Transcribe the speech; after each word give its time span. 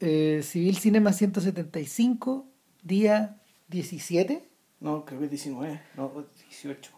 eh, 0.00 0.40
Civil 0.42 0.76
Cinema 0.76 1.12
175, 1.12 2.46
día 2.82 3.36
17. 3.68 4.48
No, 4.80 5.04
creo 5.04 5.18
que 5.20 5.24
es 5.26 5.30
19, 5.30 5.80
no, 5.96 6.26
18. 6.48 6.90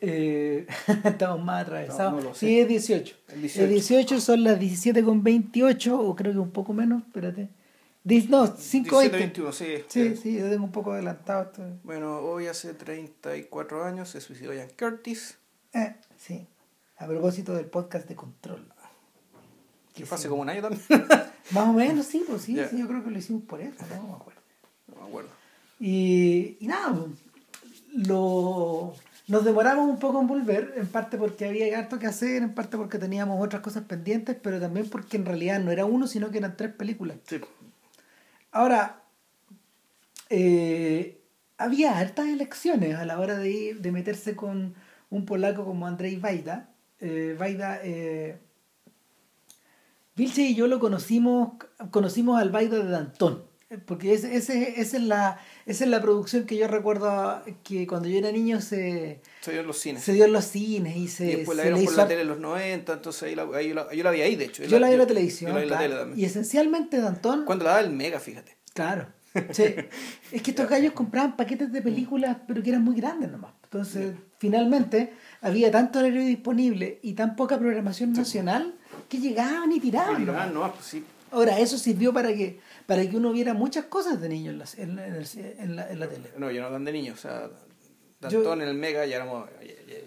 Eh, 0.00 0.66
estamos 1.04 1.42
más 1.42 1.62
atravesados. 1.62 2.22
No, 2.22 2.28
no. 2.30 2.34
Sí, 2.34 2.60
es 2.60 2.68
18. 2.68 3.16
El 3.28 3.34
El 3.34 3.40
18. 3.42 3.66
18. 3.68 4.20
son 4.20 4.44
las 4.44 4.58
17 4.60 5.02
con 5.02 5.22
28, 5.22 5.98
o 6.00 6.14
creo 6.16 6.32
que 6.32 6.38
un 6.38 6.50
poco 6.50 6.72
menos, 6.72 7.02
espérate. 7.02 7.48
No, 8.04 8.46
5 8.46 9.00
17, 9.00 9.16
21, 9.16 9.52
sí. 9.52 9.66
Sí, 9.88 10.16
sí, 10.16 10.34
yo 10.38 10.50
tengo 10.50 10.64
un 10.64 10.72
poco 10.72 10.92
adelantado. 10.92 11.44
esto. 11.44 11.62
Bueno, 11.84 12.18
hoy 12.18 12.46
hace 12.48 12.74
34 12.74 13.82
años 13.84 14.10
se 14.10 14.20
suicidó 14.20 14.52
Ian 14.52 14.68
Curtis, 14.78 15.38
Eh, 15.72 15.96
sí. 16.18 16.46
A 16.98 17.06
propósito 17.06 17.54
del 17.54 17.66
podcast 17.66 18.06
de 18.06 18.14
control. 18.14 18.68
que 19.94 20.04
fue 20.04 20.16
hace 20.16 20.28
como 20.28 20.42
un 20.42 20.50
año 20.50 20.60
también. 20.62 20.82
Más 21.50 21.68
o 21.68 21.72
menos, 21.72 22.06
sí, 22.06 22.24
pues 22.26 22.42
sí, 22.42 22.56
sí, 22.70 22.78
yo 22.78 22.88
creo 22.88 23.04
que 23.04 23.10
lo 23.10 23.18
hicimos 23.18 23.42
por 23.42 23.60
eso, 23.60 23.84
no 23.90 24.08
me 24.08 24.14
acuerdo. 24.14 24.40
no 24.88 25.00
me 25.02 25.08
acuerdo. 25.08 25.30
Y, 25.80 26.56
y 26.60 26.66
nada, 26.66 26.94
pues, 26.94 27.10
lo, 28.08 28.94
nos 29.28 29.44
demoramos 29.44 29.88
un 29.88 29.98
poco 29.98 30.20
en 30.20 30.26
volver, 30.26 30.74
en 30.76 30.86
parte 30.86 31.18
porque 31.18 31.46
había 31.46 31.78
harto 31.78 31.98
que 31.98 32.06
hacer, 32.06 32.42
en 32.42 32.54
parte 32.54 32.76
porque 32.76 32.98
teníamos 32.98 33.44
otras 33.44 33.60
cosas 33.62 33.84
pendientes, 33.84 34.36
pero 34.42 34.58
también 34.60 34.88
porque 34.88 35.16
en 35.16 35.26
realidad 35.26 35.60
no 35.60 35.70
era 35.70 35.84
uno, 35.84 36.06
sino 36.06 36.30
que 36.30 36.38
eran 36.38 36.56
tres 36.56 36.72
películas. 36.72 37.18
Sí. 37.26 37.40
Ahora, 38.50 39.02
eh, 40.30 41.20
había 41.58 41.98
hartas 41.98 42.26
elecciones 42.26 42.96
a 42.96 43.04
la 43.04 43.18
hora 43.20 43.36
de, 43.38 43.50
ir- 43.50 43.80
de 43.80 43.92
meterse 43.92 44.34
con 44.36 44.74
un 45.10 45.26
polaco 45.26 45.64
como 45.64 45.86
Andrzej 45.86 46.22
Wajda. 46.22 46.68
Eh, 47.00 47.36
Wajda, 47.38 47.80
eh, 47.82 48.38
Vilche 50.16 50.42
y 50.42 50.54
yo 50.54 50.66
lo 50.66 50.78
conocimos, 50.78 51.54
conocimos 51.90 52.40
al 52.40 52.52
Wajda 52.52 52.78
de 52.84 52.88
Dantón, 52.90 53.44
porque 53.86 54.12
ese, 54.14 54.36
ese, 54.36 54.80
esa, 54.80 54.96
es 54.96 55.02
la, 55.02 55.38
esa 55.66 55.84
es 55.84 55.90
la 55.90 56.00
producción 56.00 56.44
que 56.44 56.56
yo 56.56 56.68
recuerdo 56.68 57.42
que 57.64 57.86
cuando 57.88 58.08
yo 58.08 58.18
era 58.18 58.30
niño 58.30 58.60
se, 58.60 59.20
Se 59.40 59.50
dio 59.50 59.62
en 59.62 59.66
los 59.66 59.78
cines. 59.78 60.04
se 60.04 60.12
dio 60.12 60.26
en 60.26 60.32
los 60.32 60.44
cines 60.44 60.96
y 60.96 61.08
se, 61.08 61.24
y 61.32 61.36
después 61.36 61.58
la 61.58 61.64
le 61.64 61.84
por 61.84 61.96
la 61.96 62.06
tele 62.06 62.20
en 62.22 62.28
los 62.28 62.38
90, 62.38 62.92
entonces 62.92 63.22
ahí 63.24 63.34
la, 63.34 63.48
ahí 63.54 63.72
la- 63.74 63.92
yo 63.92 64.04
la 64.04 64.10
vi 64.12 64.20
ahí, 64.20 64.36
de 64.36 64.44
hecho. 64.44 64.62
Yo 64.62 64.78
la 64.78 64.86
vi 64.86 64.92
en 64.92 64.98
la 65.00 65.06
televisión, 65.06 65.50
Yo 65.50 65.54
la 65.54 65.60
vi 65.60 65.64
en 65.64 65.70
la 65.70 65.76
claro. 65.78 65.90
tele 65.92 66.00
también. 66.02 66.20
y 66.20 66.24
esencialmente 66.30 67.00
Dantón... 67.00 67.44
Cuando 67.44 67.64
la 67.64 67.70
daba 67.72 67.82
el 67.82 67.90
Mega, 67.90 68.20
fíjate. 68.20 68.56
Claro. 68.72 69.08
Sí. 69.50 69.64
es 70.30 70.42
que 70.42 70.52
estos 70.52 70.68
gallos 70.68 70.92
compraban 70.92 71.36
paquetes 71.36 71.72
de 71.72 71.82
películas, 71.82 72.36
pero 72.46 72.62
que 72.62 72.70
eran 72.70 72.84
muy 72.84 72.94
grandes 72.94 73.32
nomás. 73.32 73.52
Entonces, 73.64 74.14
finalmente, 74.38 75.12
había 75.40 75.72
tanto 75.72 75.98
horario 75.98 76.20
disponible 76.24 77.00
y 77.02 77.14
tan 77.14 77.34
poca 77.34 77.58
programación 77.58 78.12
nacional 78.12 78.76
que 79.08 79.18
llegaban 79.18 79.70
y 79.72 79.80
tiraban. 79.80 80.22
Y 80.22 80.28
ah, 80.30 80.50
no, 80.52 80.72
pues 80.72 80.84
sí. 80.86 81.04
Ahora, 81.30 81.58
eso 81.58 81.78
sirvió 81.78 82.12
para 82.12 82.28
que, 82.28 82.60
para 82.86 83.08
que 83.08 83.16
uno 83.16 83.32
viera 83.32 83.54
muchas 83.54 83.86
cosas 83.86 84.20
de 84.20 84.28
niño 84.28 84.50
en 84.52 84.58
la, 84.58 84.64
en 84.76 84.96
la, 84.96 85.06
en 85.06 85.76
la- 85.76 85.90
en 85.90 85.98
la 86.00 86.08
tele. 86.08 86.30
No, 86.38 86.50
yo 86.50 86.62
no 86.62 86.68
tan 86.70 86.84
de 86.84 86.92
niño, 86.92 87.12
o 87.14 87.16
sea, 87.16 87.48
Yo- 88.28 88.42
Dantón 88.42 88.62
en 88.62 88.68
el 88.68 88.74
Mega 88.76 89.04
ya 89.06 89.16
éramos... 89.16 89.48
ya- 89.60 89.66
ya- 89.66 89.98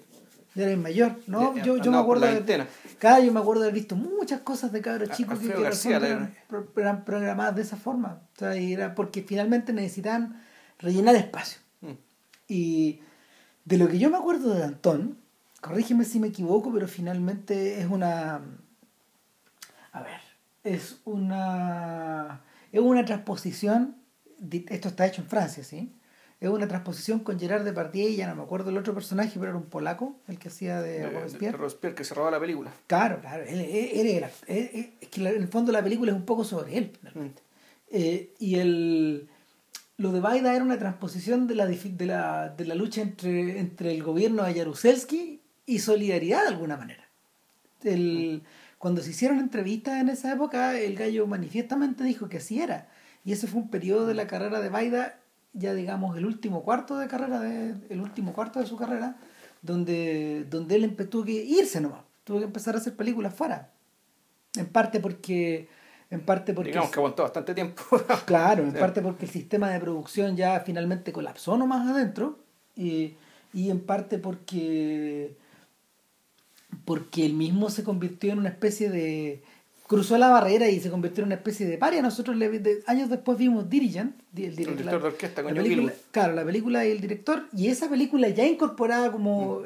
Ya 0.56 0.64
era 0.64 0.72
el 0.72 0.80
mayor, 0.80 1.16
¿no? 1.28 1.54
Ya, 1.56 1.64
yo, 1.64 1.78
yo 1.78 1.92
me 1.92 1.98
acuerdo 1.98 2.26
de. 2.26 2.66
Claro, 2.98 3.24
yo 3.24 3.32
me 3.32 3.40
acuerdo 3.40 3.62
de 3.64 3.68
haber 3.70 3.80
visto 3.80 3.96
muchas 3.96 4.40
cosas 4.42 4.72
de 4.72 4.82
cabros 4.82 5.10
A- 5.12 5.14
chicos 5.14 5.38
que, 5.40 5.50
que 5.50 5.62
García, 5.62 5.98
eran, 5.98 6.36
eran 6.78 7.06
programadas 7.06 7.56
de 7.56 7.62
esa 7.62 7.76
forma. 7.78 8.22
O 8.36 8.40
sea, 8.40 8.58
y 8.58 8.74
era 8.74 8.96
porque 8.96 9.22
finalmente 9.22 9.72
necesitaban 9.74 10.42
rellenar 10.80 11.16
espacio. 11.16 11.60
Mm. 11.82 11.92
Y 12.48 13.02
de 13.66 13.78
lo 13.78 13.88
que 13.88 14.00
yo 14.00 14.10
me 14.10 14.18
acuerdo 14.18 14.54
de 14.56 14.64
Antón, 14.64 15.18
corrígeme 15.62 16.06
si 16.06 16.20
me 16.20 16.30
equivoco, 16.30 16.72
pero 16.74 16.88
finalmente 16.88 17.80
es 17.82 17.86
una. 17.88 18.42
A 19.98 20.04
ver, 20.04 20.20
es 20.64 21.02
una. 21.06 22.42
Es 22.72 22.80
una 22.82 23.06
transposición. 23.06 23.96
Esto 24.70 24.90
está 24.90 25.06
hecho 25.08 25.22
en 25.22 25.28
Francia, 25.28 25.64
¿sí? 25.64 25.92
Es 26.40 26.50
una 26.50 26.68
transposición 26.68 27.20
con 27.22 27.40
Gerard 27.40 27.64
Depardieu 27.64 28.10
y 28.10 28.16
ya 28.16 28.28
no 28.28 28.36
me 28.36 28.44
acuerdo 28.44 28.70
el 28.70 28.78
otro 28.78 28.94
personaje, 28.94 29.32
pero 29.40 29.48
era 29.48 29.58
un 29.58 29.66
polaco, 29.66 30.18
el 30.28 30.38
que 30.38 30.50
hacía 30.50 30.82
de 30.82 30.92
de- 30.92 31.00
de 31.00 31.10
Robespierre. 31.10 31.58
Robespierre, 31.58 31.96
que 31.96 32.04
se 32.04 32.14
robaba 32.14 32.32
la 32.32 32.40
película. 32.40 32.72
Claro, 32.86 33.20
claro. 33.22 33.44
Él, 33.44 33.60
él- 33.62 33.90
él 33.94 34.08
era- 34.08 34.30
él- 34.46 34.94
es 35.02 35.08
que 35.10 35.22
en 35.22 35.28
el 35.42 35.48
fondo 35.48 35.72
la 35.72 35.82
película 35.84 36.12
es 36.12 36.16
un 36.18 36.26
poco 36.26 36.44
sobre 36.44 36.78
él, 36.78 36.92
finalmente. 37.00 37.42
Eh, 37.90 38.34
y 38.38 38.56
el, 38.60 39.28
lo 39.98 40.12
de 40.12 40.20
Baida 40.20 40.54
era 40.54 40.64
una 40.64 40.78
transposición 40.78 41.48
de 41.48 41.56
la, 41.56 41.66
de 41.66 42.06
la, 42.06 42.50
de 42.50 42.66
la 42.66 42.76
lucha 42.76 43.02
entre, 43.02 43.58
entre 43.60 43.92
el 43.96 44.04
gobierno 44.04 44.44
de 44.44 44.54
Jaruzelski 44.54 45.42
y 45.66 45.80
Solidaridad 45.80 46.44
de 46.44 46.50
alguna 46.50 46.78
manera. 46.78 47.04
El, 47.84 48.44
cuando 48.78 49.02
se 49.02 49.10
hicieron 49.12 49.40
entrevistas 49.40 50.00
en 50.02 50.10
esa 50.10 50.32
época, 50.34 50.78
el 50.78 50.96
gallo 50.96 51.26
manifiestamente 51.28 52.04
dijo 52.04 52.30
que 52.30 52.38
así 52.38 52.62
era. 52.62 52.90
Y 53.26 53.32
ese 53.32 53.48
fue 53.48 53.62
un 53.62 53.70
periodo 53.70 54.06
de 54.08 54.14
la 54.14 54.28
carrera 54.28 54.62
de 54.62 54.70
Baida, 54.70 55.20
ya 55.54 55.74
digamos 55.74 56.16
el 56.18 56.26
último 56.26 56.64
cuarto 56.64 56.98
de 56.98 57.08
carrera, 57.08 57.40
de, 57.40 57.76
el 57.90 58.00
último 58.02 58.34
cuarto 58.34 58.60
de 58.60 58.66
su 58.68 58.78
carrera, 58.78 59.18
donde, 59.62 60.46
donde 60.50 60.76
él 60.76 60.96
tuvo 61.10 61.26
que 61.26 61.32
irse 61.32 61.82
nomás, 61.82 62.02
tuvo 62.24 62.40
que 62.40 62.46
empezar 62.46 62.76
a 62.76 62.78
hacer 62.78 62.96
películas 62.96 63.34
fuera. 63.34 63.72
En 64.56 64.68
parte 64.68 65.00
porque, 65.00 65.68
en 66.10 66.22
parte 66.22 66.54
porque 66.54 66.70
Digamos 66.70 66.92
que 66.92 67.00
aguantó 67.00 67.24
bastante 67.24 67.54
tiempo. 67.54 67.82
Claro, 68.26 68.64
en 68.64 68.72
Sí. 68.74 68.78
parte 68.78 69.02
porque 69.02 69.26
el 69.26 69.32
sistema 69.32 69.70
de 69.72 69.80
producción 69.80 70.38
ya 70.38 70.60
finalmente 70.62 71.12
colapsó 71.12 71.58
nomás 71.58 71.88
adentro 71.88 72.40
y, 72.76 73.16
y 73.54 73.70
en 73.72 73.80
parte 73.82 74.20
porque 74.20 75.36
porque 76.88 77.26
él 77.26 77.34
mismo 77.34 77.70
se 77.70 77.84
convirtió 77.84 78.32
en 78.32 78.40
una 78.40 78.48
especie 78.48 78.90
de 78.90 79.44
cruzó 79.88 80.18
la 80.18 80.30
barrera 80.30 80.70
y 80.70 80.80
se 80.80 80.90
convirtió 80.90 81.22
en 81.24 81.28
una 81.28 81.36
especie 81.36 81.66
de 81.66 81.78
paria. 81.78 82.02
Nosotros 82.02 82.38
le, 82.38 82.48
de- 82.60 82.82
años 82.88 83.10
después 83.10 83.38
vimos 83.38 83.70
Dirigent, 83.70 84.16
di- 84.32 84.46
el, 84.46 84.56
direct- 84.56 84.78
director 84.78 85.02
de 85.02 85.08
orquesta, 85.10 85.42
la 85.42 85.48
con 85.50 85.56
Joe 85.58 85.64
película, 85.64 85.92
Gilwood. 85.92 86.12
claro, 86.12 86.34
la 86.34 86.46
película 86.46 86.86
y 86.86 86.92
el 86.92 87.02
director 87.02 87.48
y 87.52 87.68
esa 87.68 87.90
película 87.90 88.30
ya 88.30 88.46
incorporaba 88.46 89.12
como 89.12 89.64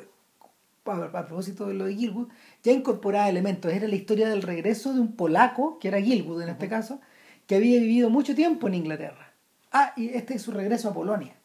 a, 0.85 0.91
a 1.19 1.25
propósito 1.27 1.67
de 1.67 1.75
lo 1.75 1.85
de 1.85 1.95
Gilwood, 1.95 2.27
ya 2.63 2.71
incorporaba 2.71 3.29
elementos. 3.29 3.71
Era 3.71 3.87
la 3.87 3.95
historia 3.95 4.27
del 4.29 4.41
regreso 4.41 4.93
de 4.95 4.99
un 4.99 5.15
polaco, 5.15 5.77
que 5.79 5.89
era 5.89 6.01
Gilwood 6.01 6.41
en 6.41 6.49
este 6.49 6.67
caso, 6.67 6.99
que 7.45 7.55
había 7.55 7.79
vivido 7.79 8.09
mucho 8.09 8.33
tiempo 8.33 8.67
en 8.67 8.73
Inglaterra. 8.75 9.31
Ah, 9.71 9.93
y 9.95 10.09
este 10.09 10.33
es 10.33 10.41
su 10.41 10.51
regreso 10.51 10.89
a 10.89 10.93
Polonia. 10.95 11.35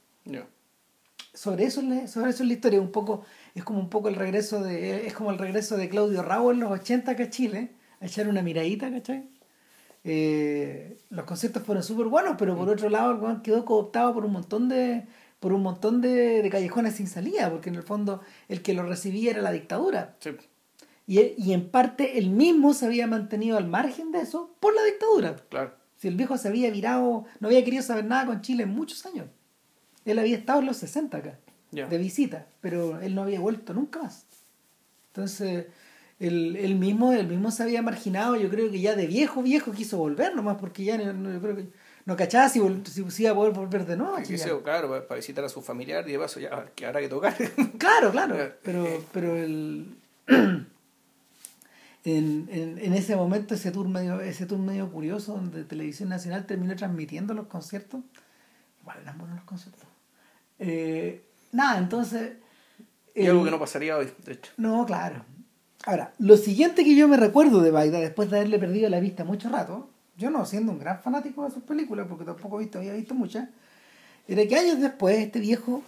Sobre 1.35 1.65
eso, 1.65 1.81
es 1.83 1.87
la- 1.87 2.07
sobre 2.09 2.31
eso 2.31 2.43
es 2.43 2.49
la 2.49 2.55
historia, 2.55 2.81
un 2.81 2.91
poco, 2.91 3.25
es 3.57 3.65
como 3.65 3.81
un 3.81 3.89
poco 3.89 4.09
el 4.09 4.17
regreso 4.17 4.63
de, 4.63 5.07
es 5.07 5.15
como 5.15 5.31
el 5.31 5.39
regreso 5.39 5.79
de 5.79 5.89
Claudio 5.89 6.23
Rabo 6.23 6.53
en 6.53 6.61
los 6.61 6.71
80 6.71 7.13
acá 7.13 7.25
a 7.25 7.31
Chile, 7.31 7.73
a 8.01 8.07
echar 8.07 8.29
una 8.29 8.43
miradita, 8.43 8.91
¿cachai? 8.91 9.31
Eh, 10.05 10.99
los 11.09 11.25
conciertos 11.25 11.63
fueron 11.63 11.83
súper 11.83 12.07
buenos, 12.07 12.37
pero 12.39 12.55
por 12.55 12.69
otro 12.69 12.91
lado 12.91 13.31
el 13.31 13.43
quedó 13.43 13.65
cooptado 13.65 14.13
por 14.13 14.27
un 14.27 14.33
montón 14.33 14.69
de 14.69 15.07
por 15.41 15.53
un 15.53 15.63
montón 15.63 16.01
de, 16.01 16.43
de 16.43 16.51
callejones 16.51 16.97
sin 16.97 17.09
salida, 17.09 17.51
porque 17.51 17.71
en 17.71 17.77
el 17.77 17.83
fondo 17.83 18.21
el 18.49 18.63
que 18.63 18.75
lo 18.75 18.83
recibía 18.83 19.31
era 19.31 19.43
la 19.43 19.53
dictadura. 19.53 20.17
Sí. 20.21 20.31
Y, 21.07 21.21
y 21.39 21.53
en 21.55 21.71
parte 21.71 22.19
él 22.19 22.31
mismo 22.31 22.75
se 22.75 22.85
había 22.85 23.07
mantenido 23.07 23.57
al 23.57 23.67
margen 23.67 24.13
de 24.13 24.21
eso 24.21 24.55
por 24.61 24.75
la 24.75 24.83
dictadura. 24.85 25.37
Claro. 25.49 25.73
Si 25.97 26.09
el 26.09 26.17
viejo 26.17 26.37
se 26.37 26.49
había 26.49 26.71
virado, 26.71 27.25
no 27.41 27.49
había 27.49 27.65
querido 27.65 27.83
saber 27.83 28.05
nada 28.05 28.27
con 28.27 28.43
Chile 28.43 28.65
en 28.65 28.71
muchos 28.71 29.07
años. 29.07 29.29
Él 30.05 30.19
había 30.19 30.37
estado 30.37 30.61
en 30.61 30.67
los 30.67 30.77
60 30.77 31.17
acá, 31.17 31.39
De 31.71 31.99
visita, 31.99 32.47
pero 32.61 33.01
él 33.01 33.15
no 33.15 33.23
había 33.23 33.41
vuelto 33.41 33.75
nunca 33.75 34.03
más. 34.03 34.25
Entonces, 35.09 35.67
él, 36.19 36.57
él 36.57 36.77
mismo, 36.77 37.13
él 37.13 37.27
mismo 37.27 37.51
se 37.51 37.63
había 37.63 37.83
marginado, 37.83 38.37
yo 38.37 38.49
creo 38.49 38.71
que 38.71 38.81
ya 38.81 38.95
de 38.95 39.07
viejo, 39.07 39.43
viejo 39.43 39.73
quiso 39.73 39.99
volver 39.99 40.35
nomás, 40.35 40.57
porque 40.59 40.85
ya 40.85 40.97
no, 40.97 41.33
yo 41.33 41.41
creo 41.41 41.57
que 41.57 41.69
no 42.07 42.17
cachaba 42.17 42.49
si, 42.49 42.61
si, 43.11 43.23
iba 43.23 43.33
a 43.33 43.35
poder 43.35 43.53
volver 43.53 43.85
de 43.85 43.97
Chillán. 44.23 44.49
sea, 44.49 44.63
claro, 44.63 45.07
para, 45.07 45.17
visitar 45.17 45.45
a 45.45 45.49
su 45.49 45.61
familiar 45.61 46.09
y 46.09 46.13
de 46.13 46.19
paso 46.19 46.39
ya 46.39 46.67
que 46.75 46.87
habrá 46.87 47.01
que 47.01 47.09
tocar. 47.09 47.35
Claro, 47.79 48.11
claro, 48.13 48.37
pero, 48.63 48.87
eh. 48.87 49.01
pero 49.13 49.37
el... 49.37 49.97
En, 52.09 52.49
en, 52.53 52.79
en 52.79 52.93
ese 52.93 53.17
momento 53.17 53.57
ese 53.57 53.73
tour 53.73 53.89
medio 53.89 54.21
ese 54.21 54.47
tour 54.47 54.61
medio 54.61 54.89
curioso 54.93 55.33
donde 55.33 55.65
Televisión 55.65 56.09
Nacional 56.09 56.47
terminó 56.47 56.77
transmitiendo 56.77 57.35
los 57.35 57.49
conciertos 57.49 58.01
igual 58.81 58.99
eran 59.03 59.19
buenos 59.19 59.39
los 59.39 59.45
conciertos 59.45 59.89
Eh, 60.61 61.26
nada 61.57 61.79
entonces 61.79 62.35
y 63.15 63.27
algo 63.27 63.45
que 63.45 63.51
no 63.51 63.59
pasaría 63.59 63.97
hoy, 63.97 64.13
de 64.25 64.33
hecho. 64.35 64.53
no 64.59 64.85
claro 64.87 65.25
ahora 65.85 66.13
lo 66.19 66.37
siguiente 66.37 66.85
que 66.85 66.95
yo 66.95 67.09
me 67.09 67.17
recuerdo 67.17 67.61
de 67.63 67.71
Baida 67.71 67.99
después 67.99 68.31
de 68.31 68.37
haberle 68.37 68.59
perdido 68.59 68.89
la 68.91 69.01
vista 69.01 69.25
mucho 69.25 69.49
rato 69.49 69.89
yo 70.17 70.31
no 70.31 70.45
siendo 70.47 70.73
un 70.73 70.79
gran 70.79 71.01
fanático 71.01 71.45
de 71.45 71.51
sus 71.51 71.63
películas 71.63 72.07
porque 72.09 72.25
tampoco 72.25 72.59
he 72.61 72.65
visto, 72.65 72.79
había 72.79 72.93
visto 72.95 73.15
muchas 73.15 73.49
era 74.29 74.47
que 74.47 74.57
años 74.57 74.81
después 74.81 75.19
este 75.19 75.41
viejo 75.41 75.83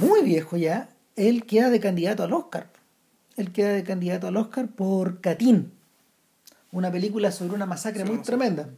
muy 0.00 0.22
viejo 0.22 0.56
ya 0.56 0.88
él 1.16 1.44
queda 1.44 1.70
de 1.70 1.80
candidato 1.80 2.22
al 2.24 2.32
Oscar 2.32 2.68
él 3.36 3.52
queda 3.52 3.72
de 3.72 3.82
candidato 3.84 4.26
al 4.28 4.36
Oscar 4.36 4.68
por 4.68 5.20
Catín 5.20 5.72
una 6.72 6.90
película 6.90 7.30
sobre 7.32 7.54
una 7.54 7.64
masacre 7.66 8.04
Sí, 8.04 8.10
muy 8.12 8.22
tremenda 8.22 8.68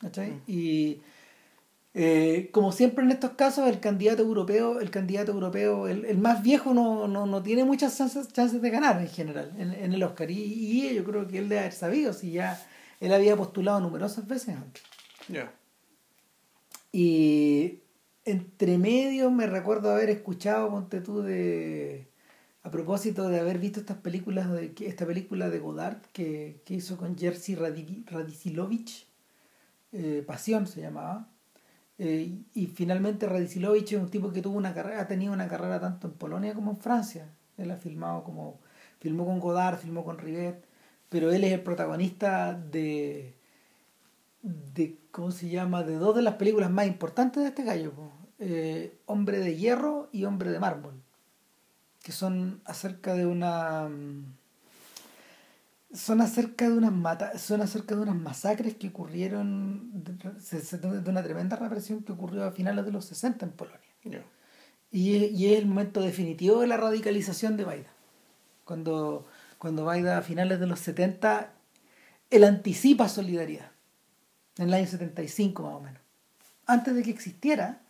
¿cachai? 0.00 0.40
y 0.46 1.00
eh, 1.98 2.50
como 2.52 2.72
siempre 2.72 3.04
en 3.04 3.10
estos 3.10 3.30
casos 3.32 3.66
el 3.68 3.80
candidato 3.80 4.22
europeo 4.22 4.80
el 4.80 4.90
candidato 4.90 5.32
europeo 5.32 5.88
el, 5.88 6.04
el 6.04 6.18
más 6.18 6.42
viejo 6.42 6.74
no, 6.74 7.08
no, 7.08 7.24
no 7.26 7.42
tiene 7.42 7.64
muchas 7.64 7.96
chances, 7.96 8.30
chances 8.32 8.60
de 8.60 8.68
ganar 8.70 9.00
en 9.00 9.08
general 9.08 9.52
en, 9.56 9.72
en 9.72 9.92
el 9.94 10.02
Oscar 10.02 10.30
y, 10.30 10.34
y 10.42 10.94
yo 10.94 11.04
creo 11.04 11.26
que 11.26 11.38
él 11.38 11.48
debe 11.48 11.60
haber 11.60 11.72
sabido 11.72 12.12
si 12.12 12.32
ya 12.32 12.60
él 13.00 13.12
había 13.14 13.34
postulado 13.36 13.80
numerosas 13.80 14.26
veces 14.26 14.56
antes 14.56 14.82
Ya. 15.28 15.50
Y 16.92 17.80
entre 18.24 18.78
medio 18.78 19.30
me 19.30 19.46
recuerdo 19.46 19.90
haber 19.90 20.10
escuchado, 20.10 20.70
ponte 20.70 21.00
tú, 21.00 21.22
de. 21.22 22.08
A 22.62 22.70
propósito 22.70 23.28
de 23.28 23.38
haber 23.38 23.58
visto 23.58 23.78
estas 23.80 23.98
películas, 23.98 24.50
de 24.50 24.74
esta 24.80 25.06
película 25.06 25.48
de 25.50 25.60
Godard 25.60 25.98
que, 26.12 26.62
que 26.64 26.74
hizo 26.74 26.96
con 26.96 27.16
Jerzy 27.16 27.54
Radi- 27.54 28.04
Radisilovich, 28.06 29.06
eh, 29.92 30.24
Pasión 30.26 30.66
se 30.66 30.80
llamaba. 30.80 31.28
Eh, 31.98 32.42
y 32.52 32.66
finalmente 32.66 33.26
Radisilovich 33.26 33.92
es 33.92 34.00
un 34.00 34.10
tipo 34.10 34.30
que 34.32 34.42
tuvo 34.42 34.56
una 34.58 34.74
carrera, 34.74 35.02
ha 35.02 35.08
tenido 35.08 35.32
una 35.32 35.48
carrera 35.48 35.80
tanto 35.80 36.08
en 36.08 36.14
Polonia 36.14 36.54
como 36.54 36.72
en 36.72 36.76
Francia. 36.76 37.28
Él 37.56 37.70
ha 37.70 37.76
filmado 37.76 38.22
como. 38.24 38.60
filmó 39.00 39.24
con 39.26 39.40
Godard, 39.40 39.78
filmó 39.78 40.04
con 40.04 40.18
Rivet, 40.18 40.64
pero 41.08 41.32
él 41.32 41.44
es 41.44 41.52
el 41.52 41.62
protagonista 41.62 42.54
de. 42.54 43.34
de 44.42 44.98
¿cómo 45.10 45.30
se 45.30 45.48
llama? 45.48 45.82
de 45.82 45.96
dos 45.96 46.14
de 46.16 46.22
las 46.22 46.34
películas 46.34 46.70
más 46.70 46.86
importantes 46.86 47.42
de 47.42 47.48
este 47.48 47.64
gallo. 47.64 47.92
Eh, 48.38 48.98
Hombre 49.06 49.38
de 49.38 49.56
Hierro 49.56 50.08
y 50.12 50.24
Hombre 50.24 50.50
de 50.50 50.60
Mármol. 50.60 50.94
Que 52.02 52.12
son 52.12 52.60
acerca 52.64 53.14
de 53.14 53.26
una. 53.26 53.88
Son 55.96 56.20
acerca 56.20 56.68
de 56.68 56.76
unas 56.76 56.92
mata 56.92 57.38
son 57.38 57.62
acerca 57.62 57.94
de 57.96 58.02
unas 58.02 58.16
masacres 58.16 58.74
que 58.76 58.88
ocurrieron 58.88 59.90
de, 59.94 61.10
una 61.10 61.22
tremenda 61.22 61.56
represión 61.56 62.02
que 62.02 62.12
ocurrió 62.12 62.44
a 62.44 62.52
finales 62.52 62.84
de 62.84 62.92
los 62.92 63.04
60 63.06 63.46
en 63.46 63.52
Polonia. 63.52 63.80
Y, 64.90 65.16
es- 65.16 65.32
y 65.32 65.52
es 65.52 65.58
el 65.58 65.66
momento 65.66 66.00
definitivo 66.00 66.60
de 66.60 66.66
la 66.68 66.76
radicalización 66.76 67.56
de 67.56 67.64
Baida. 67.64 67.90
Cuando 68.64 69.26
cuando 69.58 69.84
Baida 69.84 70.18
a 70.18 70.22
finales 70.22 70.60
de 70.60 70.66
los 70.66 70.80
70 70.80 71.50
él 72.30 72.44
anticipa 72.44 73.08
solidaridad. 73.08 73.70
En 74.58 74.68
el 74.68 74.74
año 74.74 74.86
75 74.86 75.62
más 75.62 75.74
o 75.74 75.80
menos. 75.80 76.00
Antes 76.66 76.94
de 76.94 77.02
que 77.02 77.10
existiera 77.10 77.80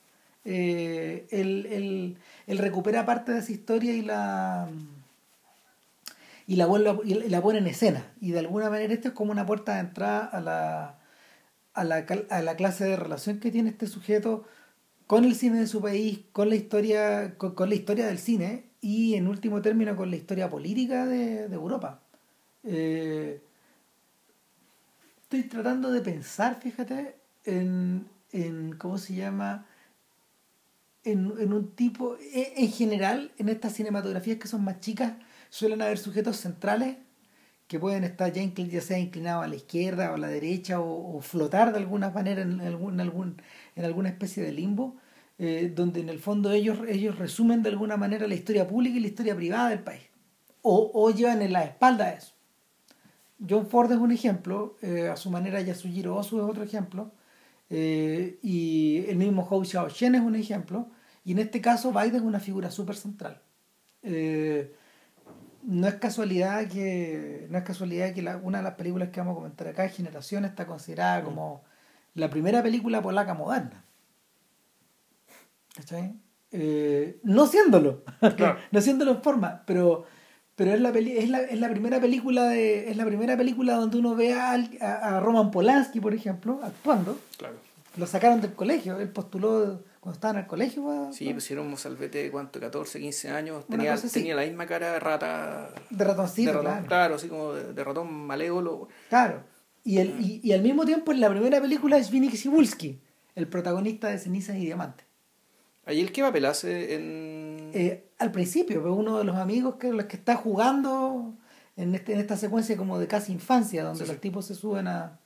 eh, 0.44 1.26
él, 1.31 1.67
él- 1.70 2.17
él 2.47 2.59
recupera 2.59 3.05
parte 3.05 3.32
de 3.32 3.41
esa 3.41 3.50
historia 3.52 3.93
y 3.94 4.02
la 4.02 4.69
y 6.47 6.57
la, 6.57 6.69
y 7.05 7.15
la 7.29 7.43
pone 7.43 7.59
en 7.59 7.67
escena. 7.67 8.13
Y 8.21 8.31
de 8.31 8.39
alguna 8.39 8.71
manera 8.71 8.95
esto 8.95 9.09
es 9.09 9.15
como 9.15 9.33
una 9.33 9.47
puerta 9.47 9.75
de 9.75 9.81
entrada 9.81 10.25
a 10.25 10.41
la, 10.41 10.99
a 11.75 11.85
la, 11.85 12.07
a 12.31 12.43
la 12.43 12.57
clase 12.57 12.85
de 12.85 12.97
relación 12.97 13.41
que 13.41 13.51
tiene 13.51 13.71
este 13.71 13.87
sujeto 13.87 14.45
con 15.07 15.25
el 15.25 15.35
cine 15.35 15.61
de 15.61 15.67
su 15.67 15.81
país, 15.81 16.21
con 16.33 16.49
la 16.49 16.57
historia, 16.57 17.37
con, 17.37 17.69
la 17.69 17.75
historia 17.75 18.07
del 18.07 18.19
cine 18.19 18.71
y 18.81 19.15
en 19.15 19.29
último 19.29 19.63
término 19.63 19.97
con 19.97 20.11
la 20.11 20.17
historia 20.17 20.49
política 20.49 21.07
de, 21.07 21.49
de 21.49 21.55
Europa. 21.55 22.01
Eh, 22.65 23.41
estoy 25.23 25.45
tratando 25.45 25.91
de 25.91 26.01
pensar, 26.01 26.61
fíjate, 26.61 27.17
en, 27.45 28.09
en 28.33 28.77
¿cómo 28.77 28.99
se 28.99 29.15
llama? 29.15 29.67
En, 31.05 31.33
en 31.39 31.53
un 31.53 31.71
tipo, 31.77 32.17
e- 32.17 32.55
en 32.57 32.71
general, 32.71 33.33
en 33.39 33.49
estas 33.49 33.75
cinematografías 33.75 34.39
que 34.39 34.49
son 34.49 34.65
más 34.65 34.81
chicas, 34.81 35.13
suelen 35.49 35.83
haber 35.83 35.99
sujetos 35.99 36.37
centrales 36.37 36.97
que 37.67 37.81
pueden 37.81 38.05
estar 38.05 38.33
ya, 38.33 38.81
sea 38.81 38.99
inclinados 38.99 39.45
a 39.45 39.49
la 39.49 39.57
izquierda 39.57 40.13
o 40.13 40.15
a 40.15 40.19
la 40.19 40.29
derecha 40.29 40.81
o, 40.81 41.21
flotar 41.21 41.73
de 41.73 41.79
alguna 41.79 42.11
manera 42.11 42.43
en, 42.43 42.61
algún, 42.61 43.01
en, 43.75 43.85
alguna 43.85 44.09
especie 44.09 44.43
de 44.43 44.53
limbo, 44.53 44.97
eh, 45.39 45.73
donde 45.75 46.01
en 46.01 46.09
el 46.09 46.21
fondo 46.21 46.53
ellos, 46.53 46.79
ellos 46.89 47.19
resumen 47.19 47.63
de 47.63 47.71
alguna 47.71 47.97
manera 47.97 48.29
la 48.29 48.35
historia 48.35 48.69
pública 48.69 48.97
y 48.97 49.01
la 49.01 49.09
historia 49.09 49.35
privada 49.35 49.71
del 49.71 49.81
país, 49.81 50.03
o, 50.63 50.91
o 50.95 51.11
llevan 51.11 51.43
en 51.43 51.53
la 51.53 51.65
espalda 51.65 52.13
eso. 52.13 52.35
John 53.49 53.67
Ford 53.67 53.91
es 53.93 53.99
un 53.99 54.13
ejemplo, 54.13 54.77
eh, 54.81 55.09
a 55.09 55.17
su 55.17 55.31
manera 55.31 55.61
Yasujiro 55.61 56.17
Ozu 56.17 56.39
es 56.39 56.45
otro 56.45 56.63
ejemplo, 56.63 57.13
eh, 57.69 58.39
y 58.43 59.05
el 59.09 59.17
mismo 59.17 59.47
Hou 59.49 59.65
Xiaoshen 59.65 60.15
es 60.15 60.23
un 60.23 60.37
ejemplo, 60.37 60.89
y 61.25 61.33
en 61.33 61.41
este 61.41 61.61
caso 61.61 61.93
Biden 61.93 62.17
es 62.17 62.23
una 62.23 62.41
figura 62.41 62.71
súper 62.71 62.97
central. 62.97 63.43
No 65.67 65.87
es 65.89 65.95
casualidad 65.95 66.67
que 66.69 67.47
no 67.51 67.59
es 67.59 67.65
casualidad 67.65 68.15
que 68.15 68.23
la- 68.23 68.37
una 68.39 68.59
de 68.59 68.65
las 68.65 68.75
películas 68.75 69.09
que 69.11 69.21
vamos 69.21 69.33
a 69.33 69.37
comentar 69.37 69.69
acá, 69.69 69.89
Generación, 69.89 70.45
está 70.45 70.67
considerada 70.67 71.23
como 71.25 71.63
la 72.15 72.31
primera 72.31 72.63
película 72.63 73.03
polaca 73.03 73.35
moderna. 73.35 73.85
¿Cachai? 75.75 76.15
Eh, 76.53 77.19
no 77.23 77.47
siéndolo, 77.47 78.03
Claro. 78.37 78.59
no 78.71 78.81
siéndolo 78.81 79.11
en 79.13 79.23
forma, 79.23 79.63
pero 79.67 80.05
pero 80.55 80.73
es 80.73 80.81
la, 80.81 80.91
peli- 80.91 81.19
es 81.19 81.29
la, 81.29 81.41
es 81.43 81.61
la 81.61 81.69
primera 81.69 82.01
película 82.01 82.45
de 82.45 82.91
es 82.91 82.97
la 82.97 83.05
primera 83.05 83.37
película 83.37 83.75
donde 83.75 83.99
uno 83.99 84.15
ve 84.15 84.33
a, 84.33 84.53
a- 84.53 85.17
a 85.17 85.21
Roman 85.21 85.51
Polanski, 85.51 86.01
por 86.01 86.15
ejemplo, 86.15 86.61
actuando. 86.62 87.19
Claro. 87.37 87.57
Lo 87.99 88.07
sacaron 88.07 88.41
del 88.41 88.55
colegio, 88.55 88.99
él 88.99 89.09
postuló 89.11 89.83
cuando 90.06 90.14
estaba 90.19 90.35
en 90.35 90.41
el 90.44 90.47
colegio. 90.47 91.08
Sí, 91.11 91.32
pues 91.32 91.50
era 91.50 91.62
un 91.62 91.69
mozalbete 91.70 92.23
de 92.23 92.31
cuánto, 92.31 92.61
14, 92.61 93.00
15 93.00 93.29
años. 93.31 93.67
Tenía, 93.67 93.97
tenía 93.97 94.37
la 94.37 94.43
misma 94.43 94.64
cara 94.64 94.93
de 94.93 95.00
rata. 95.00 95.70
de 95.91 96.05
ratoncito, 96.05 96.50
de 96.53 96.56
ratón, 96.58 96.73
claro. 96.73 96.87
claro, 96.87 97.14
así 97.17 97.26
como 97.26 97.53
de, 97.55 97.73
de 97.73 97.82
ratón 97.85 98.12
malévolo. 98.14 98.87
Claro. 99.08 99.43
Y, 99.82 99.99
el, 99.99 100.20
y, 100.20 100.41
y 100.44 100.53
al 100.53 100.62
mismo 100.62 100.85
tiempo 100.85 101.11
en 101.11 101.19
la 101.20 101.29
primera 101.29 101.61
película 101.61 101.97
es 101.99 102.12
Vinny 102.12 102.31
Cibulski, 102.31 103.00
el 103.35 103.49
protagonista 103.49 104.06
de 104.06 104.19
Cenizas 104.20 104.55
y 104.55 104.67
Diamantes. 104.67 105.05
¿Ahí 105.87 106.00
el 106.00 106.12
qué 106.12 106.23
papel 106.23 106.44
hace 106.44 106.94
en...? 106.94 107.70
Eh, 107.75 108.05
al 108.19 108.31
principio, 108.31 108.81
pues, 108.82 108.94
uno 108.97 109.19
de 109.19 109.25
los 109.25 109.35
amigos 109.35 109.75
que 109.75 109.91
los 109.93 110.06
que 110.06 110.19
está 110.19 110.37
jugando 110.37 111.35
en, 111.76 111.97
este, 111.97 112.12
en 112.12 112.20
esta 112.20 112.37
secuencia 112.37 112.76
como 112.76 113.00
de 113.00 113.09
casi 113.09 113.32
infancia, 113.32 113.82
donde 113.82 114.05
Sí, 114.05 114.06
los 114.06 114.14
sí. 114.14 114.20
tipos 114.20 114.47
se 114.47 114.55
suben 114.55 114.87
a 114.87 115.19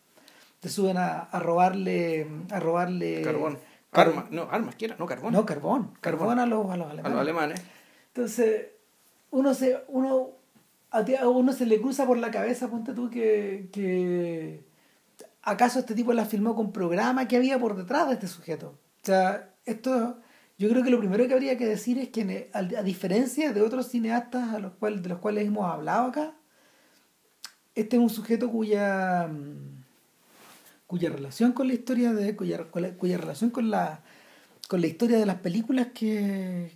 se 0.63 0.69
suben 0.71 0.97
a, 0.99 1.21
a 1.21 1.39
robarle 1.39 2.27
a 2.51 2.61
robarle 2.61 3.21
carbón. 3.23 3.59
Armas, 3.93 4.31
no, 4.31 4.49
armas, 4.51 4.75
¿qué 4.77 4.85
era? 4.87 4.97
No, 4.99 5.07
carbón. 5.07 5.33
no 5.33 5.45
carbón 5.45 5.93
carbón, 6.01 6.29
Carbón. 6.29 6.39
a 6.39 6.47
los 6.47 6.71
a 6.71 6.77
los 6.77 6.87
a 6.87 6.91
alemanes. 6.91 7.13
los 7.13 7.21
alemanes. 7.21 7.63
Entonces, 8.09 8.67
uno 9.31 9.55
se, 9.55 9.83
uno, 9.89 10.29
a 10.91 11.29
uno 11.29 11.53
se 11.53 11.67
le 11.67 11.81
cruza 11.81 12.07
por 12.07 12.19
la 12.19 12.31
cabeza, 12.31 12.69
ponte 12.69 12.93
tú, 12.93 13.11
que, 13.11 13.69
que 13.73 14.65
acaso 15.43 15.81
este 15.81 15.95
tipo 15.95 16.13
la 16.13 16.25
filmó 16.25 16.55
con 16.55 16.73
programa 16.73 17.27
que 17.29 17.37
había 17.37 17.59
por 17.59 17.77
detrás 17.77 18.09
de 18.09 18.15
este 18.15 18.29
sujeto. 18.29 18.79
O 19.03 19.07
sea, 19.07 19.55
esto, 19.65 20.19
yo 20.59 20.69
creo 20.69 20.83
que 20.83 20.91
lo 20.91 20.99
primero 20.99 21.27
que 21.27 21.35
habría 21.35 21.57
que 21.57 21.67
decir 21.67 21.99
es 21.99 22.11
que 22.11 22.51
a 22.53 22.83
diferencia 22.83 23.53
de 23.53 23.63
otros 23.63 23.89
cineastas 23.89 24.55
a 24.55 24.59
los 24.59 24.73
cuales, 24.75 25.03
de 25.03 25.09
los 25.09 25.19
cuales 25.19 25.47
hemos 25.47 25.65
hablado 25.71 26.09
acá, 26.09 26.35
este 27.75 27.97
es 27.97 28.03
un 28.03 28.11
sujeto 28.11 28.51
cuya 28.51 29.29
mm, 29.29 29.80
cuya 30.91 31.09
relación 31.09 31.53
con 31.53 31.69
la 31.69 31.75
historia 31.75 32.13
de 32.13 32.35
cuya, 32.35 32.65
cuya 32.99 33.17
relación 33.17 33.51
con 33.51 33.71
la 33.71 34.03
con 34.67 34.81
la 34.81 34.89
historia 34.89 35.19
de 35.19 35.27
las 35.27 35.37
películas 35.37 35.89
que, 35.95 36.73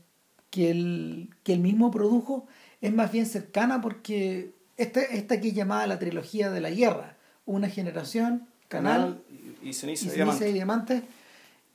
que, 0.50 0.70
él, 0.70 1.30
que 1.42 1.54
él 1.54 1.58
mismo 1.58 1.90
produjo 1.90 2.46
es 2.80 2.92
más 2.94 3.10
bien 3.10 3.26
cercana 3.26 3.80
porque 3.80 4.52
esta, 4.76 5.02
esta 5.02 5.40
que 5.40 5.48
es 5.48 5.54
llamada 5.54 5.88
la 5.88 5.98
trilogía 5.98 6.48
de 6.50 6.60
la 6.60 6.70
guerra, 6.70 7.16
una 7.44 7.68
generación, 7.68 8.46
canal, 8.68 9.20
y, 9.62 9.70
y 9.70 9.72
ceniza 9.72 10.04
y 10.04 10.08
de 10.10 10.14
ceniza 10.14 10.14
diamante. 10.14 10.48
y 10.48 10.52
diamantes, 10.52 11.02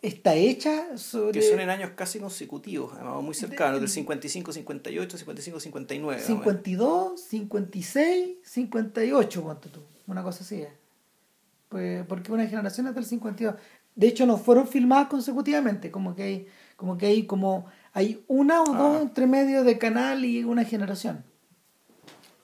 está 0.02 0.34
hecha 0.36 0.98
sobre 0.98 1.42
Que 1.42 1.42
son 1.42 1.60
en 1.60 1.70
años 1.70 1.92
casi 1.94 2.20
consecutivos, 2.20 2.94
además, 2.94 3.22
muy 3.22 3.36
cercanos, 3.36 3.82
del 3.82 3.90
55, 3.90 4.54
58, 4.54 5.18
55, 5.18 5.60
59. 5.60 6.22
más 6.22 6.30
o 6.30 6.32
menos. 6.32 6.46
52, 6.46 7.22
56, 7.22 8.38
58, 8.44 9.44
ponte 9.44 9.70
tú, 9.70 9.82
una 10.08 10.24
cosa 10.24 10.46
así. 10.46 10.64
Es. 11.70 12.00
Pues, 12.00 12.06
porque 12.08 12.32
una 12.32 12.46
generación 12.48 12.88
es 12.88 12.96
del 12.96 13.06
52. 13.06 13.56
De 13.96 14.08
hecho, 14.08 14.26
no 14.26 14.38
fueron 14.38 14.68
filmadas 14.68 15.08
consecutivamente, 15.08 15.92
como 15.92 16.16
que 16.16 16.24
hay, 16.24 16.48
como 16.76 16.98
que 16.98 17.06
hay, 17.08 17.26
como 17.26 17.66
hay 17.94 18.24
una 18.28 18.62
o 18.62 18.66
dos 18.74 18.98
Ah. 18.98 19.02
entre 19.02 19.28
medio 19.28 19.64
de 19.64 19.78
canal 19.78 20.24
y 20.26 20.44
una 20.44 20.64
generación. 20.64 21.24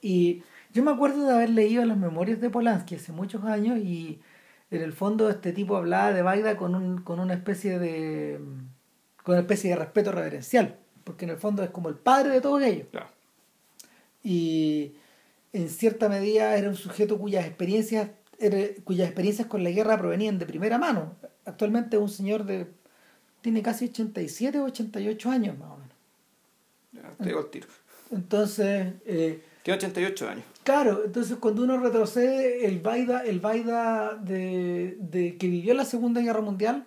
Y 0.02 0.42
yo 0.72 0.82
me 0.84 0.90
acuerdo 0.90 1.26
de 1.26 1.32
haber 1.34 1.50
leído 1.50 1.84
las 1.84 1.96
memorias 1.96 2.40
de 2.40 2.50
Polanski 2.50 2.96
hace 2.96 3.12
muchos 3.12 3.44
años 3.44 3.78
y 3.78 4.20
en 4.70 4.82
el 4.82 4.92
fondo 4.92 5.30
este 5.30 5.52
tipo 5.52 5.76
hablaba 5.76 6.12
de 6.12 6.22
Baida 6.22 6.56
con, 6.56 6.74
un, 6.74 6.98
con 7.02 7.20
una 7.20 7.34
especie 7.34 7.78
de 7.78 8.38
con 9.22 9.32
una 9.34 9.40
especie 9.40 9.70
de 9.70 9.76
respeto 9.76 10.12
reverencial, 10.12 10.76
porque 11.04 11.24
en 11.24 11.30
el 11.32 11.36
fondo 11.38 11.62
es 11.64 11.70
como 11.70 11.88
el 11.88 11.94
padre 11.96 12.30
de 12.34 12.40
todos 12.40 12.62
ellos 12.62 12.86
Claro. 12.92 13.08
y 14.22 14.92
en 15.52 15.68
cierta 15.68 16.08
medida 16.08 16.56
era 16.56 16.68
un 16.68 16.76
sujeto 16.76 17.18
cuyas 17.18 17.46
experiencias 17.46 18.10
cuyas 18.84 19.06
experiencias 19.08 19.48
con 19.48 19.62
la 19.64 19.70
guerra 19.70 19.98
provenían 19.98 20.38
de 20.38 20.46
primera 20.46 20.78
mano. 20.78 21.14
Actualmente 21.44 21.98
un 21.98 22.08
señor 22.08 22.44
de 22.44 22.66
tiene 23.40 23.62
casi 23.62 23.86
87 23.86 24.58
o 24.58 24.64
88 24.64 25.30
años 25.30 25.58
más 25.58 25.70
o 25.70 25.76
menos. 25.76 25.94
Ya, 26.92 27.02
te 27.16 27.24
digo 27.26 27.40
el 27.40 27.46
tiro. 27.50 27.68
Entonces, 28.10 28.94
eh, 29.04 29.40
Tiene 29.62 29.76
88 29.78 30.28
años. 30.28 30.44
claro, 30.64 31.02
entonces 31.04 31.36
cuando 31.38 31.62
uno 31.62 31.78
retrocede 31.78 32.66
el 32.66 32.80
Baida, 32.80 33.24
el 33.24 33.40
Baida 33.40 34.14
de, 34.16 34.96
de 35.00 35.36
que 35.36 35.48
vivió 35.48 35.74
la 35.74 35.84
Segunda 35.84 36.20
Guerra 36.20 36.40
Mundial, 36.40 36.86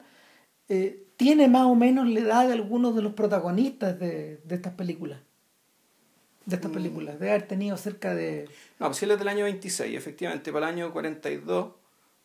eh, 0.70 1.06
tiene 1.18 1.48
más 1.50 1.64
o 1.66 1.76
menos 1.76 2.08
la 2.08 2.20
edad 2.22 2.48
de 2.48 2.54
algunos 2.54 2.96
de 2.96 3.02
los 3.02 3.14
protagonistas 3.14 4.00
de, 4.00 4.38
de 4.44 4.56
estas 4.56 4.74
películas. 4.74 5.20
De 6.46 6.56
estas 6.56 6.72
Mm. 6.72 6.74
películas, 6.74 7.20
de 7.20 7.30
haber 7.30 7.48
tenido 7.48 7.78
cerca 7.78 8.16
de 8.16 8.50
No, 8.80 8.88
pues 8.88 9.04
él 9.04 9.12
es 9.12 9.20
del 9.20 9.28
año 9.28 9.44
26, 9.46 9.96
efectivamente, 9.96 10.52
para 10.52 10.68
el 10.70 10.76
año 10.76 10.92
42 10.94 11.72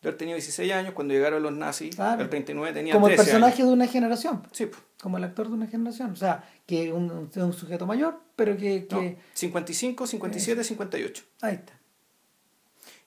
de 0.03 0.09
haber 0.09 0.19
tenido 0.19 0.37
16 0.37 0.73
años 0.73 0.93
cuando 0.95 1.15
llegaron 1.15 1.43
los 1.43 1.53
nazis, 1.53 1.95
Claro. 1.97 2.23
el 2.23 2.29
39 2.29 2.73
tenía 2.75 2.95
Como 2.95 3.09
el 3.09 3.15
13 3.15 3.31
personaje 3.33 3.57
años. 3.57 3.69
de 3.69 3.73
una 3.75 3.87
generación. 3.87 4.47
Sí, 4.53 4.67
pues. 4.67 4.81
Como 5.03 5.19
el 5.19 5.25
actor 5.25 5.49
de 5.49 5.55
una 5.55 5.67
generación. 5.67 6.11
O 6.13 6.17
sea, 6.17 6.45
que 6.67 6.87
es 6.89 6.93
un, 6.93 7.31
sujeto 7.53 7.87
mayor, 7.87 8.19
pero 8.37 8.57
que... 8.57 8.87
que 8.87 8.95
No, 8.95 9.17
55, 9.35 10.07
57, 10.07 10.63
58. 10.65 11.25
Ahí 11.43 11.55
está. 11.57 11.73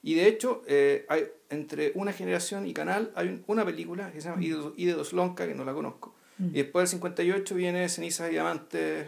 Y 0.04 0.14
de 0.16 0.28
hecho, 0.28 0.62
eh, 0.68 1.06
hay, 1.10 1.26
entre 1.50 1.92
una 1.96 2.14
generación 2.14 2.68
y 2.68 2.74
canal 2.74 3.12
hay 3.16 3.28
un- 3.30 3.44
una 3.48 3.66
película 3.66 4.12
que 4.12 4.22
se 4.22 4.30
llama 4.30 4.44
Ide 4.44 4.58
Ide 4.78 4.94
dos 4.94 5.14
Lonca, 5.14 5.48
que 5.48 5.56
no 5.56 5.66
la 5.66 5.74
conozco. 5.74 6.14
Mm. 6.38 6.48
Y 6.50 6.62
después 6.62 6.84
del 6.84 6.88
58 6.90 7.56
viene 7.56 7.90
Cenizas 7.90 8.28
y 8.30 8.32
Diamantes. 8.34 9.08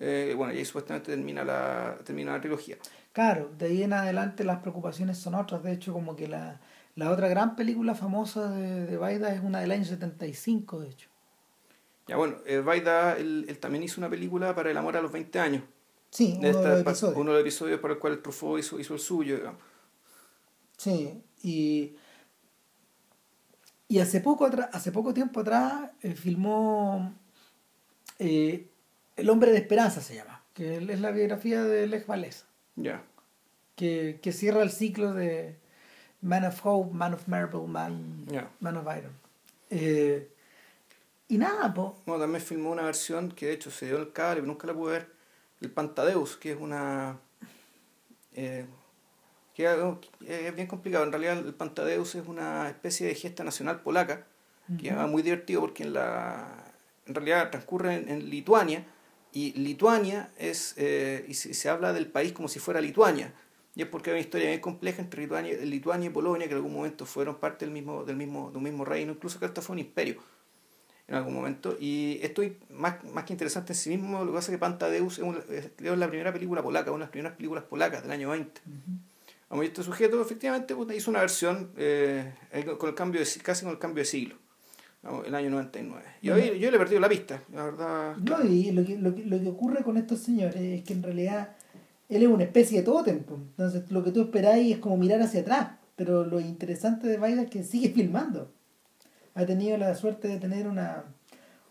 Eh, 0.00 0.34
bueno, 0.36 0.52
y 0.52 0.58
ahí 0.58 0.64
supuestamente 0.64 1.12
termina 1.14 1.44
la, 1.44 1.98
termina 2.04 2.32
la 2.32 2.40
trilogía. 2.40 2.76
Claro, 3.12 3.50
de 3.58 3.66
ahí 3.66 3.82
en 3.82 3.92
adelante 3.92 4.42
las 4.44 4.58
preocupaciones 4.60 5.18
son 5.18 5.34
otras. 5.34 5.62
De 5.62 5.72
hecho, 5.72 5.92
como 5.92 6.16
que 6.16 6.26
la, 6.26 6.60
la 6.96 7.10
otra 7.10 7.28
gran 7.28 7.54
película 7.56 7.94
famosa 7.94 8.50
de, 8.50 8.86
de 8.86 8.96
Baida 8.96 9.32
es 9.34 9.40
una 9.42 9.60
del 9.60 9.70
año 9.72 9.84
75, 9.84 10.80
de 10.80 10.88
hecho. 10.90 11.08
Ya 12.06 12.16
bueno, 12.16 12.38
eh, 12.46 12.58
Baida, 12.58 13.16
él, 13.18 13.44
él 13.48 13.58
también 13.58 13.84
hizo 13.84 14.00
una 14.00 14.10
película 14.10 14.54
para 14.54 14.70
El 14.70 14.76
amor 14.76 14.96
a 14.96 15.02
los 15.02 15.12
20 15.12 15.38
años. 15.38 15.62
Sí, 16.10 16.34
uno 16.38 16.42
de 16.42 16.50
esta- 16.50 16.68
los 16.70 16.80
episodios. 16.80 17.16
uno 17.18 17.30
de 17.30 17.36
los 17.38 17.42
episodios 17.42 17.78
para 17.80 17.94
el 17.94 18.00
cual 18.00 18.20
Truffaut 18.22 18.58
hizo, 18.58 18.80
hizo 18.80 18.94
el 18.94 19.00
suyo, 19.00 19.36
digamos. 19.36 19.60
Sí, 20.76 21.22
y, 21.42 21.94
y 23.86 23.98
hace 23.98 24.20
poco 24.20 24.48
hace 24.72 24.92
poco 24.92 25.12
tiempo 25.12 25.40
atrás 25.40 25.90
eh, 26.02 26.14
filmó 26.14 27.12
eh, 28.18 28.69
El 29.20 29.30
hombre 29.30 29.52
de 29.52 29.58
esperanza 29.58 30.00
se 30.00 30.14
llama, 30.14 30.42
que 30.54 30.76
es 30.76 31.00
la 31.00 31.10
biografía 31.10 31.62
de 31.62 31.86
Lech 31.86 32.08
Walesa, 32.08 32.46
Ya. 32.76 33.02
que, 33.76 34.18
que 34.22 34.32
cierra 34.32 34.62
el 34.62 34.70
ciclo 34.70 35.12
de 35.14 35.56
Man 36.22 36.44
of 36.44 36.60
Hope, 36.64 36.94
Man 36.94 37.14
of 37.14 37.28
Marble, 37.28 37.66
Man, 37.66 38.26
Ya. 38.26 38.50
Man 38.60 38.76
of 38.76 38.86
Iron. 38.96 39.12
Eh, 39.70 40.28
y 41.28 41.38
nada, 41.38 41.72
po, 41.72 41.96
Bueno, 42.06 42.22
también 42.22 42.42
filmó 42.42 42.70
una 42.72 42.82
versión 42.82 43.30
que 43.30 43.46
de 43.46 43.52
hecho 43.52 43.70
se 43.70 43.86
dio 43.86 43.98
el 43.98 44.12
cable, 44.12 44.36
pero 44.40 44.46
nunca 44.46 44.66
la 44.66 44.74
pude 44.74 44.92
ver. 44.92 45.12
El 45.60 45.70
Pantadeus, 45.70 46.36
que 46.36 46.52
es 46.52 46.58
una. 46.58 47.18
eh, 48.34 48.64
que 49.54 49.64
es 49.64 50.28
es 50.28 50.54
bien 50.54 50.66
complicado. 50.66 51.04
En 51.04 51.12
realidad, 51.12 51.38
el 51.38 51.54
Pantadeus 51.54 52.14
es 52.14 52.26
una 52.26 52.68
especie 52.68 53.06
de 53.06 53.14
gesta 53.14 53.44
nacional 53.44 53.80
polaca, 53.80 54.24
que 54.80 54.88
es 54.88 54.96
muy 55.08 55.22
divertido 55.22 55.60
porque 55.60 55.82
en, 55.82 55.92
la, 55.92 56.48
en 57.06 57.14
realidad 57.14 57.50
transcurre 57.50 57.94
en, 57.96 58.08
en 58.08 58.30
Lituania, 58.30 58.84
y 59.32 59.52
Lituania 59.52 60.30
es. 60.38 60.74
eh, 60.76 61.24
y 61.28 61.34
se, 61.34 61.54
se 61.54 61.68
habla 61.68 61.92
del 61.92 62.06
país 62.06 62.32
como 62.32 62.48
si 62.48 62.58
fuera 62.58 62.80
Lituania. 62.80 63.32
Y 63.76 63.82
es 63.82 63.88
porque 63.88 64.10
hay 64.10 64.14
una 64.14 64.20
historia 64.20 64.48
bien 64.48 64.60
compleja 64.60 65.00
entre 65.00 65.22
Lituania, 65.22 65.56
Lituania 65.62 66.08
y 66.08 66.12
Polonia, 66.12 66.46
que 66.48 66.52
en 66.52 66.56
algún 66.58 66.72
momento 66.74 67.06
fueron 67.06 67.36
parte 67.36 67.64
del 67.64 67.72
mismo, 67.72 68.04
del 68.04 68.16
mismo, 68.16 68.50
de 68.50 68.58
un 68.58 68.64
mismo 68.64 68.84
reino, 68.84 69.12
incluso 69.12 69.38
que 69.38 69.46
hasta 69.46 69.62
fue 69.62 69.74
un 69.74 69.78
imperio 69.80 70.20
en 71.06 71.14
algún 71.16 71.34
momento. 71.34 71.76
Y 71.80 72.18
esto 72.22 72.42
es 72.42 72.52
más, 72.70 73.02
más 73.04 73.24
que 73.24 73.32
interesante 73.32 73.72
en 73.72 73.76
sí 73.78 73.90
mismo, 73.90 74.20
lo 74.24 74.32
que 74.32 74.36
pasa 74.36 74.50
es 74.52 74.56
que 74.56 74.60
Pantadeus 74.60 75.18
es, 75.18 75.24
un- 75.24 75.42
es, 75.50 75.70
creo, 75.76 75.94
la 75.96 76.08
primera 76.08 76.32
película 76.32 76.62
polaca, 76.62 76.90
una 76.90 76.98
de 76.98 77.04
las 77.06 77.10
primeras 77.10 77.36
películas 77.36 77.64
polacas 77.64 78.02
del 78.02 78.12
año 78.12 78.30
20. 78.30 78.60
Vamos, 79.48 79.64
y 79.64 79.68
este 79.68 79.82
sujeto 79.82 80.20
efectivamente 80.22 80.74
hizo 80.96 81.10
una 81.10 81.20
versión 81.20 81.70
eh, 81.76 82.32
eh, 82.52 82.64
con 82.78 82.88
el 82.88 82.94
cambio 82.94 83.20
de, 83.20 83.26
si- 83.26 83.40
casi 83.40 83.64
con 83.64 83.72
el 83.72 83.78
cambio 83.78 84.02
de 84.02 84.06
siglo, 84.06 84.36
el 85.24 85.34
año 85.34 85.50
99. 85.50 86.02
Y 86.22 86.30
hoy 86.30 86.58
yo 86.58 86.70
le 86.70 86.76
he 86.76 86.78
perdido 86.78 87.00
la 87.00 87.08
pista, 87.08 87.42
la 87.52 87.64
verdad. 87.64 88.16
No, 88.16 88.44
y 88.44 88.70
lo 88.72 88.84
que, 88.84 88.98
lo, 88.98 89.14
que, 89.14 89.24
lo 89.24 89.40
que 89.40 89.48
ocurre 89.48 89.82
con 89.82 89.96
estos 89.96 90.18
señores 90.20 90.56
es 90.60 90.82
que 90.84 90.92
en 90.92 91.02
realidad 91.02 91.56
él 92.08 92.22
es 92.22 92.28
una 92.28 92.44
especie 92.44 92.78
de 92.80 92.84
tótem. 92.84 93.22
po. 93.24 93.36
Entonces 93.36 93.90
lo 93.90 94.04
que 94.04 94.10
tú 94.10 94.22
esperáis 94.22 94.74
es 94.74 94.78
como 94.78 94.96
mirar 94.96 95.22
hacia 95.22 95.40
atrás. 95.40 95.70
Pero 95.96 96.24
lo 96.24 96.40
interesante 96.40 97.08
de 97.08 97.16
Baida 97.18 97.42
es 97.42 97.50
que 97.50 97.62
sigue 97.62 97.90
filmando. 97.90 98.52
Ha 99.34 99.46
tenido 99.46 99.76
la 99.78 99.94
suerte 99.94 100.28
de 100.28 100.38
tener 100.38 100.66
una, 100.66 101.04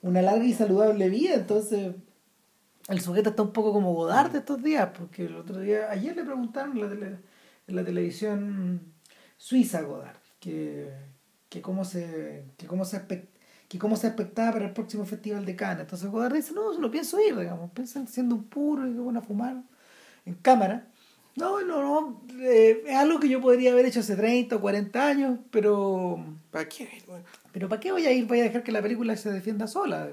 una 0.02 0.22
larga 0.22 0.46
y 0.46 0.54
saludable 0.54 1.10
vida. 1.10 1.36
Entonces 1.36 1.94
el 2.88 3.02
sujeto 3.02 3.30
está 3.32 3.44
un 3.44 3.54
poco 3.54 3.74
como 3.74 3.94
Godard 3.94 4.32
de 4.32 4.40
estos 4.40 4.62
días. 4.64 4.90
Porque 4.98 5.26
el 5.26 5.36
otro 5.36 5.60
día, 5.60 5.90
ayer 5.92 6.16
le 6.16 6.24
preguntaron 6.24 6.72
en 6.78 6.82
la, 6.82 6.90
tele- 6.90 7.18
en 7.68 7.76
la 7.76 7.84
televisión 7.86 8.82
suiza 9.38 9.80
a 9.80 9.82
Godard 9.84 10.18
que, 10.40 10.90
que 11.50 11.62
cómo 11.62 11.86
se, 11.86 12.44
que 12.58 12.68
cómo 12.68 12.86
se 12.86 13.02
que 13.68 13.78
cómo 13.78 13.96
se 13.98 14.08
expectaba 14.08 14.54
para 14.54 14.66
el 14.66 14.74
próximo 14.74 15.06
festival 15.06 15.46
de 15.46 15.56
Cannes. 15.56 15.82
Entonces 15.82 16.10
Godard 16.10 16.34
dice, 16.34 16.54
no, 16.54 16.78
no 16.80 16.90
pienso 16.90 17.20
ir, 17.22 17.38
digamos, 17.38 17.70
piensan 17.72 18.08
siendo 18.08 18.36
un 18.36 18.44
puro 18.46 18.88
y 18.88 18.94
que 18.94 19.00
van 19.00 19.18
a 19.18 19.22
fumar 19.22 19.58
en 20.26 20.34
cámara. 20.36 20.88
No, 21.36 21.62
no, 21.62 21.82
no, 21.82 22.22
eh, 22.42 22.84
es 22.88 22.96
algo 22.96 23.20
que 23.20 23.30
yo 23.30 23.40
podría 23.42 23.72
haber 23.72 23.86
hecho 23.86 24.00
hace 24.02 24.16
30 24.16 24.56
o 24.58 24.62
40 24.62 25.08
años, 25.08 25.40
pero 25.52 26.24
¿Para 26.52 26.68
qué? 26.68 26.90
Pero 27.54 27.70
¿para 27.70 27.80
qué 27.80 27.92
voy 27.92 28.06
a 28.08 28.12
ir? 28.12 28.26
Voy 28.28 28.40
a 28.40 28.44
dejar 28.44 28.64
que 28.64 28.72
la 28.72 28.82
película 28.82 29.16
se 29.16 29.32
defienda 29.32 29.68
sola. 29.68 30.10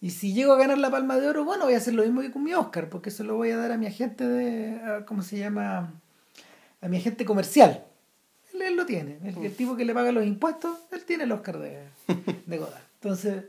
Y 0.00 0.10
si 0.10 0.32
llego 0.34 0.52
a 0.52 0.58
ganar 0.58 0.78
la 0.78 0.90
Palma 0.90 1.16
de 1.18 1.28
Oro, 1.28 1.44
bueno, 1.44 1.64
voy 1.64 1.74
a 1.74 1.78
hacer 1.78 1.94
lo 1.94 2.02
mismo 2.04 2.20
que 2.20 2.30
con 2.30 2.44
mi 2.44 2.54
Oscar, 2.54 2.88
porque 2.88 3.10
se 3.10 3.24
lo 3.24 3.36
voy 3.36 3.50
a 3.50 3.56
dar 3.56 3.72
a 3.72 3.76
mi 3.78 3.86
agente 3.86 4.26
de, 4.28 4.80
a- 4.82 5.04
¿cómo 5.06 5.22
se 5.22 5.38
llama? 5.38 5.92
A 6.82 6.88
mi 6.88 6.98
agente 6.98 7.24
comercial. 7.26 7.84
Él, 8.62 8.76
lo 8.76 8.86
tiene. 8.86 9.18
El, 9.24 9.44
el 9.44 9.54
tipo 9.54 9.76
que 9.76 9.84
le 9.84 9.94
paga 9.94 10.12
los 10.12 10.24
impuestos, 10.24 10.78
él 10.92 11.04
tiene 11.04 11.24
el 11.24 11.32
Oscar 11.32 11.58
de, 11.58 11.84
de 12.46 12.58
Godard. 12.58 12.82
Entonces, 13.00 13.44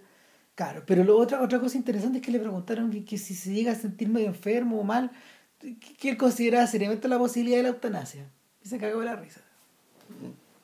claro. 0.55 0.83
Pero 0.85 1.03
lo, 1.03 1.17
otra, 1.17 1.41
otra 1.41 1.59
cosa 1.59 1.77
interesante 1.77 2.19
es 2.19 2.23
que 2.25 2.31
le 2.31 2.39
preguntaron 2.39 2.91
que, 2.91 3.03
que 3.03 3.17
si 3.17 3.33
se 3.35 3.51
llega 3.53 3.71
a 3.71 3.75
sentir 3.75 4.09
medio 4.09 4.27
enfermo 4.27 4.79
o 4.79 4.83
mal, 4.83 5.11
que, 5.59 5.77
que 5.79 6.09
él 6.09 6.17
consideraba 6.17 6.67
seriamente 6.67 7.07
la 7.07 7.17
posibilidad 7.17 7.57
de 7.57 7.63
la 7.63 7.69
eutanasia. 7.69 8.29
Y 8.63 8.67
se 8.67 8.77
cagó 8.77 8.99
de 8.99 9.05
la 9.05 9.15
risa. 9.15 9.41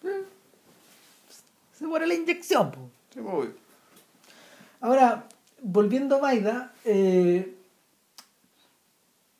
Eh, 0.03 0.23
Se 1.73 1.85
muere 1.87 2.07
la 2.07 2.13
inyección, 2.13 2.71
pues. 2.71 2.85
sí, 3.13 3.19
voy. 3.19 3.49
Ahora, 4.81 5.27
volviendo 5.61 6.17
a 6.17 6.19
Baida, 6.19 6.73
eh, 6.83 7.55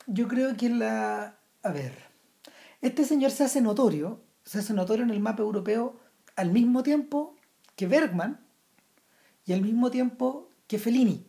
yo 0.07 0.27
creo 0.27 0.55
que 0.57 0.69
la... 0.69 1.35
A 1.63 1.71
ver, 1.71 1.93
este 2.81 3.05
señor 3.05 3.31
se 3.31 3.43
hace 3.43 3.61
notorio, 3.61 4.19
se 4.45 4.59
hace 4.59 4.73
notorio 4.73 5.03
en 5.03 5.09
el 5.09 5.19
mapa 5.19 5.43
europeo 5.43 5.99
al 6.35 6.51
mismo 6.51 6.83
tiempo 6.83 7.35
que 7.75 7.87
Bergman 7.87 8.39
y 9.45 9.53
al 9.53 9.61
mismo 9.61 9.91
tiempo 9.91 10.49
que 10.67 10.79
Fellini. 10.79 11.27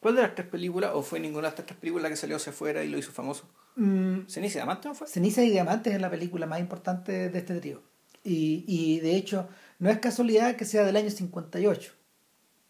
¿Cuál 0.00 0.16
de 0.16 0.22
las 0.22 0.34
tres 0.34 0.46
películas, 0.46 0.92
o 0.94 1.02
fue 1.02 1.18
ninguna 1.20 1.42
de 1.42 1.48
estas 1.50 1.66
tres 1.66 1.78
películas 1.78 2.10
que 2.10 2.16
salió 2.16 2.36
hacia 2.36 2.52
afuera 2.52 2.84
y 2.84 2.88
lo 2.88 2.98
hizo 2.98 3.12
famoso? 3.12 3.48
Mm, 3.76 4.26
¿Ceniza 4.26 4.58
y 4.58 4.60
Diamante 4.60 4.88
no 4.88 4.94
fue? 4.94 5.08
Ceniza 5.08 5.42
y 5.42 5.50
Diamantes 5.50 5.94
es 5.94 6.00
la 6.00 6.10
película 6.10 6.46
más 6.46 6.60
importante 6.60 7.28
de 7.28 7.38
este 7.38 7.58
trío. 7.60 7.82
Y, 8.22 8.64
y 8.66 9.00
de 9.00 9.16
hecho, 9.16 9.48
no 9.78 9.90
es 9.90 9.98
casualidad 9.98 10.56
que 10.56 10.64
sea 10.64 10.84
del 10.84 10.96
año 10.96 11.10
58. 11.10 11.92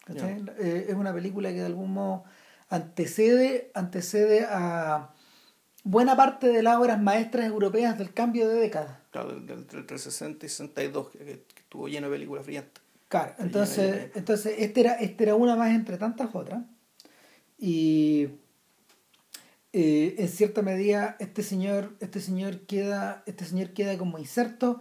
¿cachai? 0.05 0.43
Eh, 0.59 0.87
es 0.89 0.95
una 0.95 1.13
película 1.13 1.51
que 1.51 1.57
de 1.57 1.67
algún 1.67 1.93
modo 1.93 2.25
antecede, 2.71 3.71
antecede 3.75 4.47
a 4.49 5.11
buena 5.85 6.17
parte 6.17 6.49
de 6.49 6.63
las 6.63 6.77
obras 6.77 7.01
maestras 7.01 7.47
europeas 7.47 7.99
del 7.99 8.13
cambio 8.13 8.49
de 8.49 8.55
década. 8.55 8.98
Claro, 9.11 9.33
del, 9.33 9.47
del, 9.47 9.67
del 9.67 9.87
360 9.87 10.45
y 10.45 10.49
62, 10.49 11.11
que, 11.11 11.19
que 11.19 11.61
estuvo 11.61 11.89
lleno 11.89 12.09
de 12.09 12.17
películas 12.17 12.45
brillantes. 12.45 12.83
Claro, 13.09 13.35
entonces, 13.39 14.11
ya. 14.13 14.19
entonces 14.19 14.55
este, 14.59 14.81
era, 14.81 14.95
este 14.95 15.25
era 15.25 15.35
una 15.35 15.57
más 15.57 15.71
entre 15.75 15.97
tantas 15.97 16.35
otras. 16.35 16.63
Y 17.59 18.29
eh, 19.73 20.15
en 20.19 20.29
cierta 20.29 20.63
medida 20.63 21.17
este 21.19 21.43
señor, 21.43 21.95
este 22.01 22.21
señor 22.21 22.61
queda, 22.61 23.23
este 23.27 23.45
señor 23.45 23.71
queda 23.71 23.97
como 23.97 24.19
inserto 24.19 24.81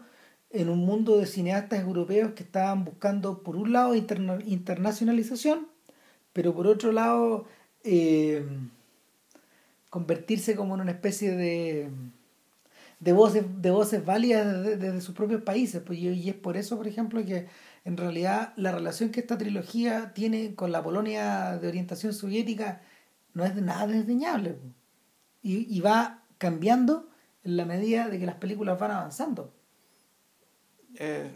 en 0.49 0.69
un 0.69 0.79
mundo 0.79 1.17
de 1.17 1.25
cineastas 1.25 1.81
europeos 1.81 2.33
que 2.33 2.43
estaban 2.43 2.85
buscando 2.85 3.43
por 3.43 3.55
un 3.55 3.73
lado 3.73 3.95
interna- 3.95 4.39
internacionalización, 4.45 5.67
pero 6.33 6.53
por 6.53 6.67
otro 6.67 6.91
lado 6.91 7.45
eh, 7.83 8.45
convertirse 9.89 10.55
como 10.55 10.75
en 10.75 10.81
una 10.81 10.91
especie 10.91 11.31
de 11.31 11.89
de 12.99 13.13
voces, 13.13 13.43
de 13.61 13.71
voces 13.71 14.03
válidas 14.03 14.63
desde, 14.63 14.77
desde 14.77 15.01
sus 15.01 15.15
propios 15.15 15.41
países. 15.41 15.81
Pues, 15.85 15.99
y, 15.99 16.29
es 16.29 16.35
por 16.35 16.57
eso, 16.57 16.77
por 16.77 16.87
ejemplo, 16.87 17.23
que 17.25 17.47
en 17.85 17.97
realidad 17.97 18.53
la 18.55 18.71
relación 18.71 19.11
que 19.11 19.19
esta 19.19 19.37
trilogía 19.37 20.13
tiene 20.13 20.55
con 20.55 20.71
la 20.71 20.83
Polonia 20.83 21.57
de 21.57 21.67
orientación 21.67 22.13
soviética 22.13 22.81
no 23.33 23.45
es 23.45 23.55
de 23.55 23.61
nada 23.61 23.87
desdeñable. 23.87 24.53
pues. 24.53 24.73
Y, 25.43 25.75
y 25.75 25.79
va 25.81 26.23
cambiando 26.37 27.09
en 27.43 27.57
la 27.57 27.65
medida 27.65 28.09
de 28.09 28.19
que 28.19 28.25
las 28.25 28.35
películas 28.35 28.79
van 28.79 28.91
avanzando. 28.91 29.53
Eh, 30.95 31.29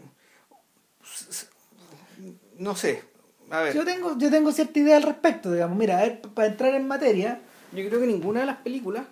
no 2.58 2.74
sé. 2.76 3.02
A 3.50 3.60
ver, 3.60 3.74
Yo 3.74 3.84
tengo, 3.84 4.18
yo 4.18 4.30
tengo 4.30 4.52
cierta 4.52 4.78
idea 4.78 4.96
al 4.96 5.02
respecto, 5.02 5.52
digamos. 5.52 5.76
Mira, 5.76 5.98
a 5.98 6.02
ver, 6.02 6.20
para 6.20 6.48
entrar 6.48 6.74
en 6.74 6.86
materia, 6.86 7.40
yo 7.72 7.86
creo 7.88 8.00
que 8.00 8.06
ninguna 8.06 8.40
de 8.40 8.46
las 8.46 8.58
películas. 8.58 9.04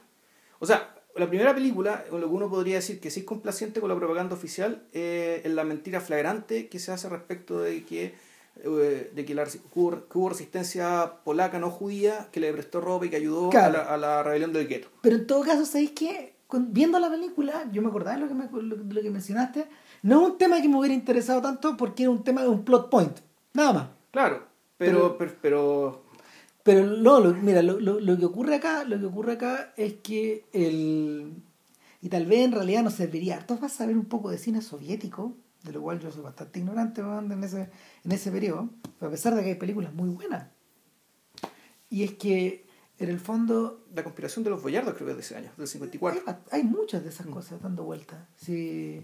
O 0.58 0.66
sea, 0.66 0.94
la 1.16 1.28
primera 1.28 1.54
película, 1.54 2.04
con 2.08 2.20
lo 2.20 2.28
que 2.28 2.34
uno 2.34 2.48
podría 2.48 2.76
decir 2.76 3.00
que 3.00 3.10
sí 3.10 3.20
es 3.20 3.26
complaciente 3.26 3.80
con 3.80 3.88
la 3.90 3.96
propaganda 3.96 4.34
oficial, 4.34 4.82
eh, 4.92 5.42
es 5.44 5.52
la 5.52 5.64
mentira 5.64 6.00
flagrante 6.00 6.68
que 6.68 6.78
se 6.78 6.92
hace 6.92 7.08
respecto 7.08 7.60
de 7.60 7.84
que, 7.84 8.14
eh, 8.62 9.10
de 9.14 9.24
que, 9.24 9.34
la, 9.34 9.44
que 9.44 9.58
hubo, 9.74 10.28
resistencia 10.28 11.12
polaca 11.24 11.58
no 11.58 11.70
judía 11.70 12.28
que 12.32 12.40
le 12.40 12.52
prestó 12.52 12.80
ropa 12.80 13.06
y 13.06 13.10
que 13.10 13.16
ayudó 13.16 13.50
Claro. 13.50 13.80
a, 13.80 13.82
la, 13.84 13.94
a 13.94 13.96
la 13.96 14.22
rebelión 14.22 14.52
del 14.52 14.68
gueto. 14.68 14.88
Pero 15.02 15.16
en 15.16 15.26
todo 15.26 15.42
caso, 15.42 15.64
¿sabéis 15.64 15.90
qué? 15.92 16.34
Con- 16.46 16.72
viendo 16.72 16.98
la 16.98 17.10
película, 17.10 17.68
yo 17.72 17.80
me 17.82 17.88
acordaba 17.88 18.16
de 18.16 18.22
lo 18.22 18.28
que, 18.28 18.34
me, 18.34 18.48
lo, 18.50 18.76
lo 18.76 19.02
que 19.02 19.10
mencionaste, 19.10 19.66
No 20.02 20.22
es 20.22 20.28
un 20.32 20.38
tema 20.38 20.60
que 20.62 20.68
me 20.68 20.76
hubiera 20.78 20.94
interesado 20.94 21.40
tanto 21.42 21.76
porque 21.76 22.04
era 22.04 22.10
un 22.10 22.24
tema 22.24 22.42
de 22.42 22.48
un 22.48 22.64
plot 22.64 22.88
point, 22.90 23.18
nada 23.52 23.72
más. 23.72 23.86
Claro, 24.10 24.42
pero... 24.78 25.16
Pero, 25.16 25.18
pero, 25.18 25.32
pero, 25.42 26.02
no, 26.66 27.34
mira, 27.34 27.62
lo, 27.62 27.80
lo, 27.80 28.00
lo, 28.00 28.18
que 28.18 28.24
ocurre 28.24 28.56
acá, 28.56 28.84
lo 28.84 28.98
que 28.98 29.06
ocurre 29.06 29.32
acá 29.32 29.72
es 29.76 29.94
que 29.94 30.44
el... 30.52 31.42
Y 32.02 32.08
tal 32.08 32.26
vez 32.26 32.40
en 32.40 32.52
realidad 32.52 32.82
nos 32.82 32.94
serviría 32.94 33.44
Tú 33.46 33.58
vas 33.58 33.74
a 33.74 33.76
saber 33.78 33.96
un 33.96 34.06
poco 34.06 34.30
de 34.30 34.38
cine 34.38 34.62
soviético, 34.62 35.34
de 35.62 35.72
lo 35.72 35.82
cual 35.82 36.00
yo 36.00 36.10
soy 36.10 36.22
bastante 36.22 36.58
ignorante 36.58 37.02
en 37.02 37.44
ese, 37.44 37.70
en 38.04 38.12
ese 38.12 38.30
periodo, 38.30 38.70
a 39.00 39.08
pesar 39.08 39.34
de 39.34 39.42
que 39.42 39.50
hay 39.50 39.54
películas 39.56 39.92
muy 39.92 40.08
buenas. 40.08 40.46
Y 41.90 42.04
es 42.04 42.14
que 42.14 42.64
en 43.00 43.08
el 43.08 43.18
fondo... 43.18 43.84
La 43.94 44.04
conspiración 44.04 44.44
de 44.44 44.50
los 44.50 44.62
boyardos 44.62 44.94
creo 44.94 45.06
que 45.06 45.12
es 45.12 45.16
de 45.16 45.22
ese 45.22 45.36
año, 45.36 45.50
del 45.56 45.66
54. 45.66 46.22
Hay, 46.52 46.62
muchas 46.62 47.02
de 47.02 47.08
esas 47.08 47.26
mm. 47.26 47.30
cosas 47.30 47.62
dando 47.62 47.82
vueltas. 47.82 48.18
Sí. 48.36 49.02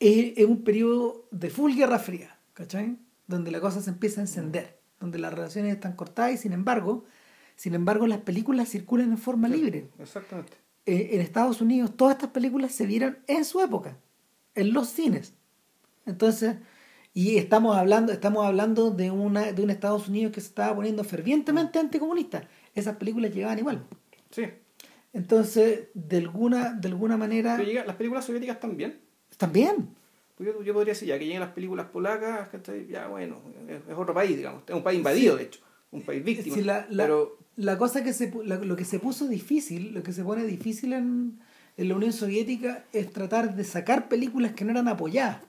Es, 0.00 0.44
un 0.46 0.64
periodo 0.64 1.26
de 1.30 1.50
full 1.50 1.74
guerra 1.74 1.98
fría, 1.98 2.36
¿cachai? 2.54 2.96
Donde 3.30 3.50
la 3.50 3.60
cosa 3.60 3.80
se 3.80 3.90
empieza 3.90 4.20
a 4.20 4.24
encender, 4.24 4.80
donde 4.98 5.18
las 5.18 5.32
relaciones 5.32 5.72
están 5.72 5.94
cortadas 5.94 6.34
y 6.34 6.36
sin 6.36 6.52
embargo, 6.52 7.04
sin 7.54 7.74
embargo 7.74 8.06
las 8.06 8.18
películas 8.18 8.68
circulan 8.68 9.10
en 9.12 9.18
forma 9.18 9.48
libre. 9.48 9.88
Exactamente. 9.98 10.56
Eh, 10.84 11.10
en 11.12 11.20
Estados 11.20 11.60
Unidos 11.60 11.96
todas 11.96 12.16
estas 12.16 12.30
películas 12.30 12.72
se 12.72 12.86
vieron 12.86 13.18
en 13.28 13.44
su 13.44 13.60
época, 13.60 13.96
en 14.54 14.72
los 14.72 14.88
cines. 14.88 15.34
Entonces, 16.06 16.56
y 17.14 17.36
estamos 17.36 17.76
hablando, 17.76 18.12
estamos 18.12 18.44
hablando 18.44 18.90
de, 18.90 19.10
una, 19.10 19.52
de 19.52 19.62
un 19.62 19.70
Estados 19.70 20.08
Unidos 20.08 20.32
que 20.32 20.40
se 20.40 20.48
estaba 20.48 20.74
poniendo 20.74 21.04
fervientemente 21.04 21.78
anticomunista. 21.78 22.48
Esas 22.74 22.96
películas 22.96 23.32
llegaban 23.32 23.58
igual. 23.60 23.86
Sí. 24.30 24.44
Entonces, 25.12 25.88
de 25.94 26.16
alguna, 26.18 26.72
de 26.72 26.88
alguna 26.88 27.16
manera... 27.16 27.56
Pero 27.56 27.84
¿Las 27.84 27.96
películas 27.96 28.24
soviéticas 28.24 28.58
también? 28.58 29.00
También. 29.36 29.94
Pues 30.40 30.54
yo, 30.54 30.62
yo, 30.62 30.72
podría 30.72 30.94
decir, 30.94 31.06
ya 31.06 31.18
que 31.18 31.26
lleguen 31.26 31.40
las 31.40 31.52
películas 31.52 31.88
polacas, 31.88 32.48
ya 32.88 33.08
bueno, 33.08 33.42
es, 33.68 33.82
otro 33.94 34.14
país, 34.14 34.38
digamos. 34.38 34.62
Es 34.66 34.74
un 34.74 34.82
país 34.82 34.96
invadido, 34.96 35.36
de 35.36 35.42
hecho. 35.42 35.60
Un 35.90 36.00
país 36.00 36.24
víctima. 36.24 36.56
la, 36.62 36.86
pero... 36.88 37.36
la 37.56 37.76
cosa 37.76 38.02
que 38.02 38.14
se, 38.14 38.32
lo 38.32 38.74
que 38.74 38.86
se 38.86 38.98
puso 38.98 39.28
difícil, 39.28 39.92
lo 39.92 40.02
que 40.02 40.14
se 40.14 40.24
pone 40.24 40.44
difícil 40.44 40.94
en, 40.94 41.40
en 41.76 41.88
la 41.90 41.94
Unión 41.94 42.14
Soviética 42.14 42.86
es 42.94 43.12
tratar 43.12 43.54
de 43.54 43.64
sacar 43.64 44.08
películas 44.08 44.52
que 44.52 44.64
no 44.64 44.70
eran 44.70 44.88
apoyadas. 44.88 45.42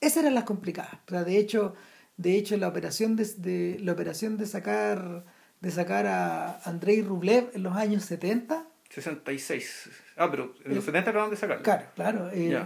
Esas 0.00 0.18
eran 0.18 0.36
las 0.36 0.44
complicadas. 0.44 1.00
de 1.08 1.36
hecho, 1.36 1.74
de 2.18 2.36
hecho 2.36 2.56
la 2.56 2.68
operación 2.68 3.16
de, 3.16 3.80
la 3.82 3.90
operación 3.90 4.36
de 4.36 4.46
sacar 4.46 5.24
de 5.58 5.70
sacar 5.72 6.06
a 6.06 6.60
Andrei 6.60 7.02
Rublev 7.02 7.50
en 7.52 7.64
los 7.64 7.74
años 7.74 8.04
70 8.04 8.64
66. 8.90 9.90
Ah, 10.16 10.30
pero 10.30 10.54
en 10.64 10.74
los 10.76 10.84
70 10.84 11.10
acaban 11.10 11.30
de 11.30 11.36
sacarla. 11.36 11.62
Claro, 11.64 11.86
claro. 11.96 12.30
Eh, 12.32 12.64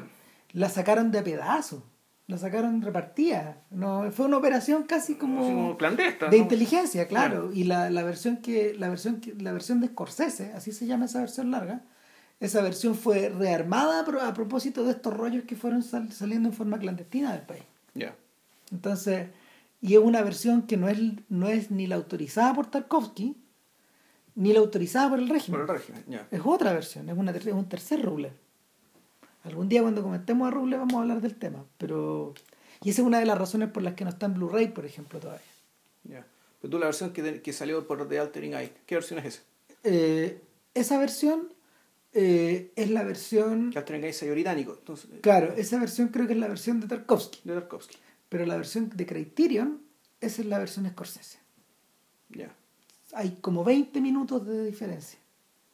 la 0.55 0.71
sacaron 0.71 1.11
de 1.11 1.23
pedazos. 1.23 1.83
La 2.27 2.39
sacaron 2.39 2.81
repartida. 2.81 3.59
No, 3.71 4.11
fue 4.11 4.25
una 4.25 4.39
operación 4.39 4.85
casi 4.85 5.17
como, 5.17 5.77
clandestina. 5.77 6.31
De 6.31 6.39
inteligencia, 6.39 7.07
claro. 7.07 7.51
Y 7.53 7.65
la, 7.65 7.91
la, 7.91 8.03
versión 8.03 8.39
que, 8.39 8.73
la 8.73 8.89
versión 8.89 9.21
la 9.39 9.53
versión 9.53 9.83
de 9.83 9.89
Scorsese, 9.89 10.53
así 10.55 10.73
se 10.73 10.87
llama 10.87 11.05
esa 11.05 11.21
versión 11.21 11.51
larga, 11.51 11.83
esa 12.41 12.63
versión 12.63 12.95
fue 12.95 13.29
rearmada 13.29 14.07
a 14.27 14.33
propósito 14.33 14.85
de 14.85 14.93
estos 14.93 15.15
rollos 15.15 15.45
que 15.45 15.55
fueron 15.55 15.83
saliendo 15.83 16.49
en 16.49 16.55
forma 16.55 16.79
clandestina 16.79 17.33
del 17.33 17.43
país. 17.43 17.65
Ya. 17.93 18.15
Entonces, 18.73 19.29
y 19.83 19.95
es 19.95 20.01
una 20.01 20.23
versión 20.23 20.63
que 20.63 20.79
no 20.79 20.89
es, 20.89 20.99
no 21.29 21.49
es 21.49 21.71
ni 21.71 21.87
la 21.87 21.97
autorizada 21.97 22.55
por 22.55 22.71
Tarkovsky, 22.71 23.37
ni 24.35 24.53
la 24.55 24.61
autorizada 24.61 25.11
por 25.11 25.19
el 25.19 25.29
régimen. 25.29 25.61
Por 25.61 25.71
el 25.71 25.77
régimen, 25.77 26.05
ya. 26.09 26.27
Es 26.31 26.41
otra 26.43 26.73
versión, 26.73 27.11
es, 27.11 27.19
una, 27.19 27.33
es 27.33 27.47
un 27.47 27.69
tercer 27.69 28.01
Ruble. 28.01 28.33
Algún 29.45 29.69
día 29.69 29.83
cuando 29.83 30.03
comentemos 30.03 30.49
a 30.49 30.51
Ruble 30.51 30.77
vamos 30.77 30.95
a 30.95 31.01
hablar 31.01 31.21
del 31.21 31.37
tema, 31.37 31.65
pero... 31.79 32.35
Y 32.83 32.91
esa 32.91 33.03
es 33.03 33.07
una 33.07 33.21
de 33.21 33.27
las 33.27 33.39
razones 33.39 33.71
por 33.71 33.83
las 33.83 33.95
que 33.95 34.05
no 34.05 34.11
está 34.11 34.27
en 34.27 34.35
Blu-ray, 34.35 34.69
por 34.69 34.85
ejemplo, 34.85 35.21
todavía. 35.21 35.45
Ya. 36.05 36.27
Pero 36.61 36.71
tú 36.71 36.79
la 36.79 36.87
versión 36.87 37.13
que, 37.13 37.41
que 37.41 37.53
salió 37.53 37.87
por 37.87 38.09
The 38.09 38.19
Altering 38.19 38.55
Eye, 38.55 38.73
¿qué 38.87 38.95
versión 38.95 39.21
es 39.21 39.27
esa? 39.27 39.43
Eh, 39.85 40.41
esa 40.75 40.99
versión 40.99 41.53
eh, 42.13 42.73
es 42.75 42.91
la 42.91 43.03
versión... 43.03 43.71
Que 43.71 43.79
Altering 43.79 44.05
Eye 44.05 44.31
británico. 44.31 44.77
Entonces, 44.79 45.11
claro, 45.21 45.53
esa 45.57 45.79
versión 45.79 46.09
creo 46.09 46.27
que 46.27 46.33
es 46.33 46.39
la 46.39 46.49
versión 46.49 46.81
de 46.81 46.89
Tarkovsky. 46.89 47.41
De 47.45 47.55
Tarkovsky. 47.55 47.97
Pero 48.29 48.47
la 48.47 48.57
versión 48.57 48.91
de 48.95 49.07
Criterion, 49.07 49.83
esa 50.21 50.43
es 50.43 50.49
la 50.49 50.59
versión 50.59 50.89
Scorsese. 50.89 51.39
Ya. 52.31 52.55
Hay 53.13 53.39
como 53.41 53.63
20 53.63 54.01
minutos 54.01 54.47
de 54.47 54.65
diferencia 54.65 55.19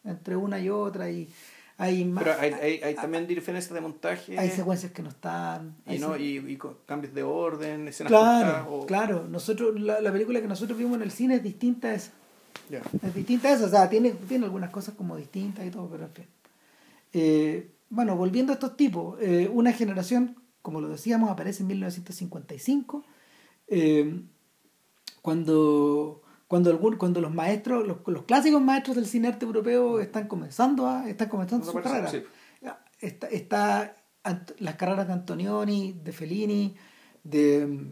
entre 0.04 0.36
una 0.36 0.58
y 0.60 0.68
otra 0.68 1.10
y 1.10 1.28
hay 1.80 2.04
más, 2.04 2.22
Pero 2.22 2.38
hay, 2.38 2.52
hay, 2.52 2.82
hay 2.82 2.94
también 2.94 3.26
diferencias 3.26 3.72
de 3.72 3.80
montaje. 3.80 4.38
Hay 4.38 4.50
secuencias 4.50 4.92
que 4.92 5.02
no 5.02 5.08
están. 5.08 5.76
Y, 5.86 5.98
no, 5.98 6.14
y, 6.14 6.36
y, 6.36 6.58
cambios 6.84 7.14
de 7.14 7.22
orden, 7.22 7.88
escenas 7.88 8.10
Claro, 8.10 8.84
claro. 8.86 9.26
Nosotros, 9.26 9.80
la, 9.80 9.98
la, 10.02 10.12
película 10.12 10.42
que 10.42 10.46
nosotros 10.46 10.76
vimos 10.76 10.96
en 10.96 11.02
el 11.02 11.10
cine 11.10 11.36
es 11.36 11.42
distinta 11.42 11.88
a 11.88 11.94
esa. 11.94 12.12
Es 13.02 13.14
distinta 13.14 13.48
a 13.48 13.52
esa. 13.52 13.64
O 13.64 13.68
sea, 13.70 13.88
tiene, 13.88 14.10
tiene 14.10 14.44
algunas 14.44 14.68
cosas 14.68 14.94
como 14.94 15.16
distintas 15.16 15.66
y 15.66 15.70
todo, 15.70 15.88
pero 15.88 16.04
en 16.04 16.12
fin. 16.12 16.26
Eh, 17.14 17.70
bueno, 17.88 18.14
volviendo 18.14 18.52
a 18.52 18.56
estos 18.56 18.76
tipos, 18.76 19.16
eh, 19.22 19.48
una 19.50 19.72
generación, 19.72 20.36
como 20.60 20.82
lo 20.82 20.90
decíamos, 20.90 21.30
aparece 21.30 21.62
en 21.62 21.68
1955, 21.68 23.04
eh, 23.68 24.20
cuando 25.22 26.20
cuando, 26.50 26.70
algún, 26.70 26.96
cuando 26.96 27.20
los 27.20 27.32
maestros, 27.32 27.86
los, 27.86 27.98
los, 28.06 28.24
clásicos 28.24 28.60
maestros 28.60 28.96
del 28.96 29.06
cine 29.06 29.28
arte 29.28 29.46
europeo 29.46 30.00
están 30.00 30.26
comenzando 30.26 30.88
a, 30.88 31.08
están 31.08 31.28
comenzando 31.28 31.64
su 31.64 31.72
carrera. 31.80 32.10
Está, 32.98 33.28
está, 33.28 33.94
las 34.58 34.74
carreras 34.74 35.06
de 35.06 35.12
Antonioni, 35.12 35.92
de 35.92 36.10
Fellini, 36.10 36.74
de 37.22 37.86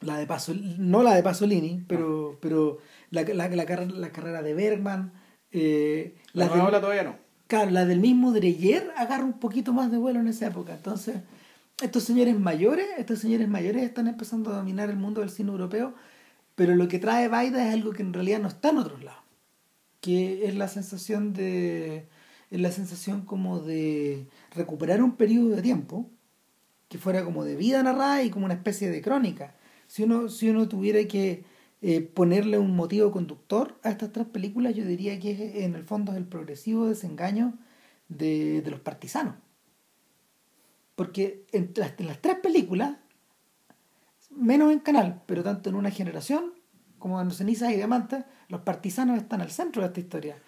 la 0.00 0.18
de 0.18 0.26
Pasolini, 0.26 0.74
no 0.76 1.04
la 1.04 1.14
de 1.14 1.22
Pasolini, 1.22 1.84
pero, 1.86 2.32
ah. 2.34 2.38
pero 2.42 2.78
la, 3.10 3.22
la, 3.22 3.48
la, 3.48 4.10
carrera 4.10 4.42
de 4.42 4.52
Bergman. 4.52 5.12
Eh, 5.52 6.16
la 6.32 6.48
todavía 6.48 7.04
no. 7.04 7.16
Claro, 7.46 7.70
la 7.70 7.84
del 7.84 8.00
mismo 8.00 8.32
Dreyer 8.32 8.90
agarra 8.96 9.24
un 9.24 9.38
poquito 9.38 9.72
más 9.72 9.92
de 9.92 9.98
vuelo 9.98 10.18
en 10.18 10.26
esa 10.26 10.48
época. 10.48 10.74
Entonces, 10.74 11.18
estos 11.80 12.02
señores 12.02 12.36
mayores, 12.36 12.86
estos 12.98 13.20
señores 13.20 13.48
mayores 13.48 13.84
están 13.84 14.08
empezando 14.08 14.50
a 14.50 14.56
dominar 14.56 14.90
el 14.90 14.96
mundo 14.96 15.20
del 15.20 15.30
cine 15.30 15.52
europeo 15.52 15.94
pero 16.56 16.74
lo 16.74 16.88
que 16.88 16.98
trae 16.98 17.28
Baida 17.28 17.68
es 17.68 17.74
algo 17.74 17.92
que 17.92 18.02
en 18.02 18.12
realidad 18.12 18.40
no 18.40 18.48
está 18.48 18.70
en 18.70 18.78
otros 18.78 19.04
lados, 19.04 19.22
que 20.00 20.46
es 20.46 20.56
la 20.56 20.66
sensación 20.66 21.32
de 21.32 22.08
es 22.50 22.60
la 22.60 22.70
sensación 22.70 23.22
como 23.22 23.60
de 23.60 24.26
recuperar 24.54 25.02
un 25.02 25.16
periodo 25.16 25.50
de 25.50 25.62
tiempo 25.62 26.10
que 26.88 26.98
fuera 26.98 27.24
como 27.24 27.44
de 27.44 27.56
vida 27.56 27.82
narrada 27.82 28.22
y 28.22 28.30
como 28.30 28.44
una 28.44 28.54
especie 28.54 28.90
de 28.90 29.02
crónica. 29.02 29.54
Si 29.88 30.04
uno, 30.04 30.28
si 30.28 30.48
uno 30.48 30.68
tuviera 30.68 31.06
que 31.08 31.44
eh, 31.82 32.00
ponerle 32.00 32.58
un 32.58 32.74
motivo 32.76 33.10
conductor 33.10 33.78
a 33.82 33.90
estas 33.90 34.12
tres 34.12 34.26
películas, 34.26 34.74
yo 34.74 34.84
diría 34.84 35.18
que 35.18 35.64
en 35.64 35.74
el 35.74 35.84
fondo 35.84 36.12
es 36.12 36.18
el 36.18 36.26
progresivo 36.26 36.86
desengaño 36.86 37.58
de, 38.08 38.62
de 38.62 38.70
los 38.70 38.80
partisanos. 38.80 39.34
Porque 40.94 41.44
en 41.52 41.72
las, 41.76 41.94
en 41.98 42.06
las 42.06 42.22
tres 42.22 42.36
películas 42.36 42.96
menos 44.36 44.72
en 44.72 44.80
canal, 44.80 45.22
pero 45.26 45.42
tanto 45.42 45.70
en 45.70 45.76
una 45.76 45.90
generación 45.90 46.52
como 46.98 47.20
en 47.20 47.30
Cenizas 47.30 47.70
y 47.72 47.76
Diamantes, 47.76 48.24
los 48.48 48.62
partisanos 48.62 49.18
están 49.18 49.40
al 49.40 49.50
centro 49.50 49.82
de 49.82 49.88
esta 49.88 50.00
historia. 50.00 50.42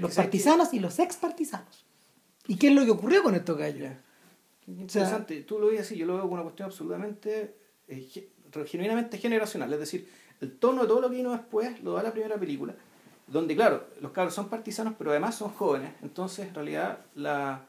los 0.00 0.14
partisanos 0.14 0.72
y 0.74 0.80
los 0.80 0.98
ex 0.98 1.16
partisanos. 1.16 1.84
¿Y 2.46 2.56
qué 2.56 2.68
es 2.68 2.74
lo 2.74 2.84
que 2.84 2.90
ocurrió 2.90 3.22
con 3.22 3.34
estos 3.34 3.56
gallos? 3.56 3.92
interesante. 4.66 5.42
Tú 5.42 5.58
lo 5.58 5.66
ves 5.66 5.80
así, 5.80 5.96
yo 5.96 6.06
lo 6.06 6.14
veo 6.14 6.22
como 6.22 6.34
una 6.34 6.42
cuestión 6.42 6.66
absolutamente, 6.66 7.54
eh, 7.88 8.08
genuinamente 8.66 9.18
generacional. 9.18 9.72
Es 9.72 9.80
decir, 9.80 10.08
el 10.40 10.56
tono 10.58 10.82
de 10.82 10.88
todo 10.88 11.00
lo 11.00 11.10
que 11.10 11.16
vino 11.16 11.32
después 11.32 11.82
lo 11.82 11.92
da 11.92 12.02
la 12.02 12.12
primera 12.12 12.36
película, 12.36 12.74
donde, 13.26 13.54
claro, 13.54 13.88
los 14.00 14.12
cabros 14.12 14.34
son 14.34 14.48
partisanos, 14.48 14.94
pero 14.96 15.10
además 15.10 15.34
son 15.34 15.50
jóvenes. 15.50 15.92
Entonces, 16.02 16.48
en 16.48 16.54
realidad, 16.54 17.00
la, 17.14 17.66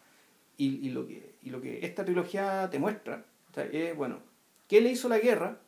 y, 0.57 0.89
lo, 0.89 1.07
que, 1.07 1.35
y 1.41 1.49
lo 1.49 1.61
que 1.61 1.85
esta 1.85 2.05
trilogía 2.05 2.69
te 2.69 2.79
muestra 2.79 3.25
es, 3.71 3.95
bueno, 3.95 4.19
¿qué 4.67 4.81
le 4.81 4.91
hizo 4.91 5.09
la 5.09 5.19
guerra 5.19 5.59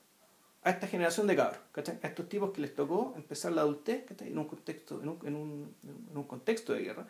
a 0.67 0.71
esta 0.71 0.87
generación 0.87 1.27
de 1.27 1.35
cabros, 1.35 1.59
A 1.75 2.07
estos 2.07 2.27
tipos 2.27 2.51
que 2.51 2.61
les 2.61 2.75
tocó 2.75 3.13
empezar 3.15 3.53
la 3.53 3.61
adultez, 3.61 4.05
En 4.19 4.37
un 4.37 4.45
contexto, 4.45 5.01
en 5.01 5.09
un, 5.09 5.19
en 5.25 5.35
un, 5.35 5.75
en 6.11 6.17
un 6.17 6.23
contexto 6.25 6.73
de 6.73 6.81
guerra, 6.83 7.07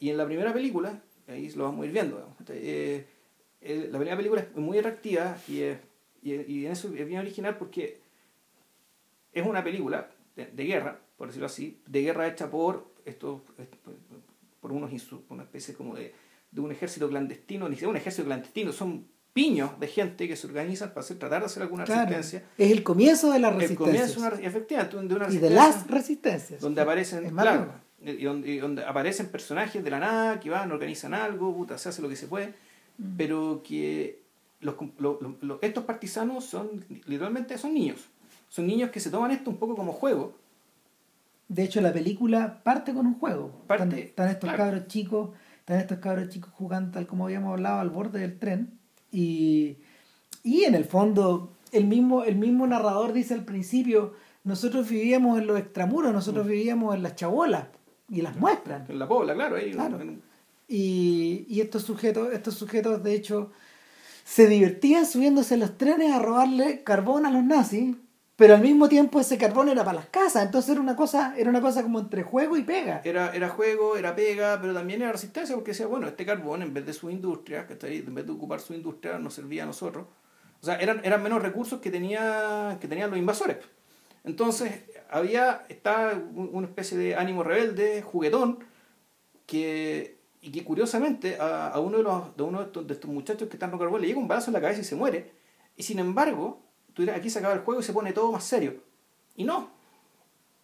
Y 0.00 0.10
en 0.10 0.16
la 0.16 0.26
primera 0.26 0.52
película, 0.52 1.00
ahí 1.28 1.50
lo 1.50 1.64
vamos 1.64 1.82
a 1.82 1.86
ir 1.86 1.92
viendo, 1.92 2.36
eh, 2.48 3.06
la 3.60 3.98
primera 3.98 4.16
película 4.16 4.40
es 4.40 4.56
muy 4.56 4.78
atractiva 4.78 5.36
y, 5.48 5.62
y, 6.22 6.66
en 6.66 6.72
eso 6.72 6.88
es 6.94 7.06
bien 7.06 7.20
original 7.20 7.56
porque 7.58 8.00
es 9.32 9.46
una 9.46 9.62
película 9.62 10.10
de, 10.36 10.64
guerra, 10.64 11.00
por 11.16 11.28
decirlo 11.28 11.46
así, 11.46 11.80
de 11.86 12.02
guerra 12.02 12.28
hecha 12.28 12.50
por 12.50 12.92
estos, 13.04 13.40
por 14.60 14.72
unos 14.72 14.90
una 15.28 15.42
especie 15.42 15.74
como 15.74 15.94
de, 15.94 16.14
de 16.50 16.60
un 16.60 16.72
ejército 16.72 17.08
clandestino, 17.08 17.68
ni 17.68 17.74
siquiera 17.74 17.90
un 17.90 17.96
ejército 17.96 18.24
clandestino, 18.26 18.72
son 18.72 19.06
piños 19.42 19.78
de 19.78 19.86
gente 19.86 20.26
que 20.26 20.34
se 20.36 20.46
organizan 20.48 20.88
para 20.90 21.00
hacer, 21.00 21.18
tratar 21.18 21.40
de 21.40 21.46
hacer 21.46 21.62
alguna 21.62 21.84
resistencia. 21.84 22.42
Es 22.58 22.72
el 22.72 22.82
comienzo 22.82 23.30
de 23.30 23.38
la 23.38 23.50
resistencia. 23.50 23.84
El 23.84 24.12
comienzo, 24.14 24.20
una, 24.20 24.28
efectivamente, 24.48 24.96
de 24.96 25.14
una 25.14 25.24
resistencia. 25.26 25.38
Y 25.38 25.40
de 25.40 25.50
las 25.54 25.86
resistencias. 25.86 26.60
Donde 26.60 26.80
aparecen, 26.80 27.30
claro, 27.30 27.72
y 28.02 28.24
donde, 28.24 28.48
y 28.50 28.58
donde 28.58 28.84
aparecen 28.84 29.26
personajes 29.28 29.82
de 29.84 29.90
la 29.90 30.00
nada 30.00 30.40
que 30.40 30.50
van, 30.50 30.72
organizan 30.72 31.14
algo, 31.14 31.54
puta, 31.54 31.78
se 31.78 31.88
hace 31.88 32.02
lo 32.02 32.08
que 32.08 32.16
se 32.16 32.26
puede, 32.26 32.54
Mm. 32.98 33.16
pero 33.16 33.62
que 33.64 34.20
los, 34.60 34.74
lo- 34.98 35.18
lo- 35.20 35.36
lo- 35.40 35.58
estos 35.62 35.84
partisanos 35.84 36.44
son 36.44 36.84
literalmente 37.06 37.56
son 37.58 37.74
niños. 37.74 38.00
Son 38.48 38.66
niños 38.66 38.90
que 38.90 38.98
se 38.98 39.08
toman 39.10 39.30
esto 39.30 39.50
un 39.50 39.56
poco 39.58 39.76
como 39.76 39.92
juego. 39.92 40.34
De 41.48 41.62
hecho, 41.62 41.80
la 41.80 41.92
película 41.92 42.60
parte 42.64 42.92
con 42.92 43.06
un 43.06 43.14
juego. 43.18 43.52
Parte, 43.66 43.84
están, 43.84 43.98
están 44.00 44.28
estos 44.30 44.48
claro. 44.50 44.58
cabros 44.64 44.86
chicos, 44.88 45.30
están 45.60 45.78
estos 45.78 45.98
cabros 45.98 46.28
chicos 46.28 46.50
jugando 46.54 46.90
tal 46.92 47.06
como 47.06 47.24
habíamos 47.26 47.52
hablado 47.52 47.80
al 47.80 47.90
borde 47.90 48.18
del 48.20 48.38
tren. 48.38 48.77
Y, 49.12 49.76
y 50.42 50.64
en 50.64 50.74
el 50.74 50.84
fondo, 50.84 51.52
el 51.72 51.86
mismo, 51.86 52.24
el 52.24 52.36
mismo 52.36 52.66
narrador 52.66 53.12
dice 53.12 53.34
al 53.34 53.44
principio, 53.44 54.14
nosotros 54.44 54.88
vivíamos 54.88 55.38
en 55.38 55.46
los 55.46 55.58
extramuros, 55.58 56.12
nosotros 56.12 56.46
Mm. 56.46 56.48
vivíamos 56.50 56.94
en 56.94 57.02
las 57.02 57.16
chabolas 57.16 57.66
y 58.10 58.22
las 58.22 58.36
muestran. 58.36 58.86
En 58.88 58.98
la 58.98 59.08
pobla, 59.08 59.34
claro. 59.34 59.56
ahí, 59.56 59.70
Claro. 59.72 60.00
en- 60.00 60.22
Y, 60.70 61.46
y 61.48 61.60
estos 61.62 61.82
sujetos, 61.82 62.30
estos 62.32 62.54
sujetos 62.54 63.02
de 63.02 63.14
hecho, 63.14 63.50
se 64.24 64.46
divertían 64.46 65.06
subiéndose 65.06 65.54
a 65.54 65.56
los 65.56 65.78
trenes 65.78 66.12
a 66.12 66.18
robarle 66.18 66.82
carbón 66.84 67.24
a 67.24 67.30
los 67.30 67.42
nazis, 67.42 67.96
pero 68.38 68.54
al 68.54 68.62
mismo 68.62 68.88
tiempo 68.88 69.20
ese 69.20 69.36
carbón 69.36 69.68
era 69.68 69.84
para 69.84 69.96
las 69.98 70.06
casas, 70.10 70.46
entonces 70.46 70.70
era 70.70 70.80
una 70.80 70.94
cosa, 70.96 71.34
era 71.36 71.50
una 71.50 71.60
cosa 71.60 71.82
como 71.82 71.98
entre 71.98 72.22
juego 72.22 72.56
y 72.56 72.62
pega. 72.62 73.02
Era, 73.04 73.34
era 73.34 73.48
juego, 73.48 73.96
era 73.96 74.14
pega, 74.14 74.60
pero 74.62 74.72
también 74.72 75.02
era 75.02 75.12
resistencia, 75.12 75.56
porque 75.56 75.72
decía, 75.72 75.88
bueno, 75.88 76.06
este 76.06 76.24
carbón, 76.24 76.62
en 76.62 76.72
vez 76.72 76.86
de 76.86 76.92
su 76.92 77.10
industria, 77.10 77.66
¿cachai? 77.66 77.98
en 77.98 78.14
vez 78.14 78.24
de 78.26 78.32
ocupar 78.32 78.60
su 78.60 78.74
industria, 78.74 79.18
nos 79.18 79.34
servía 79.34 79.64
a 79.64 79.66
nosotros. 79.66 80.06
O 80.62 80.66
sea, 80.66 80.76
eran, 80.76 81.00
eran 81.04 81.22
menos 81.22 81.42
recursos 81.42 81.80
que, 81.80 81.90
tenía, 81.90 82.78
que 82.80 82.88
tenían 82.88 83.10
los 83.10 83.18
invasores. 83.18 83.58
Entonces, 84.24 84.72
había, 85.10 85.66
un- 86.34 86.50
una 86.52 86.66
especie 86.68 86.96
de 86.98 87.16
ánimo 87.16 87.42
rebelde, 87.42 88.02
juguetón, 88.02 88.60
que, 89.46 90.18
y 90.40 90.52
que 90.52 90.64
curiosamente 90.64 91.36
a, 91.40 91.78
uno, 91.80 91.98
de, 91.98 92.02
los, 92.04 92.36
de 92.36 92.42
uno 92.42 92.64
de 92.66 92.92
estos 92.94 93.10
muchachos 93.10 93.48
que 93.48 93.56
están 93.56 93.72
en 93.72 93.78
carbón 93.78 94.00
le 94.00 94.06
llega 94.08 94.18
un 94.20 94.28
balazo 94.28 94.50
en 94.50 94.54
la 94.54 94.60
cabeza 94.60 94.80
y 94.80 94.84
se 94.84 94.96
muere. 94.96 95.32
Y 95.76 95.82
sin 95.84 95.98
embargo, 95.98 96.60
tú 96.98 97.02
dirás, 97.02 97.16
aquí 97.16 97.30
se 97.30 97.38
acaba 97.38 97.54
el 97.54 97.60
juego 97.60 97.80
y 97.80 97.84
se 97.84 97.92
pone 97.92 98.12
todo 98.12 98.32
más 98.32 98.42
serio. 98.42 98.82
Y 99.36 99.44
no. 99.44 99.70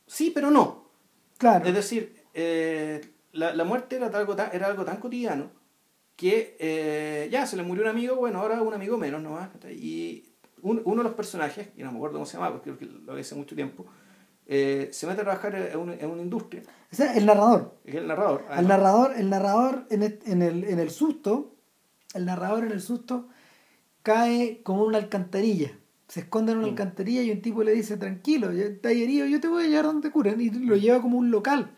Sí, 0.04 0.32
pero 0.34 0.50
no. 0.50 0.88
Claro. 1.38 1.64
Es 1.64 1.72
decir, 1.72 2.24
eh, 2.34 3.00
la, 3.30 3.54
la 3.54 3.62
muerte 3.62 3.94
era 3.94 4.08
algo, 4.08 4.34
tan, 4.34 4.50
era 4.52 4.66
algo 4.66 4.84
tan 4.84 4.96
cotidiano 4.96 5.48
que 6.16 6.56
eh, 6.58 7.28
ya 7.30 7.46
se 7.46 7.56
le 7.56 7.62
murió 7.62 7.84
un 7.84 7.90
amigo, 7.90 8.16
bueno, 8.16 8.40
ahora 8.40 8.60
un 8.62 8.74
amigo 8.74 8.98
menos 8.98 9.22
nomás. 9.22 9.48
Y 9.70 10.24
un- 10.62 10.82
uno 10.84 11.02
de 11.02 11.08
los 11.08 11.14
personajes, 11.14 11.68
y 11.76 11.84
no 11.84 11.92
me 11.92 11.98
acuerdo 11.98 12.14
cómo 12.16 12.26
se 12.26 12.36
llama, 12.36 12.50
porque 12.50 12.74
creo 12.74 12.78
que 12.78 12.86
lo 12.86 13.14
vi 13.14 13.20
hace 13.20 13.36
mucho 13.36 13.54
tiempo, 13.54 13.86
eh, 14.46 14.88
se 14.92 15.06
mete 15.06 15.20
a 15.20 15.24
trabajar 15.24 15.54
en 15.54 15.78
una, 15.78 15.94
en 15.94 16.10
una 16.10 16.20
industria, 16.22 16.64
O 16.92 16.96
sea, 16.96 17.14
el 17.14 17.26
narrador. 17.26 17.76
el 17.84 18.08
narrador. 18.08 18.44
El 18.58 18.66
narrador, 18.66 19.12
el 19.16 19.30
narrador 19.30 19.86
en 19.90 20.02
el, 20.02 20.18
en 20.26 20.42
el, 20.42 20.64
en 20.64 20.80
el 20.80 20.90
susto, 20.90 21.54
el 22.12 22.24
narrador 22.26 22.64
en 22.64 22.72
el 22.72 22.80
susto 22.82 23.28
cae 24.02 24.62
como 24.64 24.82
una 24.84 24.98
alcantarilla. 24.98 25.78
Se 26.14 26.20
esconde 26.20 26.52
en 26.52 26.58
una 26.58 26.68
alcantarilla 26.68 27.22
y 27.22 27.32
un 27.32 27.42
tipo 27.42 27.64
le 27.64 27.72
dice, 27.72 27.96
tranquilo, 27.96 28.52
ya 28.52 28.66
estás 28.66 28.92
herido, 28.92 29.26
yo 29.26 29.40
te 29.40 29.48
voy 29.48 29.64
a 29.64 29.66
llevar 29.66 29.86
donde 29.86 30.08
te 30.08 30.12
curen. 30.12 30.40
Y 30.40 30.48
lo 30.48 30.76
lleva 30.76 31.02
como 31.02 31.18
un 31.18 31.32
local. 31.32 31.72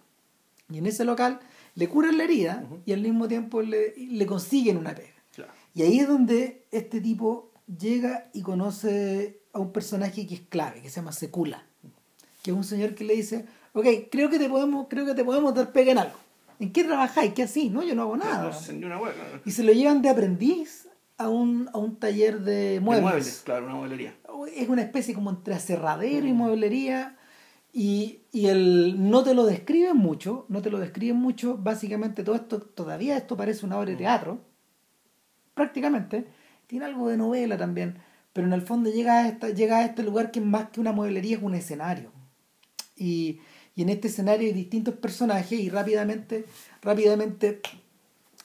Y 0.71 0.77
en 0.77 0.85
ese 0.85 1.07
local 1.07 1.41
le 1.75 1.89
curan 1.89 2.19
la 2.19 2.25
herida 2.25 2.63
y 2.85 2.93
al 2.93 3.01
mismo 3.01 3.29
tiempo 3.29 3.63
le, 3.63 3.95
le 3.97 4.27
consiguen 4.27 4.77
una 4.77 4.95
pega. 4.95 5.15
Claro. 5.35 5.51
Y 5.73 5.81
ahí 5.85 6.01
es 6.01 6.07
donde 6.07 6.67
este 6.71 7.01
tipo 7.01 7.51
llega 7.79 8.29
y 8.35 8.43
conoce 8.43 9.41
a 9.55 9.59
un 9.59 9.73
personaje 9.73 10.27
que 10.27 10.35
es 10.35 10.43
clave, 10.43 10.83
que 10.83 10.91
se 10.91 10.97
llama 10.97 11.13
Secula, 11.13 11.65
que 12.43 12.51
es 12.51 12.57
un 12.59 12.65
señor 12.65 12.95
que 12.95 13.05
le 13.05 13.15
dice, 13.17 13.47
ok, 13.73 13.87
creo 14.11 14.29
que 14.29 14.39
te 14.39 14.51
podemos, 14.51 14.89
creo 14.91 15.07
que 15.07 15.15
te 15.15 15.25
podemos 15.25 15.55
dar 15.55 15.73
pega 15.73 15.93
en 15.93 15.99
algo. 15.99 16.19
¿En 16.61 16.75
qué 16.75 16.85
trabajáis? 16.85 17.33
¿Qué 17.33 17.45
así? 17.45 17.71
No, 17.71 17.83
yo 17.83 17.95
no 17.95 18.03
hago 18.03 18.19
nada. 18.19 18.51
No, 18.73 18.89
no. 18.89 19.11
Y 19.47 19.51
se 19.53 19.65
lo 19.65 19.73
llevan 19.73 20.03
de 20.03 20.11
aprendiz 20.11 20.89
a 21.19 21.31
un, 21.31 21.71
a 21.73 21.79
un 21.79 21.97
taller 21.97 22.41
de 22.41 22.73
De 22.73 22.81
muebles. 22.81 23.03
muebles, 23.03 23.43
claro, 23.45 23.65
una 23.67 23.75
mueblería. 23.75 24.15
Es 24.55 24.69
una 24.69 24.83
especie 24.83 25.15
como 25.15 25.31
entre 25.31 25.55
aserradero 25.55 26.27
y 26.27 26.33
mueblería. 26.33 27.17
Y, 27.73 28.21
y 28.33 28.47
el, 28.47 29.11
no 29.11 29.23
te 29.23 29.35
lo 29.35 29.45
describen 29.45 29.97
mucho, 29.97 30.47
no 30.49 30.63
te 30.63 30.71
lo 30.71 30.79
describen 30.79 31.17
mucho. 31.17 31.57
Básicamente 31.59 32.25
todo 32.25 32.37
esto, 32.37 32.61
todavía 32.61 33.17
esto 33.17 33.37
parece 33.37 33.67
una 33.67 33.79
obra 33.79 33.91
de 33.91 33.97
teatro. 33.97 34.41
Prácticamente. 35.55 36.27
Tiene 36.67 36.87
algo 36.87 37.09
de 37.09 37.17
novela 37.17 37.57
también. 37.57 37.99
Pero 38.33 38.47
en 38.47 38.53
el 38.53 38.63
fondo 38.63 38.91
llega 38.91 39.21
a, 39.21 39.29
esta, 39.29 39.51
llega 39.51 39.79
a 39.79 39.85
este 39.85 40.03
lugar 40.03 40.31
que 40.31 40.41
más 40.41 40.71
que 40.71 40.81
una 40.81 40.93
mueblería 40.93 41.37
es 41.37 41.43
un 41.43 41.55
escenario. 41.55 42.13
Y, 42.97 43.41
y 43.75 43.83
en 43.83 43.91
este 43.91 44.09
escenario 44.09 44.47
hay 44.47 44.55
distintos 44.55 44.95
personajes 44.95 45.59
y 45.61 45.69
rápidamente, 45.69 46.47
rápidamente 46.83 47.61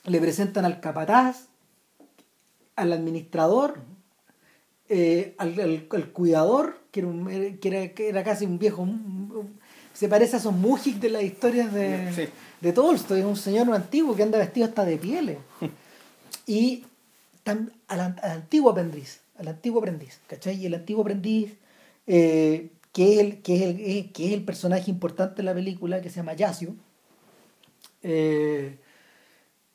le 0.04 0.20
presentan 0.20 0.64
al 0.64 0.80
capataz, 0.80 1.48
al 2.76 2.92
administrador, 2.92 3.80
eh, 4.94 5.34
al, 5.38 5.58
al- 5.58 5.86
al 5.90 6.08
cuidador, 6.12 6.78
que 6.90 7.00
era, 7.00 7.08
un- 7.08 7.58
que 7.60 7.68
era, 7.68 7.88
que 7.94 8.08
era 8.08 8.22
casi 8.22 8.44
un 8.44 8.58
viejo, 8.58 8.82
un- 8.82 9.58
se 9.94 10.08
parece 10.08 10.36
a 10.36 10.38
esos 10.38 10.52
Mujik 10.54 10.96
de 11.00 11.08
las 11.10 11.22
historias 11.22 11.72
de, 11.72 12.12
Sí. 12.14 12.24
de 12.60 12.72
Tolstoy, 12.72 13.20
es 13.20 13.24
un 13.26 13.36
señor 13.36 13.72
antiguo 13.72 14.14
que 14.14 14.22
anda 14.22 14.38
vestido 14.38 14.66
hasta 14.66 14.84
de 14.84 14.96
pieles. 14.98 15.38
y 16.46 16.84
tam- 17.44 17.70
al, 17.88 18.00
an- 18.00 18.20
al 18.22 18.30
antiguo 18.32 18.70
aprendiz, 18.70 19.20
al 19.38 19.48
antiguo 19.48 19.80
aprendiz, 19.80 20.20
¿cachai? 20.26 20.56
Y 20.60 20.66
el 20.66 20.74
antiguo 20.74 21.02
aprendiz, 21.02 21.54
eh, 22.06 22.70
que, 22.92 23.14
es 23.14 23.18
el, 23.20 23.42
que, 23.42 23.54
es 23.56 23.62
el, 23.62 23.80
eh, 23.80 24.10
que 24.12 24.26
es 24.28 24.32
el 24.34 24.44
personaje 24.44 24.90
importante 24.90 25.36
de 25.36 25.42
la 25.44 25.54
película, 25.54 26.02
que 26.02 26.10
se 26.10 26.16
llama 26.16 26.34
Yasio, 26.34 26.74
eh, 28.02 28.76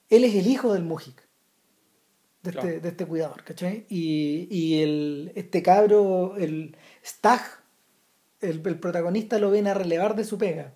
él 0.10 0.24
es 0.24 0.36
el 0.36 0.48
hijo 0.48 0.74
del 0.74 0.84
Mujik, 0.84 1.22
de, 2.48 2.54
Claro. 2.54 2.68
este, 2.68 2.80
de 2.82 2.90
este 2.90 3.06
cuidador, 3.06 3.44
¿cachai? 3.44 3.86
Y, 3.90 4.48
y 4.50 4.82
el, 4.82 5.32
este 5.36 5.62
cabro, 5.62 6.36
el 6.38 6.76
Stag, 7.06 7.42
el, 8.42 8.62
el 8.66 8.80
protagonista 8.80 9.40
lo 9.40 9.52
viene 9.52 9.70
a 9.70 9.74
relevar 9.74 10.16
de 10.16 10.24
su 10.24 10.38
pega. 10.38 10.74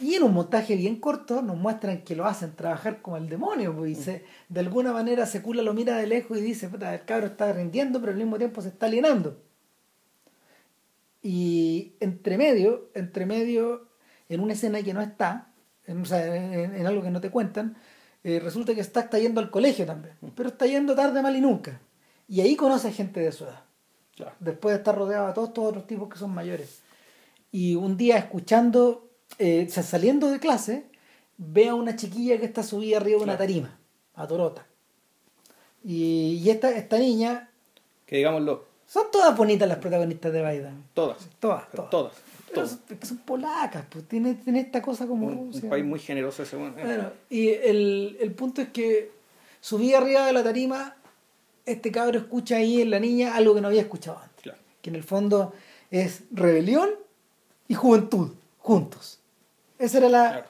Y 0.00 0.14
en 0.14 0.22
un 0.22 0.32
montaje 0.32 0.76
bien 0.76 1.00
corto 1.00 1.42
nos 1.42 1.56
muestran 1.56 2.02
que 2.02 2.14
lo 2.14 2.24
hacen 2.26 2.54
trabajar 2.54 3.02
como 3.02 3.16
el 3.16 3.28
demonio, 3.28 3.74
pues, 3.76 3.98
y 3.98 4.02
se- 4.02 4.24
de 4.48 4.60
alguna 4.60 4.92
manera 4.92 5.26
Secula 5.26 5.62
lo 5.62 5.74
mira 5.74 5.96
de 5.96 6.06
lejos 6.06 6.38
y 6.38 6.40
dice, 6.40 6.68
"Puta, 6.68 6.94
el 6.94 7.04
cabro 7.04 7.26
está 7.26 7.52
rindiendo, 7.52 7.98
pero 8.00 8.12
al 8.12 8.18
mismo 8.18 8.38
tiempo 8.38 8.62
se 8.62 8.68
está 8.68 8.86
alienando. 8.86 9.42
Y 11.22 11.94
entre 12.00 12.38
medio, 12.38 12.90
entre 12.94 13.26
medio, 13.26 13.88
en 14.28 14.40
una 14.40 14.52
escena 14.52 14.82
que 14.82 14.94
no 14.94 15.00
está, 15.00 15.48
en, 15.86 16.02
o 16.02 16.04
sea, 16.04 16.34
en, 16.36 16.74
en 16.76 16.86
algo 16.86 17.02
que 17.02 17.10
no 17.10 17.20
te 17.20 17.30
cuentan, 17.30 17.76
eh, 18.24 18.40
resulta 18.40 18.74
que 18.74 18.80
está, 18.80 19.00
está 19.00 19.18
yendo 19.18 19.40
al 19.40 19.50
colegio 19.50 19.86
también, 19.86 20.14
pero 20.34 20.48
está 20.50 20.66
yendo 20.66 20.94
tarde, 20.94 21.22
mal 21.22 21.34
y 21.36 21.40
nunca. 21.40 21.80
Y 22.28 22.40
ahí 22.40 22.56
conoce 22.56 22.92
gente 22.92 23.20
de 23.20 23.32
su 23.32 23.44
edad 23.44 23.62
Claro. 24.16 24.32
después 24.40 24.72
de 24.74 24.78
estar 24.78 24.96
rodeado 24.96 25.28
de 25.28 25.32
todos 25.32 25.48
estos 25.48 25.64
otros 25.64 25.86
tipos 25.86 26.08
que 26.08 26.18
son 26.18 26.30
mayores. 26.34 26.82
Y 27.52 27.76
un 27.76 27.96
día 27.96 28.16
escuchando, 28.18 29.08
eh, 29.38 29.68
saliendo 29.70 30.28
de 30.30 30.40
clase, 30.40 30.86
ve 31.36 31.68
a 31.68 31.74
una 31.74 31.94
chiquilla 31.96 32.38
que 32.38 32.44
está 32.46 32.62
subida 32.62 32.96
arriba 32.98 33.18
de 33.18 33.24
una 33.24 33.38
tarima, 33.38 33.78
a 34.14 34.26
Torota. 34.26 34.66
Y, 35.84 36.40
y 36.42 36.50
esta, 36.50 36.70
esta 36.70 36.98
niña, 36.98 37.50
Que 38.06 38.16
digámoslo, 38.16 38.66
son 38.86 39.04
todas 39.12 39.36
bonitas 39.36 39.68
las 39.68 39.78
protagonistas 39.78 40.32
de 40.32 40.42
Baida. 40.42 40.72
todas. 40.94 41.18
Todas, 41.38 41.70
todas. 41.70 41.90
Todas. 41.90 42.12
Pero 42.52 42.66
son, 42.66 42.80
son 43.02 43.18
polacas, 43.18 43.84
pues 43.90 44.06
tiene, 44.08 44.34
tiene 44.34 44.60
esta 44.60 44.82
cosa 44.82 45.06
como... 45.06 45.26
Un, 45.26 45.36
¿cómo 45.36 45.50
un 45.50 45.68
país 45.68 45.84
muy 45.84 45.98
generoso 45.98 46.42
ese 46.42 46.56
bueno. 46.56 46.74
Bueno, 46.74 47.12
y 47.28 47.48
el, 47.48 48.16
el 48.20 48.32
punto 48.32 48.62
es 48.62 48.68
que 48.68 49.10
subía 49.60 49.98
arriba 49.98 50.26
de 50.26 50.32
la 50.32 50.42
tarima, 50.42 50.96
este 51.66 51.92
cabro 51.92 52.18
escucha 52.18 52.56
ahí 52.56 52.80
en 52.82 52.90
la 52.90 53.00
niña 53.00 53.34
algo 53.34 53.54
que 53.54 53.60
no 53.60 53.68
había 53.68 53.82
escuchado 53.82 54.18
antes. 54.18 54.42
Claro. 54.42 54.58
Que 54.82 54.90
en 54.90 54.96
el 54.96 55.02
fondo 55.04 55.52
es 55.90 56.22
rebelión 56.30 56.90
y 57.66 57.74
juventud, 57.74 58.32
juntos. 58.58 59.20
Esa 59.78 59.98
era 59.98 60.08
la, 60.08 60.30
Claro. 60.30 60.48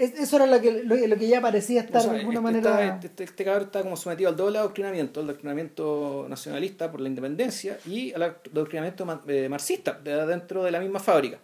Es- 0.00 0.18
eso 0.18 0.36
era 0.36 0.46
lo 0.46 0.60
que, 0.60 0.82
lo, 0.84 0.96
lo 0.96 1.16
que 1.16 1.28
ya 1.28 1.40
parecía 1.40 1.82
estar 1.82 2.00
O 2.00 2.04
sea, 2.04 2.12
de 2.12 2.18
alguna 2.20 2.38
este, 2.40 2.42
manera... 2.68 2.94
está- 2.94 3.06
este, 3.06 3.24
este 3.24 3.44
cabrón 3.44 3.64
está 3.64 3.82
como 3.82 3.96
sometido 3.96 4.30
al 4.30 4.36
doble 4.36 4.58
adoctrinamiento, 4.58 5.20
el 5.20 5.26
adoctrinamiento 5.26 6.26
nacionalista 6.28 6.90
por 6.90 7.00
la 7.00 7.08
independencia 7.08 7.78
y 7.86 8.12
al 8.12 8.22
adoctrinamiento 8.22 9.22
eh, 9.28 9.48
marxista 9.48 9.92
de 10.02 10.26
dentro 10.26 10.64
de 10.64 10.70
la 10.70 10.80
misma 10.80 10.98
fábrica. 11.00 11.38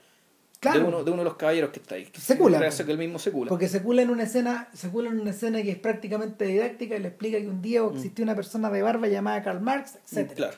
Claro. 0.59 0.81
De, 0.81 0.85
uno, 0.87 1.05
de 1.05 1.11
uno 1.11 1.21
de 1.21 1.25
los 1.25 1.37
caballeros 1.37 1.71
que 1.71 1.81
está 1.81 1.97
ahí. 1.97 2.07
que 2.07 2.92
el 2.92 2.99
mismo 2.99 3.19
Secula. 3.19 3.49
Porque 3.51 3.69
se 3.69 3.83
cula 3.83 4.01
en 4.03 4.11
una 4.11 4.23
escena, 4.23 4.69
se 4.73 4.88
cula 4.88 5.11
en 5.11 5.21
una 5.21 5.31
escena 5.31 5.62
que 5.62 5.71
es 5.73 5.79
prácticamente 5.79 6.47
didáctica 6.47 6.97
y 6.97 7.01
le 7.01 7.09
explica 7.09 7.38
que 7.38 7.47
un 7.47 7.61
día 7.61 7.83
existió 7.92 8.23
una 8.25 8.35
persona 8.35 8.71
de 8.71 8.81
barba 8.81 9.07
llamada 9.07 9.42
Karl 9.42 9.61
Marx, 9.61 9.97
etc. 10.11 10.31
Mm, 10.31 10.35
Claro. 10.35 10.57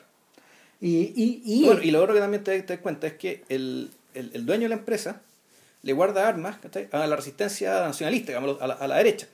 Y, 0.81 0.95
y, 1.15 1.41
y, 1.43 1.65
Bueno, 1.65 1.81
y 1.83 1.91
lo 1.91 2.01
otro 2.01 2.13
que 2.13 2.21
también 2.21 2.43
te, 2.43 2.61
te 2.63 2.73
das 2.75 2.81
cuenta 2.81 3.07
es 3.07 3.13
que 3.15 3.43
el, 3.49 3.89
el, 4.13 4.31
el 4.33 4.45
dueño 4.45 4.63
de 4.63 4.69
la 4.69 4.75
empresa 4.75 5.21
le 5.81 5.93
guarda 5.93 6.27
armas 6.27 6.57
a 6.91 7.07
la 7.07 7.15
resistencia 7.15 7.81
nacionalista, 7.81 8.31
digamos, 8.31 8.61
a 8.61 8.67
la, 8.67 8.73
a 8.73 8.87
la 8.87 8.97
derecha. 8.97 9.27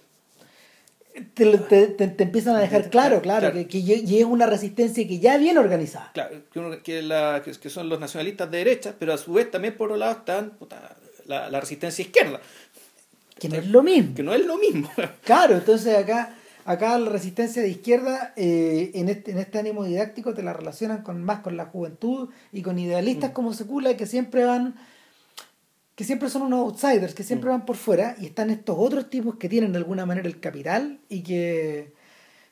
te, 1.33 1.57
te- 1.57 1.87
te- 1.87 2.07
te 2.09 2.23
empiezan 2.23 2.55
a 2.55 2.59
dejar 2.59 2.89
claro, 2.89 3.21
claro, 3.21 3.51
Claro. 3.51 3.67
Que, 3.67 3.83
que 3.85 4.19
es 4.19 4.25
una 4.25 4.45
resistencia 4.45 5.07
que 5.07 5.19
ya 5.19 5.37
viene 5.37 5.59
organizada. 5.59 6.11
Claro, 6.13 6.41
que, 6.51 6.59
uno- 6.59 6.83
que, 6.83 7.01
la- 7.01 7.41
que- 7.43 7.69
son 7.69 7.89
los 7.89 7.99
nacionalistas 7.99 8.51
de 8.51 8.57
derecha, 8.59 8.93
pero 8.99 9.13
a 9.13 9.17
su 9.17 9.33
vez 9.33 9.49
también 9.49 9.75
por 9.77 9.87
otro 9.89 9.97
lado 9.97 10.11
están 10.19 10.51
puta, 10.51 10.95
la, 11.25 11.49
la 11.49 11.59
resistencia 11.61 12.03
izquierda. 12.03 12.41
Que 13.39 13.49
no 13.49 13.55
es 13.55 13.67
lo 13.67 13.81
mismo. 13.83 14.15
Que 14.15 14.23
no 14.23 14.33
es 14.33 14.45
lo 14.45 14.57
mismo. 14.57 14.89
Claro, 15.23 15.55
entonces 15.55 15.97
acá, 15.97 16.35
acá 16.65 16.97
la 16.99 17.09
resistencia 17.09 17.61
de 17.61 17.69
izquierda, 17.69 18.33
eh, 18.35 18.91
en, 18.93 19.09
este, 19.09 19.31
en 19.31 19.39
este 19.39 19.57
ánimo 19.57 19.83
didáctico, 19.85 20.33
te 20.33 20.43
la 20.43 20.53
relacionan 20.53 21.01
con 21.01 21.23
más 21.23 21.39
con 21.39 21.57
la 21.57 21.65
juventud 21.65 22.29
y 22.51 22.61
con 22.61 22.77
idealistas 22.77 23.31
como 23.31 23.53
Secula 23.53 23.95
que 23.97 24.05
siempre 24.05 24.43
van 24.45 24.75
que 25.95 26.03
siempre 26.03 26.29
son 26.29 26.43
unos 26.43 26.59
outsiders, 26.59 27.13
que 27.13 27.23
siempre 27.23 27.49
van 27.49 27.65
por 27.65 27.77
fuera, 27.77 28.15
y 28.19 28.25
están 28.25 28.49
estos 28.49 28.75
otros 28.77 29.09
tipos 29.09 29.37
que 29.37 29.49
tienen 29.49 29.71
de 29.71 29.77
alguna 29.77 30.05
manera 30.05 30.27
el 30.27 30.39
capital 30.39 30.99
y 31.09 31.23
que 31.23 31.93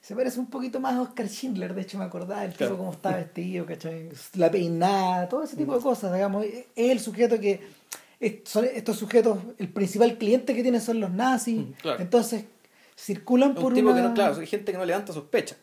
se 0.03 0.15
parece 0.15 0.38
un 0.38 0.47
poquito 0.47 0.82
más 0.82 0.95
a 0.95 1.01
Oscar 1.01 1.27
Schindler, 1.29 1.73
de 1.73 1.82
hecho 1.82 1.97
me 1.97 2.03
acordaba 2.03 2.43
el 2.43 2.53
tipo 2.53 2.77
cómo 2.77 2.91
está 2.91 3.15
vestido, 3.15 3.65
¿cachai? 3.65 4.10
La 4.36 4.51
peinada, 4.51 5.29
todo 5.29 5.43
ese 5.43 5.56
tipo 5.56 5.73
de 5.75 5.82
cosas, 5.82 6.13
digamos. 6.13 6.45
Es 6.45 6.65
el 6.75 6.99
sujeto 6.99 7.39
que. 7.39 7.62
Son 8.45 8.65
estos 8.65 8.97
sujetos, 8.97 9.38
el 9.58 9.69
principal 9.69 10.17
cliente 10.17 10.53
que 10.53 10.62
tienen 10.62 10.82
son 10.82 10.99
los 10.99 11.12
nazis. 11.12 11.67
Entonces, 11.99 12.43
circulan 12.97 13.53
por 13.56 13.65
un 13.65 13.75
tipo 13.75 13.93
que 13.93 14.01
no, 14.01 14.13
claro, 14.13 14.39
hay 14.39 14.47
gente 14.47 14.73
que 14.73 14.77
no 14.77 14.84
levanta 14.84 15.13
sospecha. 15.13 15.56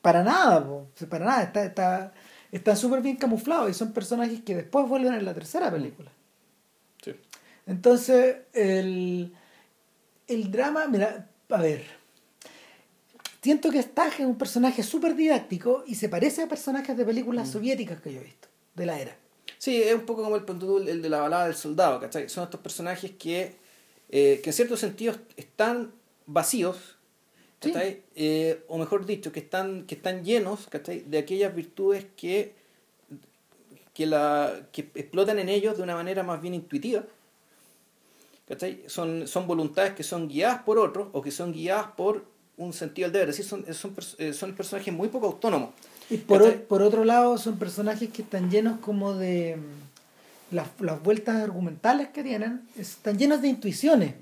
Para 0.00 0.22
nada, 0.22 0.64
para 1.08 1.24
nada. 1.24 1.42
Está, 1.42 1.64
está, 1.64 2.12
están 2.52 2.76
súper 2.76 3.02
bien 3.02 3.16
camuflados 3.16 3.68
y 3.68 3.74
son 3.74 3.92
personajes 3.92 4.42
que 4.42 4.54
después 4.54 4.88
vuelven 4.88 5.14
en 5.14 5.24
la 5.24 5.34
tercera 5.34 5.72
película. 5.72 6.10
Sí. 7.68 7.72
Entonces, 7.72 8.36
el, 8.52 9.32
el 10.26 10.50
drama, 10.50 10.86
mira, 10.88 11.28
a 11.50 11.62
ver 11.62 11.98
Siento 13.42 13.70
que 13.70 13.80
Stag 13.80 14.12
es 14.14 14.26
un 14.26 14.36
personaje 14.36 14.82
súper 14.82 15.14
didáctico 15.14 15.84
y 15.86 15.94
se 15.94 16.08
parece 16.08 16.42
a 16.42 16.48
personajes 16.48 16.96
de 16.96 17.04
películas 17.04 17.48
mm. 17.48 17.52
soviéticas 17.52 18.00
que 18.00 18.12
yo 18.12 18.20
he 18.20 18.24
visto, 18.24 18.48
de 18.74 18.86
la 18.86 19.00
era. 19.00 19.16
Sí, 19.58 19.80
es 19.80 19.94
un 19.94 20.02
poco 20.02 20.22
como 20.22 20.36
el, 20.36 20.88
el 20.88 21.02
de 21.02 21.08
la 21.08 21.20
balada 21.20 21.46
del 21.46 21.54
soldado, 21.54 22.00
¿cachai? 22.00 22.28
Son 22.28 22.44
estos 22.44 22.60
personajes 22.60 23.12
que, 23.12 23.56
eh, 24.10 24.40
que 24.42 24.50
en 24.50 24.52
ciertos 24.52 24.80
sentidos 24.80 25.18
están 25.36 25.92
vacíos, 26.26 26.96
¿cachai? 27.60 28.02
Eh, 28.16 28.64
o 28.68 28.76
mejor 28.76 29.06
dicho, 29.06 29.30
que 29.32 29.40
están, 29.40 29.86
que 29.86 29.94
están 29.94 30.24
llenos, 30.24 30.66
¿cachai? 30.66 31.00
De 31.06 31.18
aquellas 31.18 31.54
virtudes 31.54 32.06
que, 32.16 32.54
que, 33.94 34.06
la, 34.06 34.66
que 34.72 34.90
explotan 34.94 35.38
en 35.38 35.48
ellos 35.48 35.76
de 35.76 35.84
una 35.84 35.94
manera 35.94 36.22
más 36.22 36.42
bien 36.42 36.54
intuitiva. 36.54 37.04
¿Cachai? 38.48 38.84
Son, 38.86 39.26
son 39.28 39.46
voluntades 39.46 39.92
que 39.92 40.02
son 40.02 40.28
guiadas 40.28 40.62
por 40.62 40.78
otros 40.78 41.08
o 41.12 41.22
que 41.22 41.30
son 41.30 41.52
guiadas 41.52 41.88
por 41.96 42.24
un 42.56 42.72
sentido 42.72 43.06
del 43.06 43.12
deber, 43.12 43.28
es 43.28 43.36
decir, 43.36 43.48
son, 43.48 43.74
son, 43.74 43.94
eh, 44.18 44.32
son 44.32 44.52
personajes 44.54 44.92
muy 44.92 45.08
poco 45.08 45.26
autónomos. 45.26 45.70
Y 46.10 46.16
por, 46.16 46.62
por 46.62 46.82
otro 46.82 47.04
lado, 47.04 47.38
son 47.38 47.58
personajes 47.58 48.08
que 48.08 48.22
están 48.22 48.50
llenos 48.50 48.80
como 48.80 49.14
de 49.14 49.56
mm, 49.56 50.54
las, 50.54 50.68
las 50.80 51.00
vueltas 51.02 51.36
argumentales 51.36 52.08
que 52.08 52.24
tienen, 52.24 52.62
están 52.76 53.18
llenos 53.18 53.42
de 53.42 53.48
intuiciones, 53.48 54.14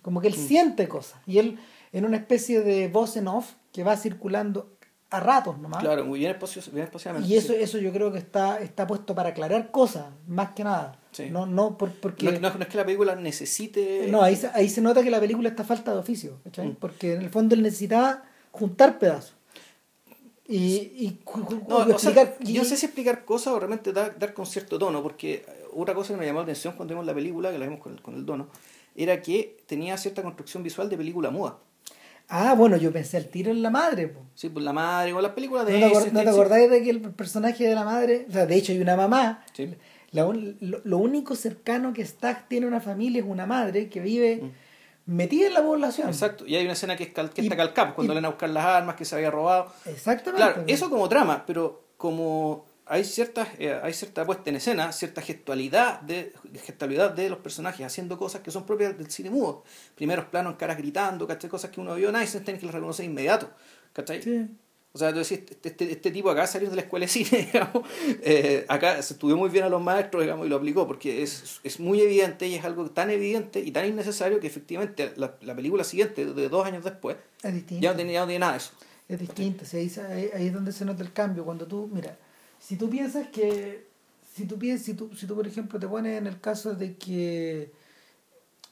como 0.00 0.20
que 0.20 0.28
él 0.28 0.36
mm. 0.38 0.46
siente 0.48 0.88
cosas, 0.88 1.20
y 1.26 1.38
él 1.38 1.58
en 1.92 2.04
una 2.04 2.16
especie 2.16 2.60
de 2.62 2.88
voz 2.88 3.16
en 3.16 3.28
off 3.28 3.52
que 3.72 3.84
va 3.84 3.96
circulando 3.96 4.70
a 5.10 5.20
ratos 5.20 5.58
nomás. 5.58 5.80
Claro, 5.80 6.04
muy 6.04 6.18
bien, 6.18 6.36
bien 6.72 6.88
Y 7.24 7.36
eso, 7.36 7.52
eso 7.52 7.78
yo 7.78 7.92
creo 7.92 8.10
que 8.10 8.18
está, 8.18 8.58
está 8.58 8.86
puesto 8.86 9.14
para 9.14 9.30
aclarar 9.30 9.70
cosas, 9.70 10.06
más 10.26 10.50
que 10.50 10.64
nada. 10.64 10.98
No, 11.30 11.46
no, 11.46 11.76
porque... 11.78 12.38
No, 12.38 12.48
es 12.48 12.66
que 12.66 12.76
la 12.76 12.84
película 12.84 13.14
necesite... 13.16 14.08
No, 14.08 14.22
ahí, 14.22 14.38
ahí 14.52 14.68
se 14.68 14.80
nota 14.80 15.02
que 15.02 15.10
la 15.10 15.20
película 15.20 15.48
está 15.48 15.64
falta 15.64 15.92
de 15.92 15.98
oficio, 15.98 16.38
mm. 16.44 16.70
Porque 16.80 17.14
en 17.14 17.22
el 17.22 17.30
fondo 17.30 17.54
él 17.54 17.62
necesitaba 17.62 18.24
juntar 18.50 18.98
pedazos. 18.98 19.34
Y, 20.46 20.58
y, 20.98 21.20
no, 21.68 21.88
explicar, 21.88 22.36
yo 22.40 22.62
no 22.62 22.68
sé 22.68 22.76
si 22.76 22.84
explicar 22.84 23.24
cosas 23.24 23.54
o 23.54 23.58
realmente 23.58 23.94
dar, 23.94 24.18
dar 24.18 24.34
con 24.34 24.44
cierto 24.44 24.78
tono, 24.78 25.02
porque 25.02 25.46
otra 25.72 25.94
cosa 25.94 26.12
que 26.12 26.20
me 26.20 26.26
llamó 26.26 26.40
la 26.40 26.44
atención 26.44 26.74
cuando 26.76 26.92
vimos 26.92 27.06
la 27.06 27.14
película, 27.14 27.50
que 27.50 27.58
la 27.58 27.64
vimos 27.64 27.80
con 27.80 27.96
con 27.96 28.14
el 28.14 28.26
dono, 28.26 28.48
era 28.94 29.22
que 29.22 29.56
tenía 29.66 29.96
cierta 29.96 30.22
construcción 30.22 30.62
visual 30.62 30.90
de 30.90 30.98
película 30.98 31.30
muda. 31.30 31.58
Ah, 32.28 32.54
bueno, 32.54 32.76
yo 32.76 32.92
pensé 32.92 33.16
al 33.16 33.26
tiro 33.26 33.50
en 33.50 33.62
la 33.62 33.70
madre. 33.70 34.08
Po. 34.08 34.20
Sí, 34.34 34.48
pues 34.48 34.64
la 34.64 34.72
madre, 34.72 35.12
o 35.12 35.20
las 35.20 35.32
películas 35.32 35.66
de... 35.66 35.78
¿No 35.78 35.90
te, 35.90 36.10
¿no 36.10 36.22
te 36.22 36.28
acordáis 36.28 36.70
de 36.70 36.82
que 36.82 36.90
el 36.90 37.00
personaje 37.00 37.64
de 37.64 37.74
la 37.74 37.84
madre, 37.84 38.26
o 38.28 38.32
sea, 38.32 38.46
de 38.46 38.56
hecho 38.56 38.72
hay 38.72 38.80
una 38.80 38.96
mamá, 38.96 39.44
sí. 39.52 39.74
Lo, 40.14 40.98
único 40.98 41.34
cercano 41.34 41.92
que 41.92 42.02
está 42.02 42.46
tiene 42.48 42.66
una 42.66 42.80
familia 42.80 43.20
es 43.20 43.28
una 43.28 43.46
madre 43.46 43.88
que 43.88 44.00
vive 44.00 44.36
mm. 44.42 44.50
metida 45.06 45.48
en 45.48 45.54
la 45.54 45.62
población. 45.62 46.08
Exacto, 46.08 46.46
y 46.46 46.56
hay 46.56 46.64
una 46.64 46.74
escena 46.74 46.96
que, 46.96 47.04
es 47.04 47.30
que 47.30 47.42
está 47.42 47.56
calcada, 47.56 47.94
cuando 47.94 48.14
le 48.14 48.18
van 48.18 48.26
a 48.26 48.28
buscar 48.28 48.50
las 48.50 48.64
armas 48.64 48.94
que 48.94 49.04
se 49.04 49.16
había 49.16 49.30
robado. 49.30 49.72
Exactamente. 49.86 50.44
Claro, 50.44 50.64
eso 50.66 50.88
como 50.88 51.08
trama, 51.08 51.44
pero 51.46 51.84
como 51.96 52.64
hay 52.86 53.04
cierta, 53.04 53.48
eh, 53.58 53.78
hay 53.82 53.92
cierta 53.92 54.24
puesta 54.26 54.50
en 54.50 54.56
escena, 54.56 54.92
cierta 54.92 55.22
gestualidad 55.22 56.00
de, 56.02 56.32
gestualidad 56.64 57.12
de 57.12 57.30
los 57.30 57.38
personajes 57.38 57.84
haciendo 57.84 58.18
cosas 58.18 58.42
que 58.42 58.50
son 58.50 58.66
propias 58.66 58.96
del 58.96 59.10
cine 59.10 59.30
mudo. 59.30 59.64
Primeros 59.94 60.26
planos 60.26 60.56
caras 60.56 60.76
gritando, 60.76 61.26
¿cachai? 61.26 61.48
Cosas 61.48 61.70
que 61.70 61.80
uno 61.80 61.94
vio 61.94 62.10
en 62.10 62.16
Eisenstein 62.16 62.58
que 62.58 62.66
las 62.66 62.74
reconoce 62.74 63.02
de 63.02 63.08
inmediato, 63.08 63.50
¿cachai? 63.92 64.22
Sí. 64.22 64.48
O 64.96 64.98
sea, 64.98 65.10
tú 65.12 65.18
decís, 65.18 65.40
este, 65.50 65.70
este, 65.70 65.90
este, 65.90 66.10
tipo 66.12 66.30
acá 66.30 66.46
salió 66.46 66.70
de 66.70 66.76
la 66.76 66.82
escuela 66.82 67.04
de 67.04 67.10
cine, 67.10 67.48
digamos, 67.52 67.82
eh, 68.22 68.64
acá 68.68 69.02
se 69.02 69.14
estudió 69.14 69.36
muy 69.36 69.50
bien 69.50 69.64
a 69.64 69.68
los 69.68 69.82
maestros, 69.82 70.22
digamos, 70.22 70.46
y 70.46 70.48
lo 70.48 70.54
aplicó, 70.54 70.86
porque 70.86 71.24
es, 71.24 71.58
es 71.64 71.80
muy 71.80 72.00
evidente 72.00 72.46
y 72.46 72.54
es 72.54 72.64
algo 72.64 72.88
tan 72.88 73.10
evidente 73.10 73.58
y 73.58 73.72
tan 73.72 73.86
innecesario 73.86 74.38
que 74.38 74.46
efectivamente 74.46 75.12
la, 75.16 75.34
la 75.40 75.56
película 75.56 75.82
siguiente, 75.82 76.24
de 76.24 76.48
dos 76.48 76.64
años 76.64 76.84
después, 76.84 77.16
ya 77.42 77.90
no, 77.90 77.96
tenía, 77.96 78.24
nada 78.38 78.52
de 78.52 78.58
eso. 78.58 78.70
Es 79.08 79.18
distinto, 79.18 79.64
ahí, 79.74 80.30
ahí 80.32 80.46
es 80.46 80.52
donde 80.52 80.70
se 80.70 80.84
nota 80.84 81.02
el 81.02 81.12
cambio, 81.12 81.44
cuando 81.44 81.66
tú, 81.66 81.90
mira, 81.92 82.16
si 82.60 82.76
tú 82.76 82.88
piensas 82.88 83.26
que, 83.30 83.88
si 84.32 84.46
tú, 84.46 84.60
piensas, 84.60 84.86
si 84.86 84.94
tú, 84.94 85.10
si 85.16 85.26
tú 85.26 85.34
por 85.34 85.48
ejemplo 85.48 85.80
te 85.80 85.88
pones 85.88 86.16
en 86.18 86.28
el 86.28 86.40
caso 86.40 86.72
de 86.72 86.94
que 86.94 87.72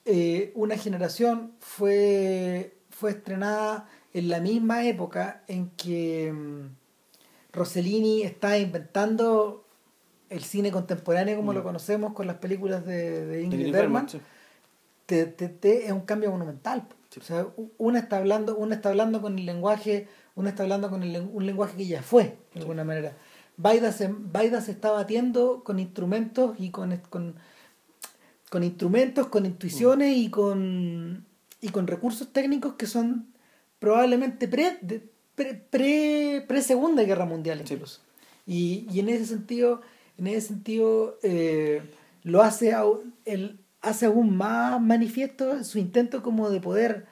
eh, 0.05 0.53
una 0.55 0.79
generación 0.79 1.51
fue, 1.59 2.75
fue 2.91 3.11
estrenada 3.11 3.89
en 4.15 4.29
la 4.29 4.41
misma 4.41 4.85
época 4.85 5.43
en 5.49 5.71
que 5.71 6.33
mm, 6.33 6.67
Rossellini 7.53 8.23
está 8.23 8.59
inventando 8.59 9.65
el 10.31 10.43
cine 10.43 10.71
contemporáneo 10.71 11.37
como 11.37 11.53
lo 11.53 11.61
mm. 11.61 11.65
conocemos 11.65 12.13
con 12.15 12.27
las 12.27 12.37
películas 12.37 12.87
de, 12.87 13.27
de 13.27 13.43
Ingrid 13.43 13.73
Bergman, 13.73 14.07
es 15.09 15.93
un 15.93 16.01
cambio 16.01 16.31
monumental. 16.31 16.87
O 17.19 17.23
sea, 17.23 17.47
una 17.77 17.99
está 17.99 18.17
hablando, 18.17 18.57
una 18.57 18.75
está 18.75 18.89
hablando 18.89 19.21
con 19.21 19.39
el 19.39 19.45
lenguaje, 19.45 20.09
una 20.35 20.51
está 20.51 20.63
hablando 20.63 20.89
con 20.89 21.03
un 21.03 21.47
lenguaje 21.47 21.77
que 21.77 21.87
ya 21.87 22.03
fue, 22.03 22.39
de 22.55 22.61
alguna 22.61 22.85
manera. 22.85 23.15
Baida 23.59 23.93
se, 23.93 24.11
se 24.63 24.71
está 24.71 24.93
batiendo 24.93 25.63
con 25.63 25.79
instrumentos 25.79 26.57
y 26.59 26.71
con, 26.71 26.97
con, 27.11 27.35
con 28.49 28.65
instrumentos, 28.65 29.27
con 29.27 29.45
intuiciones 29.45 30.17
y 30.17 30.31
con, 30.31 31.27
y 31.61 31.69
con 31.69 31.87
recursos 31.87 32.33
técnicos 32.33 32.75
que 32.75 32.87
son 32.87 33.32
probablemente 33.83 34.47
pre, 34.47 34.79
pre, 35.35 36.45
pre, 36.47 36.63
Segunda 36.63 37.03
Guerra 37.03 37.25
Mundial 37.25 37.61
incluso. 37.61 38.01
Y, 38.47 38.87
y, 38.93 39.01
en 39.01 39.09
ese 39.09 39.27
sentido, 39.27 39.81
en 40.19 40.29
ese 40.29 40.47
sentido 40.47 41.19
eh, 41.25 41.83
lo 42.23 42.43
hace, 42.43 42.77
el, 43.25 43.59
hace 43.81 44.07
aún 44.07 44.37
más 44.37 44.81
manifiesto 44.81 45.65
su 45.65 45.81
intento 45.81 46.23
como 46.23 46.49
de 46.49 46.61
poder 46.61 47.07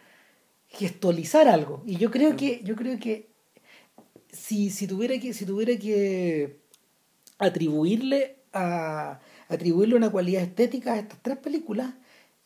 gestualizar 0.68 1.48
algo. 1.48 1.82
Y 1.86 1.96
yo 1.96 2.12
creo 2.12 2.36
que, 2.36 2.60
yo 2.62 2.76
creo 2.76 3.00
que 3.00 3.30
si, 4.30 4.70
si, 4.70 4.86
tuviera 4.86 5.18
que, 5.18 5.34
si 5.34 5.44
tuviera 5.44 5.76
que 5.76 6.60
atribuirle 7.38 8.36
a 8.52 9.18
atribuirle 9.48 9.96
una 9.96 10.10
cualidad 10.10 10.42
estética 10.42 10.92
a 10.92 11.00
estas 11.00 11.18
tres 11.20 11.36
películas, 11.38 11.94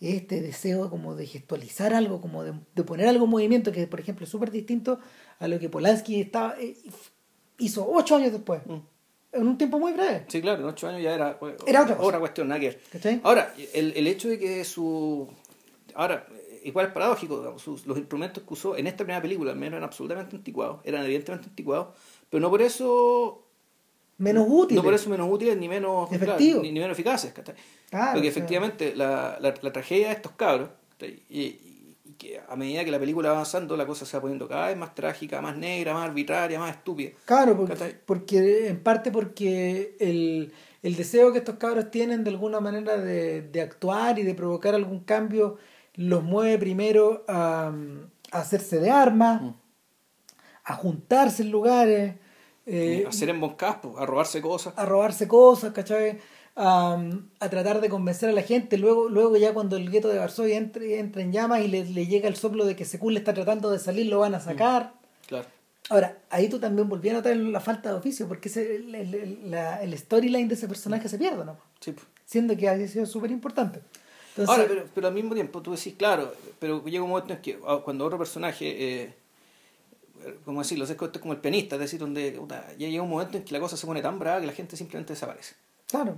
este 0.00 0.40
deseo 0.40 0.90
como 0.90 1.14
de 1.14 1.26
gestualizar 1.26 1.94
algo, 1.94 2.20
como 2.20 2.44
de, 2.44 2.52
poner 2.84 3.08
algo 3.08 3.24
en 3.24 3.30
movimiento, 3.30 3.72
que 3.72 3.86
por 3.86 4.00
ejemplo 4.00 4.24
es 4.24 4.30
súper 4.30 4.50
distinto 4.50 4.98
a 5.38 5.48
lo 5.48 5.58
que 5.58 5.68
Polanski 5.68 6.20
estaba, 6.20 6.56
eh, 6.60 6.76
hizo 7.58 7.88
ocho 7.90 8.16
años 8.16 8.32
después. 8.32 8.60
Mm. 8.66 8.78
En 9.32 9.48
un 9.48 9.58
tiempo 9.58 9.80
muy 9.80 9.92
breve. 9.92 10.26
Sí, 10.28 10.40
claro, 10.40 10.62
en 10.62 10.68
ocho 10.68 10.86
años 10.86 11.02
ya 11.02 11.14
era, 11.14 11.38
era 11.66 11.82
otra, 11.82 11.96
otra 12.00 12.18
cuestión, 12.20 12.46
nada 12.48 12.60
Ahora, 13.24 13.52
el, 13.72 13.92
el 13.96 14.06
hecho 14.06 14.28
de 14.28 14.38
que 14.38 14.64
su... 14.64 15.28
Ahora, 15.94 16.24
igual 16.64 16.86
es 16.86 16.92
paradójico, 16.92 17.54
los 17.64 17.98
instrumentos 17.98 18.42
que 18.42 18.54
usó 18.54 18.76
en 18.76 18.86
esta 18.86 18.98
primera 18.98 19.20
película 19.20 19.52
al 19.52 19.58
menos 19.58 19.76
eran 19.76 19.84
absolutamente 19.84 20.36
anticuados, 20.36 20.80
eran 20.84 21.04
evidentemente 21.04 21.48
anticuados, 21.48 21.88
pero 22.30 22.40
no 22.40 22.50
por 22.50 22.62
eso 22.62 23.43
menos 24.18 24.46
útiles. 24.48 24.76
No 24.76 24.82
por 24.82 24.94
eso 24.94 25.10
menos 25.10 25.28
útiles 25.30 25.56
ni 25.56 25.68
menos 25.68 26.10
efectivos. 26.12 26.62
ni, 26.62 26.72
menos 26.72 26.92
eficaces. 26.92 27.32
Porque 27.32 28.28
efectivamente 28.28 28.94
la, 28.94 29.38
la, 29.40 29.72
tragedia 29.72 30.08
de 30.08 30.14
estos 30.14 30.32
cabros, 30.32 30.68
y, 31.28 31.58
que 32.18 32.40
a 32.48 32.54
medida 32.54 32.84
que 32.84 32.90
la 32.90 32.98
película 32.98 33.30
va 33.30 33.34
avanzando, 33.36 33.76
la 33.76 33.86
cosa 33.86 34.06
se 34.06 34.16
va 34.16 34.20
poniendo 34.20 34.46
cada 34.46 34.68
vez 34.68 34.76
más 34.76 34.94
trágica, 34.94 35.40
más 35.40 35.56
negra, 35.56 35.94
más 35.94 36.08
arbitraria, 36.08 36.58
más 36.58 36.76
estúpida. 36.76 37.10
Claro, 37.24 37.56
porque, 37.56 37.96
porque 38.06 38.68
en 38.68 38.80
parte 38.80 39.10
porque 39.10 39.96
el, 39.98 40.52
el 40.82 40.96
deseo 40.96 41.32
que 41.32 41.38
estos 41.38 41.56
cabros 41.56 41.90
tienen 41.90 42.22
de 42.22 42.30
alguna 42.30 42.60
manera 42.60 42.96
de, 42.98 43.42
de 43.42 43.60
actuar 43.60 44.18
y 44.18 44.22
de 44.22 44.34
provocar 44.34 44.74
algún 44.74 45.00
cambio 45.00 45.58
los 45.94 46.22
mueve 46.22 46.58
primero 46.58 47.24
a, 47.28 47.72
hacerse 48.32 48.80
de 48.80 48.90
armas, 48.90 49.42
mm. 49.42 49.54
a 50.64 50.74
juntarse 50.74 51.42
en 51.42 51.50
lugares. 51.50 52.14
Eh, 52.66 53.02
a 53.06 53.08
hacer 53.10 53.28
emboscadas, 53.28 53.78
a 53.98 54.06
robarse 54.06 54.40
cosas. 54.40 54.74
A 54.76 54.84
robarse 54.86 55.28
cosas, 55.28 55.72
¿cachai? 55.72 56.18
a, 56.56 57.02
a 57.40 57.50
tratar 57.50 57.80
de 57.80 57.88
convencer 57.88 58.28
a 58.28 58.32
la 58.32 58.42
gente. 58.42 58.78
Luego, 58.78 59.08
luego 59.08 59.36
ya 59.36 59.52
cuando 59.52 59.76
el 59.76 59.90
gueto 59.90 60.08
de 60.08 60.18
Varsovia 60.18 60.56
entre, 60.56 60.98
entra 61.00 61.20
en 61.22 61.32
llamas 61.32 61.60
y 61.62 61.68
le, 61.68 61.84
le 61.84 62.06
llega 62.06 62.28
el 62.28 62.36
soplo 62.36 62.64
de 62.64 62.76
que 62.76 62.84
Sekul 62.84 63.16
está 63.16 63.34
tratando 63.34 63.70
de 63.70 63.78
salir, 63.80 64.06
lo 64.06 64.20
van 64.20 64.34
a 64.36 64.40
sacar. 64.40 64.94
Claro. 65.26 65.46
Ahora, 65.90 66.16
ahí 66.30 66.48
tú 66.48 66.58
también 66.60 66.88
volví 66.88 67.08
a 67.10 67.14
notar 67.14 67.36
la 67.36 67.60
falta 67.60 67.90
de 67.90 67.96
oficio, 67.96 68.26
porque 68.28 68.48
ese, 68.48 68.76
el, 68.76 68.94
el, 68.94 69.14
el- 69.14 69.50
la- 69.50 69.82
el 69.82 69.98
storyline 69.98 70.48
de 70.48 70.54
ese 70.54 70.66
personaje 70.68 71.08
se 71.08 71.18
pierde, 71.18 71.44
¿no? 71.44 71.58
Sí. 71.80 71.94
Siendo 72.24 72.56
que 72.56 72.68
ha 72.68 72.86
sido 72.88 73.04
súper 73.04 73.30
importante. 73.30 73.80
Ahora, 74.46 74.64
pero, 74.66 74.84
pero 74.94 75.08
al 75.08 75.14
mismo 75.14 75.34
tiempo 75.34 75.60
tú 75.60 75.72
decís, 75.72 75.94
claro, 75.98 76.32
pero 76.58 76.82
llega 76.84 77.02
un 77.04 77.10
momento 77.10 77.34
en 77.34 77.40
que 77.42 77.58
ah, 77.66 77.80
cuando 77.84 78.04
otro 78.06 78.16
personaje, 78.16 79.02
eh, 79.02 79.14
como 80.44 80.60
decirlo, 80.62 80.84
es 80.84 80.94
como 80.94 81.32
el 81.32 81.40
pianista, 81.40 81.76
es 81.76 81.80
decir, 81.80 82.00
donde 82.00 82.32
puta, 82.32 82.68
ya 82.78 82.88
llega 82.88 83.02
un 83.02 83.10
momento 83.10 83.36
en 83.38 83.44
que 83.44 83.52
la 83.52 83.60
cosa 83.60 83.76
se 83.76 83.86
pone 83.86 84.02
tan 84.02 84.18
brava 84.18 84.40
que 84.40 84.46
la 84.46 84.52
gente 84.52 84.76
simplemente 84.76 85.12
desaparece. 85.12 85.54
claro. 85.88 86.16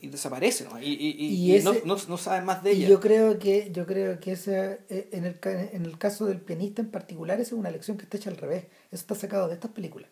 Y 0.00 0.08
desaparece, 0.08 0.64
¿no? 0.64 0.80
Y, 0.80 0.86
y, 0.94 1.56
y- 1.56 1.62
no, 1.62 1.74
no, 1.84 1.96
no 2.08 2.16
saben 2.16 2.44
más 2.44 2.62
de 2.62 2.72
ella. 2.72 2.88
yo 2.88 3.00
creo 3.00 3.38
que, 3.38 3.70
yo 3.72 3.86
creo 3.86 4.18
que 4.20 4.32
ese, 4.32 4.80
eh, 4.88 5.08
en, 5.12 5.24
el, 5.24 5.38
en 5.42 5.84
el 5.84 5.98
caso 5.98 6.26
del 6.26 6.40
pianista 6.40 6.82
en 6.82 6.90
particular, 6.90 7.40
esa 7.40 7.54
es 7.54 7.58
una 7.60 7.70
lección 7.70 7.96
que 7.96 8.04
está 8.04 8.16
hecha 8.16 8.30
al 8.30 8.36
revés. 8.36 8.64
Eso 8.90 9.02
está 9.02 9.14
sacado 9.14 9.48
de 9.48 9.54
estas 9.54 9.70
películas. 9.72 10.08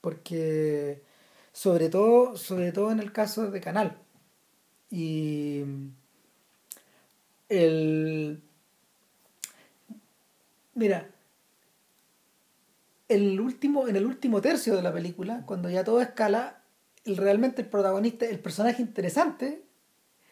Porque, 0.00 1.02
sobre 1.52 1.88
todo, 1.88 2.36
sobre 2.36 2.72
todo 2.72 2.90
en 2.92 3.00
el 3.00 3.12
caso 3.12 3.50
de 3.50 3.60
Canal. 3.60 3.98
Y 4.90 5.62
el. 7.48 8.42
Mira, 10.74 11.10
el 13.14 13.40
último, 13.40 13.88
en 13.88 13.96
el 13.96 14.06
último 14.06 14.40
tercio 14.40 14.74
de 14.76 14.82
la 14.82 14.92
película, 14.92 15.42
cuando 15.46 15.68
ya 15.70 15.84
todo 15.84 16.00
escala, 16.00 16.62
el, 17.04 17.16
realmente 17.16 17.62
el 17.62 17.68
protagonista, 17.68 18.26
el 18.26 18.38
personaje 18.40 18.82
interesante, 18.82 19.62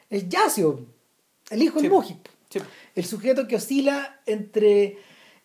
es 0.09 0.29
Yasio, 0.29 0.87
el 1.51 1.63
hijo 1.63 1.81
Sí. 1.81 1.89
Mujic. 1.89 2.31
Sí. 2.51 2.59
El 2.97 3.05
sujeto 3.05 3.47
que 3.47 3.57
oscila 3.57 4.21
entre, 4.27 4.99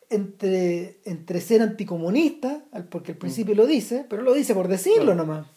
entre, 0.10 1.00
entre 1.06 1.42
ser 1.42 1.62
anticomunista, 1.62 2.64
porque 2.90 3.12
al 3.12 3.18
principio 3.18 3.56
lo 3.56 3.66
dice, 3.68 4.06
pero 4.10 4.22
lo 4.22 4.34
dice 4.34 4.54
por 4.54 4.68
decirlo 4.68 5.14
Claro. 5.14 5.16
nomás. 5.26 5.48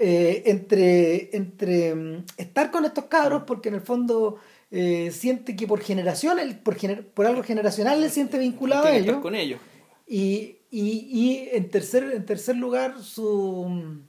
Eh, 0.00 0.44
entre 0.46 1.36
entre 1.36 1.92
mm, 1.92 2.24
estar 2.36 2.70
con 2.70 2.84
estos 2.84 3.06
cabros 3.06 3.42
porque 3.48 3.68
en 3.68 3.74
el 3.74 3.80
fondo 3.80 4.36
eh, 4.70 5.10
siente 5.10 5.56
que 5.56 5.66
por 5.66 5.80
generación, 5.80 6.38
por, 6.62 6.76
gener- 6.76 7.04
por 7.04 7.26
algo 7.26 7.42
generacional 7.42 8.02
él 8.04 8.08
siente 8.10 8.38
vinculado 8.38 8.84
a 8.86 8.90
estar 8.90 9.02
ellos. 9.02 9.20
con 9.22 9.34
ellos. 9.34 9.60
Y, 10.06 10.57
y, 10.70 11.08
y 11.10 11.48
en, 11.52 11.70
tercer, 11.70 12.04
en 12.12 12.26
tercer 12.26 12.56
lugar, 12.56 13.02
su, 13.02 14.00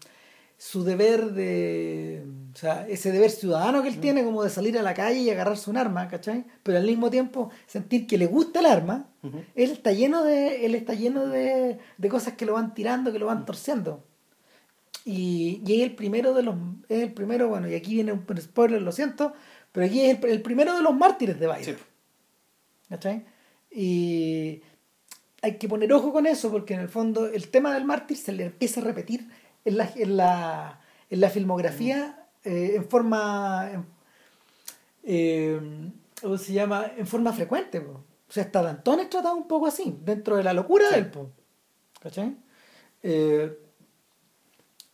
su 0.57 0.83
deber 0.83 1.31
de. 1.31 2.25
O 2.53 2.57
sea, 2.57 2.87
ese 2.87 3.11
deber 3.11 3.31
ciudadano 3.31 3.81
que 3.81 3.89
él 3.89 3.99
tiene, 3.99 4.23
como 4.23 4.43
de 4.43 4.49
salir 4.49 4.77
a 4.77 4.81
la 4.81 4.93
calle 4.93 5.19
y 5.19 5.29
agarrarse 5.29 5.69
un 5.69 5.77
arma, 5.77 6.07
¿cachai? 6.07 6.45
Pero 6.63 6.77
al 6.77 6.85
mismo 6.85 7.09
tiempo 7.09 7.49
sentir 7.65 8.07
que 8.07 8.17
le 8.17 8.27
gusta 8.27 8.59
el 8.59 8.65
arma. 8.65 9.07
Él 9.55 9.71
está 9.71 9.91
lleno 9.91 10.23
de. 10.23 10.65
Él 10.65 10.75
está 10.75 10.93
lleno 10.93 11.27
de, 11.27 11.79
de 11.97 12.09
cosas 12.09 12.33
que 12.33 12.45
lo 12.45 12.53
van 12.53 12.73
tirando, 12.73 13.11
que 13.11 13.19
lo 13.19 13.27
van 13.27 13.45
torciendo. 13.45 14.03
Y, 15.05 15.61
y 15.65 15.81
es 15.81 15.89
el 15.89 15.95
primero 15.95 16.33
de 16.33 16.43
los. 16.43 16.55
Es 16.89 17.03
el 17.03 17.13
primero, 17.13 17.47
bueno, 17.47 17.69
y 17.69 17.75
aquí 17.75 17.93
viene 17.93 18.11
un 18.11 18.25
spoiler, 18.41 18.81
lo 18.81 18.91
siento, 18.91 19.33
pero 19.71 19.85
aquí 19.85 20.01
es 20.01 20.17
el, 20.17 20.29
el 20.29 20.41
primero 20.41 20.75
de 20.75 20.83
los 20.83 20.93
mártires 20.93 21.39
de 21.39 21.47
Biden. 21.47 21.63
Sí. 21.63 21.83
¿Cachai? 22.89 23.25
Y 23.71 24.61
hay 25.41 25.57
que 25.57 25.67
poner 25.67 25.91
ojo 25.93 26.11
con 26.11 26.25
eso 26.25 26.51
porque 26.51 26.73
en 26.73 26.81
el 26.81 26.89
fondo 26.89 27.27
el 27.27 27.49
tema 27.49 27.73
del 27.73 27.85
mártir 27.85 28.17
se 28.17 28.31
le 28.31 28.45
empieza 28.45 28.81
a 28.81 28.83
repetir 28.83 29.29
en 29.65 29.77
la, 29.77 29.89
en 29.95 30.17
la, 30.17 30.81
en 31.09 31.21
la 31.21 31.29
filmografía 31.29 32.27
eh, 32.43 32.73
en 32.75 32.85
forma 32.89 33.85
eh, 35.03 35.59
¿cómo 36.21 36.37
se 36.37 36.53
llama? 36.53 36.91
en 36.97 37.07
forma 37.07 37.33
frecuente 37.33 37.81
po. 37.81 37.91
o 37.91 38.31
sea 38.31 38.43
hasta 38.43 38.61
Danton 38.61 38.99
es 38.99 39.09
tratado 39.09 39.35
un 39.35 39.47
poco 39.47 39.67
así 39.67 39.97
dentro 40.03 40.37
de 40.37 40.43
la 40.43 40.53
locura 40.53 40.85
Sí. 40.89 40.95
del 40.95 41.09
po. 41.09 41.29
¿cachai? 42.01 42.35
Eh, 43.03 43.57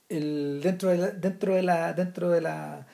el, 0.10 0.60
dentro 0.62 0.90
de 0.90 0.98
la, 0.98 1.12
dentro 1.12 1.56
de 1.56 1.62
la 1.64 1.94
dentro 1.94 2.30
de 2.30 2.42
la 2.42 2.86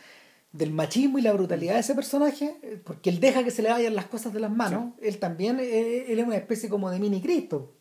del 0.53 0.71
machismo 0.71 1.17
y 1.17 1.21
la 1.21 1.31
brutalidad 1.33 1.75
de 1.75 1.79
ese 1.79 1.95
personaje 1.95 2.55
porque 2.83 3.09
él 3.09 3.19
deja 3.19 3.43
que 3.43 3.51
se 3.51 3.61
le 3.61 3.69
vayan 3.69 3.95
las 3.95 4.05
cosas 4.07 4.33
de 4.33 4.39
las 4.41 4.51
manos 4.51 4.93
él 5.01 5.17
también 5.17 5.59
eh, 5.61 6.05
él 6.11 6.19
es 6.19 6.25
una 6.25 6.35
especie 6.37 6.67
como 6.69 6.89
de 6.91 6.99
mini 6.99 7.21
Cristo 7.21 7.71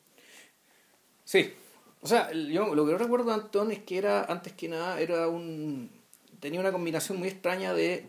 Sí. 1.25 1.53
O 2.03 2.09
sea, 2.09 2.33
yo 2.33 2.75
lo 2.75 2.85
que 2.87 2.93
yo 2.93 2.99
recuerdo 2.99 3.27
de 3.27 3.35
Antón 3.35 3.71
es 3.71 3.79
que 3.81 3.99
era, 3.99 4.25
antes 4.25 4.53
que 4.55 4.69
nada, 4.69 4.99
era 5.01 5.29
un. 5.29 5.91
tenía 6.41 6.59
una 6.59 6.73
combinación 6.73 7.19
muy 7.19 7.29
extraña 7.29 7.75
de, 7.75 8.05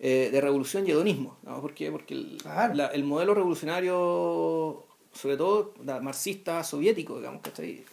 eh, 0.00 0.30
de 0.32 0.40
revolución 0.40 0.86
y 0.86 0.90
hedonismo. 0.90 1.36
¿no? 1.42 1.60
¿Por 1.60 1.74
qué? 1.74 1.92
Porque 1.92 2.14
el, 2.14 2.38
Claro. 2.40 2.74
la- 2.74 2.86
el 2.88 3.04
modelo 3.04 3.34
revolucionario, 3.34 4.86
sobre 5.12 5.36
todo 5.36 5.74
la 5.84 6.00
marxista 6.00 6.64
soviético, 6.64 7.18
digamos, 7.18 7.42
¿cachai? 7.42 7.84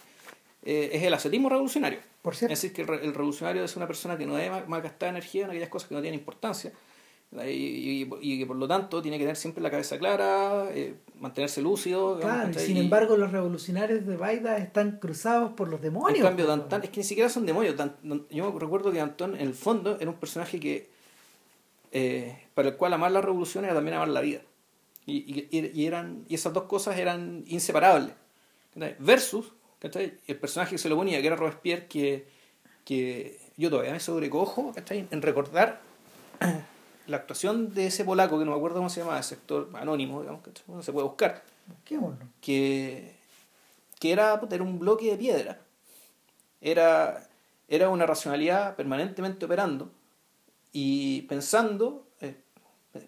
Eh, 0.64 0.90
es 0.94 1.02
el 1.02 1.12
ascetismo 1.14 1.48
revolucionario. 1.50 1.98
Por 2.24 2.34
cierto 2.34 2.54
Es 2.54 2.62
decir, 2.62 2.74
que 2.74 2.80
el, 2.82 2.88
re- 2.88 3.04
el 3.04 3.12
revolucionario 3.12 3.62
es 3.62 3.76
una 3.76 3.86
persona 3.86 4.16
que 4.16 4.24
no 4.24 4.34
debe 4.34 4.48
ma- 4.50 4.64
malgastar 4.66 5.10
energía 5.10 5.44
en 5.44 5.50
aquellas 5.50 5.68
cosas 5.68 5.88
que 5.90 5.94
no 5.94 6.00
tienen 6.00 6.18
importancia. 6.18 6.72
Y, 7.32 8.02
y- 8.04 8.08
y 8.22 8.38
que 8.38 8.46
por 8.46 8.56
lo 8.56 8.66
tanto 8.66 9.02
tiene 9.02 9.18
que 9.18 9.24
tener 9.24 9.36
siempre 9.36 9.62
la 9.62 9.70
cabeza 9.70 9.98
clara, 9.98 10.68
eh, 10.70 10.94
mantenerse 11.20 11.60
lúcido. 11.60 12.16
digamos, 12.16 12.36
Claro, 12.36 12.50
y 12.50 12.54
sin 12.66 12.76
embargo 12.78 13.16
los 13.16 13.30
revolucionarios 13.32 14.06
de 14.06 14.16
Baida 14.16 14.56
están 14.56 14.98
cruzados 15.00 15.52
por 15.52 15.68
los 15.68 15.82
demonios. 15.82 16.20
En 16.20 16.24
cambio. 16.24 16.46
Dantan, 16.46 16.82
es 16.84 16.90
que 16.90 17.00
ni 17.00 17.04
siquiera 17.04 17.28
son 17.28 17.44
demonios. 17.44 17.76
Dan- 17.76 17.96
Dan- 18.02 18.24
yo 18.30 18.56
recuerdo 18.58 18.90
que 18.92 18.98
Danton, 18.98 19.34
en 19.34 19.42
el 19.48 19.54
fondo, 19.54 19.98
era 20.00 20.08
un 20.10 20.16
personaje 20.16 20.58
que 20.60 20.88
eh, 21.92 22.38
para 22.54 22.68
el 22.70 22.76
cual 22.76 22.92
amar 22.94 23.10
la 23.12 23.20
revolución 23.20 23.64
era 23.64 23.74
también 23.74 23.96
amar 23.96 24.08
la 24.08 24.20
vida. 24.20 24.40
Y, 25.06 25.48
y, 25.50 25.70
y 25.74 25.86
eran, 25.86 26.24
y 26.28 26.34
esas 26.36 26.52
dos 26.52 26.64
cosas 26.64 26.96
eran 26.98 27.44
inseparables. 27.46 28.12
Versus 28.98 29.52
¿cachai? 29.84 30.14
el 30.26 30.36
personaje 30.36 30.72
que 30.72 30.78
se 30.78 30.88
lo 30.88 30.96
ponía, 30.96 31.20
que 31.20 31.26
era 31.26 31.36
Robespierre, 31.36 31.86
que, 31.86 32.26
que 32.86 33.38
yo 33.58 33.68
todavía 33.68 33.92
me 33.92 34.00
sobrecojo 34.00 34.72
¿cachai? 34.72 35.06
en 35.10 35.20
recordar 35.20 35.80
la 37.06 37.16
actuación 37.18 37.74
de 37.74 37.88
ese 37.88 38.04
polaco, 38.04 38.38
que 38.38 38.46
no 38.46 38.52
me 38.52 38.56
acuerdo 38.56 38.78
cómo 38.78 38.88
se 38.88 39.00
llama, 39.00 39.22
sector 39.22 39.68
anónimo, 39.74 40.22
digamos, 40.22 40.42
¿cachai? 40.42 40.64
no 40.68 40.82
se 40.82 40.92
puede 40.92 41.06
buscar 41.06 41.42
Busquémoslo. 41.66 42.26
que, 42.40 43.14
que 44.00 44.12
era, 44.12 44.40
era 44.50 44.62
un 44.62 44.78
bloque 44.78 45.10
de 45.10 45.18
piedra. 45.18 45.60
Era, 46.62 47.28
era 47.68 47.90
una 47.90 48.06
racionalidad 48.06 48.76
permanentemente 48.76 49.44
operando 49.44 49.90
y 50.72 51.22
pensando, 51.22 52.06
eh, 52.22 52.36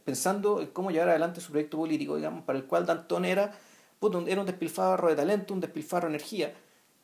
pensando 0.05 0.61
en 0.61 0.67
cómo 0.69 0.91
llevar 0.91 1.09
adelante 1.09 1.41
su 1.41 1.53
proyecto 1.53 1.79
político, 1.79 2.17
digamos, 2.17 2.45
para 2.45 2.59
el 2.59 2.67
cual 2.67 2.85
Danton 2.85 3.25
era, 3.25 3.59
era 4.27 4.41
un 4.41 4.47
despilfarro 4.47 5.09
de 5.09 5.17
talento, 5.17 5.55
un 5.55 5.61
despilfarro 5.61 6.09
de 6.09 6.17
energía 6.17 6.53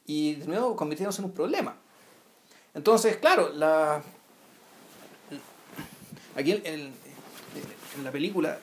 y 0.06 0.34
de 0.36 0.46
nuevo 0.46 0.74
convirtiéndose 0.76 1.20
en 1.20 1.26
un 1.26 1.32
problema. 1.32 1.76
Entonces, 2.74 3.16
claro, 3.18 3.50
la, 3.52 4.02
aquí 6.36 6.52
en, 6.52 6.62
en- 6.66 6.92
en 7.96 8.04
la 8.04 8.10
película, 8.10 8.58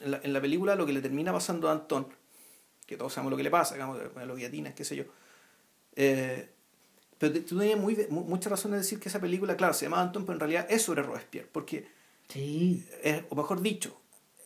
en 0.00 0.10
la, 0.10 0.20
en 0.22 0.32
la 0.32 0.40
película 0.40 0.74
lo 0.74 0.86
que 0.86 0.92
le 0.92 1.02
termina 1.02 1.32
pasando 1.32 1.68
a 1.68 1.72
Antón, 1.72 2.06
que 2.86 2.96
todos 2.96 3.12
sabemos 3.12 3.30
lo 3.32 3.36
que 3.36 3.42
le 3.42 3.50
pasa, 3.50 3.74
digamos, 3.74 3.98
los 4.26 4.36
guillotines, 4.36 4.74
qué 4.74 4.84
sé 4.84 4.96
yo. 4.96 5.04
Eh, 5.96 6.50
pero 7.18 7.32
tú 7.44 7.58
tenías 7.58 7.78
muy, 7.78 8.06
mu- 8.10 8.24
mucha 8.24 8.48
razón 8.50 8.72
en 8.72 8.78
decir 8.80 8.98
que 8.98 9.08
esa 9.08 9.20
película, 9.20 9.56
claro, 9.56 9.74
se 9.74 9.84
llama 9.86 10.00
Antón, 10.00 10.24
pero 10.24 10.34
en 10.34 10.40
realidad 10.40 10.66
es 10.70 10.82
sobre 10.82 11.02
Robespierre, 11.02 11.48
porque, 11.52 11.86
Sí. 12.28 12.86
es, 13.02 13.22
o 13.28 13.34
mejor 13.34 13.60
dicho, 13.60 13.94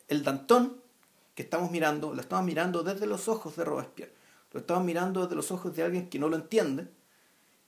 el 0.09 0.23
Dantón 0.23 0.81
que 1.33 1.43
estamos 1.43 1.71
mirando, 1.71 2.13
lo 2.13 2.19
estamos 2.21 2.45
mirando 2.45 2.83
desde 2.83 3.07
los 3.07 3.27
ojos 3.29 3.55
de 3.55 3.63
Robespierre, 3.63 4.11
lo 4.51 4.59
estamos 4.61 4.83
mirando 4.83 5.21
desde 5.23 5.35
los 5.35 5.51
ojos 5.51 5.75
de 5.75 5.83
alguien 5.83 6.09
que 6.09 6.19
no 6.19 6.27
lo 6.29 6.35
entiende 6.35 6.87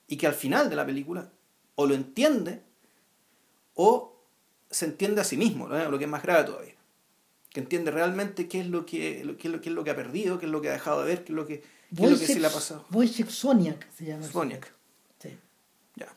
y 0.07 0.17
que 0.17 0.27
al 0.27 0.33
final 0.33 0.69
de 0.69 0.75
la 0.75 0.85
película 0.85 1.29
o 1.75 1.85
lo 1.85 1.93
entiende 1.93 2.61
o 3.75 4.15
se 4.69 4.85
entiende 4.85 5.21
a 5.21 5.23
sí 5.23 5.37
mismo, 5.37 5.67
lo 5.67 5.97
que 5.97 6.05
es 6.05 6.09
más 6.09 6.23
grave 6.23 6.43
todavía. 6.45 6.73
Que 7.49 7.59
entiende 7.59 7.91
realmente 7.91 8.47
qué 8.47 8.61
es 8.61 8.67
lo 8.67 8.85
que, 8.85 9.23
lo- 9.25 9.37
qué 9.37 9.47
es 9.49 9.53
lo, 9.53 9.59
qué 9.61 9.69
es 9.69 9.75
lo 9.75 9.83
que 9.83 9.91
ha 9.91 9.95
perdido, 9.95 10.39
qué 10.39 10.45
es 10.45 10.51
lo 10.51 10.61
que 10.61 10.69
ha 10.69 10.73
dejado 10.73 11.01
de 11.01 11.07
ver, 11.07 11.23
qué 11.25 11.33
es 11.33 11.35
lo 11.35 11.45
que, 11.45 11.59
qué 11.59 12.05
es 12.05 12.11
lo 12.11 12.17
que 12.17 12.25
se 12.27 12.39
le 12.39 12.47
ha 12.47 12.51
pasado. 12.51 12.85
Wojciech 12.91 13.29
Soniak 13.29 13.91
se 13.91 14.05
llama. 14.05 14.23
Soniak. 14.25 14.71
Sí. 15.19 15.37
Ya. 15.97 16.07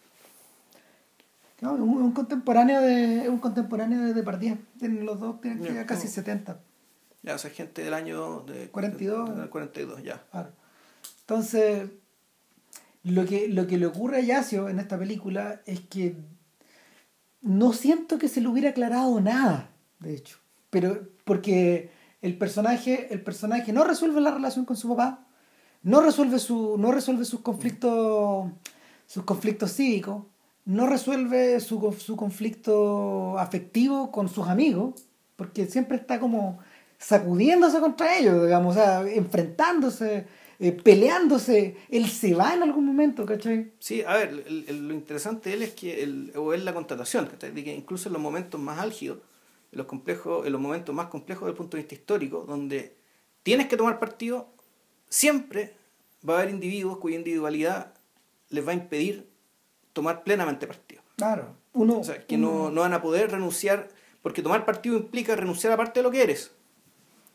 No, 1.60 1.72
un, 1.74 1.82
un 2.02 2.12
contemporáneo 2.12 2.80
de 2.80 3.28
un 3.28 3.38
contemporáneo 3.38 4.14
de. 4.14 4.58
Tienen 4.78 5.04
los 5.04 5.18
dos, 5.18 5.40
tienen 5.40 5.62
Ya, 5.64 5.72
ya 5.74 5.86
casi 5.86 6.06
no. 6.06 6.12
70. 6.12 6.60
Ya, 7.24 7.34
o 7.34 7.38
sea, 7.38 7.50
gente 7.50 7.82
del 7.82 7.94
año 7.94 8.40
de, 8.40 8.68
42. 8.68 9.36
del 9.36 9.48
42, 9.48 10.02
ya. 10.02 10.22
Claro. 10.30 10.50
Entonces, 11.20 11.88
lo 13.02 13.24
que, 13.24 13.48
lo 13.48 13.66
que 13.66 13.78
le 13.78 13.86
ocurre 13.86 14.18
a 14.18 14.20
Yacio 14.20 14.68
en 14.68 14.78
esta 14.78 14.98
película 14.98 15.62
es 15.64 15.80
que 15.80 16.16
no 17.40 17.72
siento 17.72 18.18
que 18.18 18.28
se 18.28 18.42
le 18.42 18.48
hubiera 18.48 18.70
aclarado 18.70 19.20
nada, 19.22 19.70
de 20.00 20.14
hecho. 20.14 20.38
Pero 20.68 21.08
porque 21.24 21.90
el 22.20 22.36
personaje, 22.36 23.08
el 23.10 23.22
personaje 23.22 23.72
no 23.72 23.84
resuelve 23.84 24.20
la 24.20 24.30
relación 24.30 24.66
con 24.66 24.76
su 24.76 24.88
papá, 24.90 25.26
no 25.82 26.02
resuelve 26.02 26.38
su, 26.38 26.76
no 26.78 26.92
resuelve 26.92 27.24
sus 27.24 27.40
conflictos, 27.40 28.50
sus 29.06 29.24
conflictos 29.24 29.72
cívicos, 29.72 30.24
no 30.66 30.86
resuelve 30.86 31.58
su, 31.60 31.92
su 31.98 32.16
conflicto 32.16 33.38
afectivo 33.38 34.10
con 34.10 34.28
sus 34.28 34.46
amigos, 34.46 35.06
porque 35.36 35.66
siempre 35.66 35.96
está 35.96 36.20
como 36.20 36.58
sacudiéndose 37.04 37.80
contra 37.80 38.16
ellos, 38.16 38.42
digamos, 38.42 38.74
o 38.74 38.78
sea, 38.78 39.02
enfrentándose, 39.02 40.26
eh, 40.58 40.72
peleándose. 40.72 41.76
Él 41.90 42.08
se 42.08 42.34
va 42.34 42.54
en 42.54 42.62
algún 42.62 42.86
momento, 42.86 43.26
¿cachai? 43.26 43.72
Sí, 43.78 44.02
a 44.02 44.14
ver, 44.14 44.32
lo 44.32 44.94
interesante 44.94 45.50
de 45.50 45.56
él 45.56 45.62
es 45.62 45.74
que, 45.74 46.02
el, 46.02 46.32
o 46.34 46.54
es 46.54 46.64
la 46.64 46.72
contratación, 46.72 47.28
De 47.38 47.64
que 47.64 47.74
incluso 47.74 48.08
en 48.08 48.14
los 48.14 48.22
momentos 48.22 48.58
más 48.58 48.78
álgidos, 48.78 49.18
en 49.70 49.78
los, 49.78 49.86
complejos, 49.86 50.46
en 50.46 50.52
los 50.52 50.60
momentos 50.60 50.94
más 50.94 51.08
complejos 51.08 51.46
del 51.46 51.54
punto 51.54 51.76
de 51.76 51.82
vista 51.82 51.94
histórico, 51.94 52.46
donde 52.48 52.96
tienes 53.42 53.68
que 53.68 53.76
tomar 53.76 53.98
partido, 53.98 54.48
siempre 55.10 55.74
va 56.26 56.34
a 56.34 56.40
haber 56.40 56.54
individuos 56.54 56.96
cuya 56.98 57.16
individualidad 57.16 57.92
les 58.48 58.66
va 58.66 58.70
a 58.70 58.74
impedir 58.74 59.28
tomar 59.92 60.24
plenamente 60.24 60.66
partido. 60.66 61.02
Claro. 61.16 61.54
Uno, 61.74 61.98
o 61.98 62.04
sea, 62.04 62.24
que 62.26 62.38
no, 62.38 62.70
no, 62.70 62.80
van 62.80 62.94
a 62.94 63.02
poder 63.02 63.30
renunciar, 63.30 63.88
porque 64.22 64.40
tomar 64.40 64.64
partido 64.64 64.96
implica 64.96 65.36
renunciar 65.36 65.74
a 65.74 65.76
parte 65.76 66.00
de 66.00 66.04
lo 66.04 66.10
que 66.10 66.22
eres. 66.22 66.53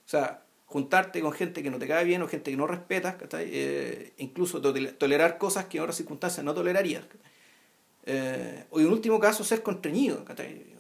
O 0.10 0.12
sea, 0.12 0.42
juntarte 0.66 1.22
con 1.22 1.32
gente 1.34 1.62
que 1.62 1.70
no 1.70 1.78
te 1.78 1.88
cae 1.88 2.04
bien 2.04 2.24
o 2.24 2.28
gente 2.28 2.50
que 2.50 2.58
no 2.58 2.66
respetas, 2.66 3.16
eh, 3.34 4.14
incluso 4.18 4.60
tolerar 4.60 5.38
cosas 5.38 5.66
que 5.66 5.78
en 5.78 5.84
otras 5.84 5.98
circunstancias 5.98 6.44
no 6.44 6.56
tolerarías. 6.56 7.04
Eh, 8.08 8.66
o 8.72 8.80
en 8.80 8.88
último 8.88 9.20
caso 9.20 9.44
ser 9.44 9.62
constreñido 9.62 10.26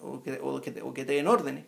o 0.01 0.23
que, 0.23 0.39
o, 0.41 0.59
que 0.59 0.71
te, 0.71 0.82
o 0.82 0.91
que 0.91 1.05
te 1.05 1.13
den 1.13 1.27
órdenes 1.27 1.65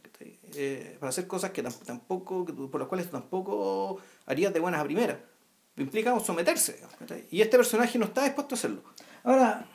eh, 0.55 0.97
para 0.99 1.11
hacer 1.11 1.27
cosas 1.27 1.51
que 1.51 1.61
tampoco 1.61 2.47
por 2.47 2.81
las 2.81 2.87
cuales 2.87 3.11
tampoco 3.11 3.99
harías 4.25 4.51
de 4.51 4.59
buenas 4.59 4.81
a 4.81 4.83
primeras. 4.83 5.17
Implica 5.77 6.19
someterse 6.19 6.81
y 7.29 7.41
este 7.41 7.57
personaje 7.57 7.99
no 7.99 8.05
está 8.05 8.23
dispuesto 8.23 8.55
a 8.55 8.57
hacerlo. 8.57 8.81
Ahora 9.23 9.67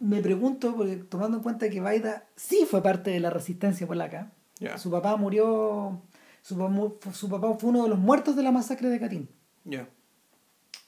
me 0.00 0.20
pregunto 0.20 0.74
porque 0.74 0.96
tomando 0.96 1.36
en 1.36 1.44
cuenta 1.44 1.70
que 1.70 1.80
Vaida 1.80 2.26
sí 2.34 2.66
fue 2.68 2.82
parte 2.82 3.12
de 3.12 3.20
la 3.20 3.30
resistencia 3.30 3.86
polaca 3.86 4.32
su 4.76 4.90
papá 4.90 5.16
murió 5.16 6.00
su, 6.48 6.98
su, 7.12 7.28
papá 7.28 7.54
fue 7.58 7.70
uno 7.70 7.82
de 7.82 7.90
los 7.90 7.98
muertos 7.98 8.36
de 8.36 8.42
la 8.42 8.50
masacre 8.50 8.88
de 8.88 8.98
Katyn 8.98 9.28
ya 9.64 9.88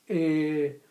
eh, 0.07 0.83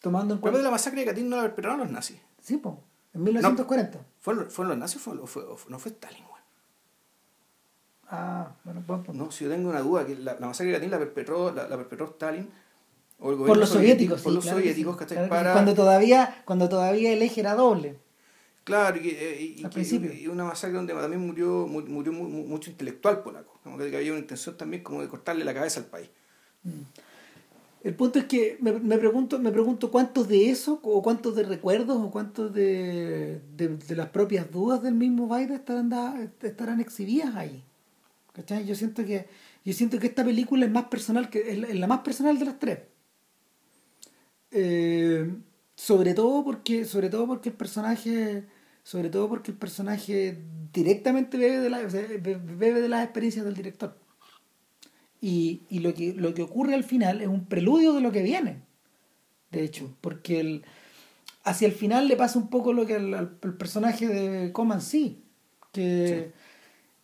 tomando 0.00 0.34
en 0.34 0.40
cuenta... 0.40 0.58
de 0.58 0.64
la 0.64 0.70
masacre 0.70 1.00
de 1.00 1.06
Katyn 1.06 1.28
no 1.28 1.36
la 1.36 1.42
perpetraron 1.42 1.78
los 1.80 1.90
nazis. 1.90 2.18
Sí, 2.40 2.56
pues, 2.56 2.74
en 3.14 3.22
1940. 3.22 4.00
¿Fueron, 4.20 4.48
los 4.68 4.78
nazis 4.78 5.06
o 5.06 5.26
fue, 5.26 5.44
no 5.68 5.78
fue 5.78 5.92
Stalin, 5.92 6.24
güey? 6.28 6.42
Ah, 8.08 8.52
bueno, 8.64 8.82
pues, 8.86 9.00
pues. 9.04 9.16
No, 9.16 9.30
si 9.30 9.44
yo 9.44 9.50
tengo 9.50 9.70
una 9.70 9.80
duda, 9.80 10.04
que 10.04 10.16
la, 10.16 10.36
masacre 10.40 10.66
de 10.66 10.72
Katyn 10.74 10.90
la 10.90 10.98
perpetró, 10.98 11.52
la, 11.52 11.68
perpetró 11.68 12.06
Stalin. 12.06 12.48
O 13.20 13.30
el 13.30 13.36
por 13.38 13.56
los 13.56 13.68
soviéticos, 13.68 14.20
por 14.20 14.32
los 14.32 14.44
soviéticos, 14.44 14.96
Para... 15.28 15.52
Cuando, 15.52 15.74
todavía, 15.74 16.42
cuando 16.44 16.68
todavía 16.68 17.12
el 17.12 17.22
eje 17.22 17.40
era 17.40 17.54
doble. 17.54 17.98
Claro, 18.66 18.98
y, 19.00 19.10
y, 19.10 20.22
y, 20.22 20.26
una 20.26 20.42
masacre 20.42 20.74
donde 20.74 20.92
también 20.92 21.24
murió, 21.24 21.68
murió, 21.68 22.12
mucho 22.12 22.68
intelectual 22.68 23.22
polaco. 23.22 23.60
Como 23.62 23.78
que 23.78 23.96
había 23.96 24.10
una 24.10 24.18
intención 24.18 24.56
también 24.56 24.82
como 24.82 25.02
de 25.02 25.08
cortarle 25.08 25.44
la 25.44 25.54
cabeza 25.54 25.78
al 25.78 25.86
país. 25.86 26.10
Mm. 26.64 26.82
El 27.84 27.94
punto 27.94 28.18
es 28.18 28.24
que 28.24 28.58
me, 28.60 28.72
me, 28.72 28.98
pregunto, 28.98 29.38
me 29.38 29.52
pregunto 29.52 29.92
cuántos 29.92 30.26
de 30.26 30.50
eso, 30.50 30.80
o 30.82 31.00
cuántos 31.00 31.36
de 31.36 31.44
recuerdos, 31.44 31.96
o 31.96 32.10
cuántos 32.10 32.52
de, 32.52 33.40
de, 33.56 33.94
las 33.94 34.08
propias 34.08 34.50
dudas 34.50 34.82
del 34.82 34.94
mismo 34.94 35.32
Biden 35.32 35.52
estarán, 35.52 36.32
estarán 36.42 36.80
exhibidas 36.80 37.36
ahí. 37.36 37.62
¿Cachai? 38.32 38.66
Yo 38.66 38.74
siento 38.74 39.04
que, 39.04 39.28
yo 39.64 39.72
siento 39.74 40.00
que 40.00 40.08
esta 40.08 40.24
película 40.24 40.66
es 40.66 40.72
más 40.72 40.86
personal 40.86 41.30
que, 41.30 41.52
es 41.52 41.78
la 41.78 41.86
más 41.86 42.00
personal 42.00 42.36
de 42.36 42.44
las 42.44 42.58
tres. 42.58 42.80
Eh, 44.50 45.32
sobre 45.76 46.14
todo 46.14 46.42
porque, 46.42 46.84
sobre 46.84 47.10
todo 47.10 47.28
porque 47.28 47.50
el 47.50 47.54
personaje, 47.54 48.46
sobre 48.86 49.10
todo 49.10 49.28
porque 49.28 49.50
el 49.50 49.56
personaje 49.56 50.38
directamente 50.72 51.36
bebe 51.36 51.58
de, 51.58 51.70
la, 51.70 51.80
bebe 51.80 52.80
de 52.80 52.88
las 52.88 53.02
experiencias 53.02 53.44
del 53.44 53.56
director. 53.56 53.98
Y, 55.20 55.62
y 55.68 55.80
lo, 55.80 55.92
que, 55.92 56.14
lo 56.14 56.34
que 56.34 56.42
ocurre 56.42 56.76
al 56.76 56.84
final 56.84 57.20
es 57.20 57.26
un 57.26 57.46
preludio 57.46 57.94
de 57.94 58.00
lo 58.00 58.12
que 58.12 58.22
viene. 58.22 58.62
De 59.50 59.64
hecho, 59.64 59.92
porque 60.00 60.38
el, 60.38 60.64
hacia 61.42 61.66
el 61.66 61.72
final 61.72 62.06
le 62.06 62.14
pasa 62.14 62.38
un 62.38 62.48
poco 62.48 62.72
lo 62.72 62.86
que 62.86 62.94
al, 62.94 63.28
personaje 63.58 64.06
de 64.06 64.52
Coman 64.52 64.80
sí, 64.80 65.20
que 65.72 66.30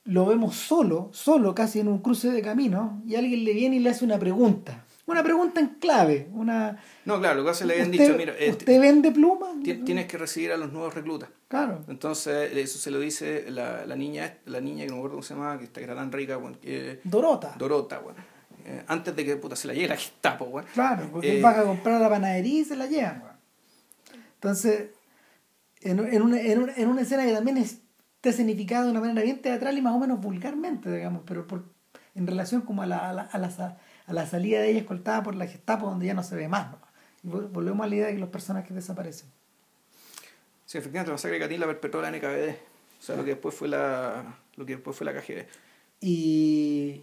lo 0.04 0.24
vemos 0.26 0.54
solo, 0.54 1.10
solo 1.12 1.52
casi 1.52 1.80
en 1.80 1.88
un 1.88 1.98
cruce 1.98 2.30
de 2.30 2.42
camino, 2.42 3.02
y 3.08 3.16
alguien 3.16 3.44
le 3.44 3.54
viene 3.54 3.74
y 3.74 3.80
le 3.80 3.90
hace 3.90 4.04
una 4.04 4.20
pregunta 4.20 4.84
una 5.06 5.22
pregunta 5.22 5.60
en 5.60 5.68
clave. 5.80 6.28
Una... 6.32 6.82
No, 7.04 7.18
claro, 7.18 7.38
lo 7.38 7.44
que 7.44 7.50
hace 7.50 7.66
le 7.66 7.74
habían 7.74 7.90
dicho, 7.90 8.14
mira, 8.16 8.34
eh, 8.38 8.50
¿usted 8.50 8.80
vende 8.80 9.10
plumas? 9.10 9.50
Tienes 9.62 10.06
que 10.06 10.18
recibir 10.18 10.52
a 10.52 10.56
los 10.56 10.72
nuevos 10.72 10.94
reclutas. 10.94 11.28
Claro. 11.48 11.84
Entonces, 11.88 12.56
eso 12.56 12.78
se 12.78 12.90
lo 12.90 13.00
dice 13.00 13.46
la, 13.50 13.84
la 13.84 13.96
niña, 13.96 14.38
la 14.46 14.60
niña 14.60 14.84
que 14.84 14.90
no 14.90 14.94
me 14.94 14.98
acuerdo 15.00 15.16
cómo 15.16 15.22
se 15.22 15.34
llama, 15.34 15.58
que, 15.58 15.64
está, 15.64 15.80
era 15.80 15.94
tan 15.94 16.12
rica, 16.12 16.36
bueno, 16.36 16.56
que... 16.60 17.00
Dorota. 17.04 17.54
Dorota, 17.58 17.98
bueno. 17.98 18.20
Eh, 18.64 18.84
antes 18.86 19.14
de 19.16 19.24
que 19.24 19.36
puta, 19.36 19.56
se 19.56 19.66
la 19.66 19.74
llegue 19.74 19.88
la 19.88 19.96
gestapo, 19.96 20.46
bueno. 20.46 20.68
Claro, 20.72 21.08
porque 21.10 21.36
él 21.36 21.44
va 21.44 21.50
a 21.50 21.64
comprar 21.64 21.96
a 21.96 21.98
la 21.98 22.08
panadería 22.08 22.60
y 22.60 22.64
se 22.64 22.76
la 22.76 22.86
llevan, 22.86 23.22
Entonces, 24.34 24.90
en, 25.80 25.98
en, 25.98 26.22
una, 26.22 26.40
en, 26.40 26.62
una, 26.62 26.72
en 26.76 26.88
una 26.88 27.02
escena 27.02 27.26
que 27.26 27.32
también 27.32 27.58
está 27.58 28.32
significada 28.32 28.84
de 28.84 28.92
una 28.92 29.00
manera 29.00 29.22
bien 29.22 29.42
teatral 29.42 29.76
y 29.76 29.82
más 29.82 29.94
o 29.94 29.98
menos 29.98 30.20
vulgarmente, 30.20 30.94
digamos, 30.94 31.22
pero 31.26 31.46
por, 31.46 31.64
en 32.14 32.26
relación 32.26 32.62
como 32.62 32.82
a 32.82 32.86
la, 32.86 33.10
a 33.10 33.12
la, 33.12 33.22
a 33.22 33.38
la 33.38 33.48
a 33.48 33.78
la 34.08 34.26
salida 34.26 34.60
de 34.60 34.70
ella 34.70 34.80
escoltada 34.80 35.22
por 35.22 35.34
la 35.34 35.46
Gestapo 35.46 35.86
donde 35.86 36.06
ya 36.06 36.14
no 36.14 36.22
se 36.22 36.36
ve 36.36 36.48
más. 36.48 36.74
Y 37.22 37.28
volvemos 37.28 37.84
a 37.84 37.88
la 37.88 37.94
idea 37.94 38.06
de 38.06 38.14
que 38.14 38.18
los 38.18 38.30
personajes 38.30 38.74
desaparecen. 38.74 39.28
Sí, 40.66 40.78
efectivamente, 40.78 41.10
la 41.10 41.14
masacre 41.14 41.38
de 41.38 41.44
Catín 41.44 41.60
la 41.60 41.66
perpetró 41.66 42.02
la 42.02 42.10
NKVD. 42.10 42.50
O 42.98 43.02
sea, 43.04 43.16
lo 43.16 43.24
que 43.24 43.30
después 43.30 43.54
fue 43.54 43.68
la, 43.68 44.38
lo 44.56 44.64
que 44.64 44.74
después 44.74 44.96
fue 44.96 45.04
la 45.04 45.12
KGB. 45.12 45.46
Y, 46.00 47.02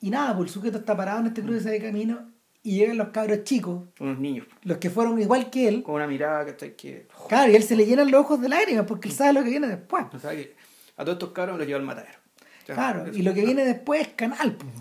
y 0.00 0.10
nada, 0.10 0.36
pues 0.36 0.48
el 0.48 0.54
sujeto 0.54 0.78
está 0.78 0.96
parado 0.96 1.20
en 1.20 1.26
este 1.26 1.42
cruce 1.42 1.70
de 1.70 1.80
camino 1.80 2.30
y 2.62 2.78
llegan 2.78 2.96
los 2.96 3.08
cabros 3.08 3.44
chicos. 3.44 3.82
Unos 4.00 4.18
niños. 4.18 4.46
Los 4.62 4.78
que 4.78 4.90
fueron 4.90 5.20
igual 5.20 5.50
que 5.50 5.68
él. 5.68 5.82
Con 5.82 5.96
una 5.96 6.06
mirada 6.06 6.44
que 6.44 6.50
está 6.52 6.70
que... 6.70 7.06
Claro, 7.28 7.52
y 7.52 7.56
él 7.56 7.62
se 7.62 7.76
le 7.76 7.84
llenan 7.84 8.10
los 8.10 8.20
ojos 8.22 8.40
de 8.40 8.48
lágrimas 8.48 8.86
porque 8.86 9.08
él 9.08 9.14
sabe 9.14 9.34
lo 9.34 9.44
que 9.44 9.50
viene 9.50 9.66
después. 9.66 10.06
O 10.12 10.18
sea, 10.18 10.30
que 10.30 10.54
a 10.96 11.04
todos 11.04 11.16
estos 11.16 11.32
cabros 11.32 11.58
los 11.58 11.66
lleva 11.66 11.78
al 11.78 11.84
matadero. 11.84 12.18
claro, 12.66 13.12
y 13.12 13.22
lo 13.22 13.34
que 13.34 13.44
viene 13.44 13.64
después 13.64 14.00
es 14.02 14.08
canal. 14.08 14.56
Pues. 14.56 14.72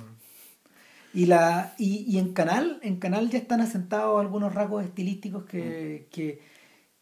Y, 1.14 1.28
la, 1.28 1.76
y, 1.78 2.06
y, 2.08 2.18
en 2.18 2.34
Canal, 2.34 2.80
en 2.82 2.98
Canal 2.98 3.30
ya 3.30 3.38
están 3.38 3.62
asentados 3.62 4.20
algunos 4.20 4.54
rasgos 4.54 4.84
estilísticos 4.84 5.46
que, 5.46 6.08
mm. 6.08 6.14
que, 6.14 6.42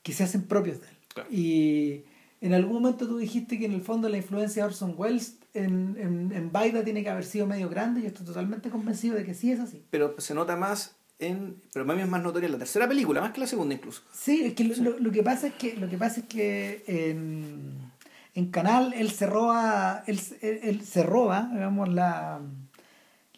que 0.03 0.13
se 0.13 0.23
hacen 0.23 0.43
propios 0.43 0.81
de 0.81 0.87
él. 0.87 0.95
Y 1.29 2.03
en 2.41 2.53
algún 2.53 2.81
momento 2.81 3.07
tú 3.07 3.17
dijiste 3.17 3.57
que 3.57 3.65
en 3.65 3.73
el 3.73 3.81
fondo 3.81 4.09
la 4.09 4.17
influencia 4.17 4.63
de 4.63 4.67
Orson 4.67 4.95
Welles 4.97 5.37
en, 5.53 5.95
en, 5.99 6.31
en 6.33 6.51
Baida 6.51 6.83
tiene 6.83 7.03
que 7.03 7.09
haber 7.09 7.23
sido 7.23 7.47
medio 7.47 7.69
grande. 7.69 8.01
Yo 8.01 8.07
estoy 8.07 8.25
totalmente 8.25 8.69
convencido 8.69 9.15
de 9.15 9.25
que 9.25 9.33
sí 9.33 9.51
es 9.51 9.59
así. 9.59 9.83
Pero 9.89 10.15
se 10.17 10.33
nota 10.33 10.55
más 10.55 10.95
en. 11.19 11.61
Pero 11.73 11.85
para 11.85 11.97
mí 11.97 12.03
es 12.03 12.09
más 12.09 12.23
notoria 12.23 12.47
en 12.47 12.53
la 12.53 12.57
tercera 12.57 12.87
película, 12.87 13.21
más 13.21 13.31
que 13.31 13.39
la 13.39 13.47
segunda 13.47 13.75
incluso. 13.75 14.01
Sí, 14.11 14.43
es 14.43 14.53
que 14.53 14.63
lo, 14.63 14.99
lo, 14.99 15.11
que 15.11 15.23
pasa 15.23 15.47
es 15.47 15.53
que 15.53 15.75
lo 15.75 15.89
que 15.89 15.97
pasa 15.97 16.21
es 16.21 16.25
que 16.25 16.83
en, 16.87 17.91
en 18.33 18.51
Canal 18.51 18.93
él 18.93 19.11
se 19.11 19.27
roba. 19.27 20.03
Él, 20.07 20.19
él 20.41 20.81
se 20.81 21.03
roba, 21.03 21.49
digamos, 21.53 21.89
la 21.89 22.41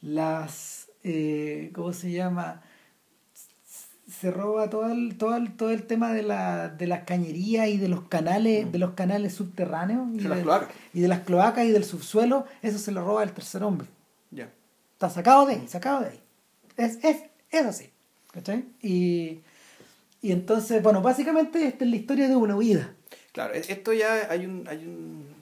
las, 0.04 0.90
eh, 1.04 1.72
¿cómo 1.74 1.94
se 1.94 2.12
llama? 2.12 2.62
Se 4.08 4.30
roba 4.32 4.70
todo 4.70 4.92
el, 4.92 5.18
todo 5.18 5.36
el, 5.36 5.56
todo 5.56 5.72
el 5.72 5.84
tema 5.84 6.12
de, 6.14 6.22
la, 6.24 6.70
de 6.70 6.88
las 6.88 7.04
cañerías 7.04 7.70
y 7.70 7.78
de 7.78 7.88
los 7.88 8.04
canales, 8.08 8.72
de 8.72 8.78
los 8.78 8.92
canales 8.92 9.34
subterráneos 9.34 10.08
y, 10.14 10.18
de, 10.18 10.30
las 10.30 10.42
cloacas. 10.42 10.70
y 10.94 11.00
de 11.00 11.08
las 11.08 11.20
cloacas 11.22 11.66
y 11.66 11.72
del 11.72 11.86
subsuelo, 11.86 12.46
eso 12.62 12.78
se 12.78 12.92
lo 12.92 13.04
roba 13.04 13.24
el 13.24 13.32
tercer 13.32 13.64
hombre. 13.64 13.88
Ya. 14.30 14.50
Está 14.94 15.10
sacado 15.10 15.46
de 15.46 15.56
ahí, 15.56 15.68
sacado 15.68 16.02
de 16.02 16.10
ahí. 16.10 16.20
Es, 16.78 17.04
es, 17.04 17.24
es 17.50 17.66
así. 17.66 17.90
¿Cachai? 18.32 18.66
Y, 18.82 19.42
y 20.22 20.32
entonces, 20.32 20.82
bueno, 20.84 21.02
básicamente 21.02 21.66
esta 21.66 21.86
es 21.86 21.90
la 21.90 21.96
historia 21.96 22.28
de 22.28 22.36
una 22.36 22.56
huida. 22.56 22.94
Claro, 23.32 23.54
esto 23.54 23.94
ya 23.94 24.28
hay 24.30 24.46
un, 24.46 24.68
hay 24.68 24.86
un 24.86 25.33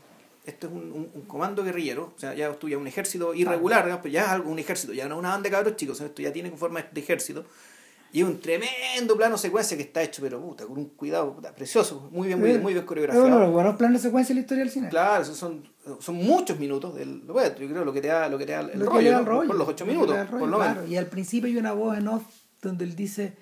esto 0.46 0.68
es 0.68 0.74
un, 0.74 1.12
un, 1.14 1.22
comando 1.24 1.64
guerrillero, 1.64 2.14
o 2.16 2.20
sea, 2.20 2.34
ya 2.34 2.52
tú 2.54 2.68
ya 2.68 2.78
un 2.78 2.88
ejército 2.88 3.34
irregular, 3.34 4.00
pero 4.02 4.12
ya 4.12 4.24
es 4.24 4.30
algo, 4.30 4.50
un 4.50 4.58
ejército, 4.58 4.92
ya 4.92 5.08
no 5.08 5.18
una 5.18 5.30
banda 5.30 5.44
de 5.44 5.52
cabros 5.52 5.76
chicos, 5.76 6.02
esto 6.02 6.22
ya 6.22 6.34
tiene 6.34 6.52
forma 6.52 6.82
de 6.82 7.02
ejército. 7.02 7.46
Y 8.14 8.20
es 8.20 8.28
un 8.28 8.42
tremendo 8.42 9.16
plano 9.16 9.38
secuencia 9.38 9.78
que 9.78 9.84
está 9.84 10.04
hecho, 10.04 10.22
pero 10.22 10.42
puta, 10.42 10.66
con 10.66 10.78
un 10.78 10.86
cuidado 10.90 11.34
precioso, 11.56 12.10
muy 12.12 12.28
bien, 12.28 12.40
muy, 12.40 12.50
bien, 12.50 12.62
muy 12.62 12.74
bien 12.74 12.86
coreografiado. 12.86 13.26
Es 13.26 13.34
los 13.34 13.52
buenos 13.52 13.78
planos 13.78 14.02
secuencia 14.02 14.34
en 14.34 14.38
la 14.38 14.42
historia 14.42 14.64
del 14.66 14.74
cine. 14.74 14.90
Claro, 14.90 15.24
son, 15.24 15.64
son 16.00 16.16
muchos 16.16 16.60
minutos 16.60 16.94
del 16.96 17.22
yo 17.26 17.68
creo 17.70 17.86
lo 17.86 17.94
que 17.94 18.02
te 18.02 18.10
da, 18.10 18.28
lo 18.28 18.38
que 18.38 18.46
te 18.46 18.52
da 18.52 18.62
el, 18.62 18.86
rollo, 18.86 19.24
por 19.24 19.56
los 19.56 19.68
ocho 19.68 19.86
minutos, 19.86 20.18
por 20.30 20.46
lo 20.46 20.58
claro. 20.58 20.86
Y 20.88 20.98
al 20.98 21.06
principio 21.06 21.48
hay 21.48 21.56
una 21.56 21.72
voz 21.72 21.98
en 21.98 22.10
off 22.10 22.24
donde 22.62 22.84
él 22.84 22.98
dice 22.98 23.34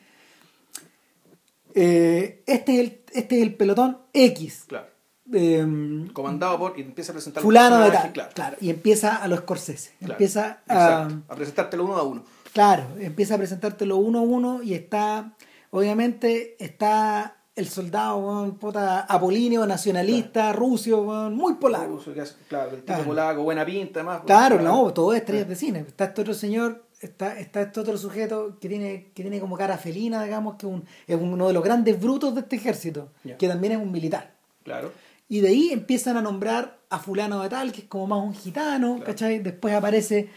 eh, 1.74 2.44
este, 2.46 2.74
es 2.74 2.80
el, 2.80 3.02
este 3.12 3.38
es 3.38 3.42
el 3.42 3.56
pelotón 3.56 3.98
X. 4.14 4.66
Claro 4.68 4.99
Em, 5.32 6.08
comandado 6.10 6.58
por 6.58 6.80
y 6.80 6.82
empieza 6.82 7.12
a 7.12 7.14
presentar 7.14 7.44
fulano 7.44 7.82
de 7.82 7.92
tal 7.92 8.30
claro. 8.34 8.58
y 8.60 8.72
empieza 8.72 9.18
a 9.18 9.28
los 9.28 9.40
Scorsese 9.42 9.92
empieza 10.02 10.62
a, 10.68 11.08
a, 11.28 11.36
presentártelo 11.36 11.86
uno 11.86 11.98
a 11.98 12.04
uno 12.04 12.24
claro 12.52 12.88
empieza 13.00 13.36
a 13.36 13.38
presentártelo 13.38 13.98
uno 13.98 14.20
a 14.20 14.22
uno 14.24 14.64
y 14.64 14.74
está 14.74 15.34
obviamente 15.70 16.56
está 16.64 17.36
el 17.60 17.68
soldado, 17.68 18.56
puta, 18.60 19.02
apolíneo, 19.02 19.66
nacionalista, 19.66 20.54
ruso, 20.54 21.02
weón, 21.02 21.36
muy 21.36 21.56
polaco. 21.56 22.02
Claro, 22.48 22.72
el 22.72 22.84
tipo 22.84 23.04
polaco, 23.04 23.44
buena 23.44 23.66
pinta, 23.66 24.02
más. 24.02 24.22
Claro, 24.22 24.62
no, 24.62 24.94
todo 24.94 25.14
es 25.14 25.20
estrellas 25.20 25.50
de 25.50 25.56
cine. 25.58 25.80
Está 25.80 26.06
este 26.06 26.22
otro 26.22 26.34
señor, 26.34 26.86
está, 27.02 27.38
está 27.38 27.62
este 27.62 27.82
otro 27.82 27.98
sujeto 27.98 28.58
que 28.62 28.70
tiene, 28.70 29.12
que 29.14 29.24
tiene 29.24 29.42
como 29.42 29.58
cara 29.58 29.78
felina, 29.78 30.24
digamos, 30.24 30.56
que 30.56 30.66
un, 30.66 30.86
es 31.06 31.18
uno 31.20 31.48
de 31.48 31.54
los 31.54 31.62
grandes 31.62 32.00
brutos 32.00 32.34
de 32.34 32.42
este 32.42 32.56
ejército, 32.56 33.10
que 33.38 33.48
también 33.50 33.74
es 33.74 33.80
un 33.80 33.92
militar. 33.92 34.32
Claro. 34.64 34.92
Y 35.30 35.42
de 35.42 35.50
ahí 35.50 35.70
empiezan 35.72 36.18
a 36.18 36.22
nombrar 36.22 36.80
a 36.90 37.00
fulano 37.00 37.42
de 37.42 37.50
tal, 37.50 37.72
que 37.72 37.82
es 37.82 37.88
como 37.88 38.08
más 38.08 38.26
un 38.26 38.34
gitano, 38.34 39.00
¿cachai? 39.06 39.40
Después 39.40 39.74
aparece 39.74 40.30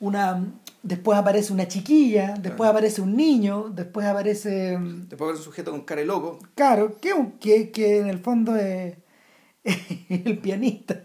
una 0.00 0.44
después 0.82 1.18
aparece 1.18 1.52
una 1.52 1.68
chiquilla, 1.68 2.34
después 2.40 2.70
aparece 2.70 3.00
un 3.00 3.16
niño, 3.16 3.70
después 3.70 4.06
aparece... 4.06 4.78
Mm, 4.78 5.08
después 5.08 5.20
aparece 5.28 5.38
un 5.38 5.44
sujeto 5.44 5.70
con 5.70 5.82
cara 5.82 6.00
de 6.00 6.06
loco. 6.06 6.38
Claro, 6.54 6.96
que, 7.00 7.14
que, 7.38 7.70
que 7.70 7.98
en 7.98 8.08
el 8.08 8.18
fondo 8.18 8.56
es, 8.56 8.96
el 10.08 10.38
pianista, 10.38 11.04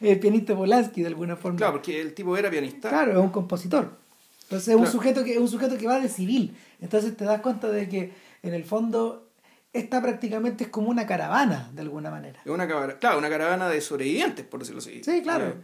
el 0.00 0.20
pianista 0.20 0.54
Polanski 0.54 1.02
de 1.02 1.08
alguna 1.08 1.36
forma. 1.36 1.56
Claro, 1.56 1.74
porque 1.74 2.00
el 2.00 2.14
tipo 2.14 2.36
era 2.36 2.50
pianista. 2.50 2.88
Claro, 2.88 3.12
es 3.12 3.18
un 3.18 3.30
compositor. 3.30 3.98
Entonces 4.44 4.68
es 4.68 4.80
un, 4.80 4.86
sujeto 4.86 5.24
que, 5.24 5.32
es 5.32 5.38
un 5.38 5.48
sujeto 5.48 5.76
que 5.76 5.86
va 5.86 6.00
de 6.00 6.08
civil. 6.08 6.56
Entonces 6.80 7.16
te 7.16 7.24
das 7.24 7.40
cuenta 7.40 7.68
de 7.68 7.88
que 7.88 8.12
en 8.42 8.54
el 8.54 8.64
fondo 8.64 9.27
esta 9.72 10.00
prácticamente 10.00 10.64
es 10.64 10.70
como 10.70 10.88
una 10.88 11.06
caravana, 11.06 11.70
de 11.74 11.82
alguna 11.82 12.10
manera. 12.10 12.40
Es 12.44 12.50
una 12.50 12.66
caravana, 12.66 12.98
claro, 12.98 13.18
una 13.18 13.28
caravana 13.28 13.68
de 13.68 13.80
sobrevivientes, 13.80 14.44
por 14.46 14.60
decirlo 14.60 14.80
así. 14.80 15.02
Sí, 15.04 15.22
claro. 15.22 15.46
Eh, 15.46 15.54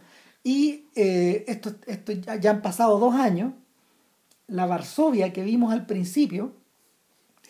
y 0.43 0.85
eh, 0.95 1.43
esto, 1.47 1.71
esto 1.87 2.11
ya, 2.11 2.51
han 2.51 2.61
pasado 2.61 2.99
dos 2.99 3.15
años. 3.15 3.53
La 4.47 4.67
Varsovia 4.67 5.33
que 5.33 5.43
vimos 5.43 5.73
al 5.73 5.87
principio. 5.87 6.53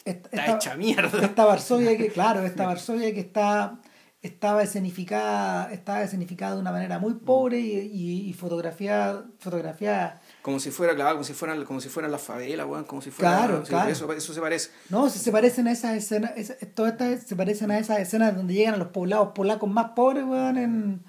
Esta, 0.06 0.30
está 0.30 0.56
hecha 0.56 0.76
mierda. 0.76 1.26
Esta 1.26 1.44
Varsovia 1.44 1.98
que, 1.98 2.08
claro, 2.08 2.42
esta 2.46 2.66
Varsovia 2.66 3.14
que 3.14 3.20
está, 3.20 3.82
estaba 4.22 4.64
escenificada, 4.64 5.74
estaba 5.74 6.04
escenificada 6.04 6.56
de 6.56 6.62
una 6.62 6.72
manera 6.72 7.00
muy 7.00 7.16
pobre 7.16 7.60
y, 7.60 8.30
y, 8.30 8.34
fotografiada, 8.34 9.26
como 10.46 10.60
si 10.60 10.70
fuera, 10.70 10.94
claro, 10.94 11.14
como 11.14 11.24
si 11.24 11.34
fueran, 11.34 11.66
como 11.66 11.82
si 11.82 11.90
fueran 11.90 12.12
las 12.12 12.22
favelas, 12.22 12.68
como 12.86 13.02
si 13.02 13.10
fuera. 13.10 13.38
Claro, 13.38 13.64
claro. 13.64 13.90
Eso, 13.90 14.14
eso, 14.14 14.32
se 14.32 14.40
parece. 14.40 14.70
No, 14.92 15.10
se 15.10 15.32
parecen 15.32 15.68
a 15.68 15.72
esas 15.72 15.96
escenas, 15.96 16.34
todas 16.76 16.92
estas 16.92 17.24
se 17.24 17.36
parecen 17.36 17.72
a 17.72 17.80
esas 17.80 18.00
escenas 18.00 18.36
donde 18.36 18.54
llegan 18.54 18.76
a 18.76 18.78
los 18.78 18.90
poblados 18.90 19.30
polacos 19.34 19.68
más 19.68 19.94
pobres, 19.96 20.24
weón, 20.24 20.58
en 20.58 21.04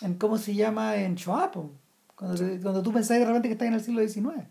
en 0.00 0.14
cómo 0.14 0.38
se 0.38 0.54
llama 0.54 0.96
en 0.96 1.16
Choapo, 1.16 1.70
cuando, 2.16 2.36
cuando 2.62 2.82
tú 2.82 2.92
pensás 2.92 3.18
de 3.18 3.24
repente 3.24 3.48
que 3.48 3.52
estás 3.52 3.68
en 3.68 3.74
el 3.74 3.80
siglo 3.80 4.06
XIX. 4.06 4.46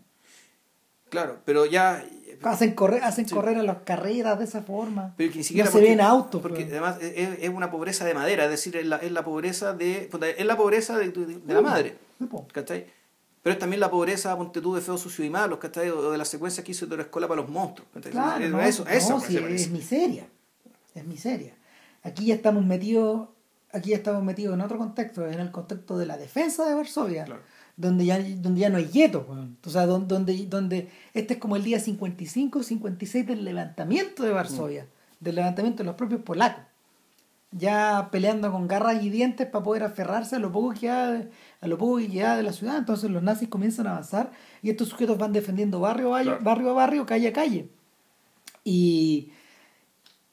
Claro, 1.08 1.40
pero 1.44 1.66
ya... 1.66 2.04
Hacen 2.42 2.74
correr, 2.74 3.02
hacen 3.04 3.28
correr 3.28 3.58
a 3.58 3.62
las 3.62 3.78
carreras 3.78 4.38
de 4.38 4.46
esa 4.46 4.62
forma. 4.62 5.12
Pero 5.18 5.30
que 5.30 5.38
ni 5.38 5.44
siquiera 5.44 5.68
no 5.68 5.76
se 5.76 5.82
ven 5.82 6.00
autos. 6.00 6.40
Porque 6.40 6.62
además 6.62 6.96
es, 7.02 7.48
una 7.50 7.70
pobreza 7.70 8.06
de 8.06 8.14
madera, 8.14 8.44
es 8.44 8.50
decir, 8.50 8.76
es 8.76 8.86
la, 8.86 8.96
es 8.96 9.12
la 9.12 9.22
pobreza 9.24 9.74
de 9.74 10.08
es 10.38 10.46
la 10.46 10.56
pobreza 10.56 10.96
de, 10.96 11.10
de, 11.10 11.52
la 11.54 11.60
madre. 11.60 11.98
¿Cachai? 12.52 12.86
Pero 13.42 13.54
es 13.54 13.58
también 13.58 13.80
la 13.80 13.90
pobreza, 13.90 14.36
ponte 14.36 14.60
tú, 14.60 14.74
de 14.74 14.80
feo, 14.80 14.98
sucio 14.98 15.24
y 15.24 15.30
malos, 15.30 15.58
¿cachai? 15.58 15.88
O 15.90 16.10
de 16.10 16.18
las 16.18 16.28
secuencias 16.28 16.64
que 16.64 16.72
hizo 16.72 16.86
de 16.86 16.96
la 16.96 17.04
escuela 17.04 17.26
para 17.26 17.40
los 17.40 17.50
monstruos. 17.50 17.88
Claro, 18.10 18.60
eso, 18.60 18.86
eso 18.86 19.16
es 19.16 19.70
miseria. 19.70 20.28
Es 20.94 21.06
miseria. 21.06 21.54
Aquí 22.02 22.26
ya 22.26 22.34
estamos 22.34 22.64
metidos 22.64 23.28
aquí 23.72 23.90
ya 23.90 23.96
estamos 23.96 24.22
metidos 24.22 24.54
en 24.54 24.60
otro 24.60 24.78
contexto, 24.78 25.26
en 25.26 25.40
el 25.40 25.50
contexto 25.50 25.98
de 25.98 26.06
la 26.06 26.16
defensa 26.16 26.68
de 26.68 26.74
Varsovia, 26.74 27.26
donde, 27.76 28.04
ya, 28.04 28.18
donde 28.18 28.60
ya 28.60 28.68
no 28.68 28.78
hay 28.78 28.86
guetos, 28.86 29.24
o 29.28 29.70
sea, 29.70 29.86
donde, 29.86 30.46
donde, 30.46 30.88
este 31.14 31.34
es 31.34 31.40
como 31.40 31.56
el 31.56 31.64
día 31.64 31.80
55, 31.80 32.62
56 32.62 33.26
del 33.26 33.44
levantamiento 33.44 34.22
de 34.22 34.32
Varsovia, 34.32 34.84
mm. 34.84 35.24
del 35.24 35.34
levantamiento 35.36 35.78
de 35.82 35.86
los 35.86 35.96
propios 35.96 36.22
polacos, 36.22 36.64
ya 37.52 38.08
peleando 38.12 38.52
con 38.52 38.68
garras 38.68 39.02
y 39.02 39.10
dientes 39.10 39.46
para 39.46 39.64
poder 39.64 39.82
aferrarse 39.82 40.36
a 40.36 40.38
lo 40.38 40.52
poco 40.52 40.70
que 40.72 40.80
queda, 40.80 41.24
a 41.60 41.66
lo 41.66 41.78
poco 41.78 41.98
que 41.98 42.08
queda 42.08 42.36
de 42.36 42.42
la 42.42 42.52
ciudad, 42.52 42.78
entonces 42.78 43.10
los 43.10 43.22
nazis 43.22 43.48
comienzan 43.48 43.86
a 43.86 43.92
avanzar 43.92 44.32
y 44.62 44.70
estos 44.70 44.88
sujetos 44.88 45.18
van 45.18 45.32
defendiendo 45.32 45.80
barrio 45.80 46.08
a 46.08 46.18
barrio, 46.18 46.38
barrio, 46.42 46.70
a 46.70 46.72
barrio 46.74 47.06
calle 47.06 47.28
a 47.28 47.32
calle. 47.32 47.70
Y 48.62 49.32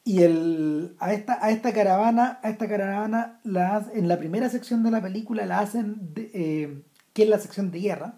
y 0.08 0.24
el, 0.24 0.96
a, 1.00 1.12
esta, 1.12 1.38
a 1.46 1.52
esta 1.52 1.74
caravana, 1.74 2.40
a 2.42 2.50
esta 2.50 2.70
caravana 2.70 3.42
la, 3.44 3.86
en 3.94 4.08
la 4.08 4.18
primera 4.18 4.48
sección 4.48 4.82
de 4.82 4.90
la 4.90 5.02
película 5.02 5.46
la 5.46 5.60
hacen, 5.60 6.14
eh, 6.16 6.82
que 7.12 7.24
es 7.24 7.30
la 7.30 7.40
sección 7.40 7.72
de 7.72 7.82
guerra, 7.82 8.18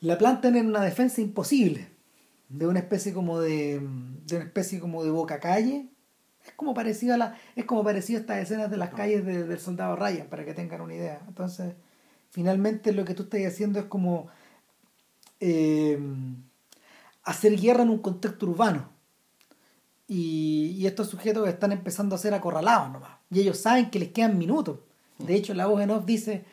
la 0.00 0.16
plantan 0.16 0.56
en 0.56 0.68
una 0.68 0.80
defensa 0.80 1.20
imposible, 1.20 1.88
de 2.48 2.66
una 2.66 2.78
especie 2.78 3.12
como 3.12 3.38
de, 3.38 3.86
de 4.24 4.36
una 4.36 4.46
especie 4.46 4.80
como 4.80 5.04
de 5.04 5.10
boca 5.10 5.40
calle. 5.40 5.90
Es 6.50 6.56
como 6.56 6.74
parecido 6.74 7.14
a 7.14 7.16
la, 7.16 7.36
es 7.54 7.64
como 7.64 7.84
parecido 7.84 8.18
a 8.18 8.20
estas 8.22 8.38
escenas 8.38 8.70
de 8.70 8.76
las 8.76 8.90
calles 8.90 9.24
del 9.24 9.58
soldado 9.58 9.96
Ryan, 9.96 10.26
para 10.26 10.44
que 10.44 10.52
tengan 10.52 10.80
una 10.80 10.94
idea. 10.94 11.20
Entonces, 11.28 11.74
finalmente 12.30 12.92
lo 12.92 13.04
que 13.04 13.14
tú 13.14 13.22
estás 13.22 13.40
haciendo 13.46 13.78
es 13.78 13.86
como 13.86 14.28
eh, 15.38 15.98
hacer 17.22 17.56
guerra 17.56 17.84
en 17.84 17.90
un 17.90 17.98
contexto 17.98 18.46
urbano 18.46 18.88
y, 20.12 20.86
estos 20.86 21.08
sujetos 21.08 21.48
están 21.48 21.70
empezando 21.70 22.16
a 22.16 22.18
ser 22.18 22.34
acorralados 22.34 22.90
nomás. 22.90 23.12
Y 23.30 23.40
ellos 23.40 23.58
saben 23.58 23.90
que 23.90 24.00
les 24.00 24.08
quedan 24.08 24.38
minutos. 24.38 24.80
De 25.18 25.36
hecho, 25.36 25.54
la 25.54 25.66
voz 25.66 25.80
en 25.82 25.90
off 25.90 26.04
dice, 26.04 26.44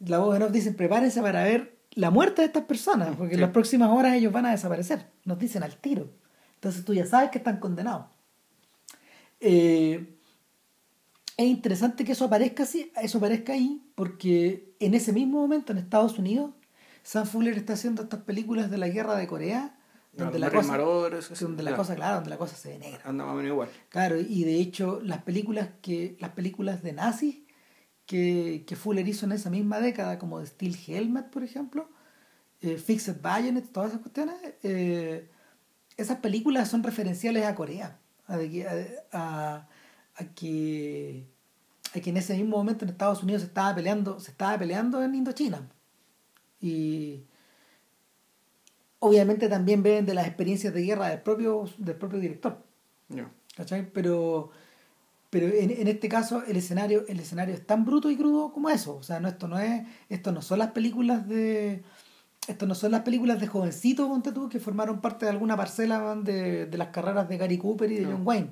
la 0.00 0.18
voz 0.18 0.34
en 0.34 0.42
off 0.42 0.50
dice, 0.50 0.72
prepárense 0.72 1.22
para 1.22 1.44
ver 1.44 1.76
la 1.92 2.10
muerte 2.10 2.42
de 2.42 2.46
estas 2.46 2.64
personas, 2.64 3.14
porque 3.16 3.34
en 3.34 3.40
las 3.40 3.50
próximas 3.50 3.90
horas 3.90 4.14
ellos 4.14 4.32
van 4.32 4.46
a 4.46 4.50
desaparecer. 4.50 5.06
Nos 5.24 5.38
dicen 5.38 5.62
al 5.62 5.76
tiro. 5.76 6.10
Entonces 6.56 6.84
tú 6.84 6.94
ya 6.94 7.06
sabes 7.06 7.30
que 7.30 7.38
están 7.38 7.60
condenados. 7.60 8.06
Eh, 9.40 10.18
es 11.36 11.46
interesante 11.46 12.04
que 12.04 12.12
eso 12.12 12.24
aparezca 12.24 12.62
así, 12.62 12.90
eso 13.00 13.18
aparezca 13.18 13.52
ahí, 13.52 13.82
porque 13.94 14.74
en 14.80 14.94
ese 14.94 15.12
mismo 15.12 15.40
momento 15.40 15.72
en 15.72 15.78
Estados 15.78 16.18
Unidos, 16.18 16.52
Sam 17.02 17.26
Fuller 17.26 17.56
está 17.56 17.74
haciendo 17.74 18.02
estas 18.02 18.22
películas 18.22 18.70
de 18.70 18.78
la 18.78 18.88
guerra 18.88 19.16
de 19.16 19.26
Corea 19.26 19.76
donde 20.16 20.38
la 20.38 20.50
cosa, 20.50 20.78
donde 20.78 21.62
la 21.62 21.76
cosa, 21.76 21.94
claro, 21.94 22.16
donde 22.16 22.30
la 22.30 22.38
cosa 22.38 22.56
se 22.56 22.70
ve 22.70 22.78
negra. 22.78 23.00
Anda 23.04 23.24
más 23.24 23.34
o 23.34 23.36
menos 23.36 23.52
igual. 23.52 23.68
Claro, 23.90 24.18
y 24.18 24.44
de 24.44 24.56
hecho 24.56 25.00
las 25.02 25.22
películas 25.22 25.68
que 25.82 26.16
las 26.20 26.30
películas 26.30 26.82
de 26.82 26.94
nazis 26.94 27.36
que, 28.06 28.64
que 28.66 28.76
Fuller 28.76 29.06
hizo 29.06 29.26
en 29.26 29.32
esa 29.32 29.50
misma 29.50 29.80
década, 29.80 30.18
como 30.18 30.40
de 30.40 30.46
Steel 30.46 30.76
Helmet, 30.86 31.28
por 31.28 31.42
ejemplo, 31.42 31.90
eh, 32.60 32.78
Fixed 32.78 33.20
Bayonet, 33.20 33.70
todas 33.70 33.90
esas 33.90 34.00
cuestiones, 34.00 34.36
eh, 34.62 35.28
esas 35.96 36.18
películas 36.18 36.68
son 36.68 36.82
referenciales 36.82 37.44
a 37.44 37.54
Corea, 37.54 37.98
a, 38.26 38.38
a, 39.12 39.68
a, 40.16 40.24
que 40.34 41.26
a 41.94 42.00
que 42.00 42.10
en 42.10 42.16
ese 42.16 42.36
mismo 42.36 42.56
momento 42.56 42.84
en 42.84 42.90
Estados 42.90 43.22
Unidos 43.22 43.42
se 43.42 43.48
estaba 43.48 43.74
peleando, 43.74 44.20
se 44.20 44.30
estaba 44.30 44.58
peleando 44.58 45.02
en 45.02 45.14
Indochina. 45.14 45.68
Y 46.60 47.22
obviamente 48.98 49.48
también 49.48 49.82
ven 49.82 50.06
de 50.06 50.14
las 50.14 50.26
experiencias 50.26 50.74
de 50.74 50.82
guerra 50.82 51.08
del 51.08 51.20
propio, 51.20 51.68
del 51.78 51.96
propio 51.96 52.18
director. 52.18 52.62
Pero, 53.92 54.50
pero 55.30 55.46
en, 55.46 55.88
este 55.88 56.08
caso 56.08 56.42
el 56.46 56.56
escenario, 56.56 57.04
el 57.08 57.20
escenario 57.20 57.54
es 57.54 57.66
tan 57.66 57.84
bruto 57.84 58.10
y 58.10 58.16
crudo 58.16 58.52
como 58.52 58.68
eso. 58.68 58.96
O 58.96 59.02
sea, 59.02 59.20
no, 59.20 59.28
esto 59.28 59.48
no 59.48 59.58
es, 59.58 59.86
esto 60.08 60.32
no 60.32 60.42
son 60.42 60.58
las 60.58 60.72
películas 60.72 61.28
de. 61.28 61.82
Esto 62.48 62.66
no 62.66 62.74
son 62.74 62.92
las 62.92 63.02
películas 63.02 63.40
de 63.40 63.46
jovencitos, 63.46 64.08
ponte 64.08 64.32
tú, 64.32 64.48
que 64.48 64.60
formaron 64.60 65.00
parte 65.00 65.26
de 65.26 65.32
alguna 65.32 65.56
parcela 65.56 66.14
de, 66.16 66.66
de 66.66 66.78
las 66.78 66.88
carreras 66.88 67.28
de 67.28 67.36
Gary 67.38 67.58
Cooper 67.58 67.90
y 67.90 67.96
de 67.96 68.06
John 68.06 68.22
Wayne. 68.24 68.50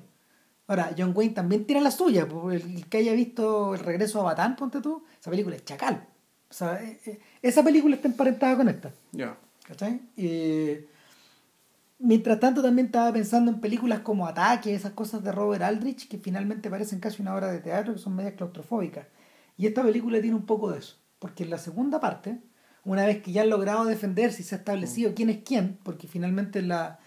Ahora, 0.67 0.91
John 0.97 1.13
Wayne 1.15 1.33
también 1.33 1.65
tiene 1.65 1.81
la 1.81 1.91
suya, 1.91 2.27
el, 2.51 2.85
que 2.87 2.97
haya 2.97 3.13
visto 3.13 3.75
El 3.75 3.81
regreso 3.81 4.19
a 4.19 4.23
Batán, 4.23 4.55
ponte 4.55 4.81
tú, 4.81 5.03
esa 5.19 5.29
película 5.29 5.55
es 5.55 5.63
chacal. 5.63 6.07
O 6.49 6.53
sea, 6.53 6.81
eh, 6.83 6.99
eh, 7.05 7.19
esa 7.41 7.63
película 7.63 7.95
está 7.95 8.07
emparentada 8.07 8.57
con 8.57 8.69
esta. 8.69 8.91
Ya. 9.11 9.37
¿Cachai? 9.67 9.99
mientras 11.97 12.39
tanto 12.39 12.61
también 12.61 12.87
estaba 12.87 13.11
pensando 13.11 13.49
en 13.49 13.59
películas 13.59 14.01
como 14.01 14.27
Ataque, 14.27 14.75
esas 14.75 14.91
cosas 14.91 15.23
de 15.23 15.31
Robert 15.31 15.63
Aldrich 15.63 16.07
que 16.07 16.17
finalmente 16.17 16.69
parecen 16.69 16.99
casi 16.99 17.21
una 17.21 17.33
obra 17.33 17.51
de 17.51 17.59
teatro 17.59 17.93
que 17.93 17.99
son 17.99 18.15
medias 18.15 18.33
claustrofóbicas. 18.33 19.07
Y 19.57 19.65
esta 19.65 19.81
película 19.81 20.19
tiene 20.21 20.35
un 20.35 20.45
poco 20.45 20.71
de 20.71 20.79
eso, 20.79 20.97
porque 21.19 21.43
en 21.43 21.49
la 21.49 21.57
segunda 21.57 21.99
parte, 21.99 22.39
una 22.85 23.05
vez 23.05 23.21
que 23.21 23.31
ya 23.31 23.41
han 23.41 23.49
logrado 23.49 23.85
defenderse 23.85 24.41
y 24.41 24.45
se 24.45 24.55
ha 24.55 24.59
establecido 24.59 25.11
mm. 25.11 25.13
quién 25.13 25.29
es 25.29 25.37
quién, 25.43 25.77
porque 25.83 26.07
finalmente 26.07 26.61
la 26.61 26.99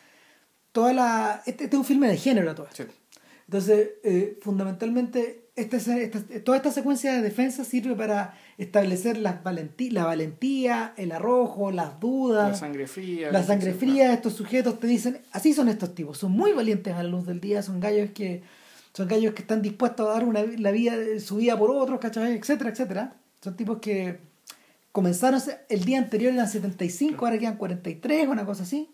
toda 0.73 0.93
la 0.93 1.43
este, 1.47 1.65
este 1.65 1.77
es 1.77 1.81
un 1.81 1.85
filme 1.85 2.09
de 2.09 2.17
género 2.17 2.55
todo 2.55 2.69
Entonces, 3.47 3.91
eh, 4.05 4.39
fundamentalmente 4.43 5.49
toda 6.45 6.57
esta 6.57 6.71
secuencia 6.71 7.15
de 7.15 7.23
defensa 7.23 7.65
sirve 7.65 7.95
para 7.97 8.35
establecer 8.59 9.19
la 9.19 9.41
valentía, 9.43 10.95
el 10.97 11.13
arrojo, 11.13 11.73
las 11.73 11.99
dudas. 11.99 12.51
La 12.51 12.55
sangre 12.55 12.87
fría. 12.87 13.33
La 13.33 13.43
sangre 13.43 13.73
fría, 13.73 14.13
estos 14.13 14.35
sujetos 14.35 14.79
te 14.79 14.87
dicen, 14.87 15.19
así 15.33 15.53
son 15.53 15.69
estos 15.69 15.95
tipos, 15.95 16.19
son 16.19 16.33
muy 16.33 16.53
valientes 16.53 16.95
a 16.95 17.03
la 17.03 17.09
luz 17.09 17.27
del 17.27 17.41
día, 17.41 17.63
son 17.63 17.81
gallos 17.81 18.11
que 18.11 18.43
son 18.93 19.09
gallos 19.09 19.35
que 19.35 19.43
están 19.43 19.63
dispuestos 19.63 20.09
a 20.09 20.13
dar 20.13 20.25
una, 20.25 20.43
la 20.43 20.71
vida, 20.71 20.95
su 21.21 21.37
vida 21.37 21.59
por 21.59 21.71
otros, 21.71 22.01
¿cachai? 22.01 22.37
etcétera, 22.37 22.71
etcétera. 22.71 23.17
Son 23.41 23.57
tipos 23.57 23.79
que 23.79 24.28
comenzaron 24.93 25.41
el 25.69 25.85
día 25.85 25.99
anterior 25.99 26.33
eran 26.33 26.49
75, 26.49 27.25
ahora 27.25 27.39
quedan 27.39 27.57
43, 27.57 28.29
una 28.29 28.45
cosa 28.45 28.63
así. 28.63 28.91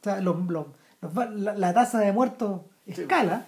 O 0.00 0.04
sea, 0.04 0.20
los, 0.20 0.36
la, 1.00 1.54
la, 1.54 1.74
tasa 1.74 2.00
de 2.00 2.12
muertos 2.12 2.62
escala. 2.86 3.46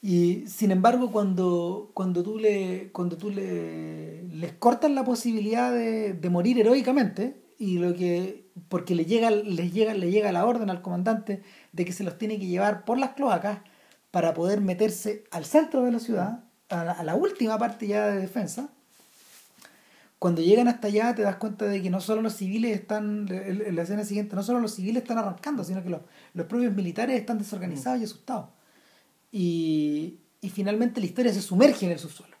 Y 0.00 0.44
sin 0.48 0.72
embargo, 0.72 1.12
cuando, 1.12 1.90
cuando 1.94 2.22
tú 2.22 2.38
le, 2.38 2.90
cuando 2.92 3.16
tú 3.16 3.30
le 3.30 4.24
les 4.24 4.52
cortas 4.54 4.90
la 4.90 5.04
posibilidad 5.04 5.72
de, 5.72 6.14
de 6.14 6.30
morir 6.30 6.58
heroicamente, 6.58 7.42
y 7.58 7.78
lo 7.78 7.94
que 7.94 8.50
porque 8.68 8.94
le 8.94 9.04
llega, 9.04 9.30
les 9.30 9.72
llega, 9.72 9.94
le 9.94 10.10
llega 10.10 10.32
la 10.32 10.44
orden 10.44 10.68
al 10.68 10.82
comandante 10.82 11.42
de 11.72 11.84
que 11.84 11.92
se 11.92 12.04
los 12.04 12.18
tiene 12.18 12.38
que 12.38 12.46
llevar 12.46 12.84
por 12.84 12.98
las 12.98 13.10
cloacas 13.10 13.60
para 14.10 14.34
poder 14.34 14.60
meterse 14.60 15.24
al 15.30 15.44
centro 15.44 15.84
de 15.84 15.92
la 15.92 16.00
ciudad, 16.00 16.44
a 16.68 16.84
la, 16.84 16.92
a 16.92 17.04
la 17.04 17.14
última 17.14 17.58
parte 17.58 17.86
ya 17.86 18.08
de 18.08 18.20
defensa. 18.20 18.70
Cuando 20.22 20.40
llegan 20.40 20.68
hasta 20.68 20.86
allá 20.86 21.14
te 21.16 21.22
das 21.22 21.34
cuenta 21.36 21.64
de 21.66 21.82
que 21.82 21.90
no 21.90 22.00
solo 22.00 22.22
los 22.22 22.34
civiles 22.34 22.78
están, 22.78 23.26
en 23.28 23.74
la 23.74 23.82
escena 23.82 24.04
siguiente, 24.04 24.36
no 24.36 24.44
solo 24.44 24.60
los 24.60 24.72
civiles 24.72 25.02
están 25.02 25.18
arrancando, 25.18 25.64
sino 25.64 25.82
que 25.82 25.90
los, 25.90 26.00
los 26.34 26.46
propios 26.46 26.72
militares 26.72 27.18
están 27.18 27.38
desorganizados 27.38 28.00
y 28.00 28.04
asustados. 28.04 28.46
Y, 29.32 30.18
y 30.40 30.48
finalmente 30.50 31.00
la 31.00 31.06
historia 31.06 31.32
se 31.32 31.42
sumerge 31.42 31.86
en 31.86 31.92
el 31.92 31.98
subsuelo. 31.98 32.36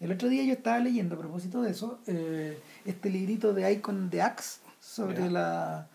El 0.00 0.12
otro 0.12 0.28
día 0.28 0.44
yo 0.44 0.52
estaba 0.52 0.78
leyendo 0.78 1.14
a 1.14 1.18
propósito 1.18 1.62
de 1.62 1.70
eso, 1.70 1.98
eh, 2.06 2.58
este 2.84 3.08
librito 3.08 3.54
de 3.54 3.72
Icon 3.72 4.10
de 4.10 4.20
Axe 4.20 4.60
sobre 4.78 5.30
la 5.30 5.88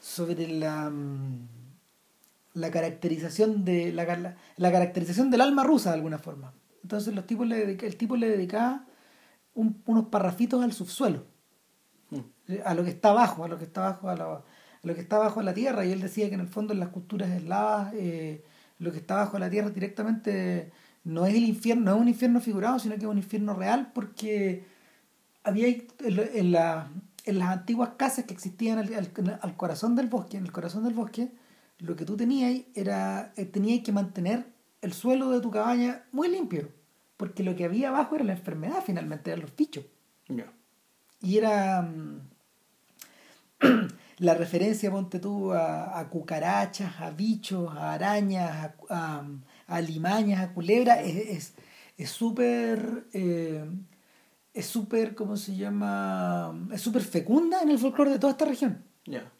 sobre 0.00 0.46
la 0.46 0.88
mm, 0.90 1.48
la 2.54 2.70
caracterización 2.70 3.64
de 3.64 3.92
la, 3.92 4.04
la, 4.16 4.36
la 4.56 4.70
caracterización 4.72 5.30
del 5.32 5.40
alma 5.40 5.64
rusa 5.64 5.90
de 5.90 5.96
alguna 5.96 6.18
forma. 6.18 6.52
Entonces 6.84 7.12
los 7.14 7.26
tipos 7.26 7.48
le 7.48 7.56
dedica- 7.66 7.86
el 7.86 7.96
tipo 7.96 8.14
le 8.16 8.28
dedicaba 8.28 8.84
un- 9.54 9.82
unos 9.86 10.06
parrafitos 10.06 10.62
al 10.62 10.72
subsuelo, 10.72 11.24
Mm. 12.10 12.18
eh, 12.48 12.62
a 12.64 12.74
lo 12.74 12.84
que 12.84 12.90
está 12.90 13.10
abajo, 13.10 13.44
a 13.44 13.48
lo 13.48 13.58
que 13.58 13.64
está 13.64 13.86
abajo, 13.86 14.08
a 14.08 14.16
lo, 14.16 14.24
a 14.36 14.44
lo 14.82 14.94
que 14.94 15.00
está 15.00 15.16
abajo 15.16 15.40
de 15.40 15.46
la 15.46 15.54
tierra. 15.54 15.84
Y 15.84 15.92
él 15.92 16.00
decía 16.00 16.28
que 16.28 16.34
en 16.34 16.40
el 16.40 16.48
fondo 16.48 16.72
en 16.72 16.80
las 16.80 16.88
culturas 16.90 17.30
eslavas 17.30 17.92
eh, 17.94 18.44
lo 18.78 18.92
que 18.92 18.98
está 18.98 19.14
abajo 19.14 19.34
de 19.34 19.40
la 19.40 19.50
tierra 19.50 19.70
directamente 19.70 20.72
no 21.04 21.26
es 21.26 21.34
el 21.34 21.44
infierno, 21.44 21.84
no 21.90 21.96
es 21.96 22.02
un 22.02 22.08
infierno 22.08 22.40
figurado, 22.40 22.78
sino 22.78 22.94
que 22.96 23.02
es 23.02 23.06
un 23.06 23.18
infierno 23.18 23.54
real 23.54 23.90
porque 23.94 24.64
había 25.44 25.68
en, 25.68 25.86
en 26.00 26.52
la- 26.52 26.90
en 27.24 27.38
las 27.38 27.48
antiguas 27.50 27.90
casas 27.98 28.24
que 28.24 28.32
existían 28.34 28.78
al, 28.78 28.92
al- 28.94 29.38
al 29.42 29.56
corazón 29.56 29.94
del 29.94 30.08
bosque, 30.08 30.36
en 30.38 30.44
el 30.44 30.52
corazón 30.52 30.84
del 30.84 30.94
bosque, 30.94 31.30
lo 31.78 31.94
que 31.96 32.04
tú 32.06 32.16
tenías 32.16 32.62
era, 32.74 33.32
eh, 33.36 33.44
tenías 33.44 33.82
que 33.84 33.92
mantener 33.92 34.46
el 34.80 34.92
suelo 34.94 35.30
de 35.30 35.40
tu 35.40 35.50
cabaña 35.50 36.04
muy 36.12 36.28
limpio, 36.28 36.70
porque 37.20 37.42
lo 37.44 37.54
que 37.54 37.66
había 37.66 37.90
abajo 37.90 38.14
era 38.16 38.24
la 38.24 38.32
enfermedad 38.32 38.82
finalmente, 38.84 39.30
eran 39.30 39.42
los 39.42 39.54
bichos. 39.54 39.84
Y 41.20 41.36
era 41.36 41.82
mm, 41.82 42.20
la 44.18 44.34
referencia, 44.34 44.90
ponte 44.90 45.18
tú, 45.18 45.52
a, 45.52 45.98
a 45.98 46.08
cucarachas, 46.08 46.98
a 47.00 47.10
bichos, 47.10 47.76
a 47.76 47.92
arañas, 47.92 48.50
a, 48.50 48.74
a, 48.88 49.26
a 49.66 49.80
limañas, 49.80 50.40
a 50.42 50.52
culebras, 50.54 51.00
es 51.04 51.16
es- 51.16 51.54
es 51.98 52.08
súper, 52.10 53.04
eh, 53.12 53.62
es 54.54 54.64
súper, 54.64 55.14
¿cómo 55.14 55.36
se 55.36 55.54
llama? 55.54 56.58
Es 56.72 56.80
súper 56.80 57.02
fecunda 57.02 57.60
en 57.60 57.68
el 57.70 57.78
folclore 57.78 58.12
de 58.12 58.18
toda 58.18 58.30
esta 58.32 58.46
región. 58.46 58.82
Ya. 59.04 59.30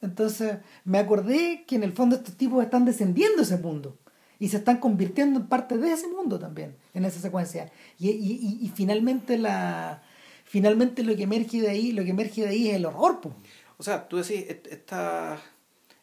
Entonces 0.00 0.58
me 0.84 0.98
acordé 0.98 1.64
que 1.66 1.74
en 1.74 1.82
el 1.82 1.92
fondo 1.92 2.14
estos 2.14 2.36
tipos 2.36 2.62
están 2.62 2.84
descendiendo 2.84 3.42
ese 3.42 3.56
mundo 3.58 3.98
y 4.38 4.48
se 4.48 4.58
están 4.58 4.78
convirtiendo 4.78 5.40
en 5.40 5.46
parte 5.46 5.76
de 5.78 5.92
ese 5.92 6.08
mundo 6.08 6.38
también, 6.38 6.76
en 6.94 7.04
esa 7.04 7.20
secuencia. 7.20 7.70
Y, 7.98 8.10
y, 8.10 8.58
y- 8.62 8.68
finalmente 8.74 9.38
la 9.38 10.02
finalmente 10.44 11.02
lo 11.02 11.16
que 11.16 11.24
emerge 11.24 11.60
de 11.60 11.68
ahí, 11.70 11.92
lo 11.92 12.04
que 12.04 12.10
emerge 12.10 12.42
de 12.42 12.48
ahí 12.48 12.68
es 12.70 12.76
el 12.76 12.86
horror, 12.86 13.20
po. 13.20 13.34
O 13.78 13.82
sea, 13.82 14.06
tú 14.08 14.16
decís, 14.18 14.44
esta, 14.48 15.38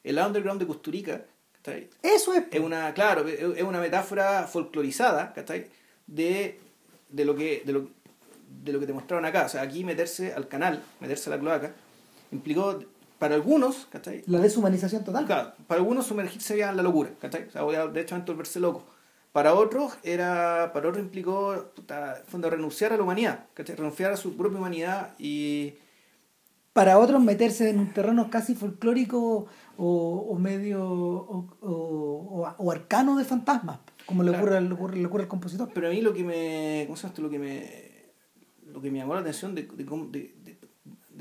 el 0.03 0.17
underground 0.17 0.59
de 0.59 0.67
Custurica, 0.67 1.25
¿cachai? 1.61 1.89
Eso 2.01 2.34
es, 2.34 2.41
po. 2.41 2.47
es 2.51 2.59
una, 2.59 2.93
claro, 2.93 3.27
es 3.27 3.63
una 3.63 3.79
metáfora 3.79 4.45
folclorizada, 4.47 5.31
¿cachai? 5.34 5.67
De, 6.05 6.59
de 7.09 7.25
lo 7.25 7.36
que, 7.36 7.63
de 7.65 7.71
lo, 7.73 7.89
de 8.63 8.73
lo 8.73 8.79
que 8.79 8.86
te 8.86 8.93
mostraron 8.93 9.25
acá. 9.25 9.45
O 9.45 9.49
sea, 9.49 9.61
aquí 9.61 9.84
meterse 9.84 10.34
al 10.34 10.47
canal, 10.47 10.84
meterse 10.99 11.29
a 11.29 11.36
la 11.36 11.39
cloaca, 11.39 11.73
implicó 12.31 12.79
para 13.24 13.36
algunos, 13.36 13.88
¿cachai? 13.89 14.21
la 14.28 14.39
deshumanización 14.39 15.05
total. 15.05 15.26
Claro, 15.26 15.53
para 15.65 15.80
algunos 15.80 16.05
sumergirse 16.05 16.59
en 16.59 16.76
la 16.76 16.84
locura, 16.84 17.11
¿cachai? 17.21 17.47
O 17.55 17.71
sea, 17.71 17.88
de 17.88 18.01
hecho 18.01 18.21
volverse 18.28 18.59
loco. 18.59 18.84
Para 19.32 19.53
otros 19.53 19.93
era, 20.03 20.71
para 20.74 20.89
otros 20.89 21.01
implicó 21.01 21.71
puta, 21.74 22.21
fondo, 22.28 22.49
renunciar 22.49 22.91
a 22.91 22.97
la 22.97 23.03
humanidad, 23.03 23.45
¿cachai? 23.53 23.78
Renunciar 23.78 24.11
a 24.11 24.17
su 24.17 24.36
propia 24.36 24.57
humanidad 24.59 25.13
y 25.17 25.76
Para 26.74 26.99
otros 26.99 27.24
meterse 27.24 27.69
en 27.69 27.80
un 27.80 27.93
terreno 27.93 28.30
casi 28.30 28.55
folclórico 28.55 29.45
o, 29.78 30.28
o 30.32 30.36
medio 30.38 30.84
o, 30.86 31.47
o- 31.61 32.55
o- 32.57 32.71
arcano 32.71 33.15
de 33.15 33.24
fantasmas, 33.24 33.80
como 34.05 34.21
le 34.24 34.32
Claro. 34.32 34.43
ocurre, 34.43 34.61
le 34.61 34.74
ocurre, 34.74 34.97
le 34.97 35.05
ocurre 35.05 35.24
al 35.24 35.30
compositor. 35.30 35.69
Pero 35.74 35.88
a 35.88 35.91
mí 35.91 36.01
lo 36.01 36.13
que 36.13 36.24
me. 36.26 36.84
¿Cómo 36.88 36.97
se 36.97 37.03
llama 37.03 37.11
esto? 37.13 37.21
Lo 37.21 37.30
que 37.30 37.39
me. 37.39 37.55
Lo 38.74 38.82
que 38.82 38.89
me 38.91 38.97
llamó 38.99 39.13
la 39.15 39.21
atención 39.21 39.53
de, 39.55 39.63
de 39.63 39.84
de, 39.86 40.34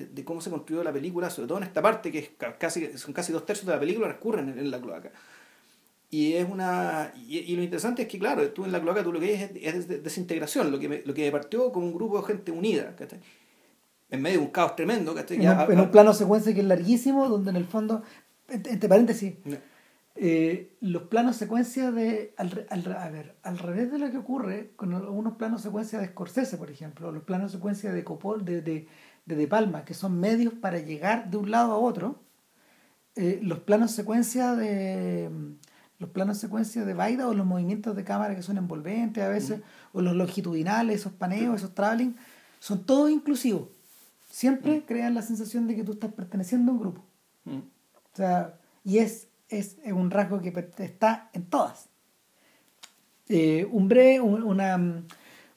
de- 0.03 0.09
de- 0.15 0.25
cómo 0.25 0.41
se 0.41 0.51
construyó 0.51 0.83
la 0.85 0.93
película, 0.93 1.31
sobre 1.31 1.49
todo 1.49 1.59
en 1.59 1.65
esta 1.65 1.81
parte, 1.83 2.11
que 2.13 2.19
es 2.19 2.31
ca- 2.37 2.57
casi, 2.59 2.97
son 2.99 3.13
casi 3.13 3.33
dos 3.33 3.45
tercios 3.47 3.67
de 3.67 3.73
la 3.75 3.81
película, 3.81 4.07
transcurren 4.09 4.49
en, 4.49 4.59
en 4.59 4.71
la 4.71 4.81
cloaca. 4.81 5.11
Y 6.11 6.35
es 6.35 6.47
una. 6.49 7.13
Y, 7.27 7.39
y 7.39 7.57
lo 7.57 7.63
interesante 7.63 8.03
es 8.03 8.09
que, 8.09 8.19
claro, 8.19 8.47
tú 8.51 8.65
en 8.67 8.73
la 8.73 8.81
cloaca 8.81 9.03
tú 9.03 9.13
lo 9.13 9.21
que 9.21 9.27
ves 9.27 9.51
es, 9.55 9.75
es 9.77 9.89
des- 9.89 10.03
desintegración, 10.03 10.71
lo 10.71 10.79
que, 10.79 10.89
me, 10.89 11.03
lo 11.05 11.15
que 11.15 11.31
partió 11.33 11.73
como 11.73 11.87
un 11.87 11.95
grupo 11.95 12.21
de 12.21 12.27
gente 12.27 12.53
unida, 12.53 12.95
¿cachai? 12.97 13.21
En 14.11 14.21
medio 14.21 14.41
de 14.41 14.45
un 14.45 14.51
caos 14.51 14.77
tremendo, 14.77 15.15
¿cachai? 15.15 15.39
En, 15.39 15.43
Ya, 15.45 15.53
un, 15.55 15.59
a- 15.61 15.65
en 15.73 15.81
un 15.81 15.91
plano 15.91 16.13
secuencia 16.13 16.53
que 16.53 16.61
es 16.61 16.67
larguísimo, 16.67 17.29
donde 17.31 17.49
en 17.51 17.57
el 17.57 17.65
fondo, 17.65 18.03
entre 18.49 18.89
paréntesis, 18.91 19.33
No. 19.47 19.57
eh, 20.17 20.69
los 20.83 21.05
planos 21.05 21.37
secuencia 21.37 21.91
de 21.91 22.35
al, 22.37 22.67
al 22.69 22.93
a 22.93 23.09
ver 23.09 23.35
al 23.43 23.59
revés 23.59 23.91
de 23.91 23.99
lo 23.99 24.11
que 24.11 24.19
ocurre 24.19 24.73
con 24.77 24.93
algunos 24.93 25.37
planos 25.39 25.63
secuencia 25.63 25.99
de 26.01 26.09
Scorsese 26.09 26.59
por 26.59 26.71
ejemplo 26.71 27.11
los 27.11 27.23
planos 27.23 27.51
secuencia 27.53 27.91
de 27.95 28.05
Copol 28.05 28.45
de, 28.45 28.61
de, 28.61 28.87
de 29.27 29.37
De 29.37 29.47
Palma 29.47 29.85
que 29.85 29.95
son 29.95 30.19
medios 30.19 30.55
para 30.55 30.79
llegar 30.79 31.31
de 31.31 31.37
un 31.37 31.51
lado 31.51 31.73
a 31.73 31.79
otro 31.79 32.21
eh, 33.15 33.41
los 33.43 33.61
planos 33.61 33.93
secuencia 33.93 34.55
de 34.55 35.31
los 35.99 36.11
planos 36.11 36.39
secuencia 36.39 36.85
de 36.85 36.95
Baida 36.95 37.29
o 37.29 37.35
los 37.35 37.47
movimientos 37.47 37.95
de 37.95 38.05
cámara 38.05 38.35
que 38.35 38.43
son 38.43 38.59
envolventes 38.59 39.23
a 39.23 39.29
veces 39.29 39.61
o 39.93 40.01
los 40.01 40.15
longitudinales 40.17 41.01
esos 41.01 41.13
paneos 41.13 41.57
esos 41.57 41.75
traveling 41.75 42.17
son 42.59 42.85
todos 42.85 43.11
inclusivos 43.11 43.69
siempre 44.31 44.85
crean 44.87 45.15
la 45.15 45.23
sensación 45.23 45.67
de 45.67 45.77
que 45.77 45.85
tú 45.85 45.93
estás 45.93 46.13
perteneciendo 46.13 46.73
a 46.73 46.75
un 46.75 46.81
grupo 46.81 47.03
Mm. 47.45 47.59
o 47.59 48.17
sea, 48.17 48.55
y 48.85 48.99
es, 48.99 49.29
es, 49.49 49.77
es 49.85 49.93
un 49.93 50.11
rasgo 50.11 50.41
que 50.41 50.53
está 50.79 51.31
en 51.33 51.45
todas. 51.45 51.89
Eh, 53.29 53.67
un, 53.71 53.89
breve, 53.89 54.21
un, 54.21 54.43
una, 54.43 54.77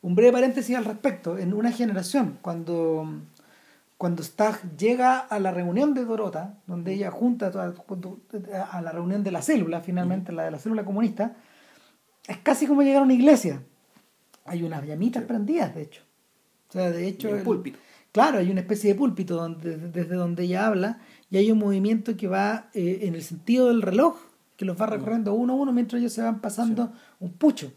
un 0.01 0.15
breve 0.15 0.31
paréntesis 0.31 0.75
al 0.75 0.85
respecto. 0.85 1.37
En 1.37 1.53
una 1.53 1.71
generación, 1.71 2.37
cuando, 2.41 3.21
cuando 3.97 4.23
Stagg 4.23 4.75
llega 4.77 5.19
a 5.19 5.39
la 5.39 5.51
reunión 5.51 5.93
de 5.93 6.05
Dorota, 6.05 6.59
donde 6.67 6.93
ella 6.93 7.11
junta 7.11 7.47
a 7.47 8.81
la 8.81 8.91
reunión 8.91 9.23
de 9.23 9.31
la 9.31 9.41
célula, 9.41 9.81
finalmente, 9.81 10.31
la 10.31 10.43
de 10.43 10.51
la 10.51 10.59
célula 10.59 10.83
comunista, 10.83 11.35
es 12.27 12.37
casi 12.39 12.67
como 12.67 12.81
llegar 12.81 13.01
a 13.01 13.05
una 13.05 13.13
iglesia. 13.13 13.63
Hay 14.45 14.63
unas 14.63 14.85
llamitas 14.85 15.23
prendidas, 15.23 15.73
de 15.73 15.83
hecho. 15.83 16.01
O 16.69 16.73
sea, 16.73 16.91
de 16.91 17.07
hecho... 17.07 17.29
El- 17.35 17.43
púlpito. 17.43 17.79
Claro, 18.11 18.37
hay 18.37 18.49
una 18.49 18.61
especie 18.61 18.93
de 18.93 18.95
púlpito 18.97 19.35
donde, 19.35 19.75
desde 19.75 20.15
donde 20.15 20.43
ella 20.43 20.67
habla 20.67 20.99
y 21.29 21.35
hay 21.35 21.51
un 21.51 21.57
movimiento 21.57 22.15
que 22.15 22.29
va 22.29 22.69
eh, 22.73 22.99
en 23.01 23.13
el 23.13 23.21
sentido 23.21 23.67
del 23.67 23.81
reloj, 23.81 24.15
que 24.55 24.63
los 24.63 24.79
va 24.79 24.85
recorriendo 24.85 25.33
uno 25.33 25.51
a 25.51 25.55
uno 25.57 25.73
mientras 25.73 25.99
ellos 25.99 26.13
se 26.13 26.21
van 26.21 26.39
pasando 26.39 26.93
un 27.19 27.33
pucho, 27.33 27.73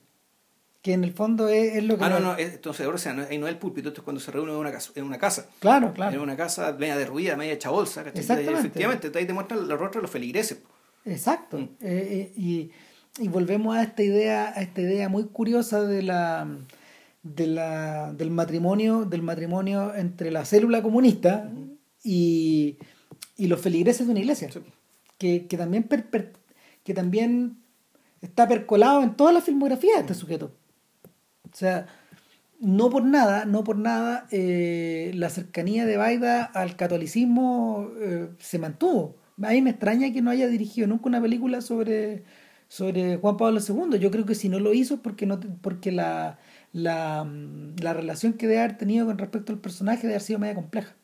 que 0.83 0.93
en 0.93 1.03
el 1.05 1.13
fondo 1.13 1.49
es, 1.49 1.77
es 1.77 1.85
lo 1.85 1.99
que... 1.99 2.05
Ah, 2.05 2.09
no, 2.09 2.21
no, 2.21 2.37
es- 2.37 2.55
entonces 2.55 2.85
ahora 2.87 2.97
o 2.97 2.99
sea, 2.99 3.13
no, 3.13 3.23
ahí 3.29 3.37
no 3.39 3.47
es 3.47 3.53
el 3.53 3.59
púlpito, 3.59 3.89
esto 3.89 4.01
es 4.01 4.05
cuando 4.05 4.21
se 4.21 4.31
reúne 4.31 4.53
en 4.53 4.59
una 4.59 4.71
casa. 4.73 4.93
En 4.95 5.05
una 5.05 5.19
casa. 5.19 5.47
Claro, 5.61 5.93
claro. 5.93 6.15
En 6.17 6.21
una 6.23 6.37
casa 6.37 6.73
media 6.79 6.97
derruida, 6.97 7.37
media 7.37 7.53
hecha 7.55 7.71
bolsa, 7.71 8.05
¿cachai? 8.05 8.21
Exactamente. 8.21 8.61
Efectivamente, 8.61 9.19
ahí 9.19 9.27
te 9.27 9.33
muestran 9.33 9.61
los 9.67 9.79
rostros 9.79 10.01
de 10.01 10.03
los 10.03 10.11
feligreses. 10.11 10.59
Exacto. 11.05 11.59
Mm. 11.59 11.63
Eh, 11.63 11.79
eh, 11.81 12.33
y, 12.37 12.71
y 13.19 13.29
volvemos 13.29 13.77
a 13.77 13.83
esta 13.83 14.03
idea, 14.03 14.53
a 14.55 14.63
esta 14.63 14.81
idea 14.81 15.09
muy 15.09 15.25
curiosa 15.25 15.83
de 15.83 16.03
la 16.03 16.47
de 17.25 17.47
la, 17.49 18.13
del 18.13 18.31
matrimonio, 18.31 19.05
del 19.05 19.23
matrimonio 19.23 19.93
entre 19.95 20.31
la 20.31 20.45
célula 20.45 20.81
comunista 20.83 21.51
y, 22.03 22.79
y 23.37 23.49
los 23.49 23.61
feligreses 23.61 24.07
de 24.07 24.13
una 24.13 24.21
iglesia. 24.21 24.51
Sí. 24.51 24.61
Que, 25.19 25.47
que 25.47 25.57
también 25.57 25.83
per- 25.83 26.09
per- 26.09 26.33
que 26.85 26.95
también 26.95 27.59
está 28.23 28.47
percolado 28.49 29.03
en 29.03 29.15
toda 29.17 29.33
la 29.33 29.41
filmografía 29.41 29.95
de 29.97 30.01
este 30.03 30.15
sujeto. 30.15 30.53
O 31.53 31.57
sea, 31.57 31.87
no 32.61 32.91
por 32.91 33.05
nada, 33.05 33.45
no 33.45 33.63
por 33.65 33.77
nada, 33.79 34.27
eh, 34.31 35.13
la 35.15 35.31
cercanía 35.31 35.87
de 35.87 35.97
Baida 35.97 36.45
al 36.45 36.77
catolicismo 36.77 37.91
eh, 38.01 38.29
se 38.39 38.59
mantuvo. 38.59 39.17
A 39.43 39.51
mí 39.51 39.63
me 39.63 39.71
extraña 39.71 40.13
que 40.13 40.21
no 40.23 40.31
haya 40.31 40.49
dirigido 40.49 40.89
nunca 40.89 41.07
una 41.09 41.21
película 41.23 41.61
sobre, 41.61 42.25
sobre 42.67 43.17
Juan 43.19 43.37
Pablo 43.37 43.61
II. 43.61 43.99
Yo 44.01 44.11
creo 44.11 44.27
que 44.27 44.35
si 44.35 44.49
no 44.49 44.59
lo 44.59 44.75
hizo 44.75 44.95
es 44.95 45.01
porque, 45.01 45.27
no, 45.27 45.39
porque 45.63 45.93
la, 45.93 46.39
la, 46.73 47.23
mm, 47.25 47.77
la 47.81 47.95
relación 47.95 48.33
que 48.33 48.49
debe 48.49 48.61
haber 48.61 48.77
tenido 48.77 49.07
con 49.07 49.17
respecto 49.19 49.53
al 49.53 49.61
personaje 49.61 50.03
debe 50.03 50.15
haber 50.15 50.23
sido 50.23 50.41
media 50.41 50.57
compleja. 50.57 50.97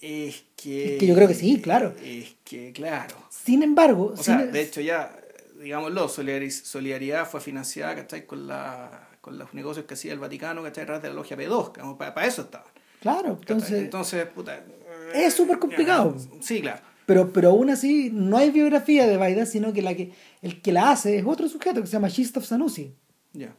Es 0.00 0.44
que. 0.56 0.94
Es 0.94 0.98
que 1.00 1.06
yo 1.06 1.14
creo 1.14 1.28
que 1.28 1.34
sí, 1.34 1.60
claro. 1.60 1.94
Es 2.02 2.34
que, 2.42 2.72
claro. 2.72 3.14
Sin 3.30 3.62
embargo, 3.62 4.06
O 4.14 4.16
sin- 4.16 4.24
sea, 4.24 4.46
de 4.46 4.60
hecho, 4.62 4.80
ya. 4.80 5.14
digámoslo, 5.62 6.08
Solidaridad 6.08 7.26
fue 7.28 7.40
financiada, 7.40 7.94
¿cachai? 7.94 8.26
Con, 8.26 8.46
la, 8.48 9.08
con 9.20 9.38
los 9.38 9.52
negocios 9.54 9.86
que 9.86 9.94
hacía 9.94 10.12
el 10.12 10.18
Vaticano, 10.18 10.62
¿cachai? 10.62 10.82
Detrás 10.82 11.02
de 11.02 11.08
la 11.08 11.14
logia 11.14 11.36
P2, 11.36 11.96
para, 11.96 12.26
eso 12.26 12.42
estaban. 12.42 12.66
Claro, 13.00 13.38
entonces... 13.40 13.82
Entonces, 13.82 14.26
puta... 14.26 14.62
Es 15.14 15.34
súper 15.34 15.58
complicado. 15.58 16.16
Sí, 16.40 16.60
claro. 16.60 16.82
Pero, 17.06 17.32
pero 17.32 17.50
aún 17.50 17.70
así, 17.70 18.10
no 18.12 18.36
hay 18.36 18.50
biografía 18.50 19.06
de 19.06 19.16
Baida, 19.16 19.44
sino 19.44 19.72
que, 19.72 19.82
la 19.82 19.94
que 19.94 20.12
el 20.42 20.62
que 20.62 20.72
la 20.72 20.92
hace 20.92 21.18
es 21.18 21.24
otro 21.26 21.48
sujeto 21.48 21.80
que 21.80 21.86
se 21.86 21.94
llama 21.94 22.08
Shistov 22.08 22.44
Sanusi. 22.44 22.94
Ya. 23.32 23.56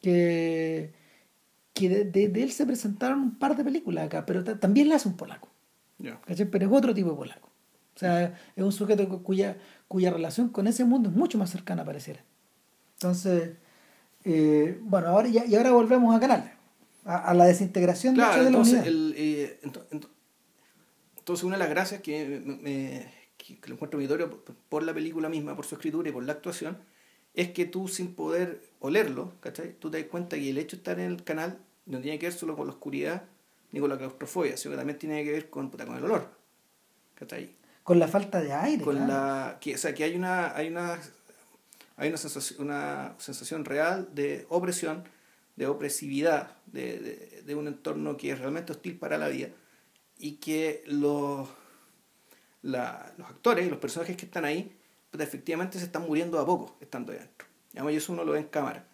Que, 0.00 0.94
que 1.74 1.88
de, 2.04 2.24
él 2.42 2.52
se 2.52 2.64
presentaron 2.64 3.20
un 3.20 3.38
par 3.38 3.54
de 3.56 3.64
películas 3.64 4.06
acá, 4.06 4.24
pero 4.24 4.42
también 4.44 4.88
la 4.88 4.96
hace 4.96 5.08
un 5.08 5.16
polaco. 5.16 5.50
Ya. 5.98 6.20
Pero 6.26 6.66
es 6.66 6.72
otro 6.72 6.94
tipo 6.94 7.10
de 7.10 7.16
polaco. 7.16 7.50
O 7.94 7.98
sea, 7.98 8.34
es 8.56 8.64
un 8.64 8.72
sujeto 8.72 9.22
cuya, 9.22 9.58
cuya 9.86 10.10
relación 10.10 10.48
con 10.48 10.66
ese 10.66 10.84
mundo 10.84 11.10
es 11.10 11.14
mucho 11.14 11.36
más 11.36 11.50
cercana, 11.50 11.84
pareciera. 11.84 12.24
Entonces, 12.94 13.56
eh, 14.24 14.78
bueno, 14.82 15.08
ahora 15.08 15.28
y 15.28 15.54
ahora 15.54 15.72
volvemos 15.72 16.14
a 16.14 16.20
Canal, 16.20 16.52
a, 17.04 17.34
la 17.34 17.46
desintegración 17.46 18.14
de, 18.14 18.20
la 18.20 18.38
entonces, 18.38 18.86
el, 18.86 19.14
eh, 19.16 19.60
entonces, 19.62 21.44
una 21.44 21.56
de 21.56 21.60
las 21.60 21.70
gracias 21.70 22.02
que, 22.02 22.42
me, 22.44 23.12
que, 23.36 23.58
lo 23.68 23.74
encuentro 23.74 23.98
auditorio 23.98 24.42
por, 24.68 24.82
la 24.82 24.92
película 24.92 25.28
misma, 25.28 25.56
por 25.56 25.66
su 25.66 25.74
escritura 25.74 26.08
y 26.08 26.12
por 26.12 26.24
la 26.24 26.32
actuación, 26.32 26.78
es 27.34 27.50
que 27.50 27.64
tú 27.64 27.88
sin 27.88 28.14
poder 28.14 28.62
olerlo, 28.80 29.32
¿cachai? 29.40 29.74
Tú 29.78 29.90
te 29.90 30.00
das 30.00 30.10
cuenta 30.10 30.36
que 30.36 30.50
el 30.50 30.58
hecho 30.58 30.76
de 30.76 30.80
estar 30.80 30.98
en 30.98 31.10
el 31.10 31.24
canal 31.24 31.58
no 31.86 32.00
tiene 32.00 32.18
que 32.18 32.26
ver 32.26 32.32
solo 32.32 32.56
con 32.56 32.66
la 32.66 32.72
oscuridad 32.72 33.24
ni 33.72 33.80
con 33.80 33.88
la 33.88 33.98
claustrofobia, 33.98 34.56
sino 34.56 34.72
que 34.72 34.78
también 34.78 34.98
tiene 34.98 35.24
que 35.24 35.32
ver 35.32 35.48
con, 35.48 35.70
con 35.70 35.96
el 35.96 36.04
olor. 36.04 36.40
¿cachai? 37.20 37.54
Con 37.82 37.98
la 37.98 38.08
falta 38.08 38.40
de 38.40 38.52
aire. 38.52 38.84
Con 38.84 39.06
la, 39.06 39.58
que, 39.60 39.74
o 39.74 39.78
sea, 39.78 39.94
que 39.94 40.04
hay 40.04 40.16
una, 40.16 40.54
hay 40.56 40.68
una, 40.68 40.98
hay 42.00 42.08
una, 42.08 42.16
sensación, 42.16 42.62
una 42.62 43.14
sensación 43.18 43.66
real 43.66 44.08
de 44.14 44.46
opresión, 44.48 45.04
de 45.56 45.66
opresividad, 45.66 46.56
de, 46.64 47.42
de, 47.44 47.54
un 47.54 47.68
entorno 47.68 48.16
que 48.16 48.30
es 48.30 48.38
realmente 48.38 48.72
hostil 48.72 48.98
para 48.98 49.18
la 49.18 49.28
vida 49.28 49.48
y 50.16 50.36
que 50.36 50.82
los, 50.86 51.46
la, 52.62 53.12
los 53.18 53.28
actores 53.28 53.66
y 53.66 53.70
los 53.70 53.78
personajes 53.78 54.16
que 54.16 54.24
están 54.24 54.46
ahí 54.46 54.74
pues, 55.10 55.22
efectivamente 55.22 55.78
se 55.78 55.84
están 55.84 56.06
muriendo 56.06 56.40
a 56.40 56.46
poco 56.46 56.74
estando 56.80 57.12
ahí 57.12 57.18
adentro. 57.18 57.46
Y 57.92 57.96
eso 57.96 58.14
uno 58.14 58.24
lo 58.24 58.32
ve 58.32 58.38
en 58.38 58.46
cámara. 58.46 58.86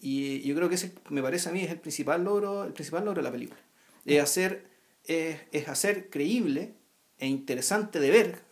Y 0.00 0.40
yo 0.40 0.54
creo 0.54 0.70
que 0.70 0.76
ese, 0.76 0.94
me 1.10 1.22
parece 1.22 1.50
a 1.50 1.52
mí, 1.52 1.60
es 1.60 1.70
el 1.70 1.80
principal 1.80 2.24
logro, 2.24 2.64
el 2.64 2.72
principal 2.72 3.04
logro 3.04 3.20
de 3.20 3.24
la 3.24 3.32
película. 3.32 3.60
Es 4.06 4.22
hacer, 4.22 4.70
es, 5.04 5.38
es 5.52 5.68
hacer 5.68 6.08
creíble 6.08 6.72
e 7.18 7.26
interesante 7.26 8.00
de 8.00 8.10
ver 8.10 8.42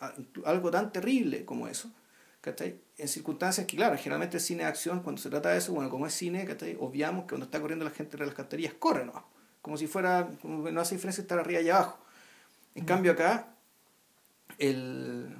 algo 0.45 0.70
tan 0.70 0.93
terrible 0.93 1.47
como 1.47 1.66
eso, 1.66 1.91
¿cachai? 2.41 2.80
En 2.97 3.09
circunstancias 3.09 3.66
que, 3.66 3.76
claro, 3.76 3.97
generalmente 3.97 4.36
el 4.38 4.43
cine 4.43 4.62
de 4.62 4.68
acción, 4.68 5.03
cuando 5.03 5.20
se 5.20 5.30
trata 5.30 5.51
de 5.51 5.59
eso, 5.59 5.72
bueno, 5.72 5.91
como 5.91 6.07
es 6.07 6.14
cine, 6.14 6.45
¿cachai? 6.45 6.76
Obviamos 6.80 7.24
que 7.24 7.30
cuando 7.30 7.47
está 7.47 7.61
corriendo 7.61 7.84
la 7.84 7.91
gente 7.91 8.16
de 8.16 8.26
las 8.26 8.34
canterías, 8.34 8.74
corre, 8.74 9.05
¿no? 9.05 9.24
Como 9.62 9.76
si 9.76 9.86
fuera, 9.86 10.30
no 10.43 10.80
hace 10.80 10.95
diferencia 10.95 11.22
estar 11.22 11.38
arriba 11.38 11.61
y 11.61 11.68
abajo. 11.68 11.99
En 12.74 12.84
cambio 12.84 13.12
acá, 13.12 13.55
el, 14.59 15.36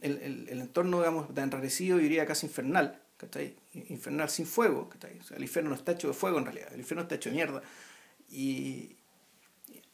el, 0.00 0.46
el, 0.48 0.60
entorno, 0.60 0.98
digamos, 0.98 1.32
tan 1.34 1.44
enrarecido, 1.44 1.98
diría 1.98 2.26
casi 2.26 2.46
infernal, 2.46 3.00
¿cachai? 3.16 3.56
Infernal 3.72 4.28
sin 4.28 4.46
fuego, 4.46 4.88
¿cachai? 4.88 5.18
O 5.18 5.22
sea, 5.22 5.36
el 5.36 5.42
infierno 5.42 5.70
no 5.70 5.76
está 5.76 5.92
hecho 5.92 6.08
de 6.08 6.14
fuego 6.14 6.38
en 6.38 6.44
realidad, 6.46 6.72
el 6.72 6.80
infierno 6.80 7.02
está 7.02 7.14
hecho 7.14 7.30
de 7.30 7.36
mierda. 7.36 7.62
Y, 8.28 8.96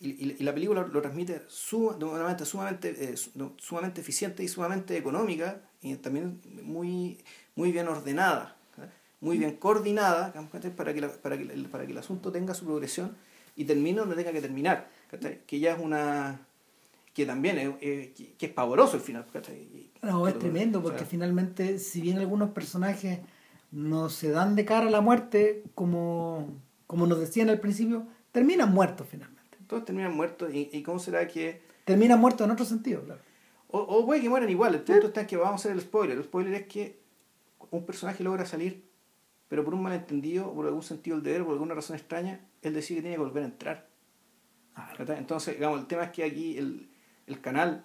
y, 0.05 0.43
la 0.43 0.53
película 0.53 0.87
lo, 0.87 1.01
transmite 1.01 1.33
de 1.33 1.77
una 1.77 2.23
manera 2.23 2.45
sumamente, 2.45 2.95
eh, 2.99 3.15
sumamente 3.59 4.01
eficiente 4.01 4.43
y 4.43 4.49
sumamente 4.49 4.97
económica 4.97 5.63
y 5.81 5.95
también 5.97 6.41
muy, 6.63 7.19
muy 7.57 7.73
bien 7.73 7.89
ordenada, 7.89 8.57
muy 9.21 9.39
bien 9.39 9.57
coordinada 9.57 10.33
para 10.51 10.61
que, 10.61 10.71
para, 10.71 11.39
que, 11.39 11.49
para 11.69 11.87
que 11.87 11.93
el 11.93 11.99
asunto 11.99 12.31
tenga 12.31 12.53
su 12.55 12.67
progresión 12.67 13.17
y 13.57 13.65
termine 13.65 14.01
donde 14.01 14.17
tenga 14.17 14.33
que 14.33 14.41
terminar, 14.41 14.91
que 15.47 15.59
ya 15.59 15.75
es 15.75 15.81
una 15.81 16.47
que 17.15 17.25
también 17.25 17.77
es, 17.81 18.11
que 18.37 18.47
es 18.47 18.53
pavoroso 18.53 18.97
el 18.97 19.03
final. 19.03 19.25
No, 20.03 20.27
es 20.27 20.39
tremendo 20.39 20.83
porque 20.83 21.05
finalmente 21.05 21.79
si 21.79 22.01
bien 22.01 22.19
algunos 22.19 22.51
personajes 22.51 23.21
no 23.71 24.11
se 24.11 24.31
dan 24.31 24.57
de 24.57 24.65
cara 24.65 24.89
a 24.89 24.91
la 24.91 25.01
muerte 25.01 25.63
como, 25.75 26.61
como 26.89 27.07
nos 27.07 27.21
decían 27.21 27.51
al 27.51 27.61
principio, 27.61 28.07
terminan 28.33 28.73
muertos 28.73 29.07
finalmente 29.09 29.34
todos 29.75 29.85
terminan 29.87 30.15
muertos. 30.15 30.51
¿Y, 30.55 30.83
cómo 30.83 30.99
será 30.99 31.27
que.? 31.27 31.63
Terminan 31.85 32.21
muertos 32.21 32.47
en 32.47 32.53
otro 32.53 32.65
sentido, 32.65 33.03
claro. 33.03 33.21
O, 33.69 33.81
o 33.81 34.07
puede 34.07 34.21
que 34.21 34.29
mueran 34.29 34.49
igual. 34.49 34.75
El 34.75 34.83
punto 34.83 35.09
está 35.09 35.23
en 35.23 35.27
que 35.27 35.37
vamos 35.37 35.53
a 35.53 35.55
hacer 35.57 35.73
el 35.73 35.81
spoiler. 35.81 36.17
El 36.17 36.25
spoiler 36.25 36.55
es 36.55 36.67
que 36.67 37.01
un 37.71 37.85
personaje 37.85 38.23
logra 38.23 38.47
salir, 38.47 38.85
pero 39.49 39.65
por 39.65 39.75
un 39.75 39.83
malentendido, 39.83 40.53
por 40.55 40.67
algún 40.67 40.83
sentido 40.83 41.17
del 41.17 41.25
deber, 41.25 41.45
por 41.45 41.53
alguna 41.55 41.75
razón 41.75 41.97
extraña, 41.97 42.41
él 42.63 42.73
decide 42.73 42.99
que 42.99 43.03
tiene 43.03 43.17
que 43.17 43.23
volver 43.23 43.43
a 43.43 43.47
entrar. 43.47 43.89
Entonces, 44.99 45.55
digamos, 45.55 45.81
el 45.81 45.87
tema 45.87 46.05
es 46.05 46.11
que 46.11 46.25
aquí 46.25 46.57
el, 46.57 46.89
el 47.27 47.41
canal, 47.41 47.85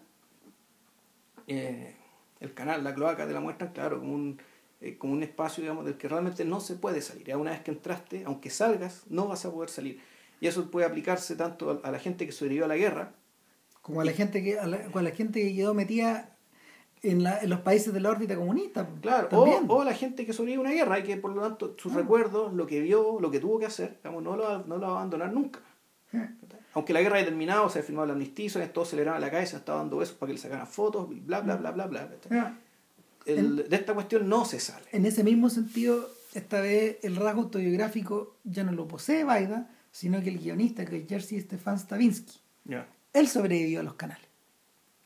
eh, 1.48 1.96
el 2.40 2.54
canal, 2.54 2.84
la 2.84 2.94
cloaca 2.94 3.26
te 3.26 3.34
la 3.34 3.40
muestran, 3.40 3.74
claro, 3.74 4.00
como 4.00 4.14
un, 4.14 4.40
eh, 4.82 4.98
como 4.98 5.14
un 5.14 5.24
espacio, 5.24 5.64
digamos, 5.64 5.86
del 5.86 5.98
que 5.98 6.08
realmente 6.08 6.46
no 6.46 6.60
se 6.60 6.76
puede 6.76 7.02
salir. 7.02 7.36
Una 7.36 7.52
vez 7.52 7.62
que 7.62 7.72
entraste, 7.72 8.24
aunque 8.26 8.52
salgas, 8.52 9.06
no 9.10 9.28
vas 9.28 9.44
a 9.46 9.52
poder 9.52 9.70
salir. 9.70 10.00
Y 10.40 10.48
eso 10.48 10.70
puede 10.72 10.86
aplicarse 10.86 11.36
tanto 11.36 11.82
a, 11.84 11.92
la 11.92 12.00
gente 12.00 12.26
que 12.26 12.32
sobrevivió 12.32 12.66
a 12.66 12.68
la 12.68 12.78
guerra. 12.78 13.14
Como 13.82 14.02
a 14.02 14.06
la, 14.06 14.12
gente, 14.12 14.44
que, 14.44 14.60
a 14.60 14.68
la, 14.68 14.90
la 14.94 15.12
gente 15.12 15.42
que 15.42 15.56
quedó 15.56 15.74
metida 15.74 16.36
en, 17.02 17.24
la, 17.24 17.40
en, 17.40 17.50
los 17.50 17.62
países 17.62 17.94
de 17.94 18.00
la 18.00 18.10
órbita 18.10 18.36
comunista. 18.36 18.88
Claro, 19.02 19.30
o, 19.32 19.66
o, 19.68 19.84
la 19.84 19.94
gente 19.94 20.26
que 20.26 20.34
sobrevivió 20.34 20.62
a 20.62 20.64
una 20.64 20.74
guerra 20.74 21.00
y 21.00 21.04
que 21.04 21.18
por 21.18 21.32
lo 21.32 21.42
tanto 21.42 21.76
sus 21.78 21.94
ah. 21.94 21.98
recuerdos, 21.98 22.54
lo 22.54 22.68
que 22.68 22.82
vio, 22.82 23.20
lo 23.20 23.32
que 23.32 23.40
tuvo 23.40 23.60
que 23.60 23.66
hacer, 23.66 23.98
digamos, 24.04 24.24
no, 24.24 24.36
lo, 24.36 24.60
no 24.66 24.78
lo 24.78 24.82
va 24.82 24.88
a 24.88 24.98
abandonar 24.98 25.34
nunca. 25.34 25.60
Ah. 26.14 26.30
Aunque 26.74 26.94
la 26.94 27.02
guerra 27.02 27.18
haya 27.18 27.26
terminado, 27.26 27.70
se 27.70 27.80
ha 27.80 27.84
firmado 27.84 28.06
el 28.06 28.12
armisticio, 28.12 28.62
todos 28.70 28.90
celebraban 28.90 29.22
la 29.22 29.32
calle, 29.32 29.48
se 29.48 29.58
estaba 29.58 29.80
dando 29.80 29.98
besos 29.98 30.16
para 30.16 30.28
que 30.28 30.34
le 30.34 30.40
sacaran 30.40 30.68
fotos, 30.68 31.08
bla, 31.26 31.42
bla, 31.42 31.56
bla, 31.56 31.72
bla, 31.72 31.88
bla. 31.88 32.10
Ah. 32.32 32.54
El, 33.26 33.68
de 33.70 33.76
esta 33.76 33.94
cuestión 33.94 34.28
no 34.30 34.46
se 34.46 34.60
sale. 34.60 34.86
En 34.92 35.06
ese 35.06 35.24
mismo 35.24 35.50
sentido, 35.50 36.10
esta 36.34 36.62
vez 36.62 36.98
el 37.04 37.16
rasgo 37.16 37.42
autobiográfico 37.42 38.36
ya 38.44 38.64
no 38.64 38.72
lo 38.72 38.88
posee 38.88 39.24
Baida, 39.24 39.70
sino 39.92 40.22
que 40.22 40.30
el 40.30 40.40
guionista, 40.40 40.86
que 40.86 40.98
es 40.98 41.08
Jerzy 41.08 41.40
Stefan 41.42 41.80
Stavinsky, 41.80 42.40
él 43.14 43.28
sobrevivió 43.28 43.80
a 43.80 43.84
los 43.84 43.96
canales. 43.96 44.28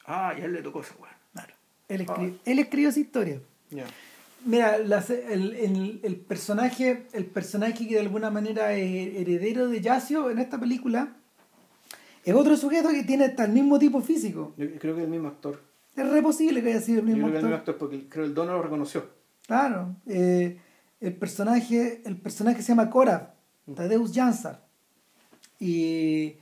Ah, 0.05 0.33
y 0.37 0.41
a 0.41 0.45
él 0.45 0.53
le 0.53 0.61
tocó 0.61 0.81
esa 0.81 0.95
weá. 0.99 1.17
Claro. 1.33 1.53
Él, 1.87 2.01
escribió, 2.01 2.39
él 2.45 2.59
escribió 2.59 2.89
esa 2.89 2.99
historia. 2.99 3.41
Mira, 4.45 4.75
el, 4.75 5.99
el, 6.03 6.15
personaje, 6.17 7.07
el 7.13 7.25
personaje 7.25 7.87
que 7.87 7.95
de 7.95 8.01
alguna 8.01 8.29
manera 8.29 8.73
es 8.73 9.15
heredero 9.15 9.69
de 9.69 9.79
Yacio 9.79 10.29
en 10.29 10.39
esta 10.39 10.59
película 10.59 11.15
es 12.25 12.33
otro 12.33 12.55
sujeto 12.55 12.89
que 12.89 13.03
tiene 13.03 13.25
hasta 13.25 13.45
el 13.45 13.51
mismo 13.51 13.77
tipo 13.79 14.01
físico. 14.01 14.53
Yo 14.57 14.67
creo 14.79 14.95
que 14.95 15.01
es 15.01 15.05
el 15.05 15.11
mismo 15.11 15.27
actor. 15.27 15.61
Es 15.95 16.09
re 16.09 16.21
posible 16.21 16.61
que 16.63 16.69
haya 16.69 16.81
sido 16.81 16.99
el 16.99 17.05
mismo 17.05 17.27
Yo 17.27 17.33
creo 17.33 17.37
actor. 17.37 17.41
Que 17.41 17.45
el 17.45 17.45
mismo 17.45 17.57
actor 17.57 17.77
porque 17.77 18.09
creo 18.09 18.23
que 18.23 18.29
el 18.29 18.35
dono 18.35 18.53
lo 18.53 18.61
reconoció. 18.61 19.05
Claro. 19.45 19.95
Eh, 20.07 20.57
el 21.01 21.15
personaje, 21.15 22.01
el 22.05 22.17
personaje 22.17 22.61
se 22.61 22.69
llama 22.69 22.89
Cora, 22.89 23.35
mm. 23.65 23.73
Tadeusz 23.73 24.13
Jansar. 24.13 24.63
Y, 25.63 26.35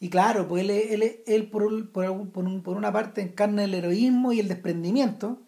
y 0.00 0.08
claro, 0.08 0.48
pues 0.48 0.64
él, 0.64 0.70
él, 0.70 1.22
él 1.26 1.50
por, 1.50 1.90
por, 1.90 2.32
por, 2.32 2.76
una 2.76 2.90
parte 2.90 3.20
encarna 3.20 3.64
el 3.64 3.74
heroísmo 3.74 4.32
y 4.32 4.40
el 4.40 4.48
desprendimiento. 4.48 5.42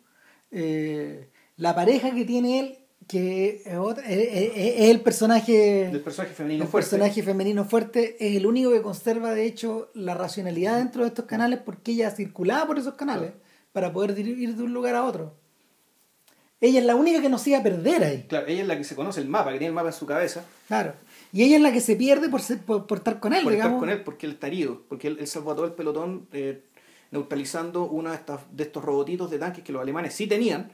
Eh, 0.51 1.31
la 1.57 1.75
pareja 1.75 2.15
que 2.15 2.27
tiene 2.27 2.61
él, 2.61 2.79
que 3.09 3.63
es, 3.65 4.91
el 4.91 5.01
personaje, 5.01 5.89
el 5.89 6.01
personaje 6.01 6.35
femenino 6.35 6.65
el 6.65 6.71
fuerte. 6.71 6.91
personaje 6.91 7.23
femenino 7.23 7.65
fuerte, 7.65 8.17
es 8.21 8.37
el 8.37 8.47
único 8.47 8.71
que 8.71 8.83
conserva 8.83 9.33
de 9.33 9.47
hecho 9.47 9.91
la 9.95 10.13
racionalidad 10.15 10.77
dentro 10.77 11.03
de 11.03 11.09
estos 11.09 11.25
canales 11.25 11.61
porque 11.65 11.93
ella 11.93 12.11
circulaba 12.11 12.67
por 12.67 12.79
esos 12.79 12.95
canales 12.95 13.33
para 13.73 13.91
poder 13.91 14.19
ir 14.19 14.55
de 14.55 14.63
un 14.63 14.75
lugar 14.75 14.97
a 14.97 15.05
otro. 15.05 15.35
Ella 16.61 16.81
es 16.81 16.87
la 16.87 16.95
única 16.95 17.21
que 17.21 17.29
no 17.29 17.39
se 17.39 17.51
iba 17.51 17.59
a 17.59 17.63
perder 17.63 18.05
ahí. 18.05 18.27
Claro, 18.29 18.47
ella 18.47 18.63
es 18.63 18.69
la 18.69 18.77
que 18.77 18.85
se 18.85 18.95
conoce 18.95 19.21
el 19.21 19.29
mapa, 19.29 19.51
que 19.51 19.59
tiene 19.59 19.69
el 19.69 19.75
mapa 19.75 19.89
en 19.89 19.95
su 19.95 20.07
cabeza. 20.07 20.45
Claro. 20.69 20.95
Y 21.35 21.43
ella 21.43 21.57
es 21.57 21.63
la 21.63 21.73
que 21.73 21.81
se 21.81 21.97
pierde 21.97 22.29
por, 22.29 22.41
por, 22.87 22.99
estar 22.99 23.19
con 23.19 23.33
él, 23.33 23.43
por 23.43 23.53
estar 23.53 23.77
con 23.77 23.91
él, 23.91 24.05
porque 24.05 24.27
él 24.27 24.35
está 24.35 24.47
herido, 24.47 24.83
porque 24.89 25.09
él, 25.09 25.27
salvó 25.27 25.51
a 25.51 25.57
todo 25.57 25.65
el 25.65 25.73
pelotón 25.73 26.29
eh, 26.33 26.63
neutralizando 27.11 27.87
uno 27.87 28.11
de, 28.11 28.15
estas, 28.15 28.43
de 28.53 28.63
estos 28.63 28.85
robotitos 28.85 29.29
de 29.33 29.41
tanques 29.41 29.65
que 29.65 29.73
los 29.73 29.83
alemanes 29.83 30.15
sí 30.15 30.29
tenían. 30.29 30.71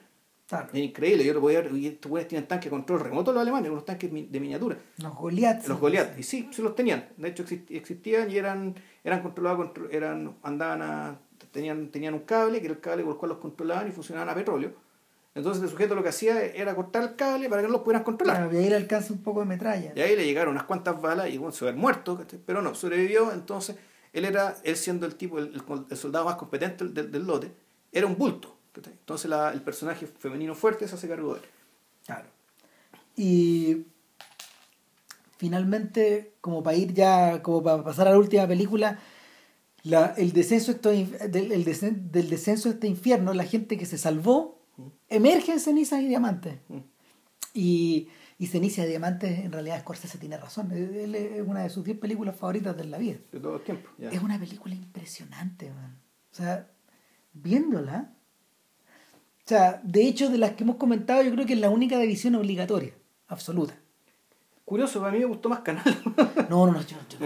Es 0.71 0.75
increíble, 0.75 1.25
yo 1.25 1.33
lo 1.33 1.41
podía 1.41 1.63
ver, 1.63 1.73
estos 1.75 2.29
tienen 2.29 2.47
tanques 2.47 2.67
de 2.67 2.71
control 2.71 3.01
remoto 3.01 3.33
los 3.33 3.41
alemanes, 3.41 3.71
unos 3.71 3.87
tanques 3.87 4.13
de 4.13 4.41
miniatura. 4.41 4.77
Los 4.99 5.15
Goliath. 5.15 5.67
Los 5.67 5.81
Goliath, 5.81 6.19
y 6.19 6.23
sí, 6.23 6.51
sí 6.53 6.61
los 6.61 6.75
tenían. 6.75 7.09
De 7.17 7.29
hecho 7.29 7.43
existían 7.71 8.31
y 8.31 8.37
eran, 8.37 8.75
eran 9.03 9.23
controlados, 9.23 9.71
eran, 9.91 10.37
andaban 10.43 10.83
a, 10.83 11.19
tenían, 11.53 11.89
tenían 11.89 12.13
un 12.13 12.21
cable, 12.21 12.59
que 12.61 12.67
era 12.67 12.75
el 12.75 12.81
cable 12.81 13.03
con 13.05 13.13
el 13.13 13.19
cual 13.19 13.31
los 13.31 13.39
controlaban 13.39 13.89
y 13.89 13.93
funcionaban 13.93 14.29
a 14.29 14.35
petróleo 14.35 14.90
entonces 15.35 15.63
el 15.63 15.69
sujeto 15.69 15.95
lo 15.95 16.03
que 16.03 16.09
hacía 16.09 16.45
era 16.45 16.75
cortar 16.75 17.05
el 17.05 17.17
cable 17.17 17.49
para 17.49 17.63
que 17.63 17.69
no 17.69 17.73
los 17.73 17.83
pudieran 17.83 18.03
controlar. 18.03 18.53
y 18.53 18.57
ahí 18.57 18.69
le 18.69 18.77
alcanza 18.77 19.13
un 19.13 19.23
poco 19.23 19.41
de 19.41 19.47
metralla. 19.47 19.93
Y 19.95 20.01
ahí 20.01 20.17
le 20.17 20.25
llegaron 20.25 20.53
unas 20.53 20.65
cuantas 20.65 21.01
balas 21.01 21.31
y 21.31 21.39
bueno, 21.39 21.53
se 21.53 21.67
había 21.69 21.81
muerto, 21.81 22.21
pero 22.45 22.63
no, 22.63 22.75
sobrevivió. 22.75 23.33
Entonces 23.33 23.77
él 24.13 24.25
era, 24.25 24.57
él 24.65 24.77
siendo 24.77 25.07
el 25.07 25.15
tipo, 25.15 25.39
el, 25.39 25.63
soldado 25.97 26.25
más 26.25 26.35
competente 26.35 26.85
del, 26.89 27.13
del, 27.13 27.27
lote, 27.27 27.53
era 27.93 28.07
un 28.07 28.17
bulto. 28.17 28.57
Entonces 28.75 29.31
la, 29.31 29.53
el 29.53 29.63
personaje 29.63 30.07
femenino 30.07 30.55
fuerte 30.55 30.89
se 30.89 30.97
hace 30.97 31.09
cargo 31.09 31.35
de 31.35 31.41
él. 31.41 31.47
Claro. 32.07 32.27
Y 33.17 33.87
finalmente, 35.37 36.33
como 36.41 36.63
para 36.63 36.77
ir 36.77 36.93
ya, 36.93 37.41
como 37.43 37.63
para 37.63 37.85
pasar 37.85 38.09
a 38.09 38.13
la 38.13 38.19
última 38.19 38.49
película, 38.49 38.99
la, 39.85 40.15
el 40.17 40.33
descenso 40.33 40.75
del, 40.75 41.53
el 41.53 41.65
del 41.65 42.31
descenso 42.31 42.69
de 42.69 42.75
este 42.75 42.87
infierno, 42.89 43.33
la 43.33 43.45
gente 43.45 43.79
que 43.79 43.87
se 43.87 43.97
salvó, 43.97 44.60
emerge 45.09 45.53
en 45.53 45.61
cenizas 45.61 46.01
y 46.03 46.09
diamantes. 46.09 46.59
Y, 47.55 48.09
y 48.41 48.47
Ceniza 48.47 48.85
y 48.85 48.89
Diamantes, 48.89 49.39
en 49.41 49.53
realidad 49.53 49.81
Scorsese 49.81 50.17
tiene 50.17 50.39
razón. 50.39 50.73
es 50.73 51.47
una 51.47 51.63
de 51.63 51.69
sus 51.69 51.85
10 51.85 51.99
películas 51.99 52.35
favoritas 52.37 52.75
de 52.75 52.85
la 52.85 52.97
vida. 52.97 53.19
De 53.31 53.39
todo 53.39 53.57
el 53.57 53.63
tiempo. 53.63 53.91
Es 53.99 54.23
una 54.23 54.39
película 54.39 54.75
impresionante, 54.75 55.71
man. 55.71 55.99
O 56.33 56.35
sea, 56.35 56.67
viéndola. 57.35 58.15
O 59.45 59.49
sea, 59.49 59.81
de 59.85 60.07
hecho, 60.07 60.31
de 60.31 60.39
las 60.39 60.53
que 60.53 60.65
hemos 60.65 60.77
comentado, 60.77 61.23
yo 61.23 61.33
creo 61.33 61.45
que 61.45 61.53
es 61.53 61.59
la 61.59 61.69
única 61.71 61.99
de 61.99 62.07
visión 62.07 62.35
obligatoria, 62.35 62.95
absoluta. 63.29 63.75
Curioso, 64.65 65.05
a 65.05 65.11
mí 65.11 65.19
me 65.19 65.25
gustó 65.25 65.51
más 65.51 65.61
Canal. 65.61 65.85
no, 66.49 66.67
no, 66.67 66.73
no, 66.73 66.81
yo, 66.81 66.97
yo, 67.11 67.19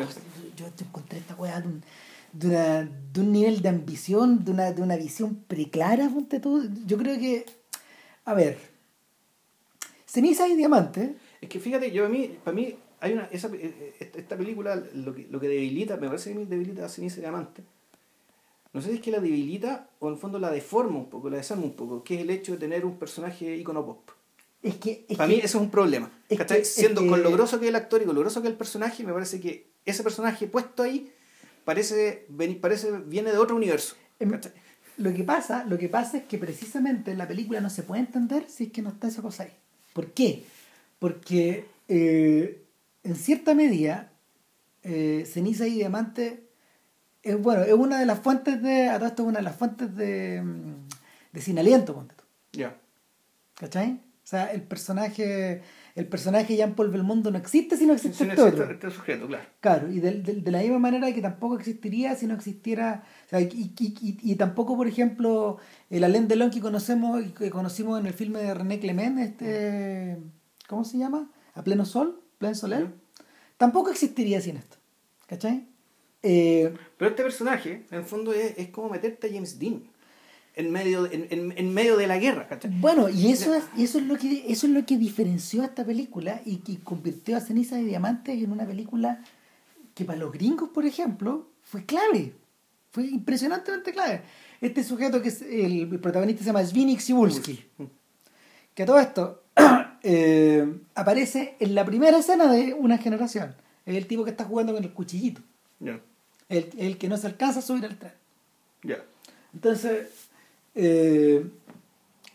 yo, 0.57 0.67
encontré 0.81 1.19
esta 1.19 1.35
weá 1.37 1.61
de 1.61 1.69
un, 1.69 1.85
de, 2.35 2.89
un 3.21 3.33
nivel 3.33 3.63
de 3.63 3.69
ambición, 3.69 4.45
de 4.45 4.51
una, 4.51 4.73
de 4.73 4.83
una 4.83 4.97
visión 4.97 5.37
preclara, 5.47 6.09
ponte 6.09 6.41
tú. 6.41 6.69
Yo 6.87 6.99
creo 6.99 7.19
que, 7.19 7.47
a 8.25 8.35
ver, 8.35 8.59
ceniza 10.07 10.49
y 10.49 10.57
diamante. 10.57 11.15
Es 11.41 11.49
que 11.49 11.61
fíjate, 11.61 11.91
yo 11.93 12.07
a 12.07 12.09
mí, 12.09 12.37
para 12.43 12.55
mí, 12.55 12.75
hay 13.01 13.13
una, 13.13 13.25
esa, 13.33 13.49
eh, 13.55 13.95
esta 13.99 14.37
película 14.37 14.83
lo 14.95 15.15
que, 15.15 15.27
lo 15.31 15.41
que 15.41 15.49
debilita, 15.49 15.97
me 15.97 16.09
parece 16.09 16.33
que 16.33 16.45
debilita 16.47 16.85
a 16.85 16.89
ceniza 16.89 17.19
y 17.19 17.21
diamante. 17.21 17.63
No 18.73 18.81
sé 18.81 18.89
si 18.89 18.95
es 18.97 19.01
que 19.01 19.13
la 19.13 19.21
debilita 19.21 19.89
o 20.01 20.09
en 20.09 20.15
el 20.15 20.21
fondo 20.21 20.41
la 20.41 20.51
deforma 20.51 20.99
un 20.99 21.09
poco, 21.09 21.31
la 21.31 21.37
desarma 21.37 21.65
un 21.65 21.75
poco, 21.75 22.03
que 22.03 22.17
es 22.17 22.23
el 22.23 22.31
hecho 22.31 22.53
de 22.53 22.59
tener 22.59 22.85
un 22.85 22.99
personaje 22.99 23.57
icono 23.57 23.87
pop. 23.87 24.11
Es 24.63 24.77
que, 24.77 25.05
Para 25.17 25.29
mí 25.29 25.35
eso 25.35 25.59
es 25.59 25.63
un 25.63 25.71
problema. 25.71 26.11
Siendo 26.63 27.07
con 27.07 27.23
lo 27.23 27.31
grosso 27.31 27.61
que 27.61 27.67
es 27.67 27.69
el 27.69 27.77
actor 27.77 28.03
y 28.03 28.07
con 28.07 28.15
lo 28.15 28.23
grosso 28.23 28.41
que 28.41 28.49
es 28.49 28.53
el 28.53 28.59
personaje, 28.59 29.05
me 29.05 29.13
parece 29.13 29.39
que 29.39 29.69
ese 29.85 30.03
personaje 30.03 30.47
puesto 30.47 30.83
ahí 30.83 31.13
parece, 31.65 32.27
parece 32.61 32.93
viene 33.07 33.33
de 33.33 33.39
otro 33.39 33.57
universo. 33.57 33.97
Em, 34.21 34.39
lo 34.97 35.13
que, 35.13 35.25
pasa, 35.25 35.65
lo 35.65 35.79
que 35.79 35.89
pasa 35.89 36.19
es 36.19 36.25
que 36.25 36.39
precisamente 36.39 37.15
la 37.15 37.27
película 37.27 37.61
no 37.61 37.71
se 37.71 37.83
puede 37.83 38.01
entender 38.01 38.47
si 38.49 38.65
es 38.65 38.73
que 38.73 38.83
no 38.83 38.91
está 38.91 39.09
esa 39.09 39.23
cosa 39.23 39.45
ahí. 39.45 39.53
¿Por 39.93 40.13
qué? 40.13 40.45
Porque 40.99 41.67
eh, 41.89 42.63
en 43.03 43.17
cierta 43.17 43.55
medida, 43.55 44.13
eh, 44.83 45.25
ceniza 45.27 45.67
y 45.67 45.75
diamante 45.75 46.45
es 47.25 47.41
bueno, 47.41 47.63
es 47.63 47.73
una 47.73 47.99
de 47.99 48.07
las 48.07 48.21
fuentes 48.21 48.63
de. 48.63 48.89
A 48.89 48.99
todo 48.99 49.09
esto 49.09 49.23
es 49.23 49.29
una 49.29 49.39
de 49.39 49.45
las 49.45 49.57
fuentes 49.57 49.97
de. 49.97 50.43
Mm, 50.43 50.89
de 51.33 51.41
sin 51.41 51.59
aliento, 51.59 51.95
ponte 51.95 52.15
tú. 52.15 52.25
Ya. 52.53 52.77
¿Cachai? 53.55 53.93
O 53.93 54.27
sea, 54.27 54.53
el 54.53 54.63
personaje. 54.63 55.63
El 55.95 56.09
personaje 56.09 56.57
Jean-Paul 56.57 56.91
Belmondo 56.91 57.31
no 57.31 57.39
existe 57.39 57.77
si 57.77 57.87
no 57.87 57.93
existe, 57.93 58.25
este, 58.25 58.43
otro. 58.43 58.69
este 58.69 58.91
sujeto, 58.91 59.29
claro. 59.29 59.45
Claro, 59.61 59.93
y 59.93 60.01
de, 60.01 60.23
de, 60.23 60.51
la 60.51 60.59
misma 60.59 60.81
manera 60.81 61.13
que 61.13 61.23
tampoco 61.23 61.57
existiría 61.57 62.17
si 62.17 62.27
no 62.27 62.35
existiera. 62.35 63.05
O 63.27 63.29
sea, 63.29 63.41
y, 63.41 63.73
y, 63.79 64.19
y, 64.21 64.35
tampoco, 64.35 64.77
por 64.77 64.89
ejemplo, 64.89 65.59
el 65.91 66.03
Alain 66.03 66.27
Delon 66.27 66.51
que 66.51 66.61
conocemos 66.61 67.23
que 67.39 67.49
conocimos 67.49 68.01
en 68.01 68.07
el 68.07 68.13
filme 68.13 68.41
de 68.41 68.55
René 68.55 68.81
Clement, 68.81 69.21
este. 69.21 70.19
¿Cómo 70.67 70.85
se 70.85 70.99
llama? 70.99 71.31
A 71.55 71.63
pleno 71.63 71.85
sol, 71.85 72.21
pleno 72.39 72.57
soler. 72.57 72.89
Tampoco 73.57 73.91
existiría 73.91 74.41
sin 74.41 74.57
esto. 74.57 74.79
¿Cachai? 75.29 75.69
Eh, 76.25 76.75
Pero 76.97 77.11
este 77.11 77.23
personaje, 77.23 77.85
en 77.91 77.99
el 77.99 78.05
fondo, 78.05 78.33
es, 78.33 78.55
es 78.59 78.71
como 78.71 78.89
meterte 78.89 79.29
a 79.29 79.31
James 79.31 79.61
Dean 79.61 79.85
en 80.57 80.71
medio, 80.71 81.11
en, 81.11 81.53
en, 81.57 81.75
medio 81.75 81.97
de 81.97 82.07
la 82.07 82.19
guerra. 82.19 82.49
Bueno, 82.81 83.09
y 83.09 83.33
eso 83.33 83.55
es, 83.55 83.65
eso 83.77 83.99
es 83.99 84.05
lo 84.05 84.17
que 84.17 84.45
eso 84.49 84.67
es 84.67 84.73
lo 84.73 84.87
que 84.87 84.97
diferenció 84.97 85.63
a 85.63 85.67
esta 85.67 85.85
película 85.85 86.41
y 86.45 86.59
que 86.59 86.79
convirtió 86.79 87.37
a 87.37 87.41
Ceniza 87.41 87.77
de 87.77 87.85
Diamantes 87.85 88.41
en 88.41 88.53
una 88.53 88.65
película 88.65 89.21
que 89.95 90.05
para 90.05 90.19
los 90.19 90.33
gringos, 90.33 90.69
por 90.71 90.85
ejemplo, 90.85 91.49
fue 91.63 91.85
clave. 91.85 92.35
Fue 92.91 93.07
impresionantemente 93.07 93.93
clave. 93.93 94.23
Este 94.61 94.85
sujeto 94.85 95.21
que 95.21 95.29
es 95.29 95.43
el, 95.43 95.89
protagonista 96.01 96.45
se 96.45 96.47
llama 96.47 96.65
Zvinik 96.65 97.01
Sibulski. 97.01 97.65
Que 98.75 98.85
a 98.85 98.87
todo 98.87 99.01
esto 99.01 99.43
eh, 100.03 100.79
aparece 100.95 101.57
en 101.59 101.75
la 101.75 101.85
primera 101.85 102.19
escena 102.19 102.53
de 102.53 102.75
una 102.75 102.99
generación. 102.99 103.57
Es 103.85 103.97
el 103.97 104.07
tipo 104.07 104.25
que 104.25 104.31
está 104.31 104.45
jugando 104.45 104.73
con 104.73 104.85
el 104.85 104.93
cuchillito. 104.93 105.43
El, 106.49 106.99
que 106.99 107.09
no 107.09 107.17
se 107.17 107.27
alcanza 107.27 107.59
a 107.59 107.63
subir 107.63 107.85
al 107.85 107.99
tren. 107.99 108.13
Ya. 108.85 109.05
Entonces, 109.53 110.29
eh, 110.75 111.47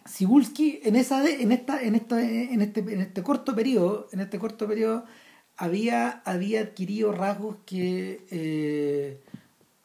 Sibulski 0.05 0.79
en 0.83 0.95
esa 0.95 1.27
en 1.27 1.51
esta, 1.51 1.81
en 1.81 1.95
en 1.95 2.61
este, 2.61 2.79
en 2.79 3.01
este 3.01 3.23
corto 3.23 3.55
periodo, 3.55 4.07
en 4.11 4.21
este 4.21 4.39
corto 4.39 4.67
periodo, 4.67 5.05
había, 5.59 6.21
había 6.25 6.61
adquirido 6.61 7.11
rasgos 7.11 7.57
que 7.65 8.25
eh, 8.31 9.19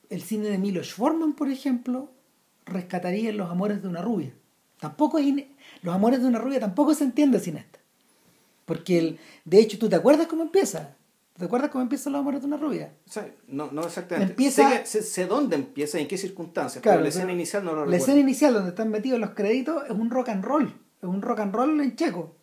el 0.09 0.22
cine 0.22 0.48
de 0.48 0.59
Milos 0.59 0.94
Forman, 0.94 1.34
por 1.34 1.50
ejemplo, 1.50 2.11
rescataría 2.64 3.30
en 3.30 3.36
los 3.36 3.50
amores 3.50 3.82
de 3.82 3.88
una 3.88 4.00
rubia. 4.00 4.32
Tampoco 4.78 5.18
es 5.18 5.26
los 5.82 5.94
amores 5.94 6.22
de 6.22 6.28
una 6.28 6.38
rubia 6.38 6.61
tampoco 6.61 6.94
se 6.94 7.05
entiende 7.05 7.40
sin 7.40 7.57
esta. 7.57 7.80
Porque 8.64 8.98
el, 8.98 9.18
de 9.44 9.59
hecho, 9.59 9.78
¿tú 9.78 9.88
te 9.88 9.96
acuerdas 9.96 10.28
cómo 10.28 10.42
empieza? 10.42 10.96
¿Te 11.37 11.47
acuerdas 11.47 11.70
cómo 11.70 11.82
empieza 11.82 12.11
Los 12.11 12.20
Amores 12.20 12.41
de 12.43 12.47
una 12.47 12.57
Rubia? 12.57 12.93
no, 13.49 13.70
no 13.72 13.82
exactamente. 13.82 14.32
Empieza, 14.32 14.87
sé, 14.87 15.26
dónde 15.26 15.57
empieza 15.57 15.99
y 15.99 16.03
en 16.03 16.09
qué 16.09 16.16
circunstancias, 16.16 16.80
pero 16.82 17.01
la 17.01 17.09
escena 17.09 17.32
inicial 17.32 17.64
no 17.64 17.70
lo 17.72 17.78
recuerdo. 17.78 17.91
La 17.91 17.97
escena 17.97 18.20
inicial 18.20 18.55
donde 18.55 18.70
están 18.70 18.89
metidos 18.91 19.18
los 19.18 19.30
créditos 19.30 19.82
es 19.85 19.91
un 19.91 20.11
rock 20.11 20.28
and 20.28 20.45
roll. 20.45 20.72
Es 21.03 21.09
un 21.09 21.20
rock 21.22 21.41
and 21.41 21.53
roll 21.53 21.80
en 21.80 21.97
checo. 21.97 22.37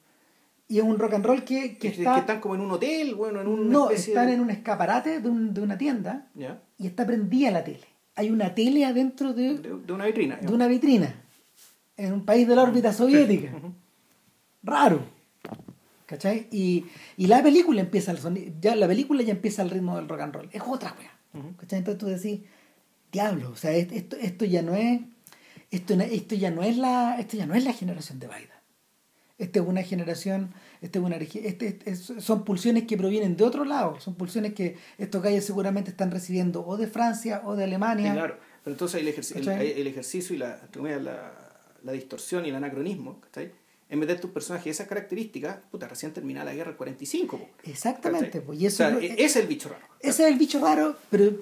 Y 0.68 0.80
es 0.80 0.84
un 0.84 1.00
rock 1.00 1.14
and 1.14 1.26
roll 1.26 1.44
que, 1.44 1.78
que, 1.78 1.90
está, 1.90 2.14
que 2.16 2.20
están 2.20 2.40
como 2.42 2.56
en 2.56 2.62
un 2.62 2.72
hotel, 2.72 3.16
bueno, 3.16 3.42
en 3.42 3.48
un. 3.48 3.70
No, 3.70 3.90
están 3.92 4.30
en 4.30 4.42
un 4.42 4.50
escaparate 4.50 5.22
de, 5.22 5.30
de 5.30 5.62
una 5.62 5.78
tienda 5.78 6.28
y 6.78 6.88
está 6.88 7.06
prendida 7.06 7.50
la 7.52 7.64
tele. 7.64 7.88
Hay 8.16 8.30
una 8.30 8.54
tele 8.54 8.86
adentro 8.86 9.34
de, 9.34 9.58
de, 9.58 9.94
una 9.94 10.06
vitrina. 10.06 10.36
De 10.36 10.54
una 10.54 10.68
vitrina. 10.68 11.16
En 11.96 12.12
un 12.12 12.26
país 12.26 12.46
de 12.48 12.56
la 12.56 12.64
órbita 12.64 12.92
soviética. 12.92 13.54
Raro. 14.64 15.02
¿Cachai? 16.12 16.50
Y, 16.52 16.88
y 17.16 17.28
la 17.28 17.42
película 17.42 17.80
empieza 17.80 18.12
el 18.12 18.60
ya 18.60 18.76
la 18.76 18.86
película 18.86 19.24
ya 19.24 19.32
empieza 19.32 19.62
al 19.62 19.70
ritmo 19.70 19.96
del 19.96 20.10
rock 20.10 20.20
and 20.20 20.36
roll. 20.36 20.50
Es 20.52 20.62
otra 20.68 20.94
wea. 21.00 21.54
¿Cachai? 21.58 21.80
Entonces 21.80 21.98
tú 21.98 22.08
decís, 22.08 22.42
diablo, 23.14 23.52
o 23.52 23.56
sea, 23.56 23.72
esto, 23.72 24.18
esto 24.18 24.44
ya 24.44 24.62
no 24.62 24.76
es. 24.76 25.00
Esto, 25.72 25.94
esto 25.94 26.36
ya 26.36 26.52
no 26.52 26.64
es 26.64 26.76
la. 26.76 27.18
Esto 27.18 27.38
ya 27.38 27.46
no 27.46 27.56
es 27.56 27.64
la 27.64 27.72
generación 27.72 28.20
de 28.20 28.28
Baida. 28.28 28.62
Esta 29.38 29.60
es 29.60 29.66
una 29.66 29.84
generación, 29.84 30.54
esta 30.82 31.00
es 31.00 31.06
una 31.06 31.16
este, 31.16 31.96
son 31.96 32.44
pulsiones 32.44 32.84
que 32.84 32.98
provienen 32.98 33.38
de 33.38 33.44
otro 33.44 33.66
lado, 33.66 34.00
son 34.00 34.14
pulsiones 34.14 34.54
que 34.54 34.78
estos 35.00 35.24
gallos 35.24 35.46
seguramente 35.46 35.90
están 35.90 36.12
recibiendo 36.12 36.64
o 36.64 36.78
de 36.78 36.86
Francia 36.86 37.42
o 37.46 37.56
de 37.56 37.64
Alemania. 37.64 38.14
claro, 38.14 38.38
pero 38.64 38.76
entonces 38.76 39.02
el, 39.02 39.08
el, 39.08 39.88
ejercicio 39.88 40.36
y 40.36 40.38
la, 40.38 40.62
la, 40.76 41.34
la, 41.82 41.92
distorsión 41.92 42.46
y 42.46 42.50
el 42.50 42.56
anacronismo, 42.56 43.20
¿cachai? 43.22 43.52
En 43.92 44.00
meter 44.00 44.22
tus 44.22 44.32
personajes 44.32 44.74
esas 44.78 44.88
características, 44.88 45.58
puta, 45.70 45.86
recién 45.86 46.14
terminada 46.14 46.46
la 46.46 46.54
guerra 46.54 46.70
del 46.70 46.78
45. 46.78 47.42
Exactamente, 47.66 48.42
y 48.54 48.66
eso 48.66 48.88
e-, 48.88 49.22
es 49.22 49.36
el 49.36 49.48
bicho 49.48 49.68
raro. 49.68 49.86
Ese 50.00 50.24
es 50.24 50.32
el 50.32 50.40
bicho 50.40 50.62
raro, 50.62 50.96
pero 51.10 51.34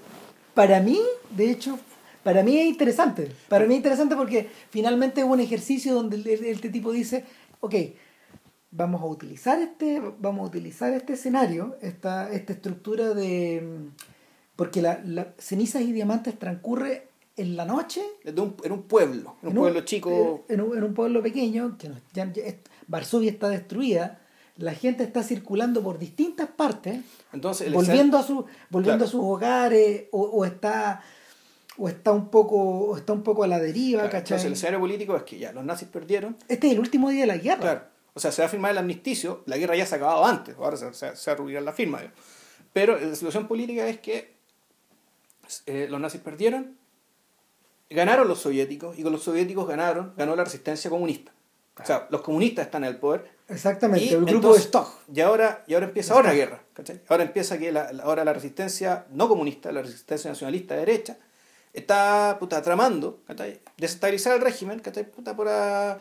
para 0.55 0.81
mí, 0.81 0.99
de 1.29 1.51
hecho, 1.51 1.79
para 2.23 2.41
mí 2.41 2.57
es 2.57 2.65
interesante. 2.65 3.31
Para 3.47 3.67
mí 3.67 3.75
es 3.75 3.77
interesante 3.77 4.15
porque 4.15 4.49
finalmente 4.71 5.21
es 5.21 5.27
un 5.27 5.39
ejercicio 5.39 5.93
donde 5.93 6.39
este 6.49 6.69
tipo 6.69 6.91
dice, 6.91 7.23
ok, 7.59 7.75
vamos 8.71 8.99
a 9.03 9.05
utilizar 9.05 9.61
este, 9.61 10.01
vamos 10.17 10.41
a 10.41 10.47
utilizar 10.47 10.91
este 10.93 11.13
escenario, 11.13 11.77
esta, 11.83 12.31
esta 12.31 12.53
estructura 12.53 13.13
de... 13.13 13.63
Porque 14.55 14.81
la, 14.81 14.99
la 15.05 15.33
cenizas 15.37 15.83
y 15.83 15.91
diamantes 15.91 16.37
transcurre 16.37 17.08
en 17.39 17.55
la 17.55 17.65
noche. 17.65 18.01
En 18.23 18.39
un, 18.39 18.55
en 18.63 18.71
un 18.71 18.83
pueblo, 18.83 19.37
en 19.41 19.49
un 19.49 19.55
pueblo 19.55 19.81
chico. 19.81 20.45
En 20.47 20.61
un, 20.61 20.77
en 20.77 20.83
un, 20.83 20.93
pueblo 20.93 21.23
pequeño, 21.23 21.77
que 21.77 21.89
ya, 22.13 22.31
Varsovia 22.87 23.31
está 23.31 23.49
destruida, 23.49 24.19
la 24.57 24.73
gente 24.73 25.03
está 25.03 25.23
circulando 25.23 25.81
por 25.81 25.97
distintas 25.97 26.49
partes, 26.49 27.01
Entonces, 27.31 27.71
volviendo, 27.71 28.17
a, 28.17 28.23
su, 28.23 28.45
volviendo 28.69 29.05
a 29.05 29.07
sus 29.07 29.21
hogares, 29.21 30.07
o, 30.11 30.21
o, 30.21 30.45
está 30.45 31.01
o 31.77 31.87
está 31.87 32.11
un 32.11 32.29
poco 32.29 32.57
o 32.57 32.97
está 32.97 33.13
un 33.13 33.23
poco 33.23 33.43
a 33.43 33.47
la 33.47 33.57
deriva, 33.57 34.03
Entonces 34.03 34.43
el 34.43 34.53
escenario 34.53 34.79
político 34.81 35.15
es 35.15 35.23
que 35.23 35.39
ya 35.39 35.53
los 35.53 35.63
nazis 35.63 35.87
perdieron. 35.87 36.35
Este 36.49 36.67
es 36.67 36.73
el 36.73 36.79
último 36.79 37.09
día 37.09 37.21
de 37.21 37.27
la 37.27 37.37
guerra. 37.37 37.61
Claro. 37.61 37.81
O 38.13 38.19
sea, 38.19 38.33
se 38.33 38.41
va 38.41 38.47
a 38.47 38.49
firmar 38.49 38.71
el 38.71 38.79
amnisticio, 38.79 39.43
la 39.45 39.57
guerra 39.57 39.77
ya 39.77 39.85
se 39.85 39.95
ha 39.95 39.97
acabado 39.97 40.25
antes, 40.25 40.55
ahora 40.57 40.75
se, 40.75 40.93
se, 40.93 41.05
va 41.07 41.33
a 41.33 41.35
rubricar 41.35 41.63
la 41.63 41.71
firma. 41.71 42.01
Pero 42.73 42.99
la 42.99 43.15
situación 43.15 43.47
política 43.47 43.87
es 43.87 43.99
que 43.99 44.35
eh, 45.67 45.87
los 45.89 46.01
nazis 46.01 46.19
perdieron, 46.19 46.77
ganaron 47.89 48.27
los 48.27 48.39
soviéticos 48.39 48.97
y 48.97 49.03
con 49.03 49.11
los 49.11 49.23
soviéticos 49.23 49.67
ganaron, 49.67 50.13
ganó 50.15 50.35
la 50.35 50.43
resistencia 50.43 50.89
comunista. 50.89 51.31
O 51.81 51.85
sea, 51.85 52.07
los 52.09 52.21
comunistas 52.21 52.65
están 52.65 52.83
en 52.83 52.89
el 52.89 52.97
poder. 52.97 53.29
Exactamente, 53.47 54.13
el 54.13 54.25
grupo 54.25 54.53
de 54.53 54.59
Stock. 54.59 54.89
Y 55.13 55.21
ahora, 55.21 55.63
y 55.65 55.73
ahora 55.73 55.87
empieza 55.87 56.15
otra 56.15 56.33
guerra. 56.33 56.61
Ahora 57.07 57.23
empieza 57.23 57.57
que 57.57 57.71
la, 57.71 57.91
ahora 58.03 58.25
la 58.25 58.33
resistencia 58.33 59.05
no 59.11 59.27
comunista, 59.27 59.71
la 59.71 59.81
resistencia 59.81 60.29
nacionalista 60.29 60.73
de 60.73 60.81
derecha, 60.81 61.17
está 61.73 62.37
puta, 62.39 62.61
tramando 62.61 63.21
¿cachai? 63.27 63.59
desestabilizar 63.77 64.35
el 64.35 64.41
régimen 64.41 64.79
¿cachai? 64.79 65.09
Puta, 65.09 65.35
para, 65.35 65.99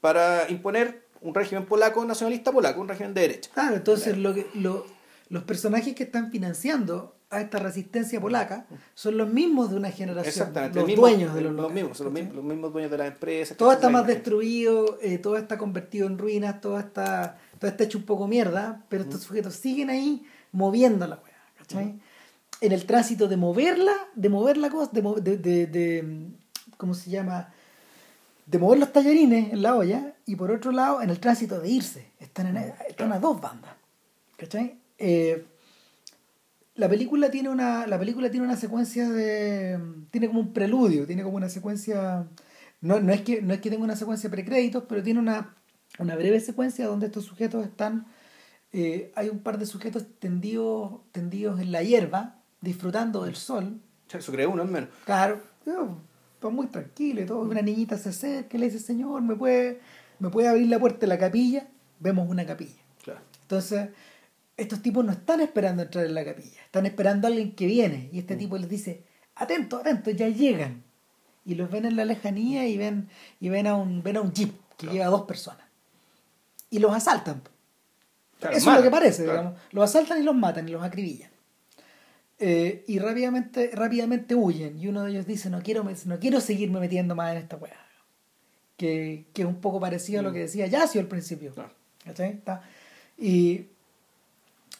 para 0.00 0.48
imponer 0.48 1.02
un 1.20 1.34
régimen 1.34 1.66
polaco, 1.66 2.04
nacionalista 2.04 2.52
polaco, 2.52 2.80
un 2.80 2.88
régimen 2.88 3.14
de 3.14 3.20
derecha. 3.22 3.50
Claro, 3.52 3.76
entonces 3.76 4.16
lo 4.16 4.32
que, 4.34 4.46
lo, 4.54 4.86
los 5.28 5.42
personajes 5.42 5.94
que 5.94 6.04
están 6.04 6.30
financiando 6.30 7.15
a 7.30 7.40
esta 7.40 7.58
resistencia 7.58 8.20
polaca 8.20 8.66
son 8.94 9.16
los 9.16 9.28
mismos 9.32 9.70
de 9.70 9.76
una 9.76 9.90
generación. 9.90 10.28
Exactamente, 10.28 10.78
los 10.78 10.86
mismo- 10.86 11.02
dueños 11.08 11.34
de 11.34 11.40
los, 11.40 11.72
mismos, 11.72 11.98
son 11.98 12.04
los 12.06 12.14
mismos, 12.14 12.34
los 12.36 12.44
mismos 12.44 12.72
dueños 12.72 12.90
de 12.90 12.98
las 12.98 13.08
empresas. 13.08 13.56
Todo 13.56 13.72
está 13.72 13.88
más 13.88 14.06
destruido, 14.06 14.98
eh, 15.02 15.18
todo 15.18 15.36
está 15.36 15.58
convertido 15.58 16.06
en 16.06 16.18
ruinas, 16.18 16.60
todo 16.60 16.78
está, 16.78 17.38
todo 17.58 17.68
está 17.70 17.84
hecho 17.84 17.98
un 17.98 18.04
poco 18.04 18.28
mierda, 18.28 18.84
pero 18.88 19.02
estos 19.04 19.22
sujetos 19.22 19.54
siguen 19.54 19.90
ahí 19.90 20.24
moviendo 20.52 21.06
la 21.06 21.16
weá, 21.16 21.34
¿cachai? 21.58 21.98
En 22.60 22.72
el 22.72 22.86
tránsito 22.86 23.26
de 23.28 23.36
moverla, 23.36 23.92
de 24.14 24.28
mover 24.28 24.56
la 24.56 24.70
cosa, 24.70 24.90
de, 24.92 25.36
de, 25.36 25.66
de- 25.66 26.28
¿cómo 26.76 26.94
se 26.94 27.10
llama? 27.10 27.52
De 28.46 28.58
mover 28.58 28.78
los 28.78 28.92
tallarines 28.92 29.52
en 29.52 29.62
la 29.62 29.74
olla, 29.74 30.14
y 30.24 30.36
por 30.36 30.50
otro 30.52 30.70
lado, 30.70 31.02
en 31.02 31.10
el 31.10 31.18
tránsito 31.18 31.58
de 31.60 31.68
irse. 31.68 32.12
Están, 32.20 32.46
en, 32.56 32.72
están 32.88 33.12
a 33.12 33.18
dos 33.18 33.40
bandas, 33.40 33.72
¿cachai? 34.36 34.78
Eh, 34.98 35.44
la 36.76 36.88
película 36.88 37.30
tiene 37.30 37.48
una 37.48 37.86
la 37.86 37.98
película 37.98 38.30
tiene 38.30 38.46
una 38.46 38.56
secuencia 38.56 39.08
de 39.10 39.78
tiene 40.10 40.26
como 40.28 40.40
un 40.40 40.52
preludio 40.52 41.06
tiene 41.06 41.22
como 41.22 41.36
una 41.36 41.48
secuencia 41.48 42.26
no, 42.80 43.00
no 43.00 43.12
es 43.12 43.22
que 43.22 43.40
no 43.42 43.54
es 43.54 43.60
que 43.60 43.70
tenga 43.70 43.84
una 43.84 43.96
secuencia 43.96 44.30
precréditos 44.30 44.84
pero 44.88 45.02
tiene 45.02 45.20
una 45.20 45.54
una 45.98 46.14
breve 46.16 46.40
secuencia 46.40 46.86
donde 46.86 47.06
estos 47.06 47.24
sujetos 47.24 47.64
están 47.64 48.06
eh, 48.72 49.12
hay 49.14 49.28
un 49.30 49.38
par 49.38 49.58
de 49.58 49.66
sujetos 49.66 50.04
tendidos 50.18 51.00
tendidos 51.12 51.60
en 51.60 51.72
la 51.72 51.82
hierba 51.82 52.36
disfrutando 52.60 53.24
del 53.24 53.36
sol 53.36 53.80
Eso 54.12 54.32
cree 54.32 54.46
uno 54.46 54.62
al 54.62 54.68
menos. 54.68 54.90
claro 55.04 55.40
pues 56.40 56.52
muy 56.52 56.66
tranquilo 56.66 57.22
y 57.22 57.26
todo 57.26 57.40
una 57.40 57.62
niñita 57.62 57.96
se 57.96 58.10
acerca 58.10 58.56
y 58.56 58.60
le 58.60 58.66
dice 58.66 58.78
señor 58.78 59.22
me 59.22 59.34
puede 59.34 59.80
me 60.18 60.28
puede 60.30 60.48
abrir 60.48 60.68
la 60.68 60.78
puerta 60.78 61.00
de 61.00 61.06
la 61.06 61.18
capilla 61.18 61.66
vemos 62.00 62.28
una 62.28 62.44
capilla 62.44 62.82
Claro. 63.02 63.20
entonces, 63.42 63.88
estos 64.56 64.80
tipos 64.82 65.04
no 65.04 65.12
están 65.12 65.40
esperando 65.40 65.82
entrar 65.82 66.06
en 66.06 66.14
la 66.14 66.24
capilla, 66.24 66.62
están 66.64 66.86
esperando 66.86 67.26
a 67.26 67.30
alguien 67.30 67.54
que 67.54 67.66
viene. 67.66 68.08
Y 68.12 68.18
este 68.20 68.36
tipo 68.36 68.56
les 68.58 68.68
dice, 68.68 69.02
atento, 69.34 69.78
atento, 69.78 70.10
ya 70.10 70.28
llegan. 70.28 70.82
Y 71.44 71.54
los 71.54 71.70
ven 71.70 71.84
en 71.84 71.96
la 71.96 72.04
lejanía 72.04 72.66
y 72.66 72.76
ven, 72.76 73.08
y 73.40 73.48
ven 73.50 73.66
a 73.66 73.76
un, 73.76 74.02
ven 74.02 74.16
a 74.16 74.20
un 74.20 74.32
jeep 74.32 74.52
que 74.76 74.86
lleva 74.88 75.06
a 75.06 75.10
dos 75.10 75.22
personas. 75.22 75.64
Y 76.70 76.78
los 76.80 76.92
asaltan. 76.94 77.42
Claro, 78.40 78.56
Eso 78.56 78.70
es 78.70 78.76
lo 78.76 78.82
que 78.82 78.90
parece, 78.90 79.24
claro. 79.24 79.38
digamos. 79.40 79.60
Los 79.72 79.84
asaltan 79.84 80.20
y 80.20 80.24
los 80.24 80.34
matan 80.34 80.68
y 80.68 80.72
los 80.72 80.82
acribillan. 80.82 81.30
Eh, 82.38 82.84
y 82.86 82.98
rápidamente, 82.98 83.70
rápidamente 83.72 84.34
huyen. 84.34 84.78
Y 84.78 84.88
uno 84.88 85.04
de 85.04 85.12
ellos 85.12 85.26
dice, 85.26 85.48
no 85.48 85.62
quiero, 85.62 85.84
no 86.04 86.18
quiero 86.18 86.40
seguirme 86.40 86.80
metiendo 86.80 87.14
más 87.14 87.32
en 87.32 87.38
esta 87.38 87.56
weá. 87.56 87.76
Que, 88.76 89.24
que 89.32 89.42
es 89.42 89.48
un 89.48 89.60
poco 89.60 89.80
parecido 89.80 90.20
a 90.20 90.22
lo 90.22 90.32
que 90.32 90.40
decía 90.40 90.66
Yacio 90.66 91.00
al 91.00 91.06
principio. 91.06 91.52
Está- 92.04 92.62
Y, 93.16 93.66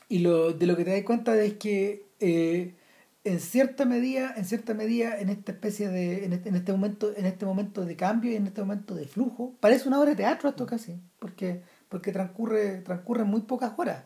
y 0.09 0.20
lo, 0.20 0.52
de 0.52 0.66
lo 0.66 0.76
que 0.76 0.84
te 0.84 0.92
das 0.92 1.02
cuenta 1.02 1.36
es 1.42 1.54
que 1.54 2.07
eh, 2.20 2.74
en 3.24 3.40
cierta 3.40 3.84
medida, 3.84 4.34
en 4.36 4.44
cierta 4.44 4.72
medida, 4.74 5.18
en 5.18 5.28
esta 5.30 5.52
especie 5.52 5.88
de, 5.88 6.24
en 6.24 6.32
este, 6.32 6.48
en 6.48 6.54
este 6.57 6.72
momento, 6.72 7.12
en 7.16 7.26
este 7.26 7.44
momento 7.44 7.84
de 7.84 7.96
cambio 7.96 8.30
y 8.32 8.36
en 8.36 8.46
este 8.46 8.61
momento 8.61 8.94
de 8.94 9.07
flujo, 9.07 9.54
parece 9.61 9.88
una 9.88 9.98
obra 9.98 10.11
de 10.11 10.16
teatro 10.16 10.48
esto 10.48 10.64
casi, 10.66 10.94
porque, 11.18 11.62
porque 11.88 12.12
transcurre, 12.12 12.82
transcurre 12.82 13.24
muy 13.24 13.40
pocas 13.42 13.72
horas. 13.76 14.04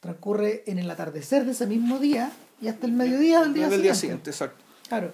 Transcurre 0.00 0.62
en 0.66 0.78
el 0.78 0.88
atardecer 0.90 1.44
de 1.44 1.50
ese 1.52 1.66
mismo 1.66 1.98
día 1.98 2.30
y 2.62 2.68
hasta 2.68 2.86
el 2.86 2.92
mediodía 2.92 3.40
del 3.42 3.52
día 3.52 3.68
Del 3.68 3.82
día 3.82 3.94
siguiente. 3.94 4.30
siguiente, 4.30 4.30
exacto. 4.30 4.64
Claro. 4.88 5.12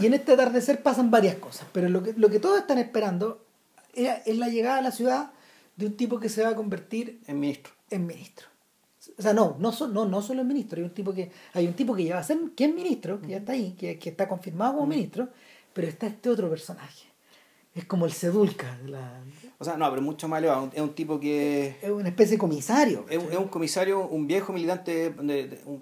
Y 0.00 0.06
en 0.06 0.14
este 0.14 0.32
atardecer 0.32 0.82
pasan 0.82 1.10
varias 1.10 1.34
cosas, 1.36 1.66
pero 1.72 1.88
lo 1.88 2.02
que, 2.02 2.12
lo 2.14 2.30
que 2.30 2.38
todos 2.38 2.58
están 2.60 2.78
esperando 2.78 3.44
es, 3.94 4.08
es 4.26 4.38
la 4.38 4.48
llegada 4.48 4.78
a 4.78 4.82
la 4.82 4.92
ciudad 4.92 5.30
de 5.76 5.86
un 5.86 5.96
tipo 5.96 6.20
que 6.20 6.28
se 6.28 6.42
va 6.42 6.50
a 6.50 6.54
convertir 6.56 7.20
En 7.26 7.38
ministro. 7.40 7.72
en 7.90 8.06
ministro. 8.06 8.46
O 9.18 9.22
sea, 9.22 9.32
no, 9.32 9.56
no, 9.58 9.72
no, 9.88 10.04
no 10.04 10.22
solo 10.22 10.42
en 10.42 10.48
ministro, 10.48 10.78
hay 10.78 10.84
un 10.84 10.90
tipo 10.94 11.12
que, 11.14 11.30
hay 11.54 11.66
un 11.66 11.72
tipo 11.74 11.94
que 11.94 12.04
ya 12.04 12.14
va 12.16 12.20
a 12.20 12.24
ser, 12.24 12.38
que 12.54 12.64
es 12.66 12.74
ministro, 12.74 13.20
que 13.20 13.28
ya 13.28 13.38
está 13.38 13.52
ahí, 13.52 13.74
que, 13.78 13.98
que 13.98 14.10
está 14.10 14.28
confirmado 14.28 14.74
como 14.74 14.86
ministro, 14.86 15.28
pero 15.72 15.88
está 15.88 16.06
este 16.06 16.28
otro 16.28 16.50
personaje. 16.50 17.06
Es 17.74 17.84
como 17.86 18.04
el 18.04 18.12
sedulca, 18.12 18.76
de 18.82 18.90
la, 18.90 19.22
O 19.58 19.64
sea, 19.64 19.76
no, 19.76 19.88
pero 19.88 20.02
mucho 20.02 20.26
más 20.28 20.38
elevado. 20.40 20.70
Es 20.74 20.82
un 20.82 20.92
tipo 20.92 21.18
que 21.20 21.76
es 21.80 21.88
una 21.90 22.08
especie 22.08 22.32
de 22.32 22.38
comisario. 22.38 23.06
es, 23.08 23.16
un- 23.18 23.32
es 23.32 23.38
un 23.38 23.46
comisario, 23.48 24.06
un 24.08 24.26
viejo 24.26 24.52
militante, 24.52 25.14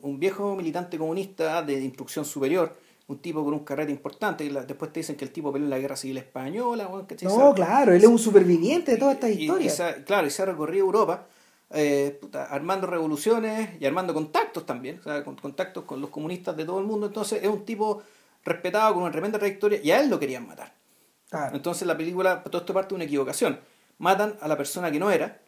un, 0.03 0.21
viejo 0.21 0.55
militante 0.55 0.97
comunista 0.99 1.62
de 1.62 1.81
instrucción 1.83 2.25
superior, 2.27 2.77
un 3.09 3.19
tipo 3.19 3.43
con 3.43 3.55
un 3.55 3.61
carrete 3.64 3.91
importante. 3.91 4.45
y 4.45 4.51
la- 4.51 4.64
después 4.64 4.93
te 4.93 5.01
dicen 5.01 5.16
que 5.16 5.25
el 5.25 5.31
tipo 5.33 5.51
peleó 5.51 5.64
en 5.66 5.71
la 5.71 5.79
guerra 5.79 5.97
civil 5.97 6.19
española. 6.19 6.89
¿cachai? 7.09 7.27
No, 7.27 7.53
claro, 7.55 7.93
él 7.95 8.03
es 8.03 8.07
un 8.09 8.19
superviviente 8.19 8.93
de 8.93 8.99
todas 8.99 9.14
estas 9.14 9.31
y- 9.31 9.33
y- 9.33 9.43
historias. 9.45 9.83
y 9.99 10.03
claro, 10.03 10.27
y 10.27 10.31
se 10.31 10.43
ha 10.43 10.45
recorrido 10.45 10.85
Europa 10.85 11.27
eh, 11.71 12.16
puta, 12.21 12.45
armando 12.47 12.87
revoluciones 12.87 13.71
y 13.81 13.85
armando 13.87 14.14
contactos 14.14 14.64
también, 14.66 14.99
o 15.01 15.03
sea, 15.03 15.23
con- 15.25 15.37
contactos 15.37 15.85
con 15.85 16.01
los 16.01 16.11
comunistas 16.11 16.57
de 16.57 16.64
todo 16.64 16.79
el 16.81 16.87
mundo. 16.87 17.07
Entonces 17.07 17.43
es 17.43 17.49
un 17.49 17.64
tipo 17.64 18.03
respetado 18.45 18.95
con 18.95 19.03
una 19.03 19.12
tremenda 19.12 19.39
trayectoria 19.39 19.81
y 19.83 19.91
a 19.91 20.01
él 20.01 20.09
lo 20.09 20.19
querían 20.19 20.47
matar. 20.47 20.73
Claro. 21.29 21.55
Entonces 21.57 21.87
la 21.87 21.97
película, 21.97 22.43
todo 22.45 22.59
esto 22.62 22.73
parte 22.73 22.91
de 22.91 22.95
una 22.97 23.05
equivocación. 23.05 23.61
Matan 23.99 24.37
a 24.41 24.49
la 24.49 24.57
persona 24.57 24.91
que 24.91 24.99
no 24.99 25.11
era 25.11 25.41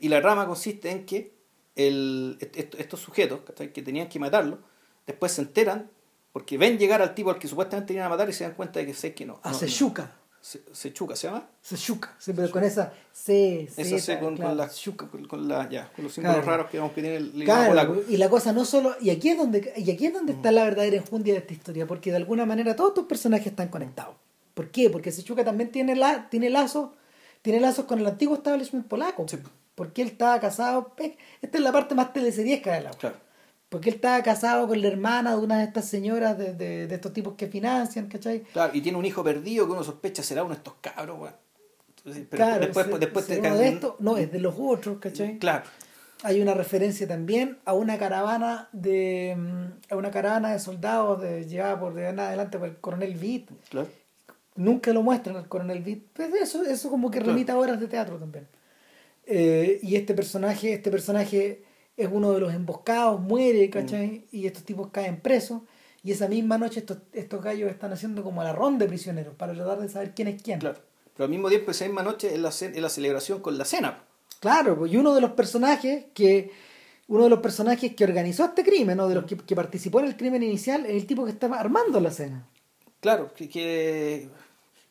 y 0.00 0.08
la 0.08 0.20
rama 0.20 0.46
consiste 0.46 0.90
en 0.90 1.04
que 1.04 1.34
el, 1.76 2.38
est- 2.40 2.56
est- 2.56 2.74
estos 2.78 3.00
sujetos 3.00 3.40
que 3.72 3.82
tenían 3.82 4.08
que 4.08 4.18
matarlo, 4.18 4.58
después 5.06 5.32
se 5.32 5.42
enteran 5.42 5.90
porque 6.32 6.56
ven 6.58 6.78
llegar 6.78 7.02
al 7.02 7.14
tipo 7.14 7.30
al 7.30 7.38
que 7.38 7.48
supuestamente 7.48 7.88
tenían 7.88 8.06
a 8.06 8.08
matar 8.08 8.28
y 8.28 8.32
se 8.32 8.44
dan 8.44 8.54
cuenta 8.54 8.80
de 8.80 8.86
que 8.86 8.94
sé 8.94 9.14
que 9.14 9.24
no. 9.26 9.40
A 9.42 9.50
no, 9.50 9.58
Seshuka. 9.58 10.12
Se, 10.44 10.60
Sechuca 10.72 11.16
se 11.16 11.26
llama. 11.26 11.48
Seshuka. 11.62 12.14
Sí, 12.18 12.34
pero 12.34 12.50
con 12.50 12.62
esa 12.64 12.92
C, 13.12 13.62
Esa 13.78 13.98
C 13.98 14.18
con, 14.18 14.36
claro, 14.36 14.50
con, 14.50 14.58
la, 14.58 14.68
con, 15.08 15.24
con 15.26 15.48
la- 15.48 15.70
ya, 15.70 15.90
con 15.90 16.04
los 16.04 16.12
símbolos 16.12 16.42
Claro. 16.42 16.50
raros 16.58 16.70
que, 16.70 16.76
vamos, 16.78 16.92
que 16.92 17.00
tiene 17.00 17.16
el 17.16 17.28
idioma 17.28 17.44
Claro, 17.44 17.68
polaco. 17.70 17.96
y 18.10 18.16
la 18.18 18.28
cosa 18.28 18.52
no 18.52 18.66
solo, 18.66 18.94
y 19.00 19.08
aquí 19.08 19.30
es 19.30 19.38
donde, 19.38 19.72
y 19.74 19.90
aquí 19.90 20.04
es 20.04 20.12
donde 20.12 20.34
Mm. 20.34 20.36
está 20.36 20.52
la 20.52 20.64
verdadera 20.64 20.96
enjundia 20.98 21.32
de 21.32 21.40
esta 21.40 21.54
historia, 21.54 21.86
porque 21.86 22.10
de 22.10 22.18
alguna 22.18 22.44
manera 22.44 22.76
todos 22.76 22.90
estos 22.90 23.06
personajes 23.06 23.46
están 23.46 23.68
conectados. 23.68 24.16
¿Por 24.52 24.70
qué? 24.70 24.90
Porque 24.90 25.12
Sechuca 25.12 25.44
también 25.44 25.70
tiene 25.72 25.96
la, 25.96 26.28
tiene 26.28 26.50
lazos, 26.50 26.90
tiene 27.40 27.58
lazos 27.58 27.86
con 27.86 27.98
el 28.00 28.06
antiguo 28.06 28.36
establishment 28.36 28.86
polaco. 28.86 29.26
Sí. 29.26 29.38
Porque 29.74 30.02
él 30.02 30.08
estaba 30.08 30.38
casado, 30.40 30.94
esta 31.40 31.56
es 31.58 31.64
la 31.64 31.72
parte 31.72 31.94
más 31.94 32.12
teleseriesca 32.12 32.74
de 32.74 32.82
la 32.82 32.90
Claro. 32.90 33.16
Porque 33.74 33.88
él 33.90 33.96
estaba 33.96 34.22
casado 34.22 34.68
con 34.68 34.80
la 34.80 34.86
hermana 34.86 35.32
de 35.32 35.42
una 35.42 35.58
de 35.58 35.64
estas 35.64 35.86
señoras 35.86 36.38
de, 36.38 36.54
de, 36.54 36.86
de 36.86 36.94
estos 36.94 37.12
tipos 37.12 37.34
que 37.34 37.48
financian, 37.48 38.06
¿cachai? 38.06 38.42
Claro, 38.52 38.70
y 38.72 38.80
tiene 38.80 38.96
un 38.96 39.04
hijo 39.04 39.24
perdido 39.24 39.66
que 39.66 39.72
uno 39.72 39.82
sospecha 39.82 40.22
será 40.22 40.44
uno 40.44 40.50
de 40.54 40.58
estos 40.58 40.74
cabros, 40.80 41.18
weón. 41.20 41.34
Pero 42.04 42.28
claro, 42.30 42.60
después, 42.66 42.86
se- 42.86 42.98
después 42.98 43.24
se 43.24 43.36
te 43.38 43.48
uno 43.48 43.56
de 43.58 43.68
estos, 43.68 43.94
no, 43.98 44.16
es 44.16 44.30
de 44.30 44.38
los 44.38 44.54
otros, 44.56 44.98
¿cachai? 45.00 45.38
Claro. 45.40 45.64
Hay 46.22 46.40
una 46.40 46.54
referencia 46.54 47.08
también 47.08 47.58
a 47.64 47.72
una 47.72 47.98
caravana 47.98 48.68
de 48.72 49.34
mm, 49.36 49.92
a 49.92 49.96
una 49.96 50.12
caravana 50.12 50.52
de 50.52 50.60
soldados 50.60 51.20
de, 51.20 51.44
llevada 51.48 51.80
por 51.80 51.94
de 51.94 52.06
adelante 52.06 52.58
por 52.58 52.68
el 52.68 52.76
coronel 52.76 53.18
Witt. 53.20 53.50
Claro. 53.70 53.88
Nunca 54.54 54.92
lo 54.92 55.02
muestran 55.02 55.34
al 55.36 55.48
coronel 55.48 55.82
Witt. 55.84 56.04
Pero 56.14 56.36
eso, 56.36 56.62
eso 56.62 56.90
como 56.90 57.10
que 57.10 57.18
remite 57.18 57.50
a 57.50 57.58
horas 57.58 57.80
de 57.80 57.88
teatro 57.88 58.18
también. 58.18 58.46
Eh, 59.26 59.80
y 59.82 59.96
este 59.96 60.14
personaje, 60.14 60.74
este 60.74 60.92
personaje 60.92 61.64
es 61.96 62.08
uno 62.10 62.32
de 62.32 62.40
los 62.40 62.52
emboscados, 62.54 63.20
muere, 63.20 63.70
¿cachai? 63.70 64.26
Y 64.32 64.46
estos 64.46 64.64
tipos 64.64 64.88
caen 64.90 65.20
presos. 65.20 65.62
Y 66.02 66.12
esa 66.12 66.28
misma 66.28 66.58
noche 66.58 66.80
estos, 66.80 66.98
estos 67.12 67.42
gallos 67.42 67.70
están 67.70 67.92
haciendo 67.92 68.22
como 68.22 68.42
la 68.42 68.52
ronda 68.52 68.84
de 68.84 68.88
prisioneros 68.88 69.34
para 69.36 69.54
tratar 69.54 69.80
de 69.80 69.88
saber 69.88 70.12
quién 70.14 70.28
es 70.28 70.42
quién. 70.42 70.58
Claro. 70.60 70.78
Pero 71.14 71.24
al 71.24 71.30
mismo 71.30 71.48
tiempo, 71.48 71.70
esa 71.70 71.84
misma 71.84 72.02
noche 72.02 72.34
es 72.34 72.40
la, 72.40 72.48
es 72.50 72.76
la 72.76 72.88
celebración 72.88 73.40
con 73.40 73.56
la 73.56 73.64
cena. 73.64 74.02
Claro, 74.40 74.76
pues, 74.76 74.92
y 74.92 74.96
uno 74.96 75.14
de 75.14 75.20
los 75.20 75.30
personajes 75.32 76.06
que 76.12 76.50
uno 77.06 77.24
de 77.24 77.30
los 77.30 77.40
personajes 77.40 77.94
que 77.94 78.04
organizó 78.04 78.46
este 78.46 78.64
crimen, 78.64 78.98
o 78.98 79.08
de 79.08 79.14
los 79.14 79.24
que, 79.24 79.36
que 79.36 79.54
participó 79.54 80.00
en 80.00 80.06
el 80.06 80.16
crimen 80.16 80.42
inicial, 80.42 80.86
es 80.86 80.92
el 80.92 81.06
tipo 81.06 81.24
que 81.24 81.30
estaba 81.32 81.58
armando 81.58 82.00
la 82.00 82.10
cena. 82.10 82.46
Claro, 83.00 83.32
que, 83.34 83.48
que, 83.48 84.28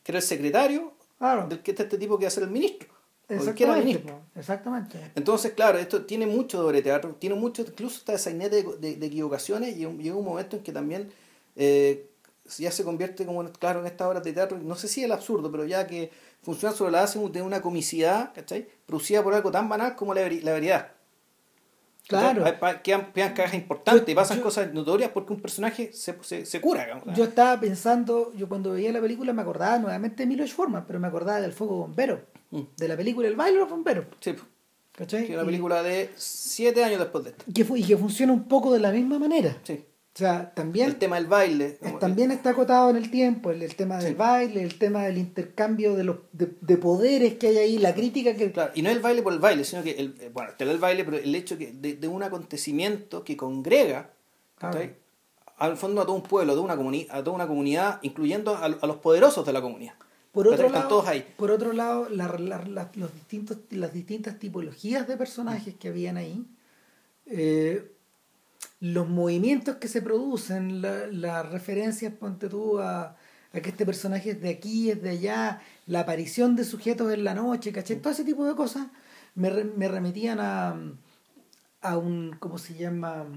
que 0.03 0.11
era 0.11 0.19
el 0.19 0.23
secretario 0.23 0.93
Claro. 1.17 1.47
del 1.47 1.61
que 1.61 1.71
está 1.71 1.83
este 1.83 1.97
tipo 1.97 2.17
que 2.19 2.25
va 2.25 2.27
a 2.27 2.31
ser 2.31 2.43
el 2.43 2.49
ministro. 2.51 2.89
Exactamente. 3.35 4.99
Entonces, 5.15 5.53
claro, 5.53 5.77
esto 5.79 6.05
tiene 6.05 6.25
mucho 6.27 6.59
de 6.59 6.65
obra 6.65 6.75
de 6.77 6.81
teatro, 6.83 7.15
tiene 7.19 7.35
mucho, 7.35 7.61
incluso 7.63 7.97
está 7.97 8.13
esa 8.13 8.29
de, 8.31 8.49
de- 8.79 8.95
de 8.95 9.05
equivocaciones 9.05 9.75
y 9.77 9.85
llega 9.87 10.15
un 10.15 10.25
momento 10.25 10.57
en 10.57 10.63
que 10.63 10.71
también 10.71 11.11
eh, 11.55 12.09
ya 12.57 12.71
se 12.71 12.83
convierte 12.83 13.25
como, 13.25 13.41
en- 13.41 13.49
claro, 13.49 13.79
en 13.81 13.85
estas 13.87 14.07
obras 14.07 14.23
de 14.23 14.33
teatro, 14.33 14.57
no 14.57 14.75
sé 14.75 14.87
si 14.87 15.03
el 15.03 15.11
absurdo, 15.11 15.51
pero 15.51 15.65
ya 15.65 15.87
que 15.87 16.11
funciona 16.41 16.75
sobre 16.75 16.91
la 16.91 17.01
base 17.01 17.19
de 17.29 17.41
una 17.41 17.61
comicidad, 17.61 18.33
¿cachai? 18.33 18.67
Producida 18.85 19.23
por 19.23 19.33
algo 19.33 19.49
tan 19.51 19.69
banal 19.69 19.95
como 19.95 20.13
la, 20.13 20.21
la 20.21 20.53
veridad. 20.53 20.91
Claro. 22.07 22.43
Pa- 22.59 22.81
Quedan, 22.81 23.13
quedan 23.13 23.33
cajas 23.33 23.53
importantes 23.53 24.05
Yo- 24.05 24.11
y 24.11 24.15
pasan 24.15 24.37
yo- 24.39 24.43
cosas 24.43 24.73
notorias 24.73 25.11
porque 25.11 25.31
un 25.31 25.39
personaje 25.41 25.91
se, 25.93 26.17
se, 26.21 26.45
se 26.45 26.59
cura. 26.59 26.83
digamos. 26.83 27.15
Yo 27.15 27.23
estaba 27.23 27.57
pensando, 27.61 28.33
yo 28.33 28.49
cuando 28.49 28.71
veía 28.71 28.91
la 28.91 28.99
película 28.99 29.31
me 29.31 29.41
acordaba 29.41 29.79
nuevamente 29.79 30.23
de 30.23 30.27
Milos 30.27 30.51
Forman, 30.53 30.83
pero 30.85 30.99
me 30.99 31.07
acordaba 31.07 31.39
del 31.39 31.53
fuego 31.53 31.77
bombero, 31.77 32.21
Mm. 32.53 32.67
de 32.77 32.87
la 32.87 32.95
película 32.95 33.27
El 33.27 33.35
baile 33.35 33.55
de 33.55 33.59
los 33.61 33.69
bomberos. 33.69 34.05
Sí, 34.19 34.35
¿Cachai? 34.91 35.25
que 35.25 35.33
es 35.33 35.33
una 35.33 35.43
Y- 35.43 35.45
película 35.47 35.81
de 35.81 36.11
siete 36.15 36.83
años 36.83 36.99
después 36.99 37.23
de 37.23 37.31
esta. 37.31 37.43
y 37.47 37.53
que, 37.53 37.65
y 37.79 37.83
que 37.83 37.97
funciona 37.97 38.31
un 38.31 38.47
poco 38.47 38.71
de 38.71 38.79
la 38.79 38.91
misma 38.91 39.17
manera. 39.17 39.57
Sí. 39.63 39.83
O 40.15 40.19
sea, 40.19 40.53
también... 40.53 40.89
El 40.89 40.97
tema 40.97 41.15
del 41.15 41.25
baile. 41.25 41.79
También 41.99 42.29
está 42.29 42.51
acotado 42.51 42.91
en 42.91 42.97
el 42.97 43.09
tiempo, 43.09 43.49
el, 43.49 43.75
tema 43.75 43.97
del 43.97 44.13
baile, 44.13 44.61
el 44.61 44.77
tema 44.77 45.05
del 45.05 45.17
intercambio 45.17 45.95
de, 45.95 46.03
los, 46.03 46.17
de, 46.31 46.77
poderes 46.77 47.33
que 47.39 47.47
hay 47.47 47.57
ahí, 47.57 47.77
la 47.79 47.95
crítica 47.95 48.35
que... 48.35 48.51
Claro, 48.51 48.71
y 48.75 48.83
no 48.83 48.91
el 48.91 48.99
baile 48.99 49.23
por 49.23 49.33
el 49.33 49.39
baile, 49.39 49.63
sino 49.63 49.81
que, 49.81 49.93
el, 49.93 50.15
eh, 50.19 50.29
bueno, 50.31 50.51
te 50.55 50.65
el 50.65 50.77
baile, 50.77 51.03
pero 51.03 51.17
el 51.17 51.33
hecho 51.33 51.57
que 51.57 51.71
de, 51.71 52.07
un 52.07 52.21
acontecimiento 52.21 53.23
que 53.23 53.35
congrega, 53.35 54.11
al 55.57 55.77
fondo 55.77 56.01
a 56.01 56.05
todo 56.05 56.15
un 56.15 56.21
pueblo, 56.21 56.53
a 56.53 56.55
toda 56.55 56.75
una, 56.75 56.97
a 57.09 57.23
toda 57.23 57.35
una 57.35 57.47
comunidad, 57.47 57.97
incluyendo 58.03 58.55
a, 58.55 58.69
los 58.69 58.97
poderosos 58.97 59.43
de 59.43 59.53
la 59.53 59.61
comunidad. 59.61 59.95
Por 60.33 60.47
otro, 60.47 60.67
lado, 60.67 61.03
por 61.37 61.51
otro 61.51 61.73
lado, 61.73 62.07
los 62.09 63.13
distintos, 63.13 63.59
las 63.69 63.93
distintas 63.93 64.39
tipologías 64.39 65.07
de 65.07 65.15
personajes 65.15 65.75
que 65.75 65.89
habían 65.89 66.17
ahí, 66.17 66.43
eh, 67.27 67.91
los 68.79 69.07
movimientos 69.07 69.75
que 69.75 69.87
se 69.87 70.01
producen, 70.01 70.81
las 70.81 71.51
referencias, 71.51 72.13
ponte 72.13 72.49
tú, 72.49 72.79
a, 72.79 73.15
que 73.51 73.69
este 73.69 73.85
personaje 73.85 74.31
es 74.31 74.41
de 74.41 74.49
aquí, 74.49 74.89
es 74.89 75.03
de 75.03 75.11
allá, 75.11 75.61
la 75.85 75.99
aparición 75.99 76.55
de 76.55 76.63
sujetos 76.63 77.13
en 77.13 77.23
la 77.23 77.35
noche, 77.35 77.71
¿caché? 77.71 77.95
Todo 77.97 78.11
ese 78.11 78.25
tipo 78.25 78.43
de 78.43 78.55
cosas 78.55 78.87
me, 79.35 79.51
me 79.51 79.87
remitían 79.87 80.39
a, 80.39 80.75
a 81.81 81.97
un, 81.97 82.35
¿cómo 82.39 82.57
se 82.57 82.73
llama? 82.73 83.27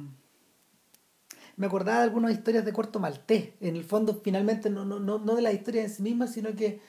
Me 1.57 1.67
acordaba 1.67 1.99
de 1.99 2.05
algunas 2.05 2.33
historias 2.33 2.65
de 2.65 2.73
Corto 2.73 3.01
Maltés, 3.01 3.51
en 3.61 3.77
el 3.77 3.85
fondo 3.85 4.21
finalmente 4.23 4.69
no, 4.69 4.85
no, 4.85 5.01
no, 5.01 5.19
no 5.19 5.35
de 5.37 5.43
las 5.43 5.55
historias 5.55 5.87
en 5.87 5.91
sí 5.91 6.03
mismas, 6.03 6.33
sino 6.33 6.55
que 6.55 6.81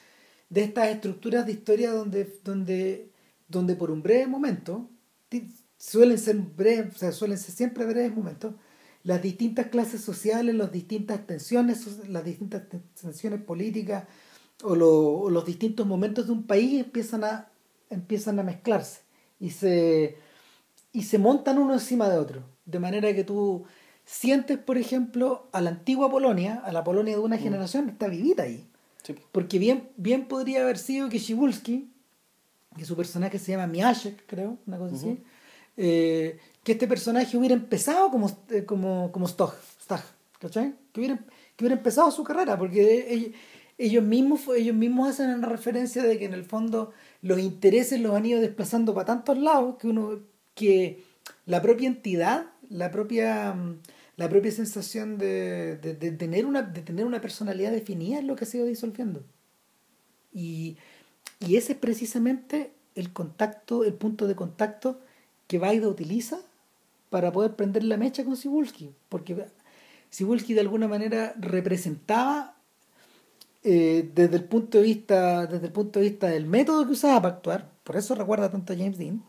de 0.50 0.64
estas 0.64 0.90
estructuras 0.90 1.46
de 1.46 1.54
historia 1.54 1.92
donde, 1.92 2.40
donde, 2.44 3.12
donde 3.48 3.76
por 3.76 3.92
un 3.92 4.02
breve 4.02 4.28
momento 4.28 4.90
suelen 5.78 6.18
ser 6.18 6.38
breves, 6.38 6.96
o 6.96 6.98
sea, 6.98 7.12
suelen 7.12 7.38
ser 7.38 7.54
siempre 7.54 7.86
breves 7.86 8.16
momentos, 8.16 8.56
las 9.04 9.22
distintas 9.22 9.68
clases 9.68 10.02
sociales, 10.02 10.56
las 10.56 10.72
distintas 10.72 11.26
tensiones, 11.26 12.08
las 12.10 12.26
distintas 12.26 12.64
tensiones 13.00 13.42
políticas 13.42 14.06
o, 14.64 14.76
los 14.76 15.46
distintos 15.46 15.86
momentos 15.86 16.26
de 16.26 16.34
un 16.34 16.46
país 16.46 16.84
empiezan 16.84 17.24
a, 17.24 17.50
empiezan 17.90 18.40
a 18.40 18.44
mezclarse 18.44 19.02
y 19.40 19.52
se, 19.52 20.18
y 20.92 21.04
se 21.04 21.18
montan 21.20 21.58
uno 21.58 21.74
encima 21.74 22.10
de 22.10 22.18
otro. 22.18 22.44
De 22.66 22.80
manera 22.80 23.14
que 23.14 23.24
tú 23.24 23.66
sientes, 24.08 24.58
por 24.58 24.78
ejemplo, 24.78 25.50
a 25.52 25.60
la 25.60 25.70
antigua 25.70 26.10
Polonia, 26.10 26.62
a 26.64 26.72
la 26.72 26.84
Polonia 26.84 27.16
de 27.16 27.22
una 27.22 27.36
mm. 27.36 27.40
generación, 27.40 27.90
está 27.90 28.08
vivida 28.08 28.44
ahí. 28.44 28.66
Porque 29.32 29.60
bien, 29.60 29.90
bien 29.96 30.28
podría 30.28 30.62
haber 30.62 30.78
sido 30.78 31.08
que 31.08 31.20
Shibulski, 31.20 31.90
que 32.76 32.86
su 32.86 32.96
personaje 32.96 33.38
se 33.38 33.52
llama 33.52 33.68
Miaszek, 33.68 34.26
creo, 34.26 34.58
una 34.66 34.78
cosa 34.78 34.96
así, 34.96 35.20
eh, 35.78 36.40
que 36.64 36.74
este 36.74 36.88
personaje 36.88 37.38
hubiera 37.38 37.54
empezado 37.54 38.10
como, 38.10 38.30
eh, 38.50 38.66
como, 38.66 39.12
como 39.12 39.28
Stog, 39.28 39.54
¿cachai? 40.40 40.74
Que 40.92 41.00
hubiera, 41.00 41.18
que 41.56 41.64
hubiera 41.64 41.76
empezado 41.76 42.12
su 42.12 42.24
carrera, 42.24 42.58
porque 42.58 43.34
ellos, 43.78 44.04
mismos, 44.04 44.42
ellos 44.56 44.76
mismos 44.76 45.10
hacen 45.10 45.30
una 45.30 45.48
referencia 45.48 46.04
de 46.04 46.18
que 46.18 46.26
en 46.26 46.34
el 46.34 46.44
fondo 46.44 46.92
los 47.22 47.40
intereses 47.40 48.02
los 48.02 48.14
han 48.14 48.26
ido 48.26 48.42
desplazando 48.42 48.94
para 48.94 49.06
tantos 49.06 49.38
lados 49.38 49.76
que 49.78 49.88
uno 49.88 50.20
que 50.54 51.04
la 51.46 51.62
propia 51.62 51.88
entidad, 51.88 52.48
la 52.70 52.92
propia 52.92 53.56
la 54.18 54.28
propia 54.30 54.52
sensación 54.52 55.18
de, 55.18 55.78
de, 55.78 55.94
de, 55.94 56.12
tener 56.12 56.46
una, 56.46 56.64
de 56.64 56.82
tener 56.82 57.06
una 57.06 57.22
personalidad 57.22 57.72
definida 57.72 58.20
es 58.20 58.26
lo 58.26 58.36
que 58.36 58.46
se 58.46 58.58
ha 58.58 58.62
ido 58.62 58.68
disolviendo. 58.68 59.24
Y, 60.34 60.78
y 61.40 61.56
ese 61.56 61.74
es 61.74 61.78
precisamente 61.78 62.72
el 62.96 63.14
contacto, 63.14 63.84
el 63.84 63.94
punto 63.94 64.28
de 64.28 64.36
contacto 64.36 65.00
que 65.46 65.60
Vaida 65.60 65.88
utiliza 65.88 66.40
para 67.10 67.32
poder 67.32 67.56
prender 67.56 67.84
la 67.84 67.98
mecha 67.98 68.26
con 68.26 68.36
Sibulski, 68.36 68.92
porque 69.08 69.46
Sibulski 70.10 70.54
de 70.54 70.62
alguna 70.62 70.88
manera 70.88 71.34
representaba 71.38 72.56
eh, 73.64 74.10
desde 74.14 74.36
el 74.38 74.44
punto 74.46 74.80
de 74.80 74.84
vista 74.84 75.46
desde 75.46 75.68
el 75.68 75.72
punto 75.72 76.00
de 76.00 76.10
vista 76.10 76.28
del 76.28 76.46
método 76.46 76.86
que 76.86 76.94
usaba 76.94 77.22
para 77.22 77.36
actuar, 77.36 77.72
por 77.84 77.96
eso 77.96 78.16
recuerda 78.16 78.52
tanto 78.52 78.74
a 78.74 78.76
James 78.76 78.98
Dean, 78.98 79.24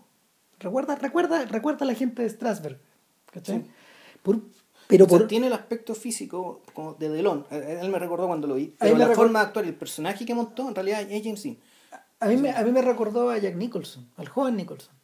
recuerda 0.58 0.96
recuerda 0.96 1.44
recuerda 1.44 1.84
a 1.84 1.88
la 1.88 1.94
gente 1.94 2.22
de 2.22 2.30
Strasberg, 2.30 2.78
¿cachai? 3.32 3.64
Pero 4.88 5.06
tiene 5.28 5.46
el 5.46 5.52
aspecto 5.52 5.94
físico 5.94 6.62
como 6.72 6.94
de 6.94 7.08
Delon, 7.10 7.46
él 7.50 7.88
me 7.90 7.98
recordó 7.98 8.26
cuando 8.26 8.48
lo 8.48 8.56
vi, 8.56 8.74
pero 8.78 8.96
la 8.96 9.08
forma 9.08 9.40
de 9.40 9.46
actuar 9.46 9.64
y 9.66 9.68
el 9.68 9.74
personaje 9.76 10.26
que 10.26 10.34
montó 10.34 10.68
en 10.68 10.74
realidad 10.74 11.02
es 11.02 11.22
James 11.22 11.42
Dean. 11.42 11.58
A 12.20 12.26
mí, 12.26 12.36
me, 12.36 12.50
a 12.50 12.64
mí 12.64 12.72
me 12.72 12.82
recordó 12.82 13.30
a 13.30 13.38
Jack 13.38 13.54
Nicholson, 13.54 14.08
al 14.16 14.28
joven 14.28 14.56
Nicholson. 14.56 14.98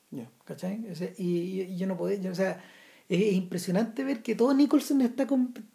¿Cachai? 0.44 0.86
y, 1.18 1.76
yo 1.76 1.86
no 1.86 1.96
podía, 1.96 2.30
o 2.30 2.34
sea, 2.34 2.62
es 3.08 3.32
impresionante 3.32 4.04
ver 4.04 4.22
que 4.22 4.34
todo 4.34 4.54
Nicholson 4.54 5.00
está, 5.00 5.26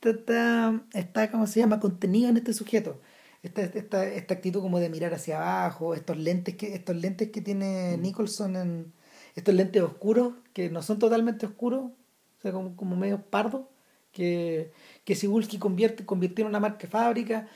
está, 0.04 0.82
está, 0.94 1.32
¿cómo 1.32 1.48
se 1.48 1.60
llama?, 1.60 1.80
contenido 1.80 2.30
en 2.30 2.38
este 2.38 2.54
sujeto. 2.54 3.00
Esta, 3.42 3.62
esta, 3.64 4.06
esta 4.06 4.34
actitud 4.34 4.62
como 4.62 4.80
de 4.80 4.90
mirar 4.90 5.14
hacia 5.14 5.38
abajo, 5.38 5.94
estos 5.94 6.18
lentes 6.18 6.56
que, 6.56 6.74
estos 6.74 6.96
lentes 6.96 7.32
que 7.32 7.42
tiene 7.42 7.96
mm. 7.98 8.02
Nicholson 8.02 8.56
en 8.56 8.94
estos 9.36 9.56
lentes 9.56 9.82
oscuros, 9.82 10.34
que 10.54 10.70
no 10.70 10.82
son 10.82 11.00
totalmente 11.00 11.46
oscuros, 11.46 11.84
o 11.84 12.42
sea, 12.42 12.52
como, 12.52 12.76
como 12.76 12.96
medio 12.96 13.22
pardo, 13.22 13.70
que, 14.12 14.72
que 15.04 15.16
Sibulski 15.16 15.58
convierte, 15.58 16.06
convirtió 16.06 16.44
en 16.44 16.50
una 16.50 16.60
marca 16.60 16.88
fábrica. 16.88 17.48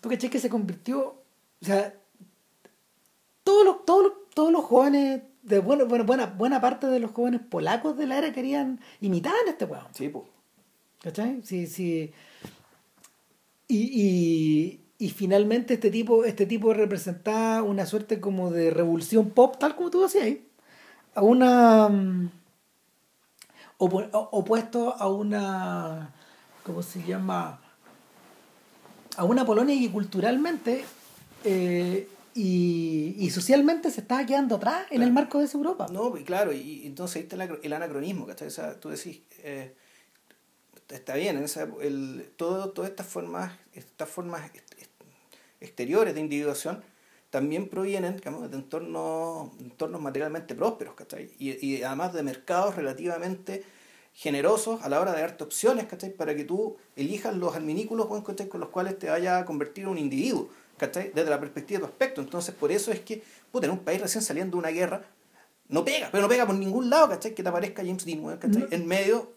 ¿Tú 0.00 0.08
caché 0.08 0.30
que 0.30 0.38
se 0.38 0.48
convirtió? 0.48 1.22
O 1.60 1.64
sea, 1.64 1.94
todos 3.44 3.64
los, 3.64 3.84
todos 3.84 4.12
todos 4.34 4.52
los 4.52 4.64
jóvenes 4.64 5.22
de 5.42 5.58
bueno, 5.58 5.86
bueno, 5.86 6.04
buena, 6.04 6.26
buena 6.26 6.60
parte 6.60 6.86
de 6.86 7.00
los 7.00 7.12
jóvenes 7.12 7.40
polacos 7.40 7.96
de 7.96 8.06
la 8.06 8.18
era 8.18 8.32
querían 8.32 8.80
imitar 9.00 9.32
a 9.46 9.50
este 9.50 9.64
weón. 9.64 9.86
Sí, 9.92 10.08
pues. 10.08 10.24
¿Cachai? 11.02 11.42
Sí, 11.42 11.66
sí. 11.66 12.12
Y, 13.68 14.80
y, 14.98 15.08
finalmente 15.10 15.74
este 15.74 15.90
tipo, 15.90 16.24
este 16.24 16.46
tipo 16.46 16.74
representaba 16.74 17.62
una 17.62 17.86
suerte 17.86 18.20
como 18.20 18.50
de 18.50 18.70
revolución 18.70 19.30
pop, 19.30 19.56
tal 19.58 19.74
como 19.74 19.90
tú 19.90 20.02
decías, 20.02 20.36
a 21.14 21.22
una 21.22 21.88
mm, 21.88 22.30
opuesto 23.84 24.94
a 24.94 25.08
una 25.08 26.12
¿cómo 26.62 26.82
se 26.82 27.02
llama? 27.02 27.60
a 29.16 29.24
una 29.24 29.44
Polonia 29.44 29.78
que 29.78 29.90
culturalmente 29.90 30.84
eh, 31.44 32.08
y, 32.34 33.14
y, 33.18 33.30
socialmente 33.30 33.90
se 33.90 34.00
estaba 34.00 34.24
quedando 34.24 34.56
atrás 34.56 34.86
en 34.90 35.02
el 35.02 35.12
marco 35.12 35.38
de 35.38 35.44
esa 35.44 35.58
Europa. 35.58 35.86
No, 35.92 36.16
y 36.16 36.24
claro, 36.24 36.50
y, 36.50 36.86
entonces 36.86 37.16
ahí 37.16 37.22
está 37.24 37.36
el, 37.36 37.72
anacronismo, 37.74 38.26
que 38.26 38.34
tú 38.80 38.88
decís, 38.88 39.20
eh, 39.40 39.74
está 40.88 41.14
bien, 41.14 41.36
en 41.36 41.44
esa, 41.44 41.68
el, 41.82 42.32
todo, 42.36 42.70
todas 42.70 42.90
estas 42.90 43.06
formas, 43.06 43.52
estas 43.74 44.08
formas 44.08 44.50
exteriores 45.60 46.14
de 46.14 46.20
individuación 46.20 46.82
también 47.32 47.66
provienen 47.66 48.16
digamos, 48.16 48.50
de 48.50 48.58
entornos, 48.58 49.48
entornos 49.58 50.02
materialmente 50.02 50.54
prósperos, 50.54 50.94
¿cachai? 50.94 51.30
Y, 51.38 51.66
y 51.66 51.82
además 51.82 52.12
de 52.12 52.22
mercados 52.22 52.76
relativamente 52.76 53.64
generosos 54.12 54.82
a 54.82 54.90
la 54.90 55.00
hora 55.00 55.12
de 55.14 55.22
darte 55.22 55.42
opciones, 55.42 55.86
¿cachai? 55.86 56.10
Para 56.10 56.36
que 56.36 56.44
tú 56.44 56.76
elijas 56.94 57.34
los 57.34 57.56
adminículos 57.56 58.06
con 58.06 58.60
los 58.60 58.68
cuales 58.68 58.98
te 58.98 59.08
vaya 59.08 59.38
a 59.38 59.44
convertir 59.46 59.84
en 59.84 59.90
un 59.90 59.98
individuo. 59.98 60.48
Desde 60.78 61.30
la 61.30 61.38
perspectiva 61.38 61.78
de 61.78 61.86
tu 61.86 61.92
aspecto. 61.92 62.20
Entonces, 62.20 62.52
por 62.56 62.72
eso 62.72 62.90
es 62.90 62.98
que, 63.00 63.22
puta, 63.52 63.66
en 63.66 63.72
un 63.72 63.78
país 63.78 64.00
recién 64.00 64.20
saliendo 64.20 64.56
de 64.56 64.58
una 64.58 64.70
guerra, 64.70 65.02
no 65.68 65.84
pega, 65.84 66.08
pero 66.10 66.22
no 66.22 66.28
pega 66.28 66.44
por 66.44 66.56
ningún 66.56 66.90
lado, 66.90 67.08
¿cachai? 67.08 67.34
Que 67.34 67.42
te 67.44 67.48
aparezca 67.48 67.84
James 67.84 68.04
Dean, 68.04 68.36
¿cachai? 68.36 68.66
En 68.72 68.86
medio 68.86 69.32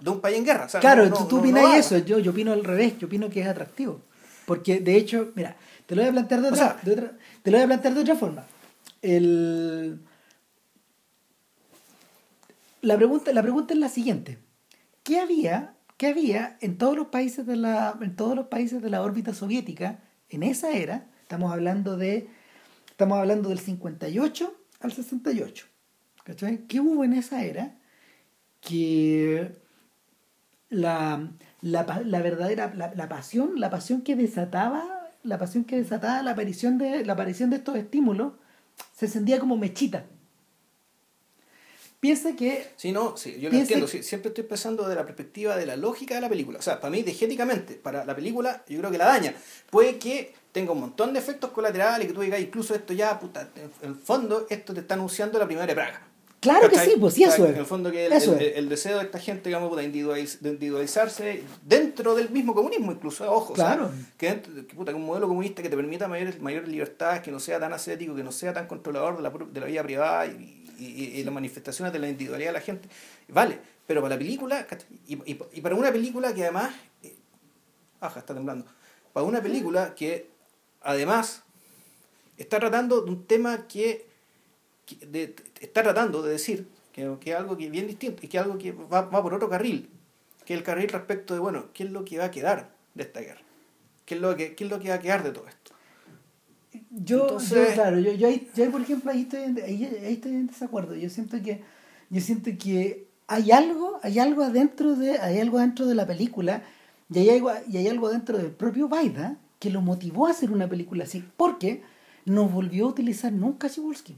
de 0.00 0.10
un 0.10 0.20
país 0.20 0.38
en 0.38 0.46
guerra. 0.46 0.66
claro, 0.80 1.12
tú, 1.12 1.26
tú 1.26 1.38
opinas 1.40 1.74
eso, 1.74 1.98
yo, 1.98 2.18
yo 2.18 2.30
opino 2.30 2.52
al 2.52 2.64
revés, 2.64 2.98
yo 2.98 3.06
opino 3.06 3.28
que 3.28 3.42
es 3.42 3.46
atractivo. 3.46 4.00
Porque, 4.48 4.80
de 4.80 4.96
hecho, 4.96 5.30
mira, 5.34 5.58
te 5.84 5.94
lo 5.94 6.00
voy 6.00 6.08
a 6.08 6.12
plantear 6.12 6.40
de 6.40 6.48
otra, 6.48 6.80
de 6.82 6.92
otra 6.92 7.12
te 7.42 7.50
lo 7.50 7.58
voy 7.58 7.64
a 7.64 7.66
plantear 7.66 7.94
de 7.94 8.00
otra 8.00 8.14
forma. 8.16 8.46
El... 9.02 10.00
La, 12.80 12.96
pregunta, 12.96 13.30
la 13.34 13.42
pregunta 13.42 13.74
es 13.74 13.78
la 13.78 13.90
siguiente. 13.90 14.38
¿Qué 15.02 15.20
había, 15.20 15.74
qué 15.98 16.06
había 16.06 16.56
en 16.62 16.78
todos 16.78 16.96
los 16.96 17.08
países 17.08 17.44
de 17.44 17.56
la, 17.56 17.98
en 18.00 18.16
todos 18.16 18.34
los 18.34 18.46
países 18.46 18.80
de 18.80 18.88
la 18.88 19.02
órbita 19.02 19.34
soviética 19.34 19.98
en 20.30 20.42
esa 20.42 20.70
era, 20.70 21.10
estamos 21.20 21.52
hablando 21.52 21.98
de 21.98 22.30
estamos 22.88 23.18
hablando 23.18 23.50
del 23.50 23.58
58 23.58 24.54
al 24.80 24.92
68. 24.92 25.66
¿Cachai? 26.24 26.66
¿Qué 26.66 26.80
hubo 26.80 27.04
en 27.04 27.12
esa 27.12 27.44
era? 27.44 27.76
Que 28.62 29.52
la, 30.70 31.28
la, 31.62 32.02
la 32.04 32.22
verdadera 32.22 32.72
la, 32.74 32.92
la, 32.94 33.08
pasión, 33.08 33.60
la 33.60 33.70
pasión 33.70 34.02
que 34.02 34.16
desataba, 34.16 35.10
la 35.22 35.38
pasión 35.38 35.64
que 35.64 35.76
desataba 35.76 36.22
la 36.22 36.32
aparición 36.32 36.78
de 36.78 37.04
la 37.04 37.14
aparición 37.14 37.50
de 37.50 37.56
estos 37.56 37.76
estímulos 37.76 38.32
se 38.96 39.08
sentía 39.08 39.38
como 39.38 39.56
mechita. 39.56 40.04
Piensa 42.00 42.36
que. 42.36 42.70
Sí, 42.76 42.92
no, 42.92 43.16
sí, 43.16 43.38
yo 43.40 43.50
lo 43.50 43.56
entiendo. 43.56 43.88
siempre 43.88 44.28
estoy 44.28 44.44
pensando 44.44 44.88
de 44.88 44.94
la 44.94 45.04
perspectiva 45.04 45.56
de 45.56 45.66
la 45.66 45.76
lógica 45.76 46.14
de 46.14 46.20
la 46.20 46.28
película. 46.28 46.60
O 46.60 46.62
sea, 46.62 46.80
para 46.80 46.92
mí, 46.92 47.02
diegéticamente, 47.02 47.74
para 47.74 48.04
la 48.04 48.14
película, 48.14 48.62
yo 48.68 48.78
creo 48.78 48.90
que 48.90 48.98
la 48.98 49.06
daña. 49.06 49.34
Puede 49.68 49.98
que 49.98 50.32
tenga 50.52 50.72
un 50.72 50.80
montón 50.80 51.12
de 51.12 51.18
efectos 51.18 51.50
colaterales, 51.50 52.06
que 52.06 52.14
tú 52.14 52.20
digas, 52.20 52.40
incluso 52.40 52.74
esto 52.74 52.92
ya, 52.92 53.18
puta, 53.18 53.50
en 53.56 53.88
el 53.88 53.96
fondo, 53.96 54.46
esto 54.48 54.72
te 54.72 54.80
está 54.80 54.94
anunciando 54.94 55.40
la 55.40 55.46
primera 55.46 55.66
de 55.66 55.74
Praga. 55.74 56.07
Claro 56.40 56.70
que 56.70 56.78
sí, 56.78 56.94
pues 57.00 57.14
sí, 57.14 57.24
eso 57.24 57.44
es. 57.46 57.50
En 57.50 57.56
el 57.56 57.66
fondo 57.66 57.90
que 57.90 58.06
el, 58.06 58.12
el, 58.12 58.68
deseo 58.68 58.98
de 58.98 59.04
esta 59.04 59.18
gente, 59.18 59.48
digamos, 59.48 59.76
de, 59.76 59.82
individualizarse 59.84 61.42
dentro 61.64 62.14
del 62.14 62.30
mismo 62.30 62.54
comunismo, 62.54 62.92
incluso, 62.92 63.30
ojo, 63.30 63.54
claro. 63.54 63.90
que, 64.16 64.34
puta, 64.76 64.94
un 64.94 65.04
modelo 65.04 65.26
comunista 65.26 65.62
que 65.62 65.68
te 65.68 65.76
permita 65.76 66.06
mayores, 66.06 66.40
mayores 66.40 66.68
libertades, 66.68 67.22
que 67.22 67.32
no 67.32 67.40
sea 67.40 67.58
tan 67.58 67.72
ascético, 67.72 68.14
que 68.14 68.22
no 68.22 68.30
sea 68.30 68.52
tan 68.52 68.68
controlador 68.68 69.16
de 69.16 69.22
la, 69.22 69.30
de 69.30 69.60
la 69.60 69.66
vida 69.66 69.82
privada 69.82 70.26
y, 70.26 70.64
y, 70.78 71.24
las 71.24 71.34
manifestaciones 71.34 71.92
de 71.92 71.98
la 71.98 72.08
individualidad 72.08 72.50
de 72.50 72.54
la 72.54 72.60
gente, 72.60 72.88
vale, 73.28 73.58
pero 73.86 74.00
para 74.00 74.14
la 74.14 74.18
película, 74.18 74.64
y, 75.08 75.18
y, 75.32 75.60
para 75.60 75.74
una 75.74 75.90
película 75.90 76.32
que 76.34 76.44
además, 76.44 76.72
eh, 77.02 77.16
ajá, 78.00 78.20
está 78.20 78.32
temblando, 78.32 78.64
para 79.12 79.26
una 79.26 79.42
película 79.42 79.92
que 79.96 80.30
además 80.82 81.42
está 82.36 82.60
tratando 82.60 83.00
de 83.00 83.10
un 83.10 83.26
tema 83.26 83.66
que 83.66 84.06
está 85.60 85.82
tratando 85.82 86.22
de 86.22 86.32
decir 86.32 86.68
que, 86.92 87.16
que, 87.20 87.30
es 87.30 87.36
algo 87.36 87.56
que 87.56 87.66
es 87.66 87.70
bien 87.70 87.86
distinto 87.86 88.24
y 88.24 88.28
que 88.28 88.36
es 88.38 88.42
algo 88.42 88.58
que 88.58 88.72
va, 88.72 89.02
va, 89.02 89.22
por 89.22 89.34
otro 89.34 89.48
carril, 89.48 89.88
que 90.44 90.54
es 90.54 90.58
el 90.58 90.64
carril 90.64 90.88
respecto 90.88 91.34
de, 91.34 91.40
bueno, 91.40 91.66
¿qué 91.72 91.84
es 91.84 91.90
lo 91.90 92.04
que 92.04 92.18
va 92.18 92.26
a 92.26 92.30
quedar 92.30 92.70
de 92.94 93.02
esta 93.02 93.20
guerra? 93.20 93.42
¿Qué 94.04 94.14
es 94.14 94.20
lo 94.20 94.34
que, 94.36 94.54
qué 94.54 94.64
es 94.64 94.70
lo 94.70 94.80
que 94.80 94.88
va 94.88 94.94
a 94.94 95.00
quedar 95.00 95.22
de 95.22 95.30
todo 95.30 95.46
esto? 95.48 95.72
Yo, 96.90 97.38
yo 97.38 97.66
claro, 97.74 97.98
yo, 97.98 98.12
yo, 98.12 98.28
ahí, 98.28 98.48
por 98.70 98.80
ejemplo, 98.80 99.10
ahí 99.10 99.22
estoy, 99.22 99.42
en, 99.42 99.62
ahí, 99.62 99.84
estoy 100.02 100.32
en 100.32 100.46
desacuerdo. 100.46 100.94
Yo 100.94 101.10
siento 101.10 101.42
que, 101.42 101.62
yo 102.10 102.20
siento 102.20 102.50
que 102.58 103.06
hay 103.26 103.50
algo, 103.50 103.98
hay 104.02 104.18
algo 104.18 104.42
adentro 104.42 104.94
de, 104.94 105.18
hay 105.18 105.40
algo 105.40 105.58
dentro 105.58 105.86
de 105.86 105.94
la 105.94 106.06
película 106.06 106.62
y 107.10 107.18
hay 107.18 107.30
algo, 107.30 107.52
y 107.70 107.76
hay 107.76 107.88
algo 107.88 108.10
dentro 108.10 108.38
del 108.38 108.50
propio 108.50 108.88
Baida 108.88 109.38
que 109.58 109.70
lo 109.70 109.82
motivó 109.82 110.26
a 110.26 110.30
hacer 110.30 110.50
una 110.50 110.68
película 110.68 111.04
así, 111.04 111.24
porque 111.36 111.82
no 112.24 112.48
volvió 112.48 112.86
a 112.86 112.88
utilizar 112.88 113.32
nunca 113.32 113.68
Cebulski. 113.68 114.16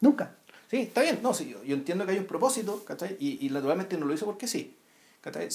Nunca. 0.00 0.36
Sí, 0.70 0.82
está 0.82 1.02
bien, 1.02 1.20
no, 1.22 1.32
sí, 1.32 1.48
yo, 1.48 1.62
yo 1.64 1.74
entiendo 1.74 2.04
que 2.04 2.12
hay 2.12 2.18
un 2.18 2.26
propósito, 2.26 2.84
¿cachai? 2.84 3.16
Y, 3.18 3.46
y 3.46 3.50
naturalmente 3.50 3.96
no 3.96 4.06
lo 4.06 4.14
hizo 4.14 4.26
porque 4.26 4.46
sí. 4.46 4.76
¿cachai? 5.20 5.48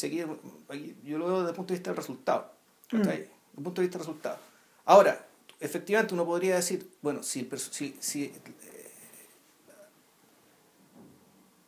yo 1.03 1.17
lo 1.17 1.25
veo 1.25 1.37
desde 1.39 1.49
el 1.49 1.55
punto 1.55 1.73
de 1.73 1.79
vista 1.79 1.89
del 1.89 1.97
resultado, 1.97 2.51
¿cachai? 2.89 2.99
Mm. 2.99 3.21
Desde 3.21 3.31
el 3.57 3.63
punto 3.63 3.81
de 3.81 3.87
vista 3.87 3.97
del 3.97 4.07
resultado. 4.07 4.37
Ahora, 4.85 5.25
efectivamente 5.59 6.13
uno 6.13 6.25
podría 6.25 6.55
decir, 6.55 6.89
bueno, 7.01 7.23
si, 7.23 7.49
si, 7.71 7.95
si 7.99 8.23
eh, 8.25 8.33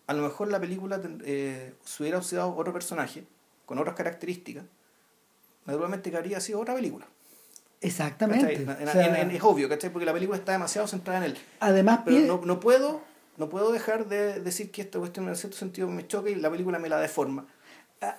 a 0.07 0.13
lo 0.13 0.23
mejor 0.23 0.49
la 0.49 0.59
película 0.59 1.01
eh, 1.23 1.73
se 1.83 2.03
hubiera 2.03 2.19
usado 2.19 2.55
otro 2.55 2.73
personaje 2.73 3.25
con 3.65 3.79
otras 3.79 3.95
características, 3.95 4.65
naturalmente 5.65 6.11
que 6.11 6.17
habría 6.17 6.39
sido 6.39 6.59
otra 6.59 6.75
película. 6.75 7.07
Exactamente. 7.81 8.65
es 9.33 9.43
obvio, 9.43 9.69
¿cachai? 9.69 9.91
Porque 9.91 10.05
la 10.05 10.13
película 10.13 10.37
está 10.37 10.53
demasiado 10.53 10.87
centrada 10.87 11.19
en 11.19 11.31
él. 11.31 11.37
Además, 11.59 12.01
pero 12.05 12.19
no, 12.25 12.45
no, 12.45 12.59
puedo, 12.59 13.01
no 13.37 13.49
puedo 13.49 13.71
dejar 13.71 14.07
de 14.07 14.39
decir 14.39 14.71
que 14.71 14.81
esta 14.81 14.99
cuestión 14.99 15.27
en 15.27 15.35
cierto 15.35 15.57
sentido 15.57 15.87
me 15.87 16.07
choca 16.07 16.29
y 16.29 16.35
la 16.35 16.49
película 16.49 16.79
me 16.79 16.89
la 16.89 16.99
deforma. 16.99 17.45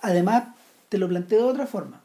Además, 0.02 0.48
te 0.88 0.98
lo 0.98 1.08
planteo 1.08 1.46
de 1.46 1.52
otra 1.52 1.66
forma. 1.66 2.02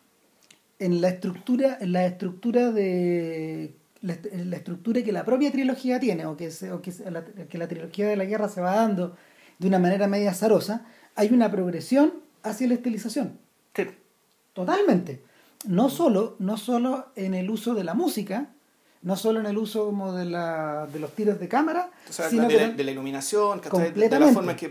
En 0.80 1.02
la 1.02 1.10
estructura, 1.10 1.78
en 1.80 1.94
la 1.94 2.06
estructura 2.06 2.72
de 2.72 3.76
la, 4.02 4.14
estructura 4.56 5.04
que 5.04 5.12
la 5.12 5.24
propia 5.24 5.52
trilogía 5.52 6.00
tiene, 6.00 6.26
o 6.26 6.36
que, 6.36 6.50
o 6.72 6.82
que, 6.82 6.92
la, 7.12 7.24
que 7.24 7.58
la 7.58 7.68
trilogía 7.68 8.08
de 8.08 8.16
la 8.16 8.26
guerra 8.26 8.50
se 8.50 8.62
va 8.62 8.76
dando 8.76 9.16
de 9.60 9.68
una 9.68 9.78
manera 9.78 10.08
media 10.08 10.32
azarosa, 10.32 10.86
hay 11.16 11.30
una 11.32 11.52
progresión 11.52 12.14
hacia 12.42 12.68
la 12.68 12.74
estilización. 12.74 13.38
Sí. 13.76 13.86
Totalmente 14.54 15.22
no 15.66 15.90
solo, 15.90 16.36
no 16.40 16.58
solo 16.58 17.08
en 17.16 17.34
el 17.34 17.50
uso 17.50 17.74
de 17.74 17.84
la 17.84 17.94
música, 17.94 18.50
no 19.04 19.16
solo 19.16 19.40
en 19.40 19.46
el 19.48 19.58
uso 19.58 19.86
como 19.86 20.14
de, 20.14 20.26
la, 20.26 20.88
de 20.92 21.00
los 21.00 21.12
tiros 21.16 21.40
de 21.40 21.48
cámara, 21.48 21.90
sino 22.10 22.48
de, 22.48 22.56
la, 22.56 22.70
de 22.70 22.84
la 22.84 22.92
iluminación, 22.92 23.62
de, 23.62 24.10
la 24.10 24.28
forma 24.28 24.56
que, 24.56 24.70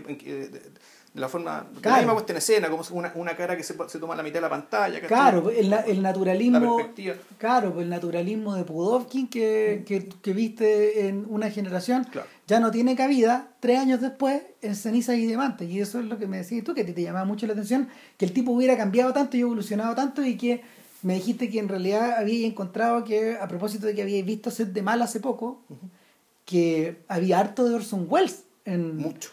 de 1.13 1.19
la 1.19 1.27
forma 1.27 1.67
claro. 1.81 1.97
la 1.97 1.97
misma 1.97 2.13
puesta 2.13 2.31
en 2.31 2.37
escena 2.37 2.69
como 2.69 2.83
una, 2.91 3.11
una 3.15 3.35
cara 3.35 3.57
que 3.57 3.63
se, 3.63 3.75
se, 3.87 3.99
toma 3.99 4.15
la 4.15 4.23
mitad 4.23 4.35
de 4.35 4.41
la 4.41 4.49
pantalla 4.49 5.01
claro 5.01 5.49
el, 5.49 5.73
el 5.73 6.01
naturalismo 6.01 6.77
claro 7.37 7.81
el 7.81 7.89
naturalismo 7.89 8.55
de 8.55 8.63
Pudovkin 8.63 9.27
que, 9.27 9.83
que, 9.85 10.07
que, 10.07 10.33
viste 10.33 11.07
en 11.07 11.25
una 11.27 11.51
generación 11.51 12.07
ya 12.47 12.61
no 12.61 12.71
tiene 12.71 12.95
cabida 12.95 13.49
tres 13.59 13.79
años 13.79 13.99
después 13.99 14.41
en 14.61 14.73
cenizas 14.73 15.17
y 15.17 15.25
diamantes 15.25 15.69
y 15.69 15.81
eso 15.81 15.99
es 15.99 16.05
lo 16.05 16.17
que 16.17 16.27
me 16.27 16.37
decías 16.37 16.63
tú 16.63 16.73
que 16.73 16.85
te, 16.85 16.93
te 16.93 17.01
llamaba 17.03 17.25
mucho 17.25 17.45
la 17.45 17.53
atención 17.53 17.89
que 18.17 18.23
el 18.23 18.31
tipo 18.31 18.53
hubiera 18.53 18.77
cambiado 18.77 19.11
tanto 19.11 19.35
y 19.35 19.41
evolucionado 19.41 19.93
tanto 19.95 20.23
y 20.23 20.37
que 20.37 20.63
me 21.03 21.15
dijiste 21.15 21.49
que 21.49 21.59
en 21.59 21.69
realidad 21.69 22.15
había 22.17 22.45
encontrado 22.45 23.03
que, 23.03 23.37
a 23.37 23.47
propósito 23.47 23.87
de 23.87 23.95
que 23.95 24.01
habíais 24.01 24.25
visto 24.25 24.51
Set 24.51 24.69
de 24.69 24.81
Mal 24.81 25.01
hace 25.01 25.19
poco, 25.19 25.61
que 26.45 27.01
había 27.07 27.39
harto 27.39 27.67
de 27.67 27.75
Orson 27.75 28.05
Welles. 28.07 28.43
En, 28.65 28.97
mucho. 28.97 29.31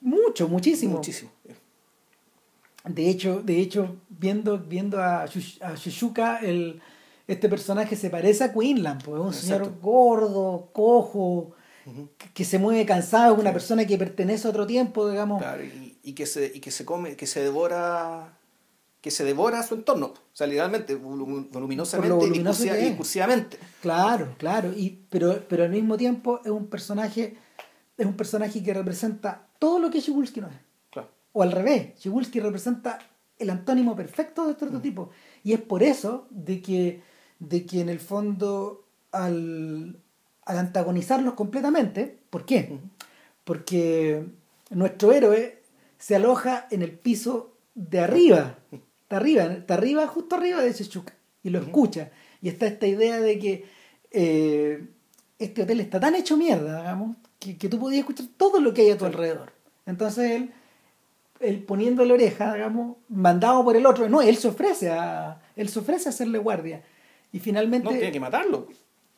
Mucho, 0.00 0.48
muchísimo. 0.48 0.98
Muchísimo. 0.98 1.30
De 2.84 3.10
hecho, 3.10 3.42
de 3.42 3.60
hecho 3.60 3.96
viendo, 4.08 4.58
viendo 4.58 5.02
a, 5.02 5.24
a 5.24 6.38
el, 6.42 6.80
este 7.26 7.48
personaje 7.48 7.96
se 7.96 8.08
parece 8.08 8.44
a 8.44 8.52
Queenland, 8.52 9.04
pues 9.04 9.20
es 9.20 9.26
un 9.26 9.34
señor 9.34 9.80
gordo, 9.80 10.70
cojo, 10.72 11.52
que, 12.32 12.44
se 12.44 12.58
mueve 12.58 12.86
cansado, 12.86 13.34
es 13.34 13.40
una 13.40 13.52
persona 13.52 13.86
que 13.86 13.98
pertenece 13.98 14.46
a 14.46 14.50
otro 14.50 14.66
tiempo, 14.66 15.10
digamos. 15.10 15.42
Claro, 15.42 15.62
y, 15.62 15.98
y, 16.02 16.12
que 16.14 16.26
se, 16.26 16.52
y 16.54 16.60
que 16.60 16.70
se 16.70 16.84
come, 16.84 17.16
que 17.16 17.26
se 17.26 17.42
devora 17.42 18.39
que 19.00 19.10
se 19.10 19.24
devora 19.24 19.60
a 19.60 19.62
su 19.62 19.74
entorno, 19.74 20.06
o 20.06 20.16
sea, 20.32 20.46
literalmente, 20.46 20.94
voluminosamente 20.94 22.26
y 22.26 22.88
discursivamente. 22.88 23.58
Claro, 23.80 24.34
claro, 24.36 24.72
y, 24.76 24.98
pero, 25.08 25.42
pero 25.48 25.64
al 25.64 25.70
mismo 25.70 25.96
tiempo 25.96 26.40
es 26.44 26.50
un 26.50 26.66
personaje 26.66 27.36
es 28.00 28.06
un 28.06 28.14
personaje 28.14 28.62
que 28.62 28.72
representa 28.72 29.46
todo 29.58 29.78
lo 29.78 29.90
que 29.90 30.00
Cebulski 30.00 30.40
no 30.40 30.48
es. 30.48 31.04
O 31.32 31.42
al 31.42 31.52
revés, 31.52 31.92
Cebulski 32.00 32.40
representa 32.40 32.98
el 33.38 33.50
antónimo 33.50 33.94
perfecto 33.94 34.46
de 34.46 34.52
este 34.52 34.64
prototipo. 34.64 35.10
Y 35.44 35.52
es 35.52 35.60
por 35.60 35.82
eso 35.82 36.26
de 36.30 36.60
que, 36.60 37.02
de 37.38 37.66
que 37.66 37.80
en 37.80 37.88
el 37.88 38.00
fondo 38.00 38.86
al, 39.12 39.96
al 40.44 40.58
antagonizarlos 40.58 41.34
completamente, 41.34 42.18
¿por 42.30 42.46
qué? 42.46 42.78
Porque 43.44 44.24
nuestro 44.70 45.12
héroe 45.12 45.62
se 45.98 46.16
aloja 46.16 46.66
en 46.70 46.82
el 46.82 46.92
piso 46.92 47.52
de 47.74 48.00
arriba 48.00 48.58
Está 49.10 49.16
arriba, 49.16 49.42
está 49.42 49.74
arriba, 49.74 50.06
justo 50.06 50.36
arriba 50.36 50.62
de 50.62 50.72
Chechuca. 50.72 51.12
Y 51.42 51.50
lo 51.50 51.58
escucha. 51.58 52.12
Y 52.40 52.48
está 52.48 52.68
esta 52.68 52.86
idea 52.86 53.18
de 53.18 53.40
que 53.40 53.64
eh, 54.12 54.86
este 55.36 55.62
hotel 55.62 55.80
está 55.80 55.98
tan 55.98 56.14
hecho 56.14 56.36
mierda, 56.36 56.78
digamos, 56.78 57.16
que, 57.40 57.58
que, 57.58 57.68
tú 57.68 57.80
podías 57.80 58.02
escuchar 58.02 58.26
todo 58.36 58.60
lo 58.60 58.72
que 58.72 58.82
hay 58.82 58.90
a 58.90 58.96
tu 58.96 59.06
alrededor. 59.06 59.52
Entonces 59.84 60.30
él, 60.30 60.52
él 61.40 61.64
poniendo 61.64 62.04
la 62.04 62.14
oreja, 62.14 62.54
digamos, 62.54 62.98
mandado 63.08 63.64
por 63.64 63.74
el 63.74 63.84
otro, 63.84 64.08
no, 64.08 64.22
él 64.22 64.36
se 64.36 64.46
ofrece 64.46 64.90
a, 64.90 65.42
él 65.56 65.68
se 65.68 65.80
ofrece 65.80 66.08
a 66.08 66.10
hacerle 66.10 66.38
guardia. 66.38 66.84
Y 67.32 67.40
finalmente... 67.40 67.86
No, 67.86 67.90
tiene 67.90 68.12
que 68.12 68.20
matarlo. 68.20 68.68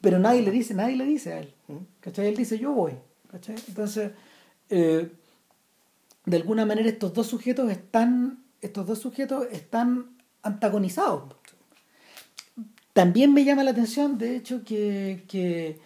Pero 0.00 0.18
nadie 0.18 0.40
le 0.40 0.52
dice, 0.52 0.72
nadie 0.72 0.96
le 0.96 1.04
dice 1.04 1.34
a 1.34 1.40
él. 1.40 1.52
¿Cachai? 2.00 2.28
Él 2.28 2.36
dice, 2.36 2.58
yo 2.58 2.72
voy. 2.72 2.94
¿Cachai? 3.30 3.56
Entonces, 3.68 4.12
eh, 4.70 5.12
de 6.24 6.36
alguna 6.38 6.64
manera 6.64 6.88
estos 6.88 7.12
dos 7.12 7.26
sujetos 7.26 7.70
están 7.70 8.41
estos 8.62 8.86
dos 8.86 9.00
sujetos 9.00 9.46
están 9.52 10.16
antagonizados. 10.42 11.34
También 12.92 13.34
me 13.34 13.44
llama 13.44 13.64
la 13.64 13.72
atención, 13.72 14.18
de 14.18 14.36
hecho, 14.36 14.64
que, 14.64 15.80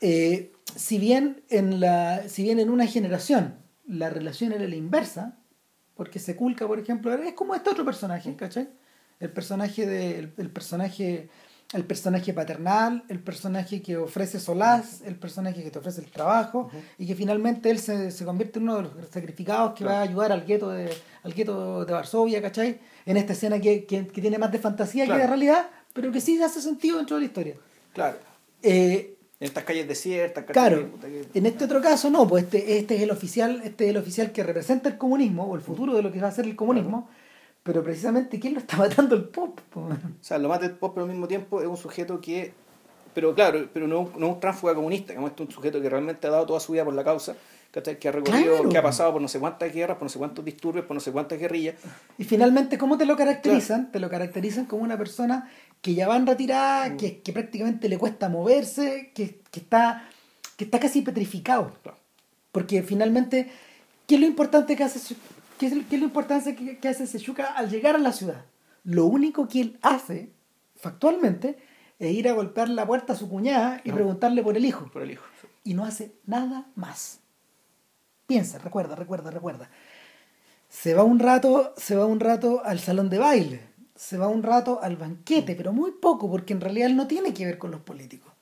eh, 0.00 0.52
si, 0.76 0.98
bien 0.98 1.42
en 1.48 1.80
la, 1.80 2.28
si 2.28 2.42
bien 2.42 2.60
en 2.60 2.70
una 2.70 2.86
generación 2.86 3.56
la 3.86 4.10
relación 4.10 4.52
era 4.52 4.66
la 4.66 4.76
inversa, 4.76 5.38
porque 5.96 6.18
Seculca, 6.18 6.66
por 6.66 6.78
ejemplo, 6.78 7.12
es 7.12 7.34
como 7.34 7.54
este 7.54 7.70
otro 7.70 7.84
personaje, 7.84 8.34
¿cachai? 8.36 8.68
El 9.20 9.30
personaje 9.30 9.86
de, 9.86 10.18
el 10.18 10.50
personaje 10.50 11.28
el 11.72 11.84
personaje 11.84 12.34
paternal, 12.34 13.04
el 13.08 13.18
personaje 13.20 13.80
que 13.80 13.96
ofrece 13.96 14.38
solaz, 14.38 15.00
el 15.02 15.16
personaje 15.16 15.62
que 15.62 15.70
te 15.70 15.78
ofrece 15.78 16.00
el 16.00 16.10
trabajo 16.10 16.70
y 16.98 17.06
que 17.06 17.14
finalmente 17.14 17.70
él 17.70 17.78
se, 17.78 18.10
se, 18.10 18.24
convierte 18.24 18.58
en 18.58 18.64
uno 18.64 18.76
de 18.76 18.82
los 18.82 18.92
sacrificados 19.10 19.74
que 19.74 19.84
va 19.84 19.98
a 19.98 20.02
ayudar 20.02 20.32
al 20.32 20.44
gueto 20.44 20.70
de, 20.70 20.92
al 21.22 21.32
gueto 21.32 21.84
de 21.84 21.92
Varsovia, 21.92 22.42
¿cachai? 22.42 22.80
En 23.06 23.16
esta 23.16 23.32
escena 23.32 23.58
que, 23.60 23.84
que, 23.84 24.06
que 24.06 24.20
tiene 24.20 24.38
más 24.38 24.52
de 24.52 24.58
fantasía 24.58 25.06
que 25.06 25.14
de 25.14 25.26
realidad, 25.26 25.68
pero 25.92 26.12
que 26.12 26.20
sí 26.20 26.40
hace 26.42 26.60
sentido 26.60 26.98
dentro 26.98 27.16
de 27.16 27.20
la 27.20 27.26
historia. 27.26 27.54
Claro. 27.94 28.18
Eh, 28.62 29.16
en 29.40 29.46
estas 29.46 29.64
calles 29.64 29.88
desiertas. 29.88 30.44
Claro. 30.44 30.88
En 31.34 31.46
este 31.46 31.64
otro 31.64 31.80
caso 31.80 32.08
no, 32.10 32.28
pues 32.28 32.44
este, 32.44 32.78
este 32.78 32.94
es 32.94 33.02
el 33.02 33.10
oficial, 33.10 33.60
este 33.64 33.84
es 33.84 33.90
el 33.90 33.96
oficial 33.96 34.30
que 34.30 34.44
representa 34.44 34.88
el 34.88 34.96
comunismo 34.96 35.44
o 35.44 35.56
el 35.56 35.62
futuro 35.62 35.94
de 35.94 36.02
lo 36.02 36.12
que 36.12 36.20
va 36.20 36.28
a 36.28 36.32
ser 36.32 36.44
el 36.44 36.54
comunismo. 36.54 37.08
Pero 37.62 37.82
precisamente, 37.82 38.40
¿quién 38.40 38.54
lo 38.54 38.60
está 38.60 38.76
matando 38.78 39.14
el 39.14 39.24
pop? 39.24 39.60
O 39.74 39.88
sea, 40.20 40.38
lo 40.38 40.48
mata 40.48 40.66
el 40.66 40.72
pop, 40.72 40.92
pero 40.94 41.04
al 41.04 41.10
mismo 41.10 41.28
tiempo 41.28 41.60
es 41.60 41.66
un 41.66 41.76
sujeto 41.76 42.20
que. 42.20 42.52
Pero 43.14 43.34
claro, 43.34 43.68
pero 43.72 43.86
no, 43.86 44.10
no 44.16 44.26
es 44.26 44.32
un 44.34 44.40
tránsfuga 44.40 44.74
comunista, 44.74 45.12
es 45.12 45.18
un 45.18 45.50
sujeto 45.50 45.82
que 45.82 45.90
realmente 45.90 46.26
ha 46.26 46.30
dado 46.30 46.46
toda 46.46 46.60
su 46.60 46.72
vida 46.72 46.82
por 46.82 46.94
la 46.94 47.04
causa, 47.04 47.36
que 47.70 48.08
ha 48.08 48.12
recorrido, 48.12 48.68
que 48.70 48.78
ha 48.78 48.82
pasado 48.82 49.12
por 49.12 49.20
no 49.20 49.28
sé 49.28 49.38
cuántas 49.38 49.70
guerras, 49.70 49.98
por 49.98 50.04
no 50.04 50.08
sé 50.08 50.18
cuántos 50.18 50.42
disturbios, 50.42 50.86
por 50.86 50.94
no 50.94 51.00
sé 51.00 51.12
cuántas 51.12 51.38
guerrillas. 51.38 51.74
Y 52.16 52.24
finalmente, 52.24 52.78
¿cómo 52.78 52.96
te 52.96 53.04
lo 53.04 53.14
caracterizan? 53.14 53.92
Te 53.92 54.00
lo 54.00 54.08
caracterizan 54.08 54.64
como 54.64 54.82
una 54.82 54.96
persona 54.96 55.50
que 55.82 55.94
ya 55.94 56.08
va 56.08 56.16
en 56.16 56.26
retirada, 56.26 56.88
mm. 56.88 56.96
que, 56.96 57.20
que 57.20 57.32
prácticamente 57.34 57.90
le 57.90 57.98
cuesta 57.98 58.30
moverse, 58.30 59.10
que, 59.14 59.40
que, 59.50 59.60
está, 59.60 60.08
que 60.56 60.64
está 60.64 60.80
casi 60.80 61.02
petrificado. 61.02 61.72
Porque 62.50 62.82
finalmente, 62.82 63.50
¿qué 64.06 64.14
es 64.14 64.20
lo 64.20 64.26
importante 64.26 64.74
que 64.74 64.84
hace, 64.84 65.14
qué 65.58 65.66
es, 65.66 65.72
qué 65.88 65.96
es 65.96 66.00
lo 66.00 66.06
importante 66.06 66.54
que, 66.54 66.78
que 66.78 66.88
hace 66.88 67.06
Seshuka 67.06 67.46
al 67.52 67.70
llegar 67.70 67.94
a 67.94 67.98
la 67.98 68.12
ciudad? 68.12 68.44
Lo 68.84 69.06
único 69.06 69.48
que 69.48 69.60
él 69.60 69.78
hace, 69.82 70.32
factualmente, 70.76 71.58
es 71.98 72.12
ir 72.12 72.28
a 72.28 72.32
golpear 72.32 72.68
la 72.68 72.86
puerta 72.86 73.12
a 73.12 73.16
su 73.16 73.28
cuñada 73.28 73.80
y 73.84 73.90
No. 73.90 73.94
preguntarle 73.94 74.42
por 74.42 74.56
el 74.56 74.64
hijo. 74.64 74.90
Por 74.92 75.02
el 75.02 75.12
hijo. 75.12 75.24
Y 75.64 75.74
no 75.74 75.84
hace 75.84 76.12
nada 76.26 76.66
más. 76.74 77.20
Piensa, 78.26 78.58
recuerda, 78.58 78.96
recuerda, 78.96 79.30
recuerda. 79.30 79.70
Se 80.68 80.94
va 80.94 81.04
un 81.04 81.18
rato, 81.18 81.74
se 81.76 81.94
va 81.96 82.06
un 82.06 82.18
rato 82.18 82.62
al 82.64 82.80
salón 82.80 83.10
de 83.10 83.18
baile, 83.18 83.60
se 83.94 84.16
va 84.16 84.26
un 84.28 84.42
rato 84.42 84.80
al 84.82 84.96
banquete, 84.96 85.54
pero 85.54 85.72
muy 85.72 85.92
poco, 85.92 86.30
porque 86.30 86.54
en 86.54 86.60
realidad 86.60 86.88
él 86.88 86.96
no 86.96 87.06
tiene 87.06 87.34
que 87.34 87.44
ver 87.44 87.58
con 87.58 87.70
los 87.70 87.82
políticos. 87.82 88.32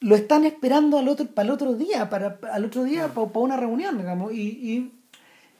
Lo 0.00 0.14
están 0.14 0.44
esperando 0.44 0.98
al 0.98 1.08
otro, 1.08 1.26
para 1.26 1.46
el 1.46 1.52
otro 1.52 1.72
día, 1.74 2.10
para, 2.10 2.38
al 2.52 2.66
otro 2.66 2.84
día 2.84 3.08
para, 3.08 3.26
para 3.28 3.40
una 3.44 3.56
reunión, 3.56 3.96
digamos, 3.96 4.32
y, 4.32 4.42
y, 4.42 4.92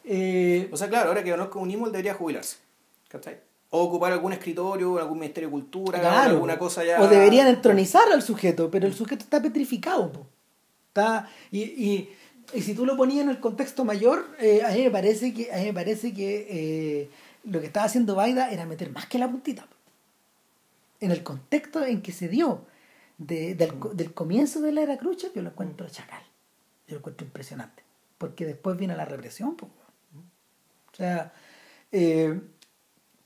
eh, 0.07 0.69
O 0.73 0.77
sea, 0.77 0.89
claro, 0.89 1.09
ahora 1.09 1.23
que 1.23 1.31
ganó 1.31 1.45
el 1.45 1.51
comunismo, 1.51 1.87
él 1.87 1.93
debería 1.93 2.15
jubilarse. 2.15 2.57
¿Cachai? 3.09 3.39
O 3.71 3.83
ocupar 3.83 4.13
algún 4.13 4.33
escritorio, 4.33 4.99
algún 4.99 5.19
ministerio 5.19 5.49
de 5.49 5.53
cultura, 5.53 5.99
Claro. 6.01 6.31
alguna 6.31 6.59
cosa 6.59 6.85
ya. 6.85 7.01
O 7.03 7.09
deberían 7.09 7.49
entronizar 7.49 8.11
al 8.13 8.23
sujeto, 8.23 8.71
pero 8.71 8.87
el 8.87 8.95
sujeto 8.95 9.25
está 9.25 9.43
petrificado. 9.43 10.11
po. 10.13 10.27
Está, 10.89 11.29
y, 11.51 11.63
y, 11.63 12.11
y 12.55 12.63
si 12.63 12.75
tú 12.75 12.87
lo 12.87 12.97
ponías 12.97 13.23
en 13.25 13.31
el 13.31 13.41
contexto 13.41 13.85
mayor, 13.85 14.25
eh, 14.39 14.63
a 14.65 14.71
mí 14.71 14.83
me 14.85 14.91
parece 14.91 15.35
que, 15.35 15.53
a 15.53 15.57
mí 15.59 15.65
me 15.67 15.75
parece 15.75 16.15
que 16.15 16.47
eh, 16.49 17.11
lo 17.45 17.61
que 17.61 17.67
estaba 17.67 17.87
haciendo 17.87 18.15
Baida 18.15 18.51
era 18.51 18.65
meter 18.67 18.91
más 18.91 19.07
que 19.07 19.19
la 19.19 19.29
puntita. 19.31 19.63
po. 19.67 19.77
En 21.01 21.11
el 21.11 21.23
contexto 21.23 21.85
en 21.85 22.01
que 22.03 22.13
se 22.13 22.29
dio 22.29 22.63
de- 23.19 23.55
del, 23.55 23.75
co- 23.79 23.91
del 23.91 24.15
comienzo 24.15 24.61
de 24.63 24.73
la 24.73 24.83
era 24.83 24.97
Khrushchev, 24.97 25.33
yo 25.35 25.43
lo 25.43 25.51
encuentro 25.51 25.89
chacal. 25.89 26.23
Yo 26.87 26.95
lo 26.95 26.99
encuentro 26.99 27.27
impresionante. 27.27 27.83
Porque 28.17 28.47
después 28.47 28.77
viene 28.79 28.97
la 28.97 29.05
represión. 29.05 29.57
po. 29.57 29.69
O 30.97 30.99
sea, 30.99 31.31
eh, 31.93 32.41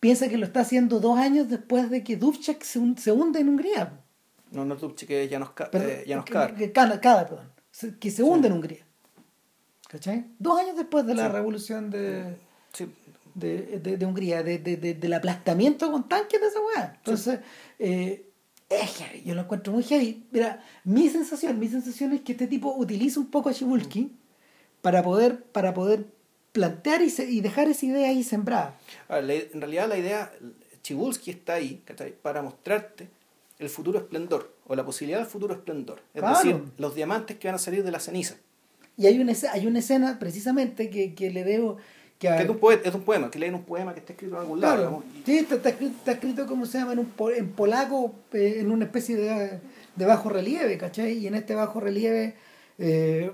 piensa 0.01 0.29
que 0.29 0.37
lo 0.39 0.45
está 0.45 0.61
haciendo 0.63 0.99
dos 0.99 1.17
años 1.19 1.49
después 1.49 1.89
de 1.89 2.03
que 2.03 2.17
Dubček 2.17 2.65
se, 2.65 2.81
hun- 2.81 2.97
se 2.99 3.13
hunde 3.13 3.39
en 3.39 3.49
Hungría. 3.49 4.01
No, 4.51 4.65
no 4.65 4.75
Dubček, 4.75 5.09
nos, 5.39 5.51
Perdón, 5.51 5.83
eh, 5.89 6.03
que- 6.59 6.73
Cada, 6.73 7.01
cada, 7.01 7.27
perdón. 7.29 7.53
Que 8.01 8.11
se 8.11 8.25
hunde 8.25 8.49
en 8.49 8.55
Hungría. 8.55 8.85
¿Cachai? 9.89 10.27
Dos 10.41 10.59
años 10.59 10.77
después 10.77 11.07
de 11.07 11.15
la 11.15 11.27
Sí. 11.27 11.33
revolución 11.33 11.91
de, 11.91 12.37
Sí. 12.73 12.87
de, 13.35 13.79
de- 13.79 13.97
de 13.97 14.07
Hungría, 14.07 14.43
de, 14.43 14.59
de- 14.59 14.77
de- 14.77 14.95
del 14.95 15.13
aplastamiento 15.13 15.93
con 15.93 16.09
tanques 16.09 16.41
de 16.41 16.47
esa 16.49 16.59
weá. 16.61 16.95
Entonces, 16.97 17.39
eh, 17.79 18.27
es 18.69 18.97
heavy, 18.99 19.23
yo 19.23 19.35
lo 19.37 19.43
encuentro 19.43 19.73
muy 19.73 19.85
heavy. 19.85 20.27
Mira, 20.33 20.61
mi 20.83 21.09
sensación, 21.09 21.57
mi 21.61 21.69
sensación 21.69 22.13
es 22.15 22.23
que 22.23 22.33
este 22.33 22.49
tipo 22.49 22.75
utiliza 22.75 23.21
un 23.21 23.27
poco 23.31 23.49
a 23.49 23.53
Chibulski 23.55 24.13
para 24.83 25.03
poder, 25.05 25.45
para 25.45 25.73
poder 25.73 26.07
plantear 26.53 27.03
y, 27.03 27.11
se- 27.11 27.31
y 27.31 27.41
dejar 27.41 27.69
esa 27.69 27.87
idea 27.87 28.09
ahí 28.09 28.23
sembrada. 28.25 28.77
Ahora, 29.09 29.23
la- 29.23 29.35
en 29.35 29.61
realidad 29.61 29.89
la 29.89 29.99
idea, 29.99 30.33
Chibulski 30.83 31.31
está 31.31 31.55
ahí 31.55 31.83
¿cachai? 31.85 32.13
para 32.13 32.43
mostrarte 32.43 33.09
el 33.59 33.69
futuro 33.69 33.99
esplendor 33.99 34.55
o 34.67 34.75
la 34.75 34.85
posibilidad 34.85 35.19
del 35.21 35.29
futuro 35.29 35.55
esplendor. 35.55 36.01
Es 36.15 36.21
Claro. 36.21 36.37
decir, 36.39 36.63
los 36.79 36.95
diamantes 36.95 37.37
que 37.39 37.49
van 37.49 37.55
a 37.57 37.59
salir 37.59 37.85
de 37.85 37.91
la 37.91 38.01
ceniza. 38.01 38.37
Y 38.97 39.07
hay 39.07 39.19
una, 39.21 39.33
escena- 39.33 39.53
hay 39.53 39.67
una 39.67 39.79
escena 39.79 40.19
precisamente 40.19 40.91
que, 40.91 41.15
que 41.15 41.31
le 41.31 41.45
debo... 41.45 41.77
Que, 42.19 42.29
Que 42.29 42.43
es 42.43 42.49
un, 42.51 42.59
poe- 42.61 42.81
es 42.85 42.95
un 42.95 43.03
poema, 43.03 43.31
que 43.31 43.39
leen 43.39 43.55
un 43.55 43.63
poema 43.65 43.95
que 43.95 44.01
está 44.01 44.13
escrito 44.13 44.35
en 44.35 44.41
algún 44.43 44.61
lado. 44.61 44.77
Claro, 44.77 45.05
sí, 45.25 45.39
está, 45.39 45.55
está 45.55 45.69
escrito, 45.71 45.95
está 45.97 46.13
escrito, 46.13 46.47
como 46.47 46.67
se 46.67 46.77
llama, 46.79 46.93
en, 46.93 46.99
un, 46.99 47.13
en 47.35 47.49
polaco, 47.53 48.15
eh, 48.35 48.57
en 48.59 48.71
una 48.71 48.85
especie 48.85 49.17
de, 49.17 49.59
de 49.97 50.05
bajo 50.05 50.29
relieve, 50.29 50.77
¿cachai? 50.77 51.13
Y 51.17 51.27
en 51.29 51.35
este 51.35 51.55
bajo 51.55 51.81
relieve, 51.81 52.35
eh, 52.79 53.31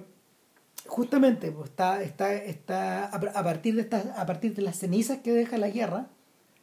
justamente, 0.89 1.51
pues, 1.53 1.71
está, 1.71 2.03
está, 2.03 2.35
está 2.35 3.07
a, 3.07 3.43
partir 3.45 3.75
de 3.75 3.83
estas, 3.83 4.07
a 4.19 4.27
partir 4.27 4.55
de 4.55 4.63
las 4.63 4.79
cenizas 4.79 5.19
que 5.19 5.33
deja 5.33 5.59
la 5.59 5.69
guerra, 5.69 6.07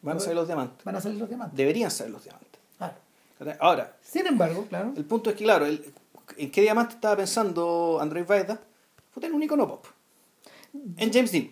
van 0.01 0.17
a 0.17 0.19
salir 0.19 0.35
los 0.35 0.47
diamantes. 0.47 0.83
van 0.83 0.95
a 0.95 1.01
salir 1.01 1.19
los 1.19 1.29
diamantes. 1.29 1.57
Deberían 1.57 1.91
ser 1.91 2.09
los 2.09 2.23
diamantes. 2.23 2.49
Claro. 2.77 3.57
Ahora, 3.59 3.95
Sin 4.01 4.25
embargo, 4.27 4.65
claro, 4.69 4.93
el 4.95 5.05
punto 5.05 5.29
es 5.29 5.35
que, 5.35 5.43
claro, 5.43 5.65
el- 5.65 5.93
¿en 6.37 6.49
qué 6.51 6.61
diamante 6.61 6.95
estaba 6.95 7.17
pensando 7.17 7.97
Andrés 8.01 8.25
Vaida? 8.25 8.59
Fue 9.11 9.25
en 9.25 9.33
un 9.33 9.43
icono 9.43 9.67
pop. 9.67 9.85
En 10.97 11.11
James 11.13 11.31
Dean. 11.31 11.49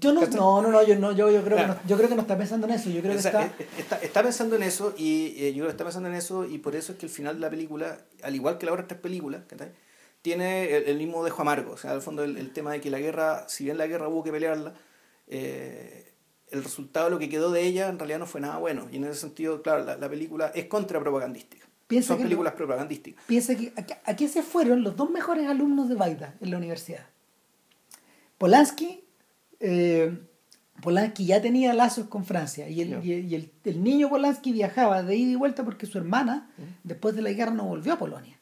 yo 0.00 0.12
no, 0.12 0.20
no, 0.26 0.62
no, 0.62 0.70
no, 0.70 0.82
yo, 0.86 0.98
no, 0.98 1.12
yo, 1.12 1.30
yo, 1.30 1.42
creo 1.44 1.56
que 1.58 1.64
Claro. 1.64 1.80
no, 1.82 1.88
yo 1.88 1.96
creo 1.96 2.08
que 2.08 2.14
no 2.14 2.22
está 2.22 2.36
pensando 2.36 2.66
en 2.66 2.72
eso, 2.74 2.90
yo 2.90 3.00
creo 3.00 3.12
que 3.12 3.18
está... 3.18 3.44
eh, 3.46 3.52
está, 3.78 3.96
está 3.98 4.22
pensando 4.22 4.56
en 4.56 4.62
eso 4.62 4.94
y 4.96 5.34
eh, 5.36 5.52
yo 5.52 5.58
creo 5.58 5.66
que 5.66 5.70
está 5.72 5.84
pensando 5.84 6.08
en 6.08 6.14
eso 6.14 6.44
y 6.44 6.58
por 6.58 6.74
eso 6.76 6.92
es 6.92 6.98
que 6.98 7.06
el 7.06 7.10
final 7.12 7.34
de 7.36 7.40
la 7.40 7.50
película, 7.50 7.98
al 8.22 8.34
igual 8.34 8.58
que 8.58 8.66
las 8.66 8.74
otras 8.78 9.00
películas, 9.00 9.42
¿cachai? 9.46 9.70
Tiene 10.28 10.76
el, 10.76 10.82
el 10.84 10.98
mismo 10.98 11.24
dejo 11.24 11.42
amargo. 11.42 11.72
O 11.72 11.76
sea, 11.76 11.90
al 11.92 12.02
fondo 12.02 12.22
el, 12.24 12.36
el 12.36 12.50
tema 12.52 12.72
de 12.72 12.80
que 12.80 12.90
la 12.90 12.98
guerra, 12.98 13.48
si 13.48 13.64
bien 13.64 13.78
la 13.78 13.86
guerra 13.86 14.08
hubo 14.08 14.22
que 14.22 14.30
pelearla, 14.30 14.74
eh, 15.26 16.12
el 16.50 16.62
resultado 16.64 17.10
lo 17.10 17.18
que 17.18 17.28
quedó 17.28 17.50
de 17.50 17.62
ella 17.62 17.88
en 17.88 17.98
realidad 17.98 18.18
no 18.20 18.26
fue 18.26 18.40
nada 18.40 18.58
bueno. 18.58 18.88
Y 18.90 18.96
en 18.96 19.04
ese 19.04 19.20
sentido, 19.20 19.62
claro, 19.62 19.84
la, 19.84 19.96
la 19.96 20.08
película 20.08 20.52
es 20.54 20.66
contrapropagandística. 20.66 21.66
Piensa 21.86 22.08
Son 22.08 22.18
que 22.18 22.24
películas 22.24 22.52
propagandísticas. 22.54 23.24
Piensa 23.26 23.54
que 23.56 23.72
a, 23.76 24.10
a 24.10 24.16
qué 24.16 24.28
se 24.28 24.42
fueron 24.42 24.82
los 24.82 24.94
dos 24.96 25.10
mejores 25.10 25.46
alumnos 25.46 25.88
de 25.88 25.94
Baida 25.94 26.34
en 26.40 26.50
la 26.50 26.56
universidad. 26.58 27.06
Polanski, 28.38 29.04
eh, 29.60 30.16
Polanski 30.82 31.26
ya 31.26 31.42
tenía 31.42 31.74
lazos 31.74 32.06
con 32.08 32.24
Francia 32.24 32.68
y, 32.68 32.82
el, 32.82 32.90
Ya. 32.90 32.98
y, 33.02 33.12
el, 33.12 33.24
y 33.26 33.34
el- 33.34 33.52
el 33.64 33.82
niño 33.82 34.08
Polanski 34.08 34.52
viajaba 34.52 35.02
de 35.02 35.16
ida 35.16 35.32
y 35.32 35.34
vuelta 35.34 35.64
porque 35.64 35.86
su 35.86 35.98
hermana, 35.98 36.50
después 36.84 37.14
de 37.16 37.22
la 37.22 37.32
guerra, 37.32 37.52
no 37.52 37.64
volvió 37.64 37.92
a 37.94 37.98
Polonia. 37.98 38.37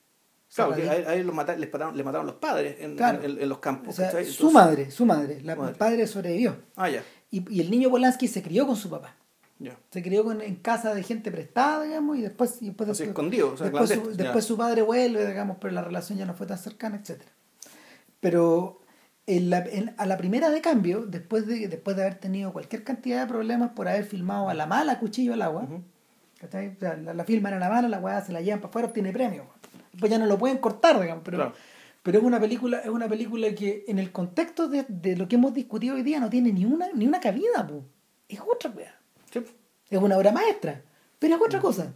O 0.59 0.74
sea, 0.74 0.74
Claro, 0.74 0.83
que 0.83 0.89
a 0.91 0.97
él, 0.97 1.07
a 1.07 1.15
él 1.16 1.27
los 1.27 1.35
mata- 1.35 1.55
les 1.57 1.70
mataron, 1.73 1.97
le 1.97 2.03
mataron 2.03 2.27
los 2.27 2.37
padres 2.37 2.77
en, 2.81 2.97
Claro. 2.97 3.23
en- 3.23 3.39
en 3.43 3.49
los 3.49 3.59
o 3.59 3.61
campos. 3.61 3.95
sea, 3.97 4.07
¿cachai? 4.07 4.24
su 4.24 4.51
madre, 4.51 4.91
su 4.91 5.05
madre, 5.05 5.41
la, 5.43 5.55
Madre. 5.55 5.73
el 5.73 5.77
padre 5.77 6.07
sobrevivió. 6.07 6.57
Ah, 6.77 6.89
ya. 6.89 7.03
Y, 7.31 7.45
y 7.55 7.61
el 7.61 7.70
niño 7.70 7.91
Polanski 7.91 8.27
se 8.28 8.43
crió 8.43 8.66
con 8.66 8.77
su 8.77 8.89
papá. 8.89 9.15
ya. 9.59 9.77
Se 9.91 10.03
crió 10.03 10.23
con- 10.24 10.41
en 10.43 10.57
casa 10.57 10.95
de 10.95 11.03
gente 11.03 11.31
prestada, 11.31 11.85
digamos, 11.85 12.16
y 12.19 12.23
después... 12.23 12.61
Y 12.62 12.66
después 12.66 12.89
Así 12.91 13.05
después- 13.05 13.09
escondido, 13.09 13.53
o 13.53 13.57
sea, 13.57 13.69
después, 13.70 13.91
su, 13.91 14.15
después 14.16 14.45
su 14.45 14.57
padre 14.57 14.83
vuelve, 14.83 15.27
digamos, 15.27 15.57
pero 15.61 15.73
la 15.74 15.83
relación 15.83 16.19
ya 16.19 16.27
no 16.27 16.35
fue 16.35 16.47
tan 16.47 16.59
cercana, 16.59 16.97
etc. 17.03 17.23
Pero 18.20 18.81
en 19.27 19.51
la- 19.51 19.65
en- 19.65 19.95
a 19.99 20.07
la 20.07 20.16
primera 20.16 20.51
de 20.51 20.61
cambio, 20.61 21.05
después 21.07 21.47
de, 21.47 21.69
después 21.69 21.97
de 21.97 22.03
haber 22.03 22.16
tenido 22.16 22.53
cualquier 22.53 22.85
cantidad 22.85 23.20
de 23.23 23.27
problemas 23.27 23.70
por 23.73 23.89
haber 23.89 24.05
filmado 24.05 24.49
a 24.49 24.55
la 24.55 24.66
mala 24.66 24.99
cuchillo 25.01 25.33
al 25.35 25.43
agua. 25.43 25.66
¿cachai? 26.41 26.69
O 26.69 26.78
sea, 26.78 26.97
la, 26.97 27.15
la 27.15 27.24
filman 27.24 27.55
a 27.55 27.59
la 27.59 27.69
mala, 27.70 27.89
la 27.89 27.99
weá 27.99 28.20
se 28.24 28.33
la 28.33 28.41
llevan 28.43 28.61
para 28.61 28.69
afuera, 28.70 28.89
obtiene 28.89 29.11
premio. 29.12 29.47
Después 29.97 30.10
ya 30.10 30.18
no 30.18 30.27
lo 30.27 30.36
pueden 30.39 30.59
cortar, 30.59 31.01
digamos, 31.01 31.23
pero, 31.24 31.39
Claro. 31.39 31.55
pero 32.02 32.18
es 32.18 32.24
una 32.24 32.39
película, 32.39 32.81
es 32.81 32.89
una 32.90 33.09
película 33.09 33.55
que 33.55 33.85
en 33.89 33.98
el 33.98 34.12
contexto 34.12 34.68
de, 34.68 34.85
de 34.89 35.16
lo 35.16 35.27
que 35.27 35.36
hemos 35.36 35.55
discutido 35.55 35.94
hoy 35.94 36.02
día 36.02 36.20
no 36.20 36.28
tiene 36.28 36.52
ni 36.52 36.64
una, 36.66 36.89
ni 36.94 37.06
una 37.06 37.18
cabida, 37.20 37.66
po. 37.66 37.82
es 38.28 38.39
otra. 38.40 38.73
Sí. 39.32 39.40
Es 39.89 39.98
una 39.98 40.18
obra 40.18 40.32
maestra, 40.32 40.82
pero 41.18 41.36
es 41.36 41.40
otra 41.43 41.60
cosa. 41.60 41.94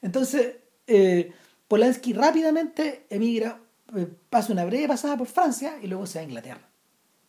Entonces, 0.00 0.56
eh, 0.86 1.32
Polanski 1.68 2.12
rápidamente 2.12 3.06
emigra, 3.08 3.60
eh, 3.94 4.08
pasa 4.30 4.52
una 4.52 4.64
breve 4.64 4.88
pasada 4.88 5.16
por 5.16 5.26
Francia 5.28 5.78
y 5.82 5.86
luego 5.86 6.06
se 6.06 6.18
va 6.18 6.22
a 6.22 6.24
Inglaterra. 6.24 6.68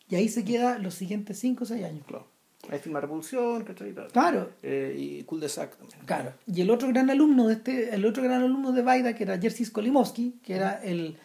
Y 0.10 0.16
ahí 0.16 0.28
se 0.30 0.44
queda 0.44 0.80
los 0.80 0.96
siguientes 0.96 1.38
5 1.40 1.64
o 1.64 1.68
6 1.68 1.84
años. 1.86 2.04
Claro. 2.08 2.28
Ahí 2.70 2.80
filma 2.80 3.02
Revolución, 3.02 3.64
¿cachai? 3.64 3.94
Claro, 4.12 4.52
Eh, 4.64 4.96
y 4.98 5.24
Cool 5.24 5.42
de 5.42 5.50
Sac 5.50 5.76
también. 5.78 6.00
claro. 6.06 6.34
Y 6.48 6.62
el 6.62 6.70
otro 6.72 6.88
gran 6.90 7.10
alumno 7.10 7.48
de 7.48 7.56
este, 7.56 7.94
el 7.94 8.06
otro 8.06 8.24
gran 8.24 8.42
alumno 8.42 8.72
de 8.72 8.82
Baida, 8.82 9.14
que 9.16 9.24
era 9.24 9.38
Jerzy 9.38 9.66
Skolimowski, 9.66 10.40
que 10.44 10.56
era 10.56 10.82
el, 10.84 11.18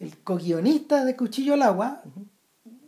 el 0.00 0.18
co-guionista 0.18 1.04
de 1.04 1.14
Cuchillo 1.14 1.54
al 1.54 1.62
Agua, 1.62 2.02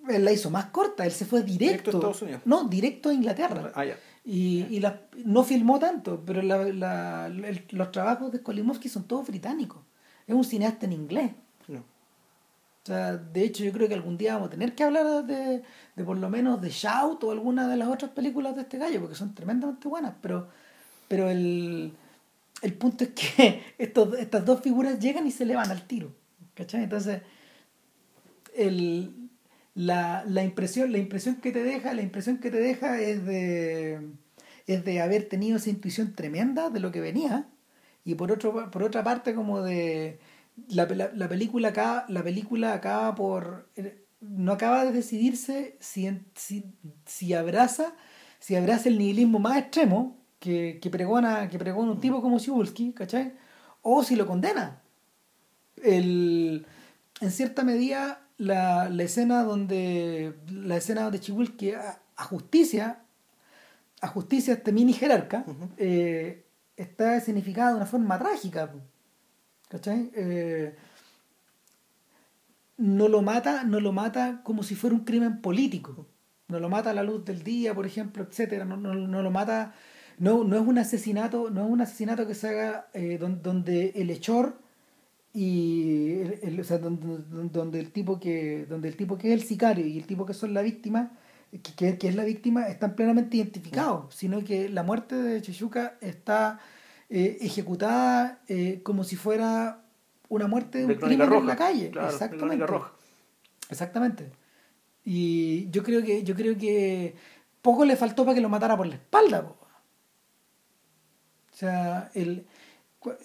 él 0.09 0.25
la 0.25 0.33
hizo 0.33 0.51
más 0.51 0.67
corta, 0.67 1.07
él 1.07 1.13
se 1.13 1.25
fue 1.25 1.43
directo. 1.43 1.65
Directo 1.65 1.91
a 1.91 1.95
Estados 1.95 2.23
Unidos. 2.23 2.43
No, 2.45 2.65
directo 2.69 3.09
a 3.11 3.15
Inglaterra. 3.15 3.71
Ah, 3.75 3.85
ya. 3.85 3.97
Y, 4.25 4.67
y 4.71 4.81
la- 4.81 5.01
no 5.25 5.45
filmó 5.45 5.79
tanto, 5.79 6.23
pero 6.27 6.43
la- 6.43 6.65
la- 6.73 7.27
el- 7.29 7.65
los 7.71 7.91
trabajos 7.93 8.33
de 8.33 8.39
Skolimowski 8.39 8.89
son 8.89 9.05
todos 9.05 9.29
británicos. 9.29 9.81
Es 10.27 10.35
un 10.35 10.45
cineasta 10.45 10.87
en 10.87 10.93
inglés. 10.93 11.31
No. 11.69 11.85
O 12.85 12.87
sea, 12.87 13.17
de 13.17 13.45
hecho, 13.45 13.63
yo 13.63 13.73
creo 13.73 13.87
que 13.87 13.95
algún 13.95 14.19
día 14.19 14.35
vamos 14.35 14.49
a 14.49 14.51
tener 14.51 14.75
que 14.75 14.83
hablar 14.83 15.25
de, 15.25 15.63
de 15.95 16.05
por 16.05 16.17
lo 16.17 16.29
menos 16.29 16.61
de 16.61 16.71
Shout 16.71 17.23
o 17.23 17.31
alguna 17.31 17.69
de 17.69 17.77
las 17.77 17.89
otras 17.89 18.11
películas 18.11 18.57
de 18.57 18.63
este 18.63 18.79
gallo, 18.79 19.01
porque 19.01 19.15
son 19.15 19.35
tremendamente 19.35 19.87
buenas. 19.87 20.15
Pero, 20.21 20.49
pero 21.07 21.31
el, 21.31 21.93
el 22.63 22.75
punto 22.75 23.05
es 23.05 23.11
que 23.11 23.63
estos, 23.79 24.19
estas 24.19 24.45
dos 24.45 24.61
figuras 24.63 24.99
llegan 24.99 25.27
y 25.27 25.31
se 25.31 25.47
le 25.47 25.55
van 25.55 25.71
al 25.71 25.87
tiro. 25.87 26.13
¿Cachai? 26.55 26.83
Entonces, 26.83 27.23
el, 28.57 29.15
la, 29.75 30.25
la 30.27 30.43
impresión, 30.43 30.91
la 30.91 30.99
impresión 30.99 31.37
que 31.37 31.53
te 31.53 31.63
deja, 31.63 31.95
la 31.95 32.03
impresión 32.03 32.39
que 32.39 32.51
te 32.51 32.59
deja 32.59 33.01
es 33.01 33.25
de, 33.25 34.11
es 34.67 34.85
de 34.85 35.01
haber 35.01 35.29
tenido 35.29 35.57
esa 35.57 35.71
intuición 35.71 36.15
tremenda 36.15 36.69
de 36.69 36.81
lo 36.81 36.91
que 36.91 37.01
venía. 37.01 37.47
Y 38.05 38.17
por 38.17 38.33
otro, 38.33 38.71
por 38.73 38.83
otra 38.83 39.05
parte, 39.05 39.35
como 39.35 39.63
de 39.63 40.19
la, 40.69 40.87
la, 40.87 41.11
la 41.15 41.29
película 41.29 41.69
acá, 41.69 42.05
la 42.09 42.23
película 42.23 42.75
acaba 42.75 43.15
por 43.15 43.69
no 44.21 44.53
acaba 44.53 44.85
de 44.85 44.93
decidirse 44.93 45.77
si, 45.81 46.09
si, 46.35 46.65
si 47.05 47.35
abraza, 47.35 47.95
si 48.39 48.55
abraza 48.55 48.89
el 48.89 48.99
nihilismo 48.99 49.39
más 49.39 49.59
extremo 49.59 50.17
que, 50.39 50.79
que 50.81 50.91
pregona, 50.91 51.49
que 51.49 51.59
pregona 51.59 51.93
un 51.93 52.01
tipo 52.01 52.23
como 52.23 52.39
Cibulski, 52.39 52.93
¿cachai? 52.93 53.33
O 53.83 54.05
si 54.05 54.15
lo 54.15 54.27
condena. 54.27 54.81
El, 55.83 56.67
en 57.21 57.31
cierta 57.33 57.65
medida, 57.65 58.23
la, 58.39 58.89
la 58.89 59.03
escena 59.03 59.43
donde 59.43 60.35
la 60.49 60.77
escena 60.77 61.03
donde 61.03 61.21
Chihuahua 61.21 61.51
a, 61.79 62.01
a 62.17 62.25
justicia 62.25 63.03
a 64.01 64.09
justicia 64.09 64.55
este 64.55 64.73
mini 64.73 64.93
jerarca 64.93 65.45
eh, 65.77 66.45
está 66.77 67.21
significada 67.21 67.71
de 67.71 67.77
una 67.77 67.87
forma 67.87 68.19
trágica 68.19 68.73
¿cachai? 69.73 70.11
Eh, 70.15 70.75
no 72.77 73.09
lo 73.09 73.23
mata 73.23 73.65
no 73.65 73.81
lo 73.81 73.93
mata 73.93 74.43
como 74.45 74.63
si 74.63 74.75
fuera 74.75 74.95
un 74.95 75.05
crimen 75.05 75.41
político 75.41 76.07
no 76.49 76.61
lo 76.61 76.69
mata 76.69 76.91
a 76.91 76.93
la 76.93 77.03
luz 77.03 77.25
del 77.25 77.43
día 77.43 77.75
por 77.75 77.87
ejemplo 77.87 78.23
etcétera 78.23 78.67
no, 78.67 78.77
no, 78.77 78.95
no 78.95 79.23
lo 79.23 79.31
mata 79.31 79.75
no, 80.19 80.45
no 80.45 80.57
es 80.57 80.67
un 80.67 80.77
asesinato 80.77 81.49
no 81.49 81.65
es 81.65 81.71
un 81.71 81.81
asesinato 81.81 82.27
que 82.27 82.35
se 82.35 82.49
haga 82.51 82.89
eh, 82.93 83.17
donde, 83.19 83.93
el 83.97 84.11
hechor 84.11 84.59
y 85.33 86.21
el, 86.43 86.61
o 86.61 86.65
sea, 86.65 86.77
donde, 86.77 87.81
el 87.81 87.93
tipo 87.93 88.21
que 88.21 88.67
donde 88.67 88.89
el 88.89 88.97
tipo 88.97 89.17
que 89.17 89.33
es 89.33 89.41
el 89.41 89.47
sicario 89.47 89.87
y 89.87 89.97
el 89.97 90.07
tipo 90.07 90.27
que 90.27 90.35
son 90.35 90.53
la 90.53 90.61
víctima 90.61 91.13
que, 91.63 91.97
es 91.99 92.15
la 92.15 92.25
víctima 92.25 92.69
están 92.69 92.95
plenamente 92.95 93.39
identificados 93.39 94.15
sino 94.15 94.45
que 94.45 94.69
la 94.69 94.83
muerte 94.83 95.15
de 95.15 95.41
Chichuca 95.41 95.97
está 96.03 96.61
eh, 97.15 97.37
ejecutada 97.43 98.41
eh, 98.49 98.81
como 98.83 99.05
si 99.05 99.17
fuera 99.17 99.83
una 100.31 100.47
muerte 100.47 100.79
de 100.79 100.87
un 100.87 100.95
crimen 100.95 101.29
roja. 101.29 101.41
en 101.41 101.47
la 101.47 101.57
calle 101.57 101.93
exactamente 102.09 102.67
roja. 102.67 102.93
exactamente 103.69 104.33
y 105.05 105.69
yo 105.69 105.83
creo 105.83 106.03
que 106.03 106.23
yo 106.25 106.35
creo 106.35 106.57
que 106.57 107.15
poco 107.61 107.85
le 107.85 107.97
faltó 107.97 108.25
para 108.25 108.35
que 108.35 108.41
lo 108.41 108.49
matara 108.49 108.79
por 108.79 108.87
la 108.87 108.95
espalda 108.95 109.41
o 109.41 109.57
sea 111.55 112.11
el, 112.15 112.47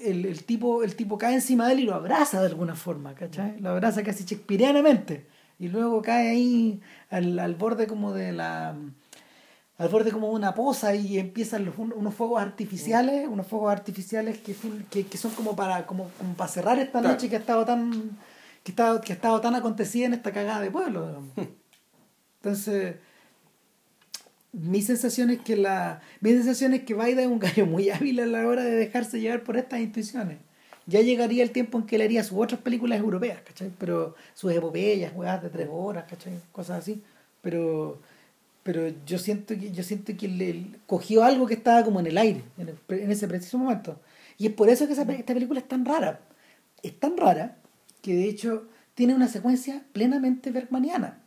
el, 0.01 0.25
el, 0.25 0.43
tipo 0.43 0.83
el 0.83 0.97
tipo 0.97 1.17
cae 1.17 1.35
encima 1.35 1.67
de 1.67 1.75
él 1.75 1.79
y 1.79 1.83
lo 1.83 1.95
abraza 1.95 2.41
de 2.41 2.47
alguna 2.47 2.75
forma 2.75 3.15
¿cachai? 3.15 3.57
lo 3.61 3.69
abraza 3.69 4.03
casi 4.03 4.25
shakespeareanamente 4.25 5.27
y 5.59 5.69
luego 5.69 6.01
cae 6.01 6.27
ahí 6.31 6.81
al, 7.09 7.39
al 7.39 7.55
borde 7.55 7.87
como 7.87 8.11
de 8.11 8.33
la 8.33 8.75
al 9.77 9.89
borde 9.89 10.11
como 10.11 10.31
una 10.31 10.55
poza 10.55 10.95
y 10.95 11.19
empiezan 11.19 11.65
los, 11.65 11.77
unos 11.77 12.13
fuegos 12.13 12.41
artificiales, 12.41 13.27
unos 13.27 13.45
fuegos 13.45 13.71
artificiales 13.71 14.39
que, 14.39 14.55
que, 14.89 15.05
que 15.05 15.17
son 15.17 15.31
como 15.31 15.55
para, 15.55 15.85
como, 15.85 16.09
como, 16.17 16.33
para 16.33 16.49
cerrar 16.49 16.79
esta 16.79 17.01
noche 17.01 17.29
que 17.29 17.35
ha 17.35 17.39
estado 17.39 17.63
tan, 17.63 18.17
que 18.63 18.73
ha 18.81 18.99
que 19.01 19.13
ha 19.13 19.15
estado 19.15 19.39
tan 19.39 19.53
acontecida 19.55 20.07
en 20.07 20.13
esta 20.13 20.31
cagada 20.31 20.61
de 20.61 20.71
pueblo. 20.71 21.21
Entonces, 22.41 22.95
mi 24.51 24.81
sensación 24.81 25.29
es 25.29 25.41
que 25.41 25.55
la, 25.55 26.01
mi 26.21 26.31
sensación 26.31 26.73
es 26.73 26.83
que 26.83 26.95
Baida 26.95 27.21
es 27.21 27.27
un 27.27 27.39
gallo 27.39 27.67
muy 27.67 27.89
hábil 27.91 28.19
a 28.19 28.25
la 28.25 28.47
hora 28.47 28.63
de 28.63 28.71
dejarse 28.71 29.19
llevar 29.19 29.43
por 29.43 29.57
estas 29.57 29.79
intuiciones. 29.79 30.39
Ya 30.87 31.01
llegaría 31.01 31.43
el 31.43 31.51
tiempo 31.51 31.77
en 31.77 31.85
que 31.85 31.97
él 31.97 32.01
haría 32.01 32.23
sus 32.23 32.39
otras 32.39 32.61
películas 32.61 32.99
europeas, 32.99 33.41
¿cachai? 33.41 33.71
Pero 33.77 34.15
sus 34.33 34.51
epopeyas, 34.53 35.11
juegadas 35.11 35.43
de 35.43 35.49
tres 35.49 35.67
horas, 35.69 36.05
¿cachai? 36.09 36.39
Cosas 36.51 36.79
así. 36.79 37.03
Pero 37.41 37.99
pero 38.67 38.89
yo 39.05 39.17
siento 39.17 39.55
que 39.57 39.71
yo 39.71 39.81
siento 39.81 40.11
que 40.17 40.25
él, 40.25 40.77
cogió 40.87 41.23
algo 41.23 41.47
que 41.47 41.53
estaba 41.53 41.85
como 41.85 42.01
en 42.01 42.07
el 42.07 42.17
aire 42.17 42.43
en, 42.57 43.11
ese 43.11 43.25
preciso 43.25 43.57
momento. 43.57 43.97
Y 44.37 44.47
es 44.47 44.51
por 44.51 44.67
eso 44.67 44.85
que 44.87 44.91
esa, 44.91 45.03
esta 45.03 45.33
película 45.33 45.61
es 45.61 45.67
tan 45.69 45.85
rara. 45.85 46.19
Es 46.83 46.99
tan 46.99 47.15
rara 47.15 47.55
que 48.01 48.13
de 48.13 48.27
hecho 48.27 48.67
tiene 48.93 49.15
una 49.15 49.29
secuencia 49.29 49.83
plenamente 49.93 50.51
bergmaniana 50.51 51.17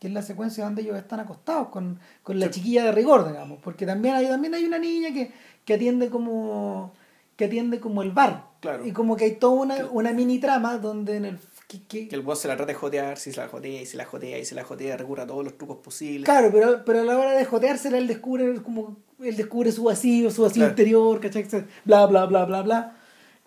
que 0.00 0.08
es 0.08 0.12
la 0.12 0.22
secuencia 0.22 0.64
donde 0.64 0.82
ellos 0.82 0.96
están 0.96 1.20
acostados 1.20 1.68
con, 1.68 2.00
con 2.24 2.40
la 2.40 2.50
chiquilla 2.50 2.82
de 2.82 2.90
rigor 2.90 3.28
digamos. 3.28 3.60
Porque 3.62 3.86
también 3.86 4.16
hay 4.16 4.26
también 4.26 4.52
hay 4.54 4.64
una 4.64 4.80
niña 4.80 5.12
que, 5.12 5.30
que 5.64 5.74
atiende 5.74 6.10
como 6.10 6.92
que 7.36 7.44
atiende 7.44 7.78
como 7.78 8.02
el 8.02 8.10
bar. 8.10 8.50
Claro. 8.58 8.84
y 8.84 8.90
como 8.90 9.16
que 9.16 9.24
hay 9.26 9.36
toda 9.36 9.52
una, 9.52 9.86
una 9.86 10.12
mini 10.12 10.40
trama 10.40 10.78
donde 10.78 11.16
en 11.16 11.26
el 11.26 11.38
que, 11.80 12.08
el 12.10 12.22
boss 12.22 12.40
se 12.40 12.48
la 12.48 12.56
trata 12.56 12.72
de 12.72 12.78
jotear, 12.78 13.18
si 13.18 13.32
se 13.32 13.40
la 13.40 13.48
jotea 13.48 13.82
y 13.82 13.86
se 13.86 13.96
la 13.96 14.04
jotea 14.04 14.38
y 14.38 14.44
se 14.44 14.54
la 14.54 14.64
jotea, 14.64 14.96
recurre 14.96 15.22
a 15.22 15.26
todos 15.26 15.44
los 15.44 15.56
trucos 15.56 15.78
posibles. 15.78 16.24
Claro, 16.24 16.50
pero, 16.52 16.84
pero 16.84 17.00
a 17.00 17.04
la 17.04 17.18
hora 17.18 17.32
de 17.32 17.44
joteársela 17.44 17.98
él 17.98 18.06
descubre 18.06 18.62
como 18.62 18.96
él 19.20 19.36
descubre 19.36 19.70
su 19.72 19.84
vacío, 19.84 20.30
su 20.30 20.42
vacío 20.42 20.66
interior, 20.66 21.20
¿cachai? 21.20 21.46
Bla, 21.84 22.06
bla, 22.06 22.26
bla, 22.26 22.44
bla, 22.44 22.62
bla. 22.62 22.96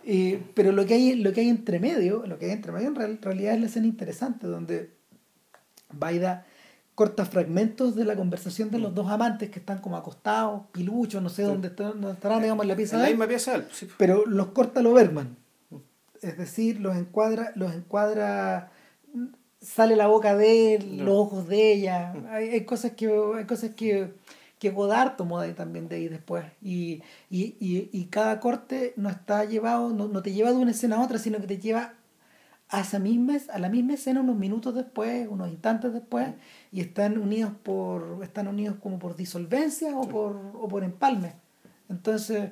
Eh, 0.03 0.41
pero 0.53 0.71
lo 0.71 0.85
que 0.85 0.93
hay 0.93 1.15
lo 1.15 1.33
que 1.33 1.41
hay 1.41 1.49
entre 1.49 1.79
medio, 1.79 2.25
lo 2.27 2.37
que 2.37 2.45
hay 2.45 2.51
entre 2.51 2.71
medio 2.71 2.87
en 2.89 3.21
realidad 3.21 3.55
es 3.55 3.59
la 3.61 3.65
escena 3.67 3.87
interesante 3.87 4.45
donde 4.45 4.91
Baida 5.91 6.45
corta 6.93 7.25
fragmentos 7.25 7.95
de 7.95 8.05
la 8.05 8.15
conversación 8.15 8.71
de 8.71 8.79
los 8.79 8.91
mm. 8.91 8.95
dos 8.95 9.11
amantes 9.11 9.49
que 9.49 9.59
están 9.59 9.79
como 9.79 9.97
acostados, 9.97 10.61
piluchos, 10.71 11.21
no 11.21 11.29
sé 11.29 11.43
dónde, 11.43 11.67
están, 11.67 12.03
estarán, 12.05 12.41
digamos, 12.41 12.63
en 12.63 12.69
la 12.69 12.75
pieza. 12.75 12.95
En 12.95 13.01
la 13.01 13.09
misma 13.09 13.27
pieza 13.27 13.65
Pero 13.97 14.25
los 14.25 14.47
corta 14.47 14.81
lo 14.81 14.93
Bergman 14.93 15.35
es 16.21 16.37
decir, 16.37 16.79
los 16.79 16.95
encuadra, 16.95 17.51
los 17.55 17.73
encuadra, 17.73 18.71
sale 19.61 19.95
la 19.95 20.07
boca 20.07 20.35
de 20.35 20.75
él, 20.75 20.97
los 20.99 21.15
ojos 21.15 21.47
de 21.47 21.73
ella, 21.73 22.13
mm. 22.13 22.25
hay, 22.27 22.65
cosas 22.65 22.91
que, 22.91 23.07
hay 23.37 23.45
cosas 23.45 23.71
que, 23.71 24.13
que 24.59 24.69
Godard 24.71 25.15
tomó 25.15 25.39
de, 25.41 25.53
también 25.53 25.87
de 25.87 25.97
ahí 25.97 26.07
después, 26.07 26.45
y, 26.61 27.01
y, 27.29 27.55
y, 27.59 28.05
cada 28.05 28.39
corte 28.39 28.93
no 28.97 29.09
está 29.09 29.45
llevado, 29.45 29.91
no, 29.91 30.07
no, 30.07 30.21
te 30.21 30.33
lleva 30.33 30.51
de 30.51 30.57
una 30.57 30.71
escena 30.71 30.97
a 30.97 31.03
otra, 31.03 31.17
sino 31.17 31.39
que 31.39 31.47
te 31.47 31.59
lleva 31.59 31.93
a 32.69 32.81
esa 32.81 32.99
misma, 32.99 33.37
a 33.53 33.59
la 33.59 33.69
misma 33.69 33.93
escena 33.93 34.21
unos 34.21 34.37
minutos 34.37 34.73
después, 34.73 35.27
unos 35.29 35.49
instantes 35.49 35.93
después, 35.93 36.29
y 36.71 36.81
están 36.81 37.17
unidos 37.17 37.51
por, 37.63 38.19
están 38.23 38.47
unidos 38.47 38.77
como 38.81 38.99
por 38.99 39.15
disolvencia 39.15 39.95
o 39.95 40.07
por, 40.07 40.35
o 40.55 40.67
por 40.67 40.83
empalme. 40.83 41.33
Entonces, 41.89 42.49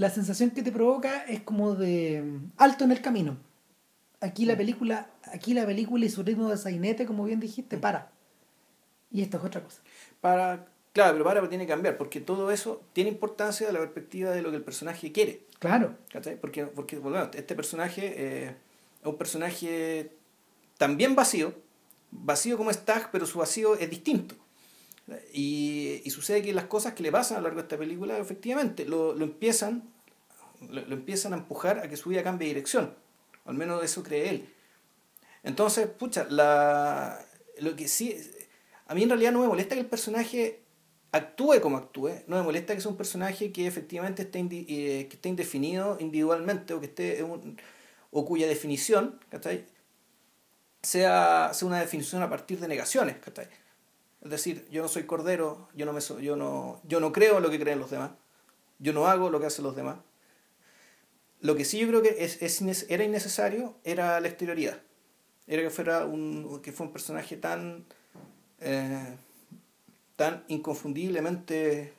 la 0.00 0.08
sensación 0.08 0.50
que 0.52 0.62
te 0.62 0.72
provoca 0.72 1.24
es 1.24 1.42
como 1.42 1.74
de 1.74 2.22
mm, 2.22 2.52
alto 2.56 2.84
en 2.84 2.92
el 2.92 3.02
camino. 3.02 3.36
Aquí 4.22 4.46
la 4.46 4.54
mm. 4.54 4.56
película, 4.56 5.10
aquí 5.24 5.52
la 5.52 5.66
película 5.66 6.06
y 6.06 6.08
su 6.08 6.22
ritmo 6.22 6.48
de 6.48 6.56
sainete, 6.56 7.04
como 7.04 7.24
bien 7.24 7.38
dijiste, 7.38 7.76
mm. 7.76 7.80
para. 7.82 8.10
Y 9.10 9.20
esto 9.20 9.36
es 9.36 9.44
otra 9.44 9.62
cosa. 9.62 9.82
Para, 10.22 10.64
claro, 10.94 11.12
pero 11.12 11.24
para 11.24 11.46
tiene 11.50 11.66
que 11.66 11.72
cambiar, 11.72 11.98
porque 11.98 12.22
todo 12.22 12.50
eso 12.50 12.80
tiene 12.94 13.10
importancia 13.10 13.66
de 13.66 13.74
la 13.74 13.78
perspectiva 13.80 14.30
de 14.30 14.40
lo 14.40 14.48
que 14.48 14.56
el 14.56 14.62
personaje 14.62 15.12
quiere. 15.12 15.44
Claro. 15.58 15.98
Porque, 16.40 16.64
porque 16.64 16.98
bueno, 16.98 17.30
este 17.34 17.54
personaje 17.54 18.14
eh, 18.16 18.56
es 19.02 19.06
un 19.06 19.18
personaje 19.18 20.12
también 20.78 21.14
vacío, 21.14 21.52
vacío 22.10 22.56
como 22.56 22.72
Stag, 22.72 23.10
pero 23.10 23.26
su 23.26 23.38
vacío 23.38 23.74
es 23.74 23.90
distinto. 23.90 24.34
Y, 25.32 26.02
sucede 26.10 26.42
que 26.42 26.52
las 26.52 26.64
cosas 26.64 26.94
que 26.94 27.02
le 27.02 27.12
pasan 27.12 27.36
a 27.36 27.40
lo 27.40 27.44
largo 27.44 27.60
de 27.60 27.64
esta 27.64 27.78
película, 27.78 28.18
efectivamente, 28.18 28.84
lo, 28.84 29.14
lo 29.14 29.24
empiezan, 29.24 29.82
lo, 30.68 30.80
empiezan 30.80 31.32
a 31.32 31.36
empujar 31.36 31.78
a 31.78 31.88
que 31.88 31.96
su 31.96 32.10
vida 32.10 32.22
cambie 32.22 32.48
de 32.48 32.54
dirección. 32.54 32.94
Al 33.44 33.54
menos 33.54 33.82
eso 33.82 34.02
cree 34.02 34.28
él. 34.28 34.54
Entonces, 35.42 35.86
pucha, 35.86 36.26
la, 36.28 37.24
lo 37.58 37.74
que 37.76 37.88
sí. 37.88 38.16
A 38.86 38.94
mí 38.94 39.02
en 39.02 39.08
realidad 39.08 39.32
no 39.32 39.40
me 39.40 39.48
molesta 39.48 39.74
que 39.74 39.80
el 39.80 39.86
personaje 39.86 40.60
actúe 41.12 41.60
como 41.60 41.76
actúe, 41.76 42.10
no 42.26 42.36
me 42.36 42.42
molesta 42.42 42.74
que 42.74 42.80
sea 42.80 42.90
un 42.90 42.96
personaje 42.96 43.52
que 43.52 43.66
efectivamente 43.66 44.22
esté, 44.22 44.40
eh, 44.40 45.06
que 45.08 45.16
esté 45.16 45.28
indefinido 45.28 45.96
individualmente 46.00 46.74
o 46.74 46.80
que 46.80 46.86
esté 46.86 47.24
o 48.12 48.24
cuya 48.24 48.46
definición 48.46 49.18
sea, 50.82 51.50
sea 51.52 51.68
una 51.68 51.80
definición 51.80 52.22
a 52.22 52.30
partir 52.30 52.58
de 52.60 52.68
negaciones. 52.68 53.16
¿cachai? 53.18 53.48
Es 54.22 54.30
decir, 54.30 54.66
yo 54.70 54.82
no 54.82 54.88
soy 54.88 55.04
cordero, 55.04 55.68
yo 55.74 55.86
no, 55.86 55.92
me 55.92 56.00
yo 56.00 56.36
no, 56.36 56.80
yo 56.84 57.00
no 57.00 57.12
creo 57.12 57.38
en 57.38 57.42
lo 57.42 57.50
que 57.50 57.58
creen 57.58 57.78
los 57.78 57.90
demás, 57.90 58.10
yo 58.78 58.92
no 58.92 59.06
hago 59.06 59.30
lo 59.30 59.40
que 59.40 59.46
hacen 59.46 59.64
los 59.64 59.76
demás. 59.76 59.96
Lo 61.40 61.56
que 61.56 61.64
sí 61.64 61.78
yo 61.78 61.88
creo 61.88 62.02
que 62.02 62.16
es, 62.22 62.42
es, 62.42 62.86
era 62.90 63.02
innecesario 63.02 63.76
era 63.82 64.20
la 64.20 64.28
exterioridad. 64.28 64.82
Era 65.46 65.62
que 65.62 65.70
fuera 65.70 66.04
un, 66.04 66.60
que 66.62 66.70
fue 66.70 66.86
un 66.86 66.92
personaje 66.92 67.36
tan, 67.36 67.86
eh, 68.60 69.16
tan 70.16 70.44
inconfundiblemente 70.48 71.94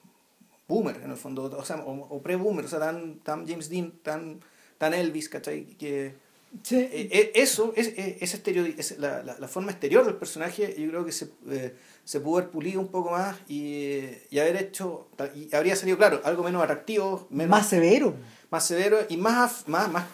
boomer, 0.67 1.01
en 1.03 1.11
el 1.11 1.17
fondo, 1.17 1.43
o, 1.43 1.65
sea, 1.65 1.77
o, 1.77 2.21
pre-boomer, 2.21 2.63
o 2.65 2.67
sea, 2.67 2.79
tan, 2.79 3.19
tan 3.19 3.45
James 3.47 3.69
Dean, 3.69 3.91
tan, 4.03 4.39
tan 4.77 4.93
Elvis, 4.93 5.27
¿cachai? 5.27 5.65
Que, 5.75 6.15
eh, 6.71 7.09
eh, 7.11 7.31
eso, 7.35 7.73
es, 7.75 7.93
es, 7.95 8.33
exterior, 8.33 8.67
es 8.77 8.99
la, 8.99 9.23
la, 9.23 9.47
forma 9.47 9.71
exterior 9.71 10.05
del 10.05 10.15
personaje, 10.15 10.75
yo 10.77 10.89
creo 10.89 11.05
que 11.05 11.13
se, 11.13 11.31
se 12.03 12.19
pudo 12.19 12.39
haber 12.39 12.51
pulido 12.51 12.81
un 12.81 12.89
poco 12.89 13.11
más 13.11 13.37
y, 13.47 14.01
y 14.29 14.39
haber 14.39 14.57
hecho, 14.57 15.07
y 15.33 15.53
habría 15.55 15.77
salido, 15.77 15.97
claro, 15.97 16.19
algo 16.25 16.43
menos 16.43 16.61
atractivo, 16.61 17.27
menos, 17.29 17.49
más 17.49 17.69
severo. 17.69 18.15
Más 18.49 18.65
severo 18.65 18.99
y 19.07 19.15
más, 19.15 19.67
más, 19.67 19.89
más, 19.89 20.05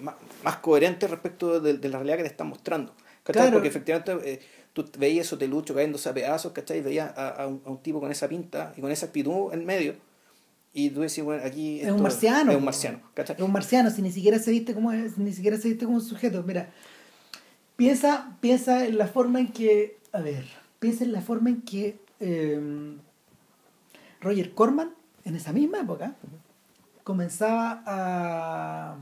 más, 0.00 0.14
más 0.42 0.56
coherente 0.56 1.06
respecto 1.06 1.60
de, 1.60 1.74
de, 1.74 1.88
la 1.88 1.98
realidad 1.98 2.16
que 2.16 2.24
te 2.24 2.30
están 2.30 2.48
mostrando. 2.48 2.92
Claro. 3.22 3.52
Porque 3.52 3.68
efectivamente 3.68 4.12
eh, 4.24 4.40
tú 4.72 4.84
veías 4.98 5.26
eso 5.26 5.36
lucho 5.46 5.72
cayéndose 5.72 6.08
a 6.08 6.14
pedazos, 6.14 6.52
¿cachai? 6.52 6.80
Veías 6.80 7.16
a, 7.16 7.28
a, 7.28 7.46
un, 7.46 7.62
a, 7.64 7.70
un, 7.70 7.80
tipo 7.82 8.00
con 8.00 8.10
esa 8.10 8.28
pinta 8.28 8.72
y 8.76 8.80
con 8.80 8.90
esa 8.90 9.06
actitud 9.06 9.52
en 9.52 9.64
medio. 9.64 9.94
Y 10.78 10.90
tú 10.90 11.00
decís, 11.00 11.24
bueno, 11.24 11.42
aquí. 11.44 11.80
Es 11.80 11.90
un 11.90 12.02
marciano. 12.02 12.50
Es 12.52 12.58
un 12.58 12.64
marciano, 12.64 13.00
¿cachai? 13.14 13.36
Es 13.36 13.42
un 13.42 13.52
marciano, 13.52 13.90
si 13.90 14.02
ni 14.02 14.12
siquiera 14.12 14.38
se 14.38 14.50
viste 14.50 14.74
como, 14.74 14.92
ni 14.92 15.32
siquiera 15.32 15.56
se 15.56 15.68
viste 15.68 15.86
como 15.86 15.96
un 15.96 16.04
sujeto. 16.04 16.42
Mira, 16.42 16.68
piensa, 17.76 18.36
piensa 18.40 18.84
en 18.84 18.98
la 18.98 19.06
forma 19.06 19.40
en 19.40 19.48
que. 19.48 19.96
A 20.12 20.20
ver 20.20 20.44
piensa 20.78 21.04
en 21.04 21.12
la 21.12 21.20
forma 21.20 21.50
en 21.50 21.62
que 21.62 21.98
eh, 22.20 22.96
Roger 24.20 24.52
Corman, 24.54 24.94
en 25.24 25.36
esa 25.36 25.52
misma 25.52 25.80
época, 25.80 26.14
comenzaba 27.04 27.82
a 27.86 28.96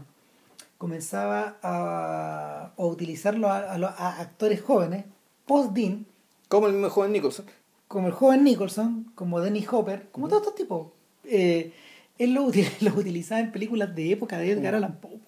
comenzaba 0.79 1.57
a, 1.63 2.73
a 2.77 2.85
utilizarlo 2.85 3.49
a, 3.49 3.73
a 3.73 4.21
actores 4.21 4.61
jóvenes, 4.61 5.07
post-Dean, 5.47 6.05
Como 6.49 6.67
el 6.67 6.75
mismo 6.75 6.91
joven 6.91 7.13
Nicholson. 7.13 7.47
como 7.89 8.09
el 8.09 8.13
joven 8.13 8.45
Nicholson, 8.45 9.11
como 9.15 9.41
Dennis 9.41 9.67
Hopper, 9.73 10.09
como 10.11 10.29
todos 10.29 10.43
estos 10.43 10.55
tipos. 10.57 10.89
Eh, 11.27 11.73
él 12.19 12.33
lo, 12.35 12.51
lo 12.81 12.95
utilizaba 12.95 13.41
en 13.41 13.53
películas 13.53 13.95
de 13.95 14.13
época 14.13 14.39
de 14.39 14.51
Edgar 14.53 14.75
Allan 14.75 15.01
Poe. 15.01 15.19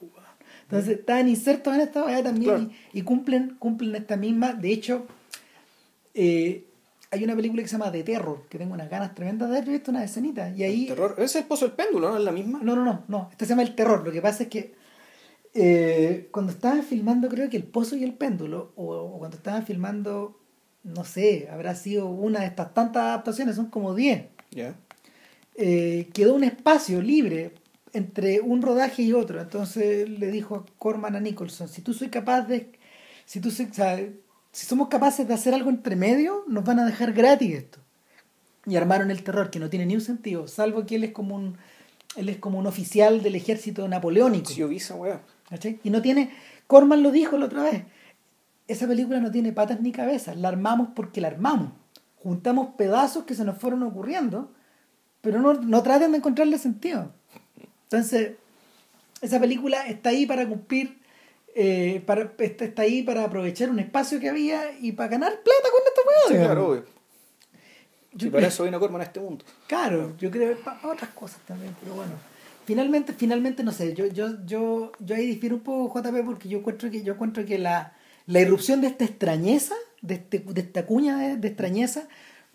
Entonces 0.62 0.98
estaban 0.98 1.28
insertos 1.28 1.74
en 1.74 1.80
esta 1.82 2.04
weá 2.04 2.22
también 2.24 2.54
Claro. 2.56 2.70
y, 2.92 2.98
y 2.98 3.02
cumplen, 3.02 3.56
cumplen 3.58 3.94
esta 3.94 4.16
misma. 4.16 4.52
De 4.52 4.72
hecho, 4.72 5.06
eh, 6.14 6.64
hay 7.12 7.22
una 7.22 7.36
película 7.36 7.62
que 7.62 7.68
se 7.68 7.78
llama 7.78 7.92
The 7.92 8.02
Terror, 8.02 8.42
que 8.48 8.58
tengo 8.58 8.74
unas 8.74 8.90
ganas 8.90 9.14
tremendas 9.14 9.48
de 9.48 9.58
haber 9.58 9.70
visto 9.70 9.92
una 9.92 10.02
escenita. 10.02 10.50
Y 10.50 10.64
ahí. 10.64 10.86
Terror. 10.86 11.14
Ese 11.18 11.24
es 11.24 11.36
el 11.36 11.44
pozo 11.44 11.66
del 11.66 11.76
péndulo, 11.76 12.10
¿no? 12.10 12.16
Es 12.18 12.24
la 12.24 12.32
misma. 12.32 12.58
No, 12.62 12.74
no, 12.74 12.84
no, 12.84 13.04
no. 13.06 13.28
Este 13.30 13.44
se 13.44 13.50
llama 13.50 13.62
El 13.62 13.76
Terror. 13.76 14.04
Lo 14.04 14.10
que 14.10 14.20
pasa 14.20 14.42
es 14.44 14.48
que 14.48 14.74
eh, 15.54 16.28
cuando 16.32 16.50
estaban 16.52 16.82
filmando, 16.82 17.28
creo 17.28 17.48
que 17.48 17.56
El 17.56 17.64
Pozo 17.64 17.94
y 17.96 18.02
el 18.04 18.14
Péndulo, 18.14 18.72
o, 18.76 18.92
o 18.92 19.18
cuando 19.18 19.36
estaban 19.36 19.64
filmando, 19.64 20.38
no 20.82 21.04
sé, 21.04 21.48
habrá 21.50 21.74
sido 21.76 22.08
una 22.08 22.40
de 22.40 22.46
estas 22.46 22.74
tantas 22.74 23.02
adaptaciones, 23.04 23.54
son 23.56 23.66
como 23.66 23.94
10. 23.94 24.24
Ya. 24.50 24.74
Eh, 25.56 26.08
quedó 26.12 26.34
un 26.34 26.44
espacio 26.44 27.00
libre 27.02 27.52
entre 27.92 28.40
un 28.40 28.62
rodaje 28.62 29.02
y 29.02 29.12
otro. 29.12 29.40
Entonces 29.40 30.08
le 30.08 30.30
dijo 30.30 30.56
a 30.56 30.66
Corman 30.78 31.16
a 31.16 31.20
Nicholson, 31.20 31.68
si 31.68 31.82
tú 31.82 31.94
soy 31.94 32.08
capaz 32.08 32.42
de, 32.42 32.70
si 33.24 33.40
tú 33.40 33.50
soy- 33.50 33.66
o 33.70 33.74
sea, 33.74 33.98
si 34.52 34.66
somos 34.66 34.88
capaces 34.88 35.26
de 35.28 35.34
hacer 35.34 35.54
algo 35.54 35.70
entre 35.70 35.96
medio, 35.96 36.44
nos 36.48 36.64
van 36.64 36.78
a 36.80 36.86
dejar 36.86 37.12
gratis 37.12 37.54
esto. 37.54 37.78
Y 38.66 38.76
armaron 38.76 39.10
el 39.10 39.22
terror, 39.22 39.50
que 39.50 39.60
no 39.60 39.70
tiene 39.70 39.86
ni 39.86 39.94
un 39.94 40.00
sentido, 40.00 40.48
salvo 40.48 40.86
que 40.86 40.96
él 40.96 41.04
es 41.04 41.12
como 41.12 41.36
un, 41.36 41.56
él 42.16 42.28
es 42.28 42.38
como 42.38 42.58
un 42.58 42.66
oficial 42.66 43.22
del 43.22 43.36
ejército 43.36 43.86
napoleónico. 43.86 44.50
Y 45.84 45.90
no 45.90 46.02
tiene, 46.02 46.30
Corman 46.66 47.02
lo 47.02 47.12
dijo 47.12 47.38
la 47.38 47.46
otra 47.46 47.62
vez, 47.62 47.84
esa 48.66 48.88
película 48.88 49.20
no 49.20 49.30
tiene 49.30 49.52
patas 49.52 49.80
ni 49.80 49.92
cabezas, 49.92 50.36
la 50.36 50.48
armamos 50.48 50.88
porque 50.96 51.20
la 51.20 51.28
armamos. 51.28 51.70
Juntamos 52.16 52.74
pedazos 52.76 53.24
que 53.24 53.34
se 53.34 53.44
nos 53.44 53.58
fueron 53.58 53.84
ocurriendo, 53.84 54.50
pero 55.26 55.40
no, 55.40 55.54
no 55.54 55.82
traten 55.82 56.12
de 56.12 56.18
encontrarle 56.18 56.56
sentido. 56.56 57.10
Entonces, 57.82 58.34
esa 59.20 59.40
película 59.40 59.84
está 59.88 60.10
ahí 60.10 60.24
para 60.24 60.46
cumplir, 60.46 60.98
eh, 61.56 62.00
para, 62.06 62.30
está, 62.38 62.64
está 62.64 62.82
ahí 62.82 63.02
para 63.02 63.24
aprovechar 63.24 63.68
un 63.68 63.80
espacio 63.80 64.20
que 64.20 64.28
había 64.28 64.78
y 64.78 64.92
para 64.92 65.08
ganar 65.08 65.32
plata 65.32 65.68
con 65.72 65.80
esta 65.84 66.00
weá. 66.06 66.16
Sí, 66.28 66.32
digamos. 66.34 66.46
claro, 66.46 66.68
obvio. 66.68 66.84
Yo 68.12 68.28
y 68.28 68.30
para 68.30 68.46
eso 68.46 68.62
vino 68.62 68.78
Corman 68.78 69.00
a 69.00 69.04
este 69.04 69.18
mundo. 69.18 69.44
Claro, 69.66 70.16
yo 70.16 70.30
creo 70.30 70.56
para 70.60 70.86
otras 70.86 71.10
cosas 71.10 71.40
también, 71.44 71.74
pero 71.82 71.96
bueno. 71.96 72.12
Finalmente, 72.64 73.12
finalmente 73.12 73.64
no 73.64 73.72
sé, 73.72 73.94
yo, 73.94 74.06
yo, 74.06 74.44
yo, 74.46 74.92
yo 75.00 75.16
ahí 75.16 75.26
difiero 75.26 75.56
un 75.56 75.62
poco 75.62 76.00
JP 76.00 76.24
porque 76.24 76.48
yo 76.48 76.58
encuentro 76.58 76.88
que, 76.88 77.02
yo 77.02 77.14
encuentro 77.14 77.44
que 77.44 77.58
la, 77.58 77.94
la 78.26 78.40
irrupción 78.40 78.80
de 78.80 78.86
esta 78.86 79.04
extrañeza, 79.04 79.74
de, 80.02 80.14
este, 80.14 80.38
de 80.38 80.60
esta 80.60 80.86
cuña 80.86 81.16
de, 81.16 81.36
de 81.36 81.48
extrañeza, 81.48 82.06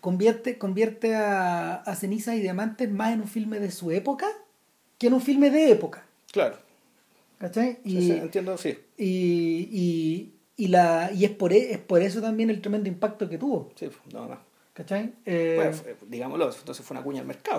convierte, 0.02 0.58
convierte 0.58 1.14
a, 1.14 1.76
a 1.76 1.94
Cenizas 1.96 2.34
y 2.34 2.40
Diamantes 2.40 2.90
más 2.90 3.14
en 3.14 3.22
un 3.22 3.28
filme 3.28 3.58
de 3.60 3.70
su 3.70 3.90
época 3.92 4.26
que 4.98 5.06
en 5.06 5.14
un 5.14 5.22
filme 5.22 5.48
de 5.48 5.70
época. 5.70 6.04
Claro. 6.30 6.56
¿Cachai? 7.38 7.78
Sí, 7.84 7.96
Y, 7.98 8.02
sí, 8.02 8.10
entiendo, 8.12 8.58
sí. 8.58 8.76
y, 8.98 9.68
y, 9.72 10.32
y, 10.56 10.68
la, 10.68 11.10
y 11.14 11.24
es, 11.24 11.30
por, 11.30 11.52
es 11.52 11.78
por 11.78 12.02
eso 12.02 12.20
también 12.20 12.50
el 12.50 12.60
tremendo 12.60 12.88
impacto 12.88 13.28
que 13.28 13.38
tuvo. 13.38 13.70
Sí, 13.76 13.88
no, 14.12 14.28
no. 14.28 14.38
¿Cachai? 14.74 15.12
Eh, 15.24 15.54
Bueno, 15.56 15.72
fue- 15.72 15.96
digámoslo, 16.08 16.50
entonces 16.52 16.84
fue 16.84 16.96
una 16.96 17.04
cuña 17.04 17.20
al 17.20 17.26
mercado. 17.26 17.58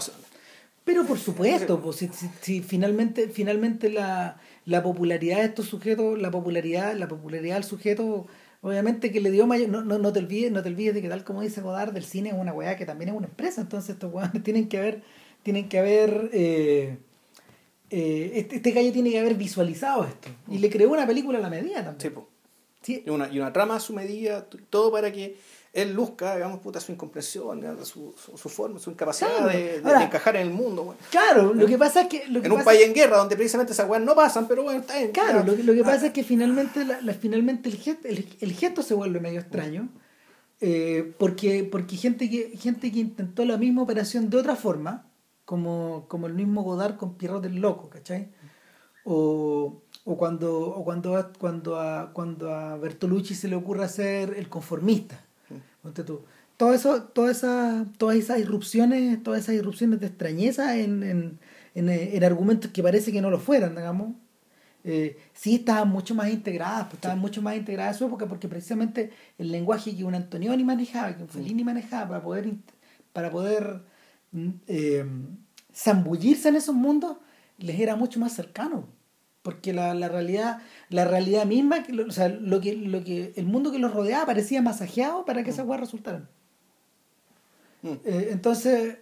Pero 0.83 1.05
por 1.05 1.17
supuesto, 1.19 1.79
pues, 1.81 1.95
si, 1.97 2.07
si- 2.09 2.29
si 2.41 2.61
finalmente, 2.61 3.29
finalmente 3.29 3.89
la, 3.89 4.37
la 4.65 4.83
popularidad 4.83 5.37
de 5.39 5.45
estos 5.45 5.67
sujetos, 5.67 6.19
la 6.19 6.29
popularidad, 6.31 6.93
la 6.95 7.07
popularidad 7.07 7.55
del 7.55 7.63
sujeto, 7.63 8.27
obviamente 8.63 9.11
que 9.11 9.21
le 9.21 9.29
dio 9.29 9.45
mayor, 9.45 9.69
no, 9.69 9.83
no, 9.83 9.99
no 9.99 10.11
te 10.11 10.19
olvides, 10.19 10.51
no 10.51 10.63
te 10.63 10.69
olvides 10.69 10.95
de 10.95 11.01
que 11.03 11.09
tal 11.09 11.23
como 11.23 11.41
dice 11.41 11.61
Godard, 11.61 11.93
del 11.93 12.05
cine 12.05 12.29
es 12.29 12.35
una 12.35 12.53
weá 12.53 12.75
que 12.75 12.85
también 12.85 13.09
es 13.09 13.15
una 13.15 13.27
empresa, 13.27 13.61
entonces 13.61 13.91
estos 13.91 14.11
weones 14.11 14.41
tienen 14.43 14.67
que 14.67 14.79
haber, 14.79 15.03
tienen 15.43 15.69
que 15.69 15.77
haber 15.77 16.29
eh, 16.33 16.97
eh, 17.95 18.31
este, 18.39 18.55
este 18.55 18.71
gallo 18.71 18.91
tiene 18.91 19.11
que 19.11 19.19
haber 19.19 19.35
visualizado 19.35 20.05
esto. 20.05 20.29
Y 20.49 20.57
le 20.57 20.71
creó 20.71 20.89
una 20.89 21.05
película 21.05 21.37
a 21.37 21.41
la 21.41 21.49
medida 21.51 21.77
sí, 21.77 21.85
también. 21.85 22.13
po. 22.13 22.29
Sí, 22.81 23.03
Y 23.05 23.09
una, 23.11 23.31
y 23.31 23.37
una 23.37 23.53
trama 23.53 23.75
a 23.75 23.79
su 23.79 23.93
medida, 23.93 24.47
todo 24.71 24.91
para 24.91 25.11
que 25.11 25.37
él 25.73 25.93
luzca, 25.93 26.35
digamos, 26.35 26.59
puta, 26.59 26.79
su 26.79 26.91
incomprensión, 26.91 27.61
su, 27.83 28.13
su, 28.15 28.37
su 28.37 28.49
forma, 28.49 28.77
su 28.79 28.91
incapacidad 28.91 29.31
Claro. 29.37 29.47
de, 29.47 29.79
de- 29.81 29.85
Ahora- 29.87 29.99
de 29.99 30.05
encajar 30.05 30.35
en 30.35 30.43
el 30.43 30.53
mundo. 30.53 30.83
bueno. 30.83 30.99
Claro, 31.09 31.53
lo 31.53 31.65
que 31.65 31.77
pasa 31.79 32.01
es 32.01 32.07
que. 32.09 32.27
Lo 32.27 32.39
que 32.41 32.45
En 32.45 32.51
un 32.51 32.59
pasa- 32.59 32.69
país 32.71 32.81
en 32.85 32.93
guerra 32.93 33.17
donde 33.17 33.35
precisamente 33.35 33.73
esas 33.73 33.89
weas 33.89 34.03
no 34.03 34.13
pasan, 34.15 34.47
pero 34.47 34.61
bueno, 34.63 34.81
está 34.81 34.97
bien. 34.99 35.11
Claro, 35.11 35.39
ya. 35.39 35.45
lo 35.45 35.55
que, 35.57 35.63
lo 35.63 35.73
que 35.73 35.81
Ah, 35.81 35.85
pasa 35.85 36.05
es 36.07 36.13
que 36.13 36.23
finalmente, 36.23 36.85
la, 36.85 37.01
la- 37.01 37.13
finalmente 37.15 37.69
el, 37.69 37.77
gesto, 37.77 38.07
el, 38.07 38.29
el 38.39 38.53
gesto 38.53 38.83
se 38.83 38.93
vuelve 38.93 39.19
medio 39.19 39.39
extraño. 39.39 39.89
eh, 40.61 41.13
porque 41.17 41.67
porque 41.69 41.97
gente 41.97 42.29
que, 42.29 42.55
gente 42.57 42.91
que 42.91 42.99
intentó 42.99 43.43
la 43.43 43.57
misma 43.57 43.81
operación 43.81 44.29
de 44.29 44.37
otra 44.37 44.55
forma, 44.55 45.07
como, 45.43 46.05
como 46.07 46.27
el 46.27 46.33
mismo 46.35 46.61
Godard 46.63 46.95
con 46.97 47.15
Pierrot 47.17 47.43
el 47.45 47.55
Loco, 47.59 47.89
¿cachai? 47.89 48.29
O, 49.05 49.81
o 50.05 50.17
cuando, 50.17 50.61
o 50.69 50.83
cuando, 50.85 51.31
cuando, 51.39 51.79
a, 51.79 52.13
cuando 52.13 52.53
a 52.53 52.77
Bertolucci 52.77 53.35
se 53.35 53.47
le 53.49 53.55
ocurre 53.55 53.83
hacer 53.83 54.35
el 54.37 54.47
conformista. 54.47 55.22
Ponte 55.83 56.03
tú. 56.03 56.21
Todo 56.57 56.73
eso, 56.73 57.03
todas 57.03 57.37
esas, 57.37 57.85
todas 57.97 58.15
esas 58.15 58.39
irrupciones, 58.39 59.21
todas 59.21 59.41
esas 59.43 59.55
irrupciones 59.55 59.99
de 59.99 60.07
extrañeza 60.07 60.77
en, 60.77 61.03
en, 61.03 61.39
en, 61.75 61.89
eh, 61.89 62.15
en 62.15 62.23
argumentos 62.23 62.71
que 62.71 62.81
parece 62.81 63.11
que 63.11 63.21
no 63.21 63.29
lo 63.29 63.39
fueran, 63.39 63.75
digamos, 63.75 64.13
eh, 64.85 65.17
sí 65.33 65.55
estaban 65.55 65.89
mucho 65.89 66.13
más 66.15 66.29
integradas, 66.29 66.85
pues, 66.85 66.95
estaban 66.95 67.19
mucho 67.19 67.41
más 67.41 67.55
integradas 67.55 67.95
en 67.95 67.99
su 67.99 68.05
época, 68.05 68.27
porque 68.27 68.47
precisamente 68.47 69.11
el 69.37 69.51
lenguaje 69.51 69.95
que 69.95 70.03
un 70.03 70.15
Antonioni 70.15 70.63
manejaba, 70.63 71.15
que 71.15 71.23
un 71.23 71.29
Fellini 71.29 71.63
manejaba 71.63 72.07
para 72.09 72.23
poder, 72.23 72.53
para 73.13 73.31
poder 73.31 73.81
mm, 74.31 74.49
eh, 74.67 75.05
zambullirse 75.73 76.49
en 76.49 76.55
esos 76.55 76.75
mundos, 76.75 77.17
les 77.57 77.79
era 77.79 77.95
mucho 77.95 78.19
más 78.19 78.33
cercano. 78.33 78.87
Porque 79.43 79.73
la, 79.73 79.93
la 79.93 80.07
realidad, 80.07 80.61
la 80.89 81.05
realidad 81.05 81.45
misma, 81.45 81.83
o 82.07 82.11
sea, 82.11 82.29
lo 82.29 82.59
que, 82.61 82.75
lo 82.75 83.03
que, 83.03 83.33
el 83.35 83.45
mundo 83.45 83.71
que 83.71 83.79
los 83.79 83.93
rodeaba 83.93 84.25
parecía 84.25 84.61
masajeado 84.61 85.25
para 85.25 85.43
que 85.43 85.51
esas 85.51 85.65
cosas 85.65 85.81
resultaran. 85.81 86.29
Mm. 87.83 87.91
Eh, 88.05 88.27
entonces, 88.31 88.97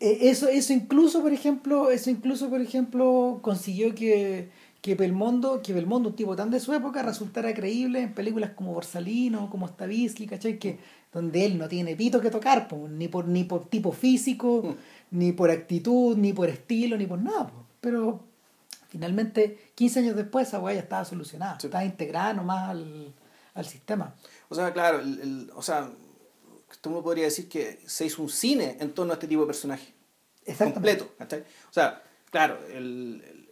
eh, 0.00 0.18
eso, 0.22 0.48
eso 0.48 0.72
incluso, 0.72 1.22
por 1.22 1.32
ejemplo, 1.32 1.90
eso 1.90 2.10
incluso, 2.10 2.50
por 2.50 2.60
ejemplo, 2.60 3.38
consiguió 3.42 3.94
que, 3.94 4.50
que 4.80 4.94
Belmondo, 4.94 5.62
que 5.62 5.72
Belmondo, 5.72 6.10
un 6.10 6.16
tipo 6.16 6.36
tan 6.36 6.50
de 6.50 6.60
su 6.60 6.72
época, 6.72 7.02
resultara 7.02 7.54
creíble 7.54 8.00
en 8.02 8.14
películas 8.14 8.50
como 8.50 8.74
Borsalino, 8.74 9.50
como 9.50 9.68
Stavisky, 9.68 10.26
¿cachai? 10.26 10.58
Que, 10.58 10.78
donde 11.12 11.46
él 11.46 11.58
no 11.58 11.68
tiene 11.68 11.96
pito 11.96 12.20
que 12.20 12.30
tocar, 12.30 12.68
po, 12.68 12.88
ni 12.88 13.08
por, 13.08 13.26
ni 13.26 13.44
por 13.44 13.68
tipo 13.68 13.92
físico, 13.92 14.76
ni 15.10 15.32
por 15.32 15.50
actitud, 15.50 16.16
ni 16.16 16.32
por 16.32 16.48
estilo, 16.48 16.96
ni 16.96 17.06
por 17.06 17.20
nada. 17.20 17.48
po. 17.48 17.64
Pero 17.80 18.27
finalmente, 18.88 19.72
15 19.74 20.00
años 20.00 20.16
después, 20.16 20.48
esa 20.48 20.58
weá 20.60 20.74
ya 20.74 20.80
estaba 20.80 21.04
solucionada, 21.04 21.58
Sí. 21.60 21.66
estaba 21.68 21.84
integrada 21.84 22.32
nomás 22.34 22.70
al, 22.70 23.14
al 23.54 23.64
sistema. 23.66 24.14
O 24.48 24.54
sea, 24.54 24.72
claro, 24.72 25.00
el, 25.00 25.20
el- 25.20 25.50
o 25.54 25.62
sea, 25.62 25.90
uno 26.86 27.02
podría 27.02 27.24
decir 27.24 27.48
que 27.48 27.80
se 27.86 28.06
hizo 28.06 28.22
un 28.22 28.28
cine 28.30 28.76
en 28.80 28.92
torno 28.92 29.12
a 29.12 29.14
este 29.14 29.26
tipo 29.28 29.42
de 29.42 29.46
personaje. 29.46 29.94
Exactamente. 30.44 30.74
Completo, 31.04 31.14
¿cachai? 31.18 31.40
O 31.40 31.72
sea, 31.72 32.02
claro, 32.30 32.58
el, 32.68 33.22
el- 33.26 33.48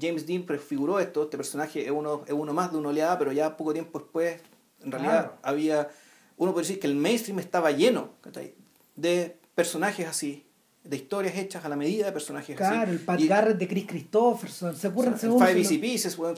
James 0.00 0.26
Dean 0.26 0.44
prefiguró 0.44 1.00
esto, 1.00 1.24
este 1.24 1.36
personaje 1.36 1.84
es 1.84 1.90
uno, 1.90 2.22
es 2.26 2.32
uno 2.32 2.52
más 2.52 2.70
de 2.72 2.78
una 2.78 2.90
oleada, 2.90 3.18
pero 3.18 3.32
ya 3.32 3.56
poco 3.56 3.72
tiempo 3.72 3.98
después, 3.98 4.40
en 4.82 4.92
realidad, 4.92 5.22
Claro. 5.22 5.38
había, 5.42 5.88
uno 6.36 6.52
puede 6.52 6.66
decir 6.66 6.80
que 6.80 6.86
el 6.86 6.94
mainstream 6.94 7.38
estaba 7.40 7.70
lleno, 7.72 8.10
¿cachai? 8.20 8.54
De 8.96 9.36
personajes 9.54 10.06
así, 10.06 10.46
de 10.84 10.96
historias 10.96 11.36
hechas 11.36 11.64
a 11.64 11.68
la 11.68 11.76
medida 11.76 12.06
de 12.06 12.12
personajes 12.12 12.58
así. 12.60 12.72
Claro, 12.74 12.90
el 12.92 13.00
Pat 13.00 13.20
Y- 13.20 13.28
Garrett 13.28 13.58
de 13.58 13.68
Chris 13.68 13.86
Christopherson, 13.86 14.74
se 14.74 14.88
ocurren 14.88 15.14
o 15.14 15.18
sea, 15.18 15.28
según- 15.28 15.46
Five 15.46 15.54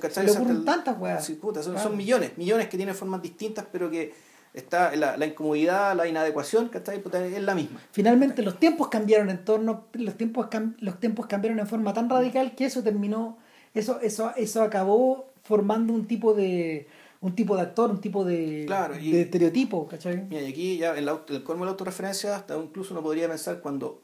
¿cachai? 0.00 0.28
se 0.28 0.32
ocurren 0.36 0.56
el- 0.56 0.64
tantas 0.64 0.98
weas. 0.98 1.24
Sí, 1.24 1.34
puta, 1.34 1.62
son, 1.62 1.74
Claro. 1.74 1.88
son 1.88 1.96
millones, 1.96 2.36
millones 2.36 2.68
que 2.68 2.76
tienen 2.76 2.94
formas 2.94 3.22
distintas, 3.22 3.66
pero 3.70 3.90
que 3.90 4.12
está 4.52 4.94
la, 4.96 5.16
la 5.16 5.26
incomodidad, 5.26 5.96
la 5.96 6.06
inadecuación, 6.08 6.68
¿cachai? 6.68 7.00
Puta, 7.00 7.24
es 7.24 7.40
la 7.42 7.54
misma. 7.54 7.80
Finalmente 7.92 8.42
los 8.42 8.58
tiempos 8.58 8.88
cambiaron 8.88 9.30
en 9.30 9.44
torno, 9.44 9.84
los 9.94 10.16
tiempos, 10.16 10.46
cam- 10.48 10.74
los 10.80 10.98
tiempos 11.00 11.26
cambiaron 11.26 11.58
en 11.60 11.66
forma 11.66 11.94
tan 11.94 12.10
radical 12.10 12.54
que 12.54 12.66
eso 12.66 12.82
terminó, 12.82 13.38
eso, 13.74 14.00
eso, 14.00 14.32
eso 14.36 14.62
acabó 14.62 15.30
formando 15.44 15.92
un 15.92 16.06
tipo 16.06 16.34
de 16.34 16.88
un 17.20 17.36
tipo 17.36 17.54
de 17.54 17.62
actor, 17.62 17.88
un 17.92 18.00
tipo 18.00 18.24
de, 18.24 18.64
Claro, 18.66 18.98
y- 18.98 19.12
de 19.12 19.20
estereotipo, 19.22 19.86
¿cachai? 19.86 20.24
Mira, 20.28 20.42
y 20.42 20.50
aquí 20.50 20.76
ya 20.76 20.98
en, 20.98 21.04
la, 21.04 21.12
auto- 21.12 21.32
el 21.32 21.44
colmo 21.44 21.62
de 21.62 21.66
la 21.66 21.70
autorreferencia, 21.70 22.34
hasta 22.34 22.56
incluso 22.56 22.92
uno 22.94 23.00
podría 23.04 23.28
pensar 23.28 23.60
cuando 23.60 24.02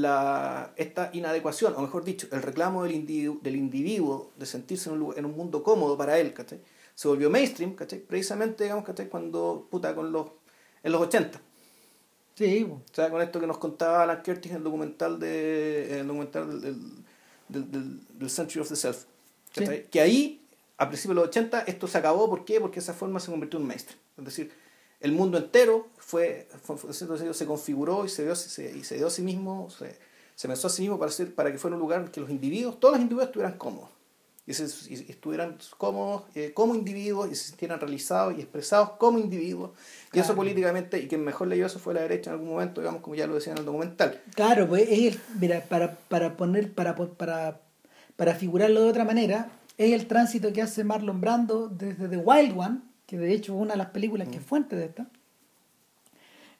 la, 0.00 0.72
esta 0.76 1.10
inadecuación, 1.12 1.74
o 1.76 1.80
mejor 1.80 2.04
dicho, 2.04 2.26
el 2.32 2.42
reclamo 2.42 2.82
del 2.84 2.92
individuo, 2.94 3.38
del 3.42 3.56
individuo 3.56 4.30
de 4.36 4.46
sentirse 4.46 4.88
en 4.88 4.94
un, 4.94 4.98
lugar- 5.00 5.18
en 5.18 5.24
un 5.24 5.36
mundo 5.36 5.62
cómodo 5.62 5.96
para 5.96 6.18
él, 6.18 6.32
¿cachai? 6.34 6.60
Se 6.94 7.08
volvió 7.08 7.30
mainstream, 7.30 7.74
¿cachai? 7.74 8.00
Precisamente, 8.00 8.64
digamos, 8.64 8.84
¿cachai? 8.84 9.08
Cuando, 9.08 9.66
puta, 9.70 9.94
con 9.94 10.12
los, 10.12 10.28
en 10.82 10.92
los 10.92 11.00
80. 11.02 11.40
Sí. 12.34 12.64
O 12.70 12.82
sea, 12.92 13.10
con 13.10 13.22
esto 13.22 13.40
que 13.40 13.46
nos 13.46 13.58
contaba 13.58 14.02
Alan 14.02 14.22
Curtis 14.24 14.50
en 14.50 14.58
el 14.58 14.64
documental 14.64 15.18
de 15.18 15.92
en 15.94 15.98
el 16.00 16.06
documental 16.06 16.60
del, 16.60 16.60
del- 17.48 17.70
del, 17.70 18.00
del, 18.18 18.30
Century 18.30 18.60
of 18.60 18.68
the 18.68 18.76
Self. 18.76 19.04
Sí. 19.52 19.64
Que 19.90 20.00
ahí, 20.00 20.42
a 20.76 20.88
principios 20.88 21.14
de 21.16 21.20
los 21.22 21.28
80, 21.28 21.60
esto 21.60 21.86
se 21.86 21.96
acabó. 21.98 22.28
¿Por 22.28 22.44
qué? 22.44 22.60
Porque 22.60 22.80
esa 22.80 22.92
forma 22.92 23.20
se 23.20 23.30
convirtió 23.30 23.58
en 23.58 23.66
mainstream. 23.66 23.98
Es 24.18 24.24
decir, 24.24 24.52
el 25.00 25.12
mundo 25.12 25.38
entero 25.38 25.88
fue, 26.06 26.46
fue- 26.62 26.92
se, 26.94 27.46
configuró 27.46 28.04
y 28.04 28.08
se 28.08 28.22
dio, 28.22 28.36
se, 28.36 28.76
y 28.78 28.84
se 28.84 28.94
dio 28.94 29.08
a 29.08 29.10
sí 29.10 29.22
mismo, 29.22 29.68
se, 29.70 29.96
se 30.36 30.46
pensó 30.46 30.68
a 30.68 30.70
sí 30.70 30.82
mismo 30.82 31.00
para, 31.00 31.10
ser, 31.10 31.34
para 31.34 31.50
que 31.50 31.58
fuera 31.58 31.74
un 31.74 31.80
lugar 31.80 32.00
en 32.02 32.08
que 32.08 32.20
los 32.20 32.30
individuos, 32.30 32.78
todos 32.78 32.92
los 32.94 33.00
individuos 33.02 33.26
estuvieran 33.26 33.58
cómodos. 33.58 33.90
Y, 34.46 34.54
se- 34.54 34.92
y 34.94 35.10
estuvieran 35.10 35.58
cómodos 35.76 36.22
eh, 36.36 36.52
como 36.54 36.76
individuos 36.76 37.28
y 37.32 37.34
se 37.34 37.48
sintieran 37.48 37.80
realizados 37.80 38.38
y 38.38 38.40
expresados 38.40 38.90
como 38.90 39.18
individuos. 39.18 39.72
Y 40.12 40.20
eso 40.20 40.36
políticamente, 40.36 41.00
y 41.00 41.08
quien 41.08 41.24
mejor 41.24 41.48
leyó 41.48 41.66
eso 41.66 41.80
fue 41.80 41.92
la 41.94 42.02
derecha 42.02 42.30
en 42.30 42.34
algún 42.34 42.50
momento, 42.50 42.80
digamos, 42.80 43.02
como 43.02 43.16
ya 43.16 43.26
lo 43.26 43.34
decía 43.34 43.52
en 43.54 43.58
el 43.58 43.64
documental. 43.64 44.22
Claro, 44.36 44.68
pues 44.68 44.82
es 44.88 45.14
el, 45.14 45.20
mira, 45.40 45.62
para, 45.68 45.96
para 45.96 46.36
poner, 46.36 46.72
para, 46.72 46.94
para, 46.94 47.60
para 48.14 48.34
figurarlo 48.36 48.84
de 48.84 48.90
otra 48.90 49.04
manera, 49.04 49.50
es 49.76 49.92
el 49.92 50.06
tránsito 50.06 50.52
que 50.52 50.62
hace 50.62 50.84
Marlon 50.84 51.20
Brando 51.20 51.66
desde 51.68 52.08
The 52.08 52.18
Wild 52.18 52.56
One, 52.56 52.78
que 53.06 53.18
de 53.18 53.32
hecho 53.32 53.54
es 53.56 53.60
una 53.60 53.72
de 53.72 53.78
las 53.78 53.90
películas 53.90 54.28
que 54.28 54.36
es 54.36 54.44
fuente 54.44 54.76
de 54.76 54.84
esta, 54.84 55.08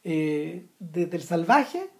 eh, 0.08 0.66
desde 0.78 1.16
el 1.16 1.22
salvaje 1.24 1.90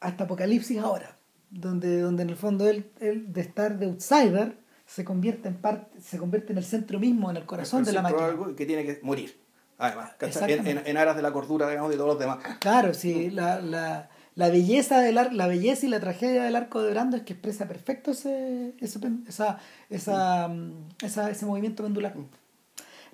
hasta 0.00 0.24
Apocalipsis 0.24 0.78
ahora, 0.78 1.16
donde, 1.50 2.00
donde 2.00 2.22
en 2.22 2.30
el 2.30 2.36
fondo 2.36 2.68
él, 2.68 2.90
él 3.00 3.32
de 3.32 3.40
estar 3.40 3.76
de 3.78 3.86
outsider 3.86 4.56
se 4.86 5.04
convierte 5.04 5.48
en 5.48 5.56
parte, 5.56 6.00
se 6.00 6.16
convierte 6.18 6.52
en 6.52 6.58
el 6.58 6.64
centro 6.64 7.00
mismo, 7.00 7.30
en 7.30 7.36
el 7.38 7.44
corazón 7.46 7.82
de 7.84 7.92
la 7.92 8.02
máquina. 8.02 8.26
algo 8.26 8.54
que 8.54 8.66
tiene 8.66 8.84
que 8.84 9.00
morir. 9.02 9.36
Además, 9.78 10.12
en, 10.20 10.28
Exactamente. 10.28 10.70
en, 10.70 10.82
en 10.86 10.96
aras 10.96 11.16
de 11.16 11.22
la 11.22 11.32
cordura, 11.32 11.68
digamos, 11.68 11.90
de 11.90 11.96
todos 11.96 12.10
los 12.10 12.18
demás. 12.20 12.38
Claro, 12.60 12.94
sí, 12.94 13.30
la, 13.30 13.60
la, 13.60 14.08
la 14.36 14.48
belleza 14.50 15.00
del 15.00 15.18
ar- 15.18 15.32
la 15.32 15.48
belleza 15.48 15.86
y 15.86 15.88
la 15.88 15.98
tragedia 15.98 16.44
del 16.44 16.54
arco 16.54 16.82
de 16.82 16.90
Brando 16.90 17.16
es 17.16 17.24
que 17.24 17.32
expresa 17.32 17.66
perfecto 17.66 18.12
ese, 18.12 18.74
ese 18.78 19.00
esa, 19.26 19.58
esa, 19.90 20.46
mm, 20.48 20.88
esa- 21.02 21.30
ese 21.30 21.44
movimiento 21.46 21.82
pendular. 21.82 22.14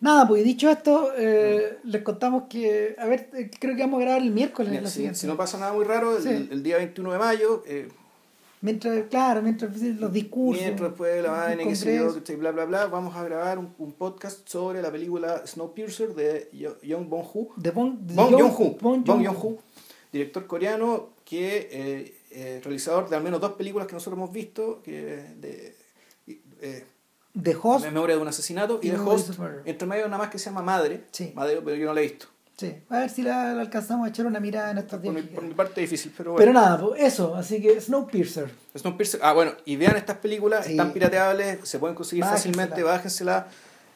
Nada, 0.00 0.26
pues 0.26 0.42
dicho 0.44 0.70
esto, 0.70 1.12
eh, 1.16 1.78
les 1.84 2.02
contamos 2.02 2.44
que, 2.48 2.94
a 2.98 3.06
ver, 3.06 3.28
eh, 3.34 3.50
creo 3.60 3.76
que 3.76 3.82
vamos 3.82 3.98
a 4.00 4.04
grabar 4.04 4.22
el 4.22 4.30
miércoles. 4.30 4.70
Mira, 4.70 4.82
la 4.82 4.88
si, 4.88 4.94
siguiente. 4.94 5.18
si 5.18 5.26
no 5.26 5.36
pasa 5.36 5.58
nada 5.58 5.72
muy 5.74 5.84
raro, 5.84 6.16
el, 6.16 6.22
Sí. 6.22 6.48
el 6.50 6.62
día 6.62 6.78
21 6.78 7.12
de 7.12 7.18
mayo, 7.18 7.62
eh, 7.66 7.88
Mientras, 8.62 9.06
claro, 9.08 9.40
mientras 9.40 9.74
los 9.80 10.12
discursos. 10.12 10.62
mientras 10.62 10.90
después 10.90 11.14
de 11.14 11.22
la 11.22 11.28
el 11.28 11.56
vaina, 11.56 11.70
qué 11.70 11.74
sé 11.76 11.96
yo, 11.96 12.36
bla, 12.38 12.50
bla, 12.50 12.66
bla, 12.66 12.86
vamos 12.86 13.16
a 13.16 13.24
grabar 13.24 13.58
un, 13.58 13.72
un 13.78 13.92
podcast 13.92 14.46
sobre 14.46 14.82
la 14.82 14.92
película 14.92 15.46
Snowpiercer 15.46 16.14
de 16.14 16.50
Yo- 16.52 16.78
Young 16.82 17.08
Bong-ho. 17.08 17.48
De 17.56 17.70
Bong, 17.70 17.96
Bong 18.00 18.30
Jong- 18.32 18.38
Joon-ho, 18.38 18.76
Bong 18.80 19.02
Bong 19.04 19.06
Joon-ho. 19.06 19.32
Joon-ho, 19.40 19.58
director 20.12 20.46
coreano 20.46 21.08
que 21.24 21.68
eh, 21.72 22.14
eh, 22.32 22.60
realizador 22.62 23.08
de 23.08 23.16
al 23.16 23.22
menos 23.22 23.40
dos 23.40 23.52
películas 23.52 23.86
que 23.86 23.94
nosotros 23.94 24.18
hemos 24.18 24.30
visto, 24.32 24.82
que 24.82 25.24
de 25.40 25.74
eh, 26.60 26.84
De 27.34 27.56
Host. 27.60 27.84
Memoria 27.84 28.16
de 28.16 28.22
un 28.22 28.28
asesinato 28.28 28.80
y 28.82 28.88
Y 28.88 28.90
de 28.90 28.98
Memories 28.98 29.30
Host, 29.30 29.40
entre 29.64 29.86
medio 29.86 30.06
nada 30.06 30.18
más 30.18 30.30
que 30.30 30.38
se 30.38 30.46
llama 30.46 30.62
Madre, 30.62 31.04
Sí. 31.12 31.32
Madre, 31.34 31.60
pero 31.64 31.76
yo 31.76 31.86
no 31.86 31.94
la 31.94 32.00
he 32.00 32.04
visto. 32.04 32.26
Sí, 32.56 32.74
a 32.90 32.98
ver 32.98 33.08
si 33.08 33.22
la, 33.22 33.54
la 33.54 33.62
alcanzamos 33.62 34.06
a 34.06 34.10
echar 34.10 34.26
una 34.26 34.38
mirada 34.38 34.72
en 34.72 34.78
estos 34.78 35.00
días. 35.00 35.14
por 35.34 35.44
mi 35.44 35.54
parte 35.54 35.82
es 35.82 35.88
difícil, 35.90 36.12
pero 36.14 36.32
bueno. 36.32 36.40
Pero 36.44 36.52
nada, 36.52 36.78
pues 36.78 37.00
eso, 37.02 37.34
así 37.34 37.62
que 37.62 37.80
Snowpiercer. 37.80 38.50
Snowpiercer, 38.76 39.20
ah, 39.22 39.32
bueno, 39.32 39.52
y 39.64 39.76
vean 39.76 39.96
estas 39.96 40.18
películas, 40.18 40.66
Sí. 40.66 40.72
están 40.72 40.92
pirateables, 40.92 41.60
se 41.66 41.78
pueden 41.78 41.94
conseguir 41.96 42.24
Bájensela. 42.24 42.52
fácilmente, 42.54 42.82
bájensela, 42.82 43.46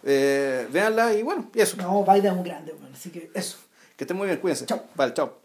eh, 0.03 0.67
véanla 0.73 1.13
y 1.13 1.23
bueno, 1.23 1.51
y 1.55 1.61
eso, 1.61 1.77
No, 1.77 2.05
Biden 2.05 2.27
es 2.27 2.35
muy 2.37 2.45
grande, 2.49 2.73
bueno, 2.73 2.95
así 2.95 3.11
que 3.11 3.31
eso. 3.35 3.59
Que 3.99 4.05
estén 4.05 4.17
muy 4.17 4.27
bien, 4.29 4.39
cuídense. 4.39 4.65
Chao. 4.65 4.83
Vale, 4.95 5.13
chao. 5.13 5.44